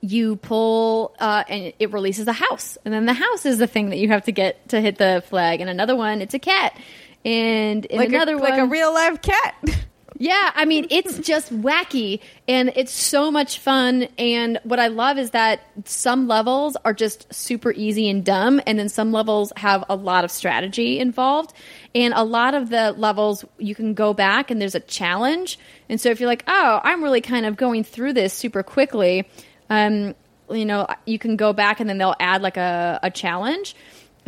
you 0.00 0.36
pull 0.36 1.14
uh, 1.18 1.44
and 1.48 1.72
it 1.78 1.92
releases 1.92 2.26
a 2.28 2.32
house, 2.32 2.78
and 2.84 2.92
then 2.92 3.06
the 3.06 3.14
house 3.14 3.46
is 3.46 3.58
the 3.58 3.66
thing 3.66 3.90
that 3.90 3.96
you 3.96 4.08
have 4.08 4.24
to 4.24 4.32
get 4.32 4.68
to 4.70 4.80
hit 4.80 4.98
the 4.98 5.22
flag. 5.28 5.60
And 5.60 5.70
another 5.70 5.96
one, 5.96 6.22
it's 6.22 6.34
a 6.34 6.38
cat. 6.38 6.78
And 7.24 7.84
in 7.86 7.98
like 7.98 8.10
another 8.10 8.34
a, 8.34 8.38
one, 8.38 8.50
like 8.50 8.60
a 8.60 8.66
real 8.66 8.92
live 8.92 9.20
cat. 9.20 9.56
yeah, 10.18 10.52
I 10.54 10.64
mean, 10.64 10.86
it's 10.90 11.18
just 11.18 11.52
wacky 11.52 12.20
and 12.48 12.72
it's 12.76 12.92
so 12.92 13.30
much 13.30 13.58
fun. 13.58 14.08
And 14.18 14.58
what 14.62 14.78
I 14.78 14.88
love 14.88 15.18
is 15.18 15.30
that 15.30 15.60
some 15.84 16.26
levels 16.28 16.76
are 16.84 16.94
just 16.94 17.32
super 17.34 17.72
easy 17.72 18.08
and 18.08 18.24
dumb, 18.24 18.60
and 18.66 18.78
then 18.78 18.88
some 18.88 19.12
levels 19.12 19.52
have 19.56 19.84
a 19.88 19.96
lot 19.96 20.24
of 20.24 20.30
strategy 20.30 20.98
involved. 20.98 21.52
And 21.94 22.14
a 22.14 22.24
lot 22.24 22.54
of 22.54 22.70
the 22.70 22.92
levels, 22.92 23.44
you 23.58 23.74
can 23.74 23.94
go 23.94 24.14
back 24.14 24.50
and 24.50 24.60
there's 24.60 24.74
a 24.74 24.80
challenge. 24.80 25.58
And 25.88 26.00
so 26.00 26.10
if 26.10 26.20
you're 26.20 26.28
like, 26.28 26.44
oh, 26.46 26.80
I'm 26.82 27.02
really 27.02 27.20
kind 27.20 27.46
of 27.46 27.56
going 27.56 27.84
through 27.84 28.12
this 28.14 28.32
super 28.32 28.62
quickly, 28.62 29.28
um, 29.70 30.14
you 30.50 30.64
know, 30.64 30.86
you 31.06 31.18
can 31.18 31.36
go 31.36 31.52
back 31.52 31.80
and 31.80 31.88
then 31.88 31.98
they'll 31.98 32.14
add 32.20 32.42
like 32.42 32.56
a, 32.56 33.00
a 33.02 33.10
challenge. 33.10 33.74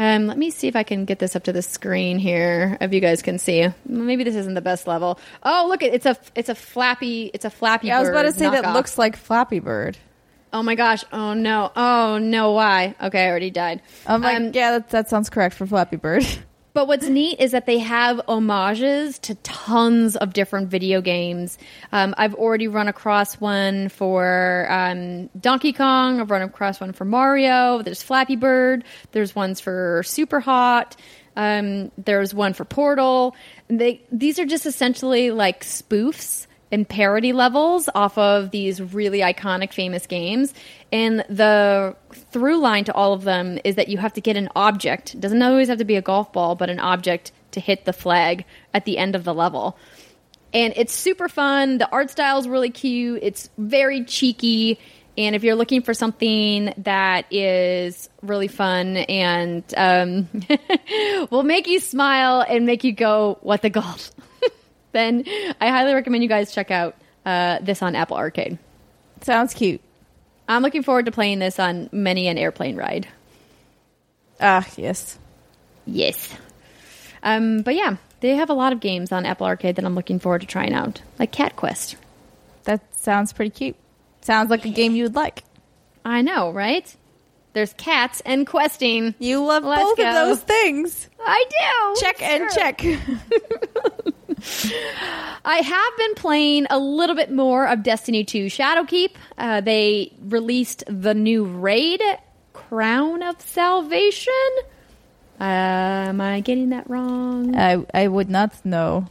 Um, 0.00 0.28
let 0.28 0.38
me 0.38 0.50
see 0.50 0.68
if 0.68 0.76
I 0.76 0.84
can 0.84 1.04
get 1.06 1.18
this 1.18 1.34
up 1.34 1.44
to 1.44 1.52
the 1.52 1.62
screen 1.62 2.18
here, 2.20 2.78
if 2.80 2.92
you 2.92 3.00
guys 3.00 3.20
can 3.20 3.38
see. 3.38 3.66
Maybe 3.84 4.22
this 4.22 4.36
isn't 4.36 4.54
the 4.54 4.60
best 4.60 4.86
level. 4.86 5.18
Oh, 5.42 5.66
look! 5.68 5.82
It's 5.82 6.06
a 6.06 6.16
it's 6.36 6.48
a 6.48 6.54
flappy 6.54 7.32
it's 7.34 7.44
a 7.44 7.50
flappy. 7.50 7.88
Yeah, 7.88 7.96
I 7.98 8.00
was 8.00 8.08
about 8.08 8.22
to 8.22 8.32
say 8.32 8.48
that 8.48 8.74
looks 8.74 8.96
like 8.96 9.16
Flappy 9.16 9.58
Bird. 9.58 9.98
Oh 10.52 10.62
my 10.62 10.76
gosh! 10.76 11.04
Oh 11.12 11.34
no! 11.34 11.72
Oh 11.74 12.18
no! 12.18 12.52
Why? 12.52 12.94
Okay, 13.02 13.26
I 13.26 13.28
already 13.28 13.50
died. 13.50 13.82
I'm 14.06 14.22
like, 14.22 14.36
Um, 14.36 14.52
yeah, 14.54 14.78
that, 14.78 14.90
that 14.90 15.08
sounds 15.10 15.30
correct 15.30 15.56
for 15.56 15.66
Flappy 15.66 15.96
Bird. 15.96 16.24
But 16.78 16.86
what's 16.86 17.08
neat 17.08 17.40
is 17.40 17.50
that 17.50 17.66
they 17.66 17.80
have 17.80 18.20
homages 18.28 19.18
to 19.18 19.34
tons 19.34 20.14
of 20.14 20.32
different 20.32 20.68
video 20.68 21.00
games. 21.00 21.58
Um, 21.90 22.14
I've 22.16 22.36
already 22.36 22.68
run 22.68 22.86
across 22.86 23.40
one 23.40 23.88
for 23.88 24.64
um, 24.70 25.26
Donkey 25.40 25.72
Kong. 25.72 26.20
I've 26.20 26.30
run 26.30 26.42
across 26.42 26.78
one 26.80 26.92
for 26.92 27.04
Mario. 27.04 27.82
There's 27.82 28.00
Flappy 28.00 28.36
Bird. 28.36 28.84
There's 29.10 29.34
ones 29.34 29.58
for 29.58 30.04
Super 30.04 30.38
Hot. 30.38 30.94
Um, 31.34 31.90
there's 31.98 32.32
one 32.32 32.52
for 32.52 32.64
Portal. 32.64 33.34
They 33.66 34.00
these 34.12 34.38
are 34.38 34.46
just 34.46 34.64
essentially 34.64 35.32
like 35.32 35.64
spoofs 35.64 36.46
and 36.70 36.88
parody 36.88 37.32
levels 37.32 37.88
off 37.94 38.18
of 38.18 38.50
these 38.50 38.80
really 38.80 39.20
iconic 39.20 39.72
famous 39.72 40.06
games. 40.06 40.54
And 40.92 41.24
the 41.28 41.96
through 42.12 42.58
line 42.58 42.84
to 42.84 42.94
all 42.94 43.12
of 43.12 43.24
them 43.24 43.58
is 43.64 43.76
that 43.76 43.88
you 43.88 43.98
have 43.98 44.12
to 44.14 44.20
get 44.20 44.36
an 44.36 44.48
object. 44.54 45.18
Doesn't 45.18 45.42
always 45.42 45.68
have 45.68 45.78
to 45.78 45.84
be 45.84 45.96
a 45.96 46.02
golf 46.02 46.32
ball 46.32 46.54
but 46.54 46.70
an 46.70 46.78
object 46.78 47.32
to 47.52 47.60
hit 47.60 47.84
the 47.84 47.92
flag 47.92 48.44
at 48.74 48.84
the 48.84 48.98
end 48.98 49.14
of 49.14 49.24
the 49.24 49.34
level. 49.34 49.76
And 50.52 50.72
it's 50.76 50.92
super 50.92 51.28
fun. 51.28 51.78
The 51.78 51.90
art 51.90 52.10
style 52.10 52.38
is 52.38 52.48
really 52.48 52.70
cute. 52.70 53.20
It's 53.22 53.50
very 53.58 54.04
cheeky. 54.04 54.78
And 55.16 55.34
if 55.34 55.42
you're 55.42 55.56
looking 55.56 55.82
for 55.82 55.94
something 55.94 56.72
that 56.78 57.26
is 57.32 58.08
really 58.22 58.48
fun 58.48 58.96
and 58.96 59.64
um, 59.76 60.28
will 61.30 61.42
make 61.42 61.66
you 61.66 61.80
smile 61.80 62.44
and 62.48 62.66
make 62.66 62.84
you 62.84 62.92
go 62.92 63.38
what 63.42 63.62
the 63.62 63.70
golf 63.70 64.12
then 64.92 65.24
I 65.60 65.68
highly 65.68 65.94
recommend 65.94 66.22
you 66.22 66.28
guys 66.28 66.52
check 66.52 66.70
out 66.70 66.96
uh, 67.26 67.58
this 67.60 67.82
on 67.82 67.94
Apple 67.94 68.16
Arcade. 68.16 68.58
Sounds 69.22 69.54
cute. 69.54 69.80
I'm 70.48 70.62
looking 70.62 70.82
forward 70.82 71.06
to 71.06 71.12
playing 71.12 71.40
this 71.40 71.58
on 71.58 71.90
many 71.92 72.28
an 72.28 72.38
airplane 72.38 72.76
ride. 72.76 73.06
Ah, 74.40 74.66
yes. 74.76 75.18
Yes. 75.84 76.34
Um, 77.22 77.62
but 77.62 77.74
yeah, 77.74 77.96
they 78.20 78.36
have 78.36 78.50
a 78.50 78.54
lot 78.54 78.72
of 78.72 78.80
games 78.80 79.12
on 79.12 79.26
Apple 79.26 79.46
Arcade 79.46 79.76
that 79.76 79.84
I'm 79.84 79.94
looking 79.94 80.18
forward 80.18 80.40
to 80.40 80.46
trying 80.46 80.72
out, 80.72 81.02
like 81.18 81.32
Cat 81.32 81.56
Quest. 81.56 81.96
That 82.64 82.80
sounds 82.94 83.32
pretty 83.32 83.50
cute. 83.50 83.76
Sounds 84.22 84.50
like 84.50 84.64
a 84.64 84.70
game 84.70 84.94
you 84.94 85.04
would 85.04 85.14
like. 85.14 85.44
I 86.04 86.22
know, 86.22 86.50
right? 86.50 86.94
There's 87.52 87.72
cats 87.74 88.22
and 88.24 88.46
questing. 88.46 89.14
You 89.18 89.44
love 89.44 89.64
Let's 89.64 89.82
both 89.82 89.96
go. 89.96 90.08
of 90.08 90.14
those 90.14 90.40
things. 90.40 91.08
I 91.20 91.44
do. 91.50 92.00
Check 92.00 92.22
and 92.22 92.50
check. 92.50 92.82
I 95.44 95.58
have 95.58 95.96
been 95.96 96.14
playing 96.14 96.66
a 96.70 96.78
little 96.78 97.16
bit 97.16 97.32
more 97.32 97.66
of 97.66 97.82
Destiny 97.82 98.24
2 98.24 98.46
Shadowkeep. 98.46 99.10
Uh, 99.36 99.60
they 99.60 100.12
released 100.20 100.84
the 100.86 101.14
new 101.14 101.44
raid, 101.44 102.00
Crown 102.52 103.22
of 103.22 103.40
Salvation. 103.40 104.32
Uh, 105.40 105.44
am 105.44 106.20
I 106.20 106.40
getting 106.40 106.70
that 106.70 106.88
wrong? 106.90 107.56
I 107.56 107.84
I 107.94 108.08
would 108.08 108.28
not 108.28 108.64
know. 108.64 109.06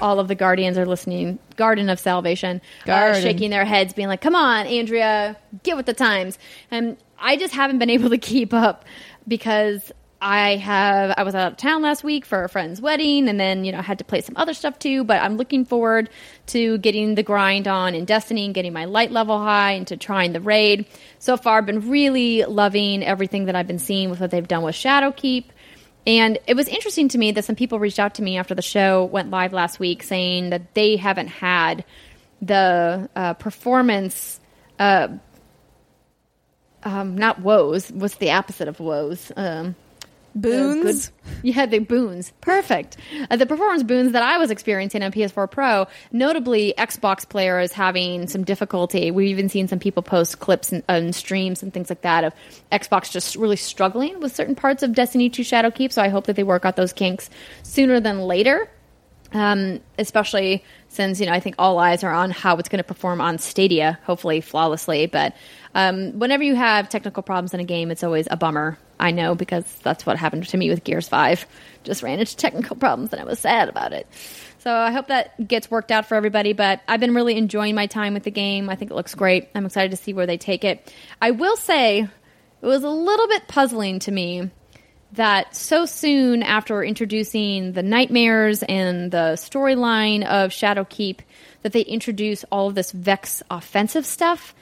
All 0.00 0.20
of 0.20 0.28
the 0.28 0.34
Guardians 0.34 0.78
are 0.78 0.86
listening. 0.86 1.38
Garden 1.56 1.88
of 1.90 1.98
Salvation. 1.98 2.60
Uh, 2.86 3.14
shaking 3.14 3.50
their 3.50 3.64
heads, 3.64 3.92
being 3.92 4.08
like, 4.08 4.20
come 4.20 4.34
on, 4.34 4.66
Andrea, 4.66 5.36
get 5.62 5.76
with 5.76 5.86
the 5.86 5.94
times. 5.94 6.38
And 6.70 6.96
I 7.18 7.36
just 7.36 7.54
haven't 7.54 7.78
been 7.78 7.90
able 7.90 8.10
to 8.10 8.18
keep 8.32 8.54
up 8.54 8.84
because 9.26 9.92
I 10.22 10.56
have 10.56 11.14
I 11.16 11.22
was 11.22 11.34
out 11.34 11.52
of 11.52 11.56
town 11.56 11.80
last 11.80 12.04
week 12.04 12.26
for 12.26 12.44
a 12.44 12.48
friend's 12.48 12.80
wedding 12.80 13.28
and 13.28 13.40
then 13.40 13.64
you 13.64 13.72
know 13.72 13.78
I 13.78 13.82
had 13.82 13.98
to 13.98 14.04
play 14.04 14.20
some 14.20 14.36
other 14.36 14.52
stuff 14.52 14.78
too 14.78 15.02
but 15.02 15.22
I'm 15.22 15.38
looking 15.38 15.64
forward 15.64 16.10
to 16.48 16.76
getting 16.78 17.14
the 17.14 17.22
grind 17.22 17.66
on 17.66 17.94
in 17.94 18.04
Destiny 18.04 18.44
and 18.44 18.54
getting 18.54 18.72
my 18.72 18.84
light 18.84 19.10
level 19.10 19.38
high 19.38 19.72
and 19.72 19.86
to 19.86 19.96
trying 19.96 20.32
the 20.32 20.40
raid. 20.40 20.84
So 21.18 21.36
far 21.36 21.58
I've 21.58 21.66
been 21.66 21.88
really 21.88 22.44
loving 22.44 23.02
everything 23.02 23.46
that 23.46 23.56
I've 23.56 23.66
been 23.66 23.78
seeing 23.78 24.10
with 24.10 24.20
what 24.20 24.30
they've 24.30 24.46
done 24.46 24.62
with 24.62 24.74
Shadowkeep. 24.74 25.46
And 26.06 26.38
it 26.46 26.54
was 26.54 26.68
interesting 26.68 27.08
to 27.08 27.18
me 27.18 27.32
that 27.32 27.44
some 27.44 27.56
people 27.56 27.78
reached 27.78 27.98
out 27.98 28.14
to 28.14 28.22
me 28.22 28.36
after 28.36 28.54
the 28.54 28.62
show 28.62 29.04
went 29.04 29.30
live 29.30 29.52
last 29.52 29.78
week 29.78 30.02
saying 30.02 30.50
that 30.50 30.74
they 30.74 30.96
haven't 30.96 31.28
had 31.28 31.84
the 32.42 33.08
uh, 33.16 33.34
performance 33.34 34.40
uh, 34.78 35.08
um, 36.82 37.16
not 37.18 37.40
woes 37.40 37.90
what's 37.90 38.16
the 38.16 38.32
opposite 38.32 38.68
of 38.68 38.80
woes? 38.80 39.30
Um, 39.36 39.76
Boons. 40.34 41.12
yeah, 41.42 41.66
the 41.66 41.80
boons. 41.80 42.32
Perfect. 42.40 42.96
Uh, 43.30 43.36
the 43.36 43.46
performance 43.46 43.82
boons 43.82 44.12
that 44.12 44.22
I 44.22 44.38
was 44.38 44.50
experiencing 44.50 45.02
on 45.02 45.12
PS4 45.12 45.50
Pro, 45.50 45.86
notably 46.12 46.74
Xbox 46.78 47.28
players 47.28 47.72
having 47.72 48.28
some 48.28 48.44
difficulty. 48.44 49.10
We've 49.10 49.28
even 49.28 49.48
seen 49.48 49.68
some 49.68 49.78
people 49.78 50.02
post 50.02 50.38
clips 50.38 50.72
and, 50.72 50.82
and 50.88 51.14
streams 51.14 51.62
and 51.62 51.72
things 51.72 51.90
like 51.90 52.02
that 52.02 52.24
of 52.24 52.32
Xbox 52.70 53.10
just 53.10 53.36
really 53.36 53.56
struggling 53.56 54.20
with 54.20 54.34
certain 54.34 54.54
parts 54.54 54.82
of 54.82 54.94
Destiny 54.94 55.30
2 55.30 55.42
Shadowkeep. 55.42 55.92
So 55.92 56.02
I 56.02 56.08
hope 56.08 56.26
that 56.26 56.36
they 56.36 56.44
work 56.44 56.64
out 56.64 56.76
those 56.76 56.92
kinks 56.92 57.28
sooner 57.62 58.00
than 58.00 58.20
later 58.20 58.68
um, 59.32 59.80
especially 59.98 60.64
since 60.88 61.20
you 61.20 61.26
know 61.26 61.32
I 61.32 61.40
think 61.40 61.56
all 61.58 61.78
eyes 61.78 62.02
are 62.02 62.12
on 62.12 62.30
how 62.30 62.56
it's 62.56 62.68
going 62.68 62.78
to 62.78 62.84
perform 62.84 63.20
on 63.20 63.38
Stadia, 63.38 63.98
hopefully 64.04 64.40
flawlessly. 64.40 65.06
But 65.06 65.36
um, 65.74 66.18
whenever 66.18 66.42
you 66.42 66.54
have 66.56 66.88
technical 66.88 67.22
problems 67.22 67.54
in 67.54 67.60
a 67.60 67.64
game, 67.64 67.90
it's 67.90 68.02
always 68.02 68.26
a 68.30 68.36
bummer. 68.36 68.78
I 69.00 69.10
know 69.10 69.34
because 69.34 69.64
that's 69.82 70.04
what 70.04 70.16
happened 70.16 70.46
to 70.46 70.56
me 70.56 70.68
with 70.68 70.84
Gears 70.84 71.08
Five. 71.08 71.46
Just 71.82 72.02
ran 72.02 72.20
into 72.20 72.36
technical 72.36 72.76
problems 72.76 73.12
and 73.12 73.20
I 73.20 73.24
was 73.24 73.38
sad 73.38 73.68
about 73.68 73.92
it. 73.92 74.06
So 74.58 74.72
I 74.72 74.92
hope 74.92 75.08
that 75.08 75.48
gets 75.48 75.70
worked 75.70 75.90
out 75.90 76.06
for 76.06 76.14
everybody. 76.14 76.52
But 76.52 76.80
I've 76.86 77.00
been 77.00 77.14
really 77.14 77.36
enjoying 77.36 77.74
my 77.74 77.86
time 77.86 78.14
with 78.14 78.24
the 78.24 78.30
game. 78.30 78.68
I 78.68 78.76
think 78.76 78.90
it 78.90 78.94
looks 78.94 79.14
great. 79.14 79.48
I'm 79.54 79.66
excited 79.66 79.90
to 79.90 79.96
see 79.96 80.12
where 80.12 80.26
they 80.26 80.36
take 80.36 80.64
it. 80.64 80.92
I 81.20 81.30
will 81.30 81.56
say 81.56 82.00
it 82.00 82.66
was 82.66 82.84
a 82.84 82.90
little 82.90 83.26
bit 83.26 83.48
puzzling 83.48 84.00
to 84.00 84.12
me 84.12 84.50
that 85.12 85.56
so 85.56 85.86
soon 85.86 86.42
after 86.42 86.84
introducing 86.84 87.72
the 87.72 87.82
nightmares 87.82 88.62
and 88.62 89.10
the 89.10 89.32
storyline 89.36 90.24
of 90.24 90.50
Shadowkeep 90.50 91.20
that 91.62 91.72
they 91.72 91.80
introduce 91.80 92.44
all 92.44 92.68
of 92.68 92.74
this 92.74 92.92
Vex 92.92 93.42
offensive 93.50 94.06
stuff. 94.06 94.54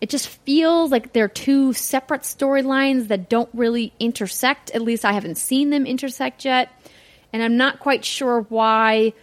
It 0.00 0.10
just 0.10 0.28
feels 0.28 0.90
like 0.90 1.12
they're 1.12 1.28
two 1.28 1.72
separate 1.72 2.22
storylines 2.22 3.08
that 3.08 3.28
don't 3.28 3.48
really 3.54 3.92
intersect. 3.98 4.70
At 4.70 4.82
least 4.82 5.04
I 5.04 5.12
haven't 5.12 5.36
seen 5.36 5.70
them 5.70 5.86
intersect 5.86 6.44
yet. 6.44 6.70
And 7.32 7.42
I'm 7.42 7.56
not 7.56 7.80
quite 7.80 8.04
sure 8.04 8.42
why 8.42 9.14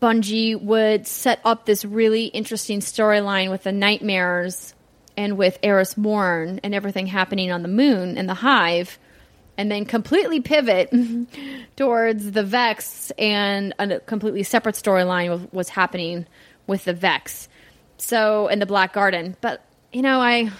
Bungie 0.00 0.60
would 0.60 1.06
set 1.06 1.40
up 1.44 1.66
this 1.66 1.84
really 1.84 2.26
interesting 2.26 2.80
storyline 2.80 3.50
with 3.50 3.64
the 3.64 3.72
nightmares 3.72 4.74
and 5.16 5.36
with 5.36 5.58
Eris 5.62 5.96
Morn 5.96 6.60
and 6.62 6.74
everything 6.74 7.06
happening 7.06 7.52
on 7.52 7.62
the 7.62 7.68
moon 7.68 8.16
and 8.16 8.26
the 8.28 8.34
hive, 8.34 8.98
and 9.58 9.70
then 9.70 9.84
completely 9.84 10.40
pivot 10.40 10.90
towards 11.76 12.30
the 12.30 12.42
Vex 12.42 13.12
and 13.18 13.74
a 13.78 14.00
completely 14.00 14.42
separate 14.42 14.76
storyline 14.76 15.28
was, 15.28 15.40
what's 15.50 15.68
happening 15.68 16.26
with 16.66 16.84
the 16.84 16.94
Vex. 16.94 17.48
So, 18.00 18.48
in 18.48 18.58
the 18.58 18.66
Black 18.66 18.92
Garden. 18.92 19.36
But, 19.40 19.64
you 19.92 20.02
know, 20.02 20.20
I. 20.20 20.50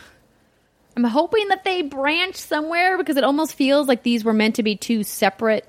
I'm 0.96 1.04
hoping 1.04 1.48
that 1.48 1.62
they 1.64 1.82
branch 1.82 2.34
somewhere 2.36 2.98
because 2.98 3.16
it 3.16 3.22
almost 3.24 3.54
feels 3.54 3.86
like 3.86 4.02
these 4.02 4.24
were 4.24 4.32
meant 4.32 4.56
to 4.56 4.62
be 4.62 4.76
two 4.76 5.04
separate 5.04 5.64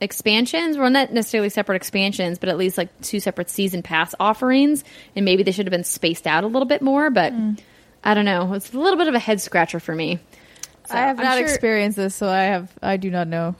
expansions. 0.00 0.76
Well, 0.76 0.90
not 0.90 1.12
necessarily 1.12 1.48
separate 1.48 1.76
expansions, 1.76 2.38
but 2.38 2.50
at 2.50 2.58
least 2.58 2.76
like 2.78 3.00
two 3.00 3.20
separate 3.20 3.50
season 3.50 3.82
pass 3.82 4.14
offerings. 4.20 4.84
And 5.16 5.24
maybe 5.24 5.42
they 5.42 5.52
should 5.52 5.66
have 5.66 5.72
been 5.72 5.82
spaced 5.82 6.26
out 6.26 6.44
a 6.44 6.46
little 6.46 6.66
bit 6.68 6.82
more. 6.82 7.10
But 7.10 7.32
I 8.04 8.14
don't 8.14 8.26
know. 8.26 8.52
It's 8.52 8.72
a 8.72 8.78
little 8.78 8.98
bit 8.98 9.08
of 9.08 9.14
a 9.14 9.18
head 9.18 9.40
scratcher 9.40 9.80
for 9.80 9.94
me. 9.94 10.18
So 10.86 10.94
I 10.94 10.98
have 10.98 11.18
I'm 11.18 11.24
not 11.24 11.38
sure- 11.38 11.46
experienced 11.46 11.96
this, 11.96 12.14
so 12.14 12.28
I 12.28 12.42
have 12.42 12.70
I 12.82 12.96
do 12.98 13.10
not 13.10 13.28
know. 13.28 13.56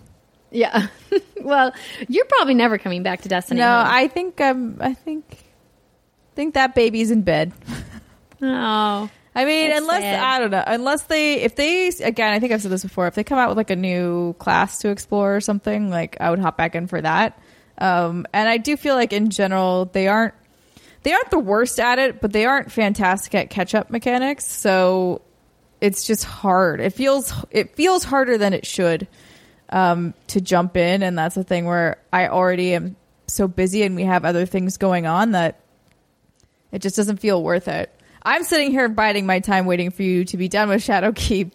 Yeah. 0.51 0.89
well, 1.41 1.73
you're 2.09 2.27
probably 2.27 2.55
never 2.55 2.77
coming 2.77 3.03
back 3.03 3.23
to 3.23 3.29
Destiny. 3.29 3.61
No, 3.61 3.67
huh? 3.67 3.85
I 3.87 4.09
think 4.09 4.41
um 4.41 4.77
I 4.81 4.95
think 4.95 5.25
think 6.41 6.55
that 6.55 6.75
baby's 6.75 7.11
in 7.11 7.21
bed. 7.21 7.53
Oh. 8.43 9.11
I 9.35 9.45
mean, 9.45 9.69
That's 9.69 9.83
unless 9.83 10.01
sad. 10.01 10.23
I 10.23 10.39
don't 10.39 10.51
know, 10.51 10.65
unless 10.67 11.03
they 11.03 11.35
if 11.35 11.55
they 11.55 11.89
again, 11.89 12.33
I 12.33 12.41
think 12.41 12.53
I've 12.53 12.63
said 12.63 12.71
this 12.71 12.83
before. 12.83 13.07
If 13.07 13.15
they 13.15 13.23
come 13.23 13.39
out 13.39 13.51
with 13.51 13.59
like 13.59 13.69
a 13.69 13.77
new 13.77 14.33
class 14.39 14.79
to 14.79 14.89
explore 14.89 15.37
or 15.37 15.41
something, 15.43 15.91
like 15.91 16.17
I 16.19 16.31
would 16.31 16.39
hop 16.39 16.57
back 16.57 16.75
in 16.75 16.87
for 16.87 16.99
that. 17.03 17.39
Um, 17.77 18.27
and 18.33 18.49
I 18.49 18.57
do 18.57 18.79
feel 18.79 18.95
like 18.95 19.13
in 19.13 19.29
general 19.29 19.85
they 19.85 20.09
aren't 20.09 20.33
they 21.03 21.13
aren't 21.13 21.31
the 21.31 21.39
worst 21.39 21.79
at 21.79 21.99
it, 21.99 22.23
but 22.23 22.33
they 22.33 22.47
aren't 22.47 22.73
fantastic 22.73 23.35
at 23.35 23.51
catch 23.51 23.75
up 23.75 23.91
mechanics. 23.91 24.47
So 24.47 25.21
it's 25.83 26.07
just 26.07 26.25
hard. 26.25 26.81
It 26.81 26.95
feels 26.95 27.35
it 27.51 27.77
feels 27.77 28.05
harder 28.05 28.39
than 28.39 28.55
it 28.55 28.65
should 28.65 29.07
um, 29.69 30.15
to 30.29 30.41
jump 30.41 30.79
in, 30.79 31.03
and 31.03 31.19
that's 31.19 31.35
the 31.35 31.45
thing 31.45 31.67
where 31.67 31.99
I 32.11 32.29
already 32.29 32.73
am 32.73 32.97
so 33.27 33.47
busy 33.47 33.83
and 33.83 33.95
we 33.95 34.05
have 34.05 34.25
other 34.25 34.47
things 34.47 34.79
going 34.79 35.07
on 35.07 35.33
that 35.33 35.61
it 36.73 36.83
just 36.83 36.97
doesn't 36.97 37.19
feel 37.19 37.43
worth 37.43 37.69
it. 37.69 37.95
I'm 38.23 38.45
sitting 38.45 38.71
here 38.71 38.89
biding 38.89 39.25
my 39.25 39.41
time 39.41 39.65
waiting 39.65 39.91
for 39.91 40.03
you 40.03 40.25
to 40.27 40.37
be 40.37 40.49
done 40.49 40.69
with 40.69 40.83
Shadowkeep 40.83 41.53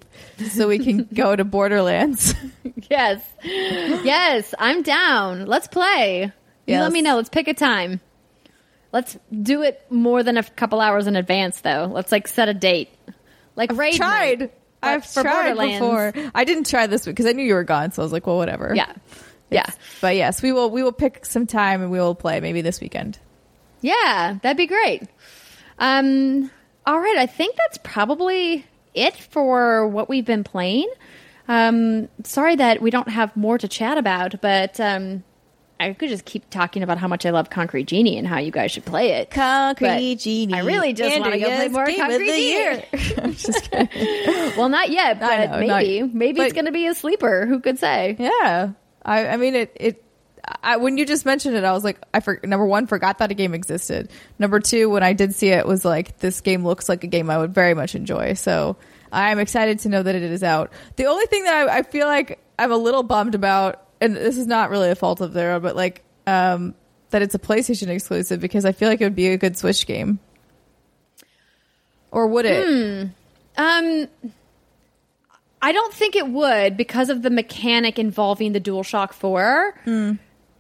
so 0.49 0.67
we 0.67 0.79
can 0.79 1.07
go 1.13 1.35
to 1.35 1.43
Borderlands. 1.43 2.33
Yes. 2.87 3.23
yes, 3.43 4.53
I'm 4.59 4.83
down. 4.83 5.47
Let's 5.47 5.67
play. 5.67 6.31
You 6.67 6.79
let 6.79 6.91
me 6.91 7.01
know. 7.01 7.15
Let's 7.15 7.29
pick 7.29 7.47
a 7.47 7.53
time. 7.55 7.99
Let's 8.91 9.17
do 9.41 9.63
it 9.63 9.83
more 9.89 10.21
than 10.21 10.37
a 10.37 10.43
couple 10.43 10.79
hours 10.79 11.07
in 11.07 11.15
advance, 11.15 11.61
though. 11.61 11.89
Let's 11.91 12.11
like 12.11 12.27
set 12.27 12.47
a 12.47 12.53
date. 12.53 12.89
Like 13.55 13.71
raid 13.75 13.99
night, 13.99 14.35
tried. 14.35 14.39
but 14.39 14.51
I've 14.87 15.05
for 15.05 15.23
tried 15.23 15.55
Borderlands. 15.55 15.79
before. 15.79 16.31
I 16.35 16.43
didn't 16.43 16.67
try 16.67 16.85
this 16.85 17.07
week 17.07 17.15
because 17.15 17.25
I 17.25 17.31
knew 17.31 17.43
you 17.43 17.55
were 17.55 17.63
gone, 17.63 17.91
so 17.91 18.03
I 18.03 18.05
was 18.05 18.11
like, 18.11 18.27
well, 18.27 18.37
whatever. 18.37 18.71
Yeah. 18.75 18.93
Yeah. 19.49 19.65
But 19.99 20.15
yes, 20.15 20.43
we 20.43 20.51
will 20.51 20.69
we 20.69 20.83
will 20.83 20.91
pick 20.91 21.25
some 21.25 21.47
time 21.47 21.81
and 21.81 21.89
we 21.89 21.99
will 21.99 22.13
play 22.15 22.39
maybe 22.39 22.61
this 22.61 22.79
weekend. 22.79 23.17
Yeah, 23.85 24.39
that'd 24.41 24.57
be 24.57 24.67
great. 24.67 25.03
Um, 25.77 26.49
all 26.85 26.99
right, 26.99 27.17
I 27.17 27.25
think 27.27 27.55
that's 27.55 27.77
probably 27.83 28.65
it 28.93 29.15
for 29.15 29.87
what 29.87 30.09
we've 30.09 30.25
been 30.25 30.43
playing. 30.43 30.91
Um, 31.47 32.09
sorry 32.23 32.55
that 32.55 32.81
we 32.81 32.89
don't 32.89 33.09
have 33.09 33.35
more 33.37 33.57
to 33.57 33.67
chat 33.67 33.97
about, 33.99 34.41
but 34.41 34.79
um, 34.79 35.23
I 35.79 35.93
could 35.93 36.09
just 36.09 36.25
keep 36.25 36.49
talking 36.49 36.81
about 36.81 36.97
how 36.97 37.07
much 37.07 37.25
I 37.25 37.29
love 37.29 37.49
Concrete 37.51 37.85
Genie 37.85 38.17
and 38.17 38.25
how 38.27 38.39
you 38.39 38.49
guys 38.49 38.71
should 38.71 38.85
play 38.85 39.11
it. 39.11 39.29
Concrete 39.29 40.15
But 40.15 40.19
Genie. 40.21 40.53
I 40.53 40.59
really 40.61 40.93
just 40.93 41.19
want 41.19 41.33
to 41.33 41.39
go 41.39 41.45
play 41.45 41.67
more 41.67 41.85
Concrete 41.85 42.25
Genie. 42.25 42.49
Year. 42.49 42.83
I'm 43.21 43.33
just 43.35 43.69
kidding. 43.69 44.57
Well, 44.57 44.69
not 44.69 44.89
yet, 44.89 45.19
but 45.19 45.51
know, 45.51 45.59
not- 45.67 45.83
maybe. 45.83 46.03
maybe 46.11 46.41
it's 46.41 46.53
going 46.53 46.65
to 46.65 46.71
be 46.71 46.87
a 46.87 46.95
sleeper. 46.95 47.45
Who 47.45 47.59
could 47.59 47.77
say? 47.77 48.15
Yeah, 48.17 48.71
I, 49.03 49.27
I 49.27 49.37
mean 49.37 49.53
it. 49.53 49.71
It. 49.75 50.04
I, 50.63 50.77
when 50.77 50.97
you 50.97 51.05
just 51.05 51.25
mentioned 51.25 51.55
it, 51.55 51.63
I 51.63 51.71
was 51.71 51.83
like, 51.83 51.99
I 52.13 52.19
for, 52.19 52.39
number 52.43 52.65
one 52.65 52.87
forgot 52.87 53.19
that 53.19 53.31
a 53.31 53.33
game 53.33 53.53
existed. 53.53 54.09
Number 54.39 54.59
two, 54.59 54.89
when 54.89 55.03
I 55.03 55.13
did 55.13 55.33
see 55.33 55.49
it, 55.49 55.65
was 55.65 55.85
like, 55.85 56.19
this 56.19 56.41
game 56.41 56.65
looks 56.65 56.89
like 56.89 57.03
a 57.03 57.07
game 57.07 57.29
I 57.29 57.37
would 57.37 57.53
very 57.53 57.73
much 57.73 57.95
enjoy. 57.95 58.33
So 58.33 58.77
I'm 59.11 59.39
excited 59.39 59.79
to 59.79 59.89
know 59.89 60.03
that 60.03 60.15
it 60.15 60.23
is 60.23 60.43
out. 60.43 60.71
The 60.95 61.05
only 61.05 61.25
thing 61.27 61.43
that 61.43 61.69
I, 61.69 61.77
I 61.77 61.83
feel 61.83 62.07
like 62.07 62.39
I'm 62.59 62.71
a 62.71 62.77
little 62.77 63.03
bummed 63.03 63.35
about, 63.35 63.87
and 64.01 64.15
this 64.15 64.37
is 64.37 64.47
not 64.47 64.69
really 64.69 64.89
a 64.89 64.95
fault 64.95 65.21
of 65.21 65.33
their 65.33 65.53
own, 65.53 65.61
but 65.61 65.75
like 65.75 66.03
um, 66.27 66.75
that 67.11 67.21
it's 67.21 67.35
a 67.35 67.39
PlayStation 67.39 67.87
exclusive 67.87 68.39
because 68.39 68.65
I 68.65 68.71
feel 68.71 68.89
like 68.89 69.01
it 69.01 69.05
would 69.05 69.15
be 69.15 69.29
a 69.29 69.37
good 69.37 69.57
Switch 69.57 69.85
game. 69.87 70.19
Or 72.11 72.27
would 72.27 72.45
it? 72.45 73.09
Um, 73.57 74.07
I 75.61 75.71
don't 75.71 75.93
think 75.93 76.15
it 76.15 76.27
would 76.27 76.77
because 76.77 77.09
of 77.09 77.21
the 77.21 77.29
mechanic 77.29 77.97
involving 77.99 78.51
the 78.53 78.61
DualShock 78.61 79.13
4. 79.13 79.79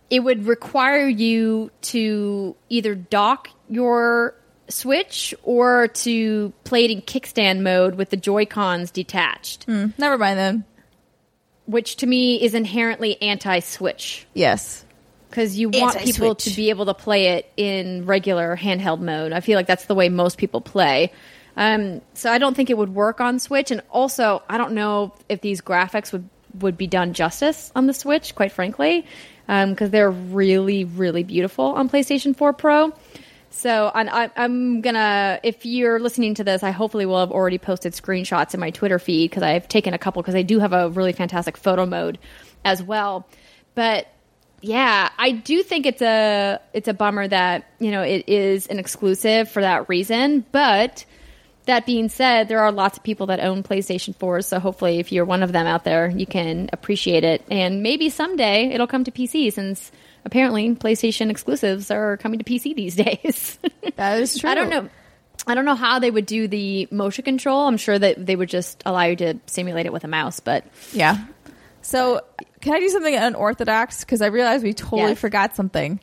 It 0.09 0.19
would 0.21 0.45
require 0.45 1.07
you 1.07 1.71
to 1.83 2.55
either 2.69 2.95
dock 2.95 3.49
your 3.69 4.35
Switch 4.67 5.33
or 5.43 5.87
to 5.89 6.51
play 6.63 6.85
it 6.85 6.91
in 6.91 7.01
kickstand 7.03 7.61
mode 7.61 7.95
with 7.95 8.09
the 8.09 8.17
Joy 8.17 8.45
Cons 8.45 8.89
detached, 8.91 9.65
Hmm, 9.65 9.87
never 9.97 10.17
mind 10.17 10.39
then. 10.39 10.63
which 11.67 11.97
to 11.97 12.07
me 12.07 12.41
is 12.41 12.53
inherently 12.53 13.19
anti 13.21 13.59
Switch 13.59 14.25
Yes. 14.33 14.83
because 15.29 15.57
you 15.57 15.69
want 15.69 15.97
people 15.99 16.29
Anti-Switch. 16.29 16.43
to 16.45 16.55
be 16.55 16.69
able 16.69 16.85
to 16.87 16.93
play 16.93 17.27
it 17.37 17.51
in 17.57 18.05
regular 18.05 18.55
handheld 18.57 18.99
mode. 19.01 19.33
I 19.33 19.39
feel 19.39 19.55
like 19.57 19.67
that's 19.67 19.85
the 19.85 19.95
way 19.95 20.09
most 20.09 20.37
people 20.37 20.61
play. 20.61 21.11
Um, 21.57 22.01
so 22.13 22.31
I 22.31 22.37
don't 22.37 22.55
think 22.55 22.69
it 22.69 22.77
would 22.77 22.93
work 22.93 23.21
on 23.21 23.39
Switch, 23.39 23.69
and 23.71 23.81
also 23.91 24.41
I 24.49 24.57
don't 24.57 24.73
know 24.73 25.13
if 25.29 25.41
these 25.41 25.61
graphics 25.61 26.11
would 26.11 26.27
would 26.59 26.77
be 26.77 26.87
done 26.87 27.13
justice 27.13 27.71
on 27.75 27.85
the 27.85 27.93
Switch, 27.93 28.33
quite 28.33 28.51
frankly, 28.51 29.05
Um, 29.47 29.71
because 29.71 29.91
they're 29.91 30.11
really 30.11 30.85
really 30.85 31.23
beautiful 31.23 31.65
on 31.65 31.89
PlayStation 31.89 32.35
4 32.35 32.53
Pro. 32.53 32.93
So 33.55 33.89
I, 33.95 34.29
I'm 34.35 34.81
gonna, 34.81 35.39
if 35.41 35.65
you're 35.65 35.97
listening 35.97 36.35
to 36.35 36.43
this, 36.43 36.61
I 36.61 36.71
hopefully 36.71 37.05
will 37.05 37.21
have 37.21 37.31
already 37.31 37.57
posted 37.57 37.93
screenshots 37.93 38.53
in 38.53 38.59
my 38.59 38.69
Twitter 38.69 38.99
feed 38.99 39.29
because 39.29 39.43
I've 39.43 39.69
taken 39.69 39.93
a 39.93 39.97
couple 39.97 40.21
because 40.21 40.35
I 40.35 40.41
do 40.41 40.59
have 40.59 40.73
a 40.73 40.89
really 40.89 41.13
fantastic 41.13 41.55
photo 41.55 41.85
mode 41.85 42.19
as 42.65 42.83
well. 42.83 43.25
But 43.73 44.07
yeah, 44.59 45.09
I 45.17 45.31
do 45.31 45.63
think 45.63 45.85
it's 45.85 46.01
a 46.01 46.59
it's 46.73 46.89
a 46.89 46.93
bummer 46.93 47.27
that 47.27 47.65
you 47.79 47.91
know 47.91 48.01
it 48.01 48.27
is 48.27 48.67
an 48.67 48.77
exclusive 48.77 49.49
for 49.49 49.61
that 49.61 49.87
reason. 49.87 50.43
But 50.51 51.05
that 51.65 51.85
being 51.85 52.09
said, 52.09 52.47
there 52.47 52.59
are 52.61 52.71
lots 52.71 52.97
of 52.97 53.03
people 53.03 53.27
that 53.27 53.39
own 53.39 53.63
PlayStation 53.63 54.15
4s, 54.15 54.45
so 54.45 54.59
hopefully, 54.59 54.99
if 54.99 55.11
you're 55.11 55.25
one 55.25 55.43
of 55.43 55.51
them 55.51 55.67
out 55.67 55.83
there, 55.83 56.09
you 56.09 56.25
can 56.25 56.69
appreciate 56.73 57.23
it, 57.23 57.43
and 57.49 57.81
maybe 57.83 58.09
someday 58.09 58.65
it'll 58.69 58.87
come 58.87 59.03
to 59.03 59.11
PC 59.11 59.51
since 59.53 59.91
apparently 60.25 60.73
PlayStation 60.75 61.29
exclusives 61.29 61.91
are 61.91 62.17
coming 62.17 62.39
to 62.39 62.45
PC 62.45 62.75
these 62.75 62.95
days. 63.05 63.59
That 63.95 64.19
is 64.21 64.37
true. 64.37 64.49
I 64.49 64.55
don't 64.55 64.69
know. 64.69 64.89
I 65.47 65.53
don't 65.53 65.65
know 65.65 65.75
how 65.75 65.99
they 65.99 66.09
would 66.09 66.25
do 66.25 66.47
the 66.47 66.87
motion 66.91 67.23
control. 67.23 67.67
I'm 67.67 67.77
sure 67.77 67.99
that 67.99 68.25
they 68.25 68.35
would 68.35 68.49
just 68.49 68.81
allow 68.85 69.03
you 69.03 69.15
to 69.17 69.35
simulate 69.45 69.85
it 69.85 69.93
with 69.93 70.03
a 70.03 70.07
mouse, 70.07 70.39
but 70.39 70.65
Yeah. 70.93 71.17
So, 71.81 72.21
can 72.61 72.73
I 72.73 72.79
do 72.79 72.89
something 72.89 73.13
unorthodox? 73.15 73.99
Because 73.99 74.23
I 74.23 74.27
realized 74.27 74.63
we 74.63 74.73
totally 74.73 75.01
Yes. 75.11 75.19
forgot 75.19 75.55
something. 75.55 75.99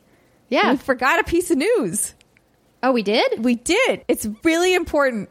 yeah. 0.47 0.71
We 0.71 0.77
forgot 0.77 1.19
a 1.19 1.23
piece 1.25 1.51
of 1.51 1.57
news. 1.57 2.13
Oh, 2.81 2.91
we 2.93 3.01
did. 3.03 3.43
We 3.43 3.55
did. 3.55 4.05
It's 4.07 4.25
really 4.43 4.73
important. 4.73 5.29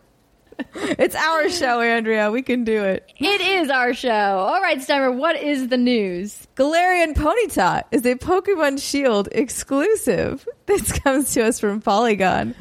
it's 0.75 1.15
our 1.15 1.49
show, 1.51 1.81
Andrea. 1.81 2.31
We 2.31 2.43
can 2.43 2.65
do 2.65 2.83
it. 2.85 3.11
It 3.19 3.41
is 3.41 3.71
our 3.71 3.95
show. 3.95 4.11
All 4.11 4.61
right, 4.61 4.79
Steimer, 4.79 5.15
what 5.17 5.37
is 5.37 5.69
the 5.69 5.77
news? 5.77 6.47
Galarian 6.57 7.15
Ponyta 7.15 7.83
is 7.91 8.05
a 8.07 8.15
Pokemon 8.17 8.81
Shield 8.83 9.29
exclusive. 9.33 10.47
This 10.67 10.93
comes 11.01 11.33
to 11.35 11.45
us 11.45 11.59
from 11.61 11.81
Polygon. 11.81 12.55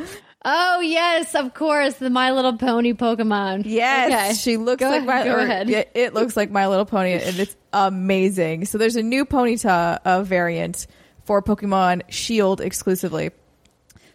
Oh, 0.43 0.79
yes, 0.79 1.35
of 1.35 1.53
course, 1.53 1.95
the 1.95 2.09
My 2.09 2.31
Little 2.31 2.57
Pony 2.57 2.93
Pokemon. 2.93 3.61
Yes, 3.65 4.11
Okay. 4.11 4.33
she 4.33 4.57
looks 4.57 4.79
Go- 4.79 4.89
like 4.89 5.05
my. 5.05 5.23
go 5.23 5.35
or- 5.35 5.39
ahead. 5.39 5.69
yeah, 5.69 5.83
it 5.93 6.13
looks 6.15 6.35
like 6.35 6.49
My 6.49 6.67
Little 6.67 6.85
Pony, 6.85 7.13
and 7.13 7.39
it's 7.39 7.55
amazing. 7.73 8.65
So 8.65 8.77
there's 8.79 8.95
a 8.95 9.03
new 9.03 9.23
Ponyta 9.25 9.99
uh, 10.03 10.23
variant 10.23 10.87
for 11.25 11.43
Pokemon 11.43 12.01
Shield 12.09 12.59
exclusively. 12.61 13.29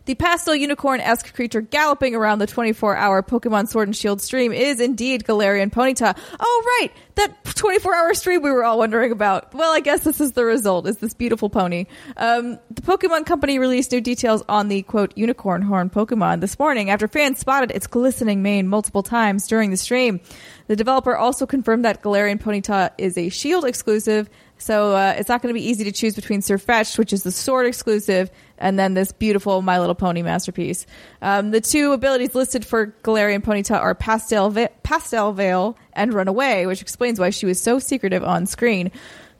The 0.06 0.14
pastel 0.14 0.54
unicorn-esque 0.54 1.34
creature 1.34 1.60
galloping 1.60 2.14
around 2.14 2.38
the 2.38 2.46
24-hour 2.46 3.24
Pokemon 3.24 3.66
Sword 3.66 3.88
and 3.88 3.96
Shield 3.96 4.22
stream 4.22 4.52
is 4.52 4.78
indeed 4.78 5.24
Galarian 5.24 5.72
Ponyta. 5.72 6.16
Oh, 6.38 6.78
right, 6.80 6.92
that 7.16 7.42
24-hour 7.42 8.14
stream 8.14 8.40
we 8.40 8.52
were 8.52 8.62
all 8.62 8.78
wondering 8.78 9.10
about. 9.10 9.52
Well, 9.52 9.72
I 9.72 9.80
guess 9.80 10.04
this 10.04 10.20
is 10.20 10.30
the 10.30 10.44
result. 10.44 10.86
Is 10.86 10.98
this 10.98 11.12
beautiful 11.12 11.50
pony? 11.50 11.86
Um, 12.16 12.60
the 12.70 12.82
Pokemon 12.82 13.26
Company 13.26 13.58
released 13.58 13.90
new 13.90 14.00
details 14.00 14.44
on 14.48 14.68
the 14.68 14.82
quote 14.82 15.12
unicorn 15.18 15.62
horn 15.62 15.90
Pokemon 15.90 16.40
this 16.40 16.56
morning 16.56 16.88
after 16.88 17.08
fans 17.08 17.40
spotted 17.40 17.72
its 17.72 17.88
glistening 17.88 18.44
mane 18.44 18.68
multiple 18.68 19.02
times 19.02 19.48
during 19.48 19.70
the 19.70 19.76
stream. 19.76 20.20
The 20.68 20.76
developer 20.76 21.16
also 21.16 21.46
confirmed 21.46 21.84
that 21.84 22.04
Galarian 22.04 22.40
Ponyta 22.40 22.92
is 22.96 23.18
a 23.18 23.28
Shield 23.28 23.64
exclusive 23.64 24.30
So 24.58 24.94
uh, 24.94 25.14
it's 25.18 25.28
not 25.28 25.42
going 25.42 25.54
to 25.54 25.58
be 25.58 25.66
easy 25.66 25.84
to 25.84 25.92
choose 25.92 26.14
between 26.14 26.40
Sirfetch'd, 26.40 26.98
which 26.98 27.12
is 27.12 27.22
the 27.22 27.30
sword 27.30 27.66
exclusive, 27.66 28.30
and 28.58 28.78
then 28.78 28.94
this 28.94 29.12
beautiful 29.12 29.60
My 29.60 29.78
Little 29.78 29.94
Pony 29.94 30.22
masterpiece. 30.22 30.86
Um, 31.20 31.50
the 31.50 31.60
two 31.60 31.92
abilities 31.92 32.34
listed 32.34 32.64
for 32.64 32.94
Galarian 33.02 33.42
Ponyta 33.42 33.78
are 33.78 33.94
Pastel, 33.94 34.50
Ve- 34.50 34.68
Pastel 34.82 35.32
Veil 35.32 35.76
and 35.92 36.14
Run 36.14 36.28
Away, 36.28 36.66
which 36.66 36.80
explains 36.80 37.20
why 37.20 37.30
she 37.30 37.44
was 37.44 37.60
so 37.60 37.78
secretive 37.78 38.24
on 38.24 38.46
screen. 38.46 38.90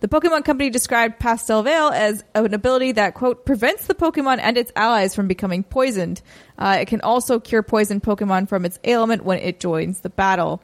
The 0.01 0.09
Pokemon 0.09 0.45
Company 0.45 0.69
described 0.69 1.19
Pastel 1.19 1.63
Veil 1.63 1.89
as 1.89 2.23
an 2.35 2.53
ability 2.53 2.93
that, 2.93 3.15
quote, 3.15 3.47
prevents 3.47 3.87
the 3.87 3.95
Pokemon 3.95 4.39
and 4.41 4.59
its 4.59 4.71
allies 4.77 5.15
from 5.15 5.27
becoming 5.27 5.63
poisoned. 5.63 6.21
Uh, 6.59 6.79
it 6.83 6.87
can 6.89 7.01
also 7.01 7.41
cure 7.41 7.63
poisoned 7.63 8.03
Pokemon 8.03 8.47
from 8.51 8.67
its 8.67 8.79
ailment 8.85 9.25
when 9.25 9.39
it 9.39 9.59
joins 9.59 10.01
the 10.01 10.11
battle. 10.11 10.63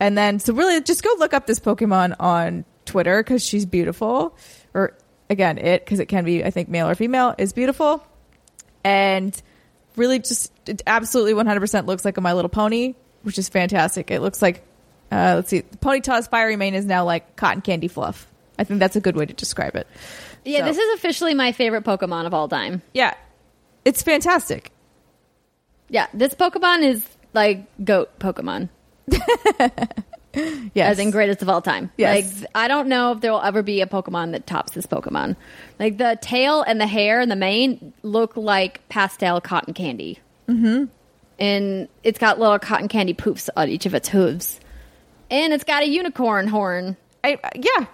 And 0.00 0.18
then, 0.18 0.40
so 0.40 0.52
really, 0.52 0.80
just 0.80 1.04
go 1.04 1.14
look 1.18 1.32
up 1.32 1.46
this 1.46 1.60
Pokemon 1.60 2.16
on 2.18 2.64
Twitter 2.86 3.22
because 3.22 3.44
she's 3.44 3.66
beautiful. 3.66 4.36
Or 4.74 4.96
again, 5.30 5.58
it, 5.58 5.84
because 5.84 6.00
it 6.00 6.06
can 6.06 6.24
be, 6.24 6.44
I 6.44 6.50
think, 6.50 6.68
male 6.68 6.88
or 6.88 6.94
female, 6.94 7.34
is 7.38 7.52
beautiful. 7.52 8.04
And 8.84 9.40
really 9.96 10.18
just 10.18 10.52
it 10.66 10.82
absolutely 10.86 11.34
100% 11.34 11.86
looks 11.86 12.04
like 12.04 12.16
a 12.16 12.20
My 12.20 12.32
Little 12.32 12.48
Pony, 12.48 12.94
which 13.22 13.38
is 13.38 13.48
fantastic. 13.48 14.10
It 14.10 14.20
looks 14.20 14.40
like, 14.42 14.62
uh, 15.10 15.34
let's 15.36 15.50
see, 15.50 15.60
the 15.60 15.76
Ponyta's 15.76 16.26
fiery 16.26 16.56
mane 16.56 16.74
is 16.74 16.84
now 16.86 17.04
like 17.04 17.36
cotton 17.36 17.60
candy 17.62 17.88
fluff. 17.88 18.26
I 18.58 18.64
think 18.64 18.80
that's 18.80 18.96
a 18.96 19.00
good 19.00 19.16
way 19.16 19.26
to 19.26 19.32
describe 19.32 19.76
it. 19.76 19.86
Yeah, 20.44 20.60
So- 20.60 20.64
this 20.66 20.78
is 20.78 20.94
officially 20.98 21.34
my 21.34 21.52
favorite 21.52 21.84
Pokemon 21.84 22.26
of 22.26 22.34
all 22.34 22.48
time. 22.48 22.82
Yeah, 22.94 23.14
it's 23.84 24.02
fantastic. 24.02 24.70
Yeah, 25.88 26.06
this 26.14 26.34
Pokemon 26.34 26.82
is 26.82 27.06
like 27.34 27.66
goat 27.84 28.18
Pokemon, 28.18 28.68
Yes. 30.34 30.72
as 30.92 30.98
in 30.98 31.10
greatest 31.10 31.42
of 31.42 31.48
all 31.48 31.62
time. 31.62 31.90
Yes. 31.96 32.40
Like 32.40 32.50
I 32.54 32.68
don't 32.68 32.88
know 32.88 33.12
if 33.12 33.20
there 33.20 33.32
will 33.32 33.42
ever 33.42 33.62
be 33.62 33.80
a 33.80 33.86
Pokemon 33.86 34.32
that 34.32 34.46
tops 34.46 34.72
this 34.72 34.86
Pokemon. 34.86 35.36
Like 35.78 35.98
the 35.98 36.18
tail 36.20 36.62
and 36.62 36.80
the 36.80 36.86
hair 36.86 37.20
and 37.20 37.30
the 37.30 37.36
mane 37.36 37.92
look 38.02 38.36
like 38.36 38.86
pastel 38.88 39.40
cotton 39.40 39.74
candy. 39.74 40.18
Mm-hmm. 40.48 40.84
And 41.38 41.88
it's 42.04 42.18
got 42.18 42.38
little 42.38 42.58
cotton 42.58 42.88
candy 42.88 43.14
poofs 43.14 43.48
on 43.56 43.68
each 43.68 43.86
of 43.86 43.94
its 43.94 44.08
hooves, 44.08 44.60
and 45.30 45.52
it's 45.52 45.64
got 45.64 45.82
a 45.82 45.88
unicorn 45.88 46.46
horn. 46.46 46.96
I, 47.24 47.38
yeah, 47.54 47.86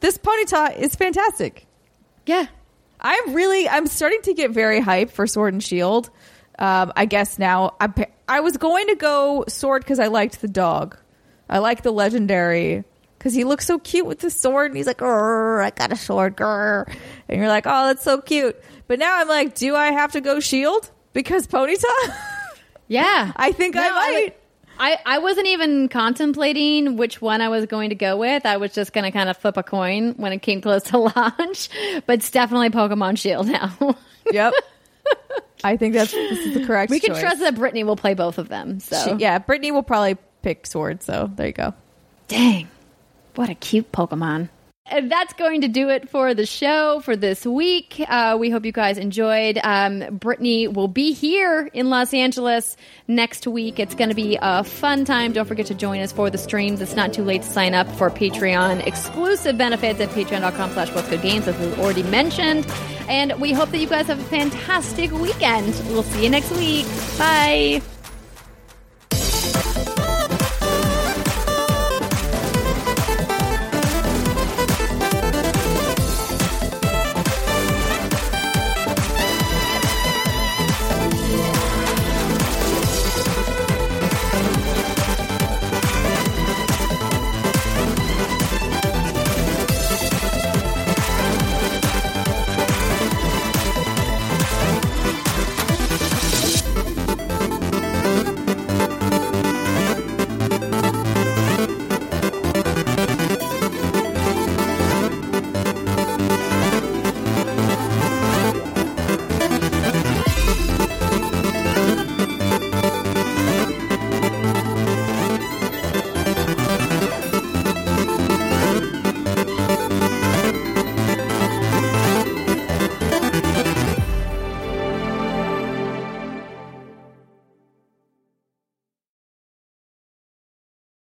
this 0.00 0.18
Ponyta 0.18 0.76
is 0.76 0.94
fantastic. 0.94 1.66
Yeah, 2.26 2.46
I'm 3.00 3.34
really, 3.34 3.68
I'm 3.68 3.86
starting 3.86 4.22
to 4.22 4.34
get 4.34 4.50
very 4.50 4.80
hyped 4.80 5.10
for 5.10 5.26
Sword 5.26 5.54
and 5.54 5.62
Shield. 5.62 6.10
Um, 6.58 6.92
I 6.96 7.06
guess 7.06 7.38
now 7.38 7.74
I, 7.80 8.06
I 8.28 8.40
was 8.40 8.56
going 8.56 8.86
to 8.88 8.94
go 8.94 9.44
Sword 9.48 9.82
because 9.82 9.98
I 9.98 10.06
liked 10.06 10.40
the 10.40 10.48
dog. 10.48 10.96
I 11.48 11.58
like 11.58 11.82
the 11.82 11.92
legendary 11.92 12.84
because 13.18 13.34
he 13.34 13.44
looks 13.44 13.66
so 13.66 13.78
cute 13.78 14.06
with 14.06 14.20
the 14.20 14.30
sword 14.30 14.70
and 14.70 14.76
he's 14.76 14.86
like, 14.86 15.02
I 15.02 15.70
got 15.74 15.92
a 15.92 15.96
sword, 15.96 16.36
grr. 16.36 16.86
and 17.28 17.38
you're 17.38 17.48
like, 17.48 17.66
oh, 17.66 17.86
that's 17.88 18.02
so 18.02 18.20
cute. 18.20 18.60
But 18.88 18.98
now 18.98 19.18
I'm 19.20 19.28
like, 19.28 19.54
do 19.54 19.74
I 19.74 19.92
have 19.92 20.12
to 20.12 20.20
go 20.20 20.40
Shield 20.40 20.90
because 21.12 21.46
Ponyta? 21.46 21.84
yeah. 22.88 23.32
I 23.36 23.52
think 23.52 23.76
I 23.76 23.90
might. 23.90 24.36
I, 24.78 24.98
I 25.06 25.18
wasn't 25.18 25.46
even 25.46 25.88
contemplating 25.88 26.96
which 26.96 27.22
one 27.22 27.40
I 27.40 27.48
was 27.48 27.64
going 27.66 27.88
to 27.90 27.94
go 27.94 28.16
with. 28.18 28.44
I 28.44 28.58
was 28.58 28.74
just 28.74 28.92
going 28.92 29.04
to 29.04 29.10
kind 29.10 29.28
of 29.30 29.36
flip 29.38 29.56
a 29.56 29.62
coin 29.62 30.12
when 30.18 30.32
it 30.32 30.42
came 30.42 30.60
close 30.60 30.82
to 30.84 30.98
launch. 31.16 31.70
But 32.06 32.18
it's 32.18 32.30
definitely 32.30 32.70
Pokemon 32.70 33.18
Shield 33.18 33.48
now. 33.48 33.96
yep. 34.30 34.52
I 35.64 35.76
think 35.78 35.94
that's 35.94 36.12
this 36.12 36.38
is 36.40 36.54
the 36.54 36.66
correct. 36.66 36.90
we 36.90 37.00
can 37.00 37.14
choice. 37.14 37.20
trust 37.22 37.40
that 37.40 37.54
Brittany 37.54 37.84
will 37.84 37.96
play 37.96 38.12
both 38.14 38.36
of 38.38 38.48
them. 38.48 38.78
So 38.80 39.02
She- 39.02 39.22
yeah, 39.22 39.38
Brittany 39.38 39.72
will 39.72 39.82
probably 39.82 40.18
pick 40.46 40.64
Sword. 40.64 41.02
So 41.02 41.28
there 41.34 41.48
you 41.48 41.52
go. 41.52 41.74
dang, 42.28 42.68
what 43.34 43.50
a 43.50 43.54
cute 43.54 43.90
Pokemon. 43.90 44.48
And 44.88 45.10
that's 45.10 45.32
going 45.32 45.62
to 45.62 45.68
do 45.68 45.88
it 45.88 46.08
for 46.10 46.32
the 46.32 46.46
show 46.46 47.00
for 47.00 47.16
this 47.16 47.44
week. 47.44 48.00
Uh, 48.06 48.36
we 48.38 48.50
hope 48.50 48.64
you 48.64 48.70
guys 48.70 48.98
enjoyed. 48.98 49.58
Um, 49.64 50.16
Brittany 50.16 50.68
will 50.68 50.86
be 50.86 51.12
here 51.12 51.68
in 51.72 51.90
Los 51.90 52.14
Angeles 52.14 52.76
next 53.08 53.48
week. 53.48 53.80
It's 53.80 53.96
going 53.96 54.10
to 54.10 54.14
be 54.14 54.38
a 54.40 54.62
fun 54.62 55.04
time. 55.04 55.32
Don't 55.32 55.48
forget 55.48 55.66
to 55.66 55.74
join 55.74 56.00
us 56.02 56.12
for 56.12 56.30
the 56.30 56.38
streams. 56.38 56.80
It's 56.80 56.94
not 56.94 57.12
too 57.12 57.24
late 57.24 57.42
to 57.42 57.48
sign 57.48 57.74
up 57.74 57.90
for 57.96 58.10
Patreon 58.10 58.86
exclusive 58.86 59.58
benefits 59.58 59.98
at 59.98 60.10
patreon.com 60.10 60.70
slash 60.70 60.94
what's 60.94 61.08
good 61.08 61.22
games, 61.22 61.48
as 61.48 61.58
we've 61.58 61.80
already 61.80 62.04
mentioned. 62.04 62.64
And 63.08 63.32
we 63.40 63.52
hope 63.52 63.70
that 63.70 63.78
you 63.78 63.88
guys 63.88 64.06
have 64.06 64.20
a 64.20 64.24
fantastic 64.24 65.10
weekend. 65.10 65.74
We'll 65.88 66.04
see 66.04 66.22
you 66.22 66.30
next 66.30 66.52
week. 66.52 66.86
Bye. 67.18 67.82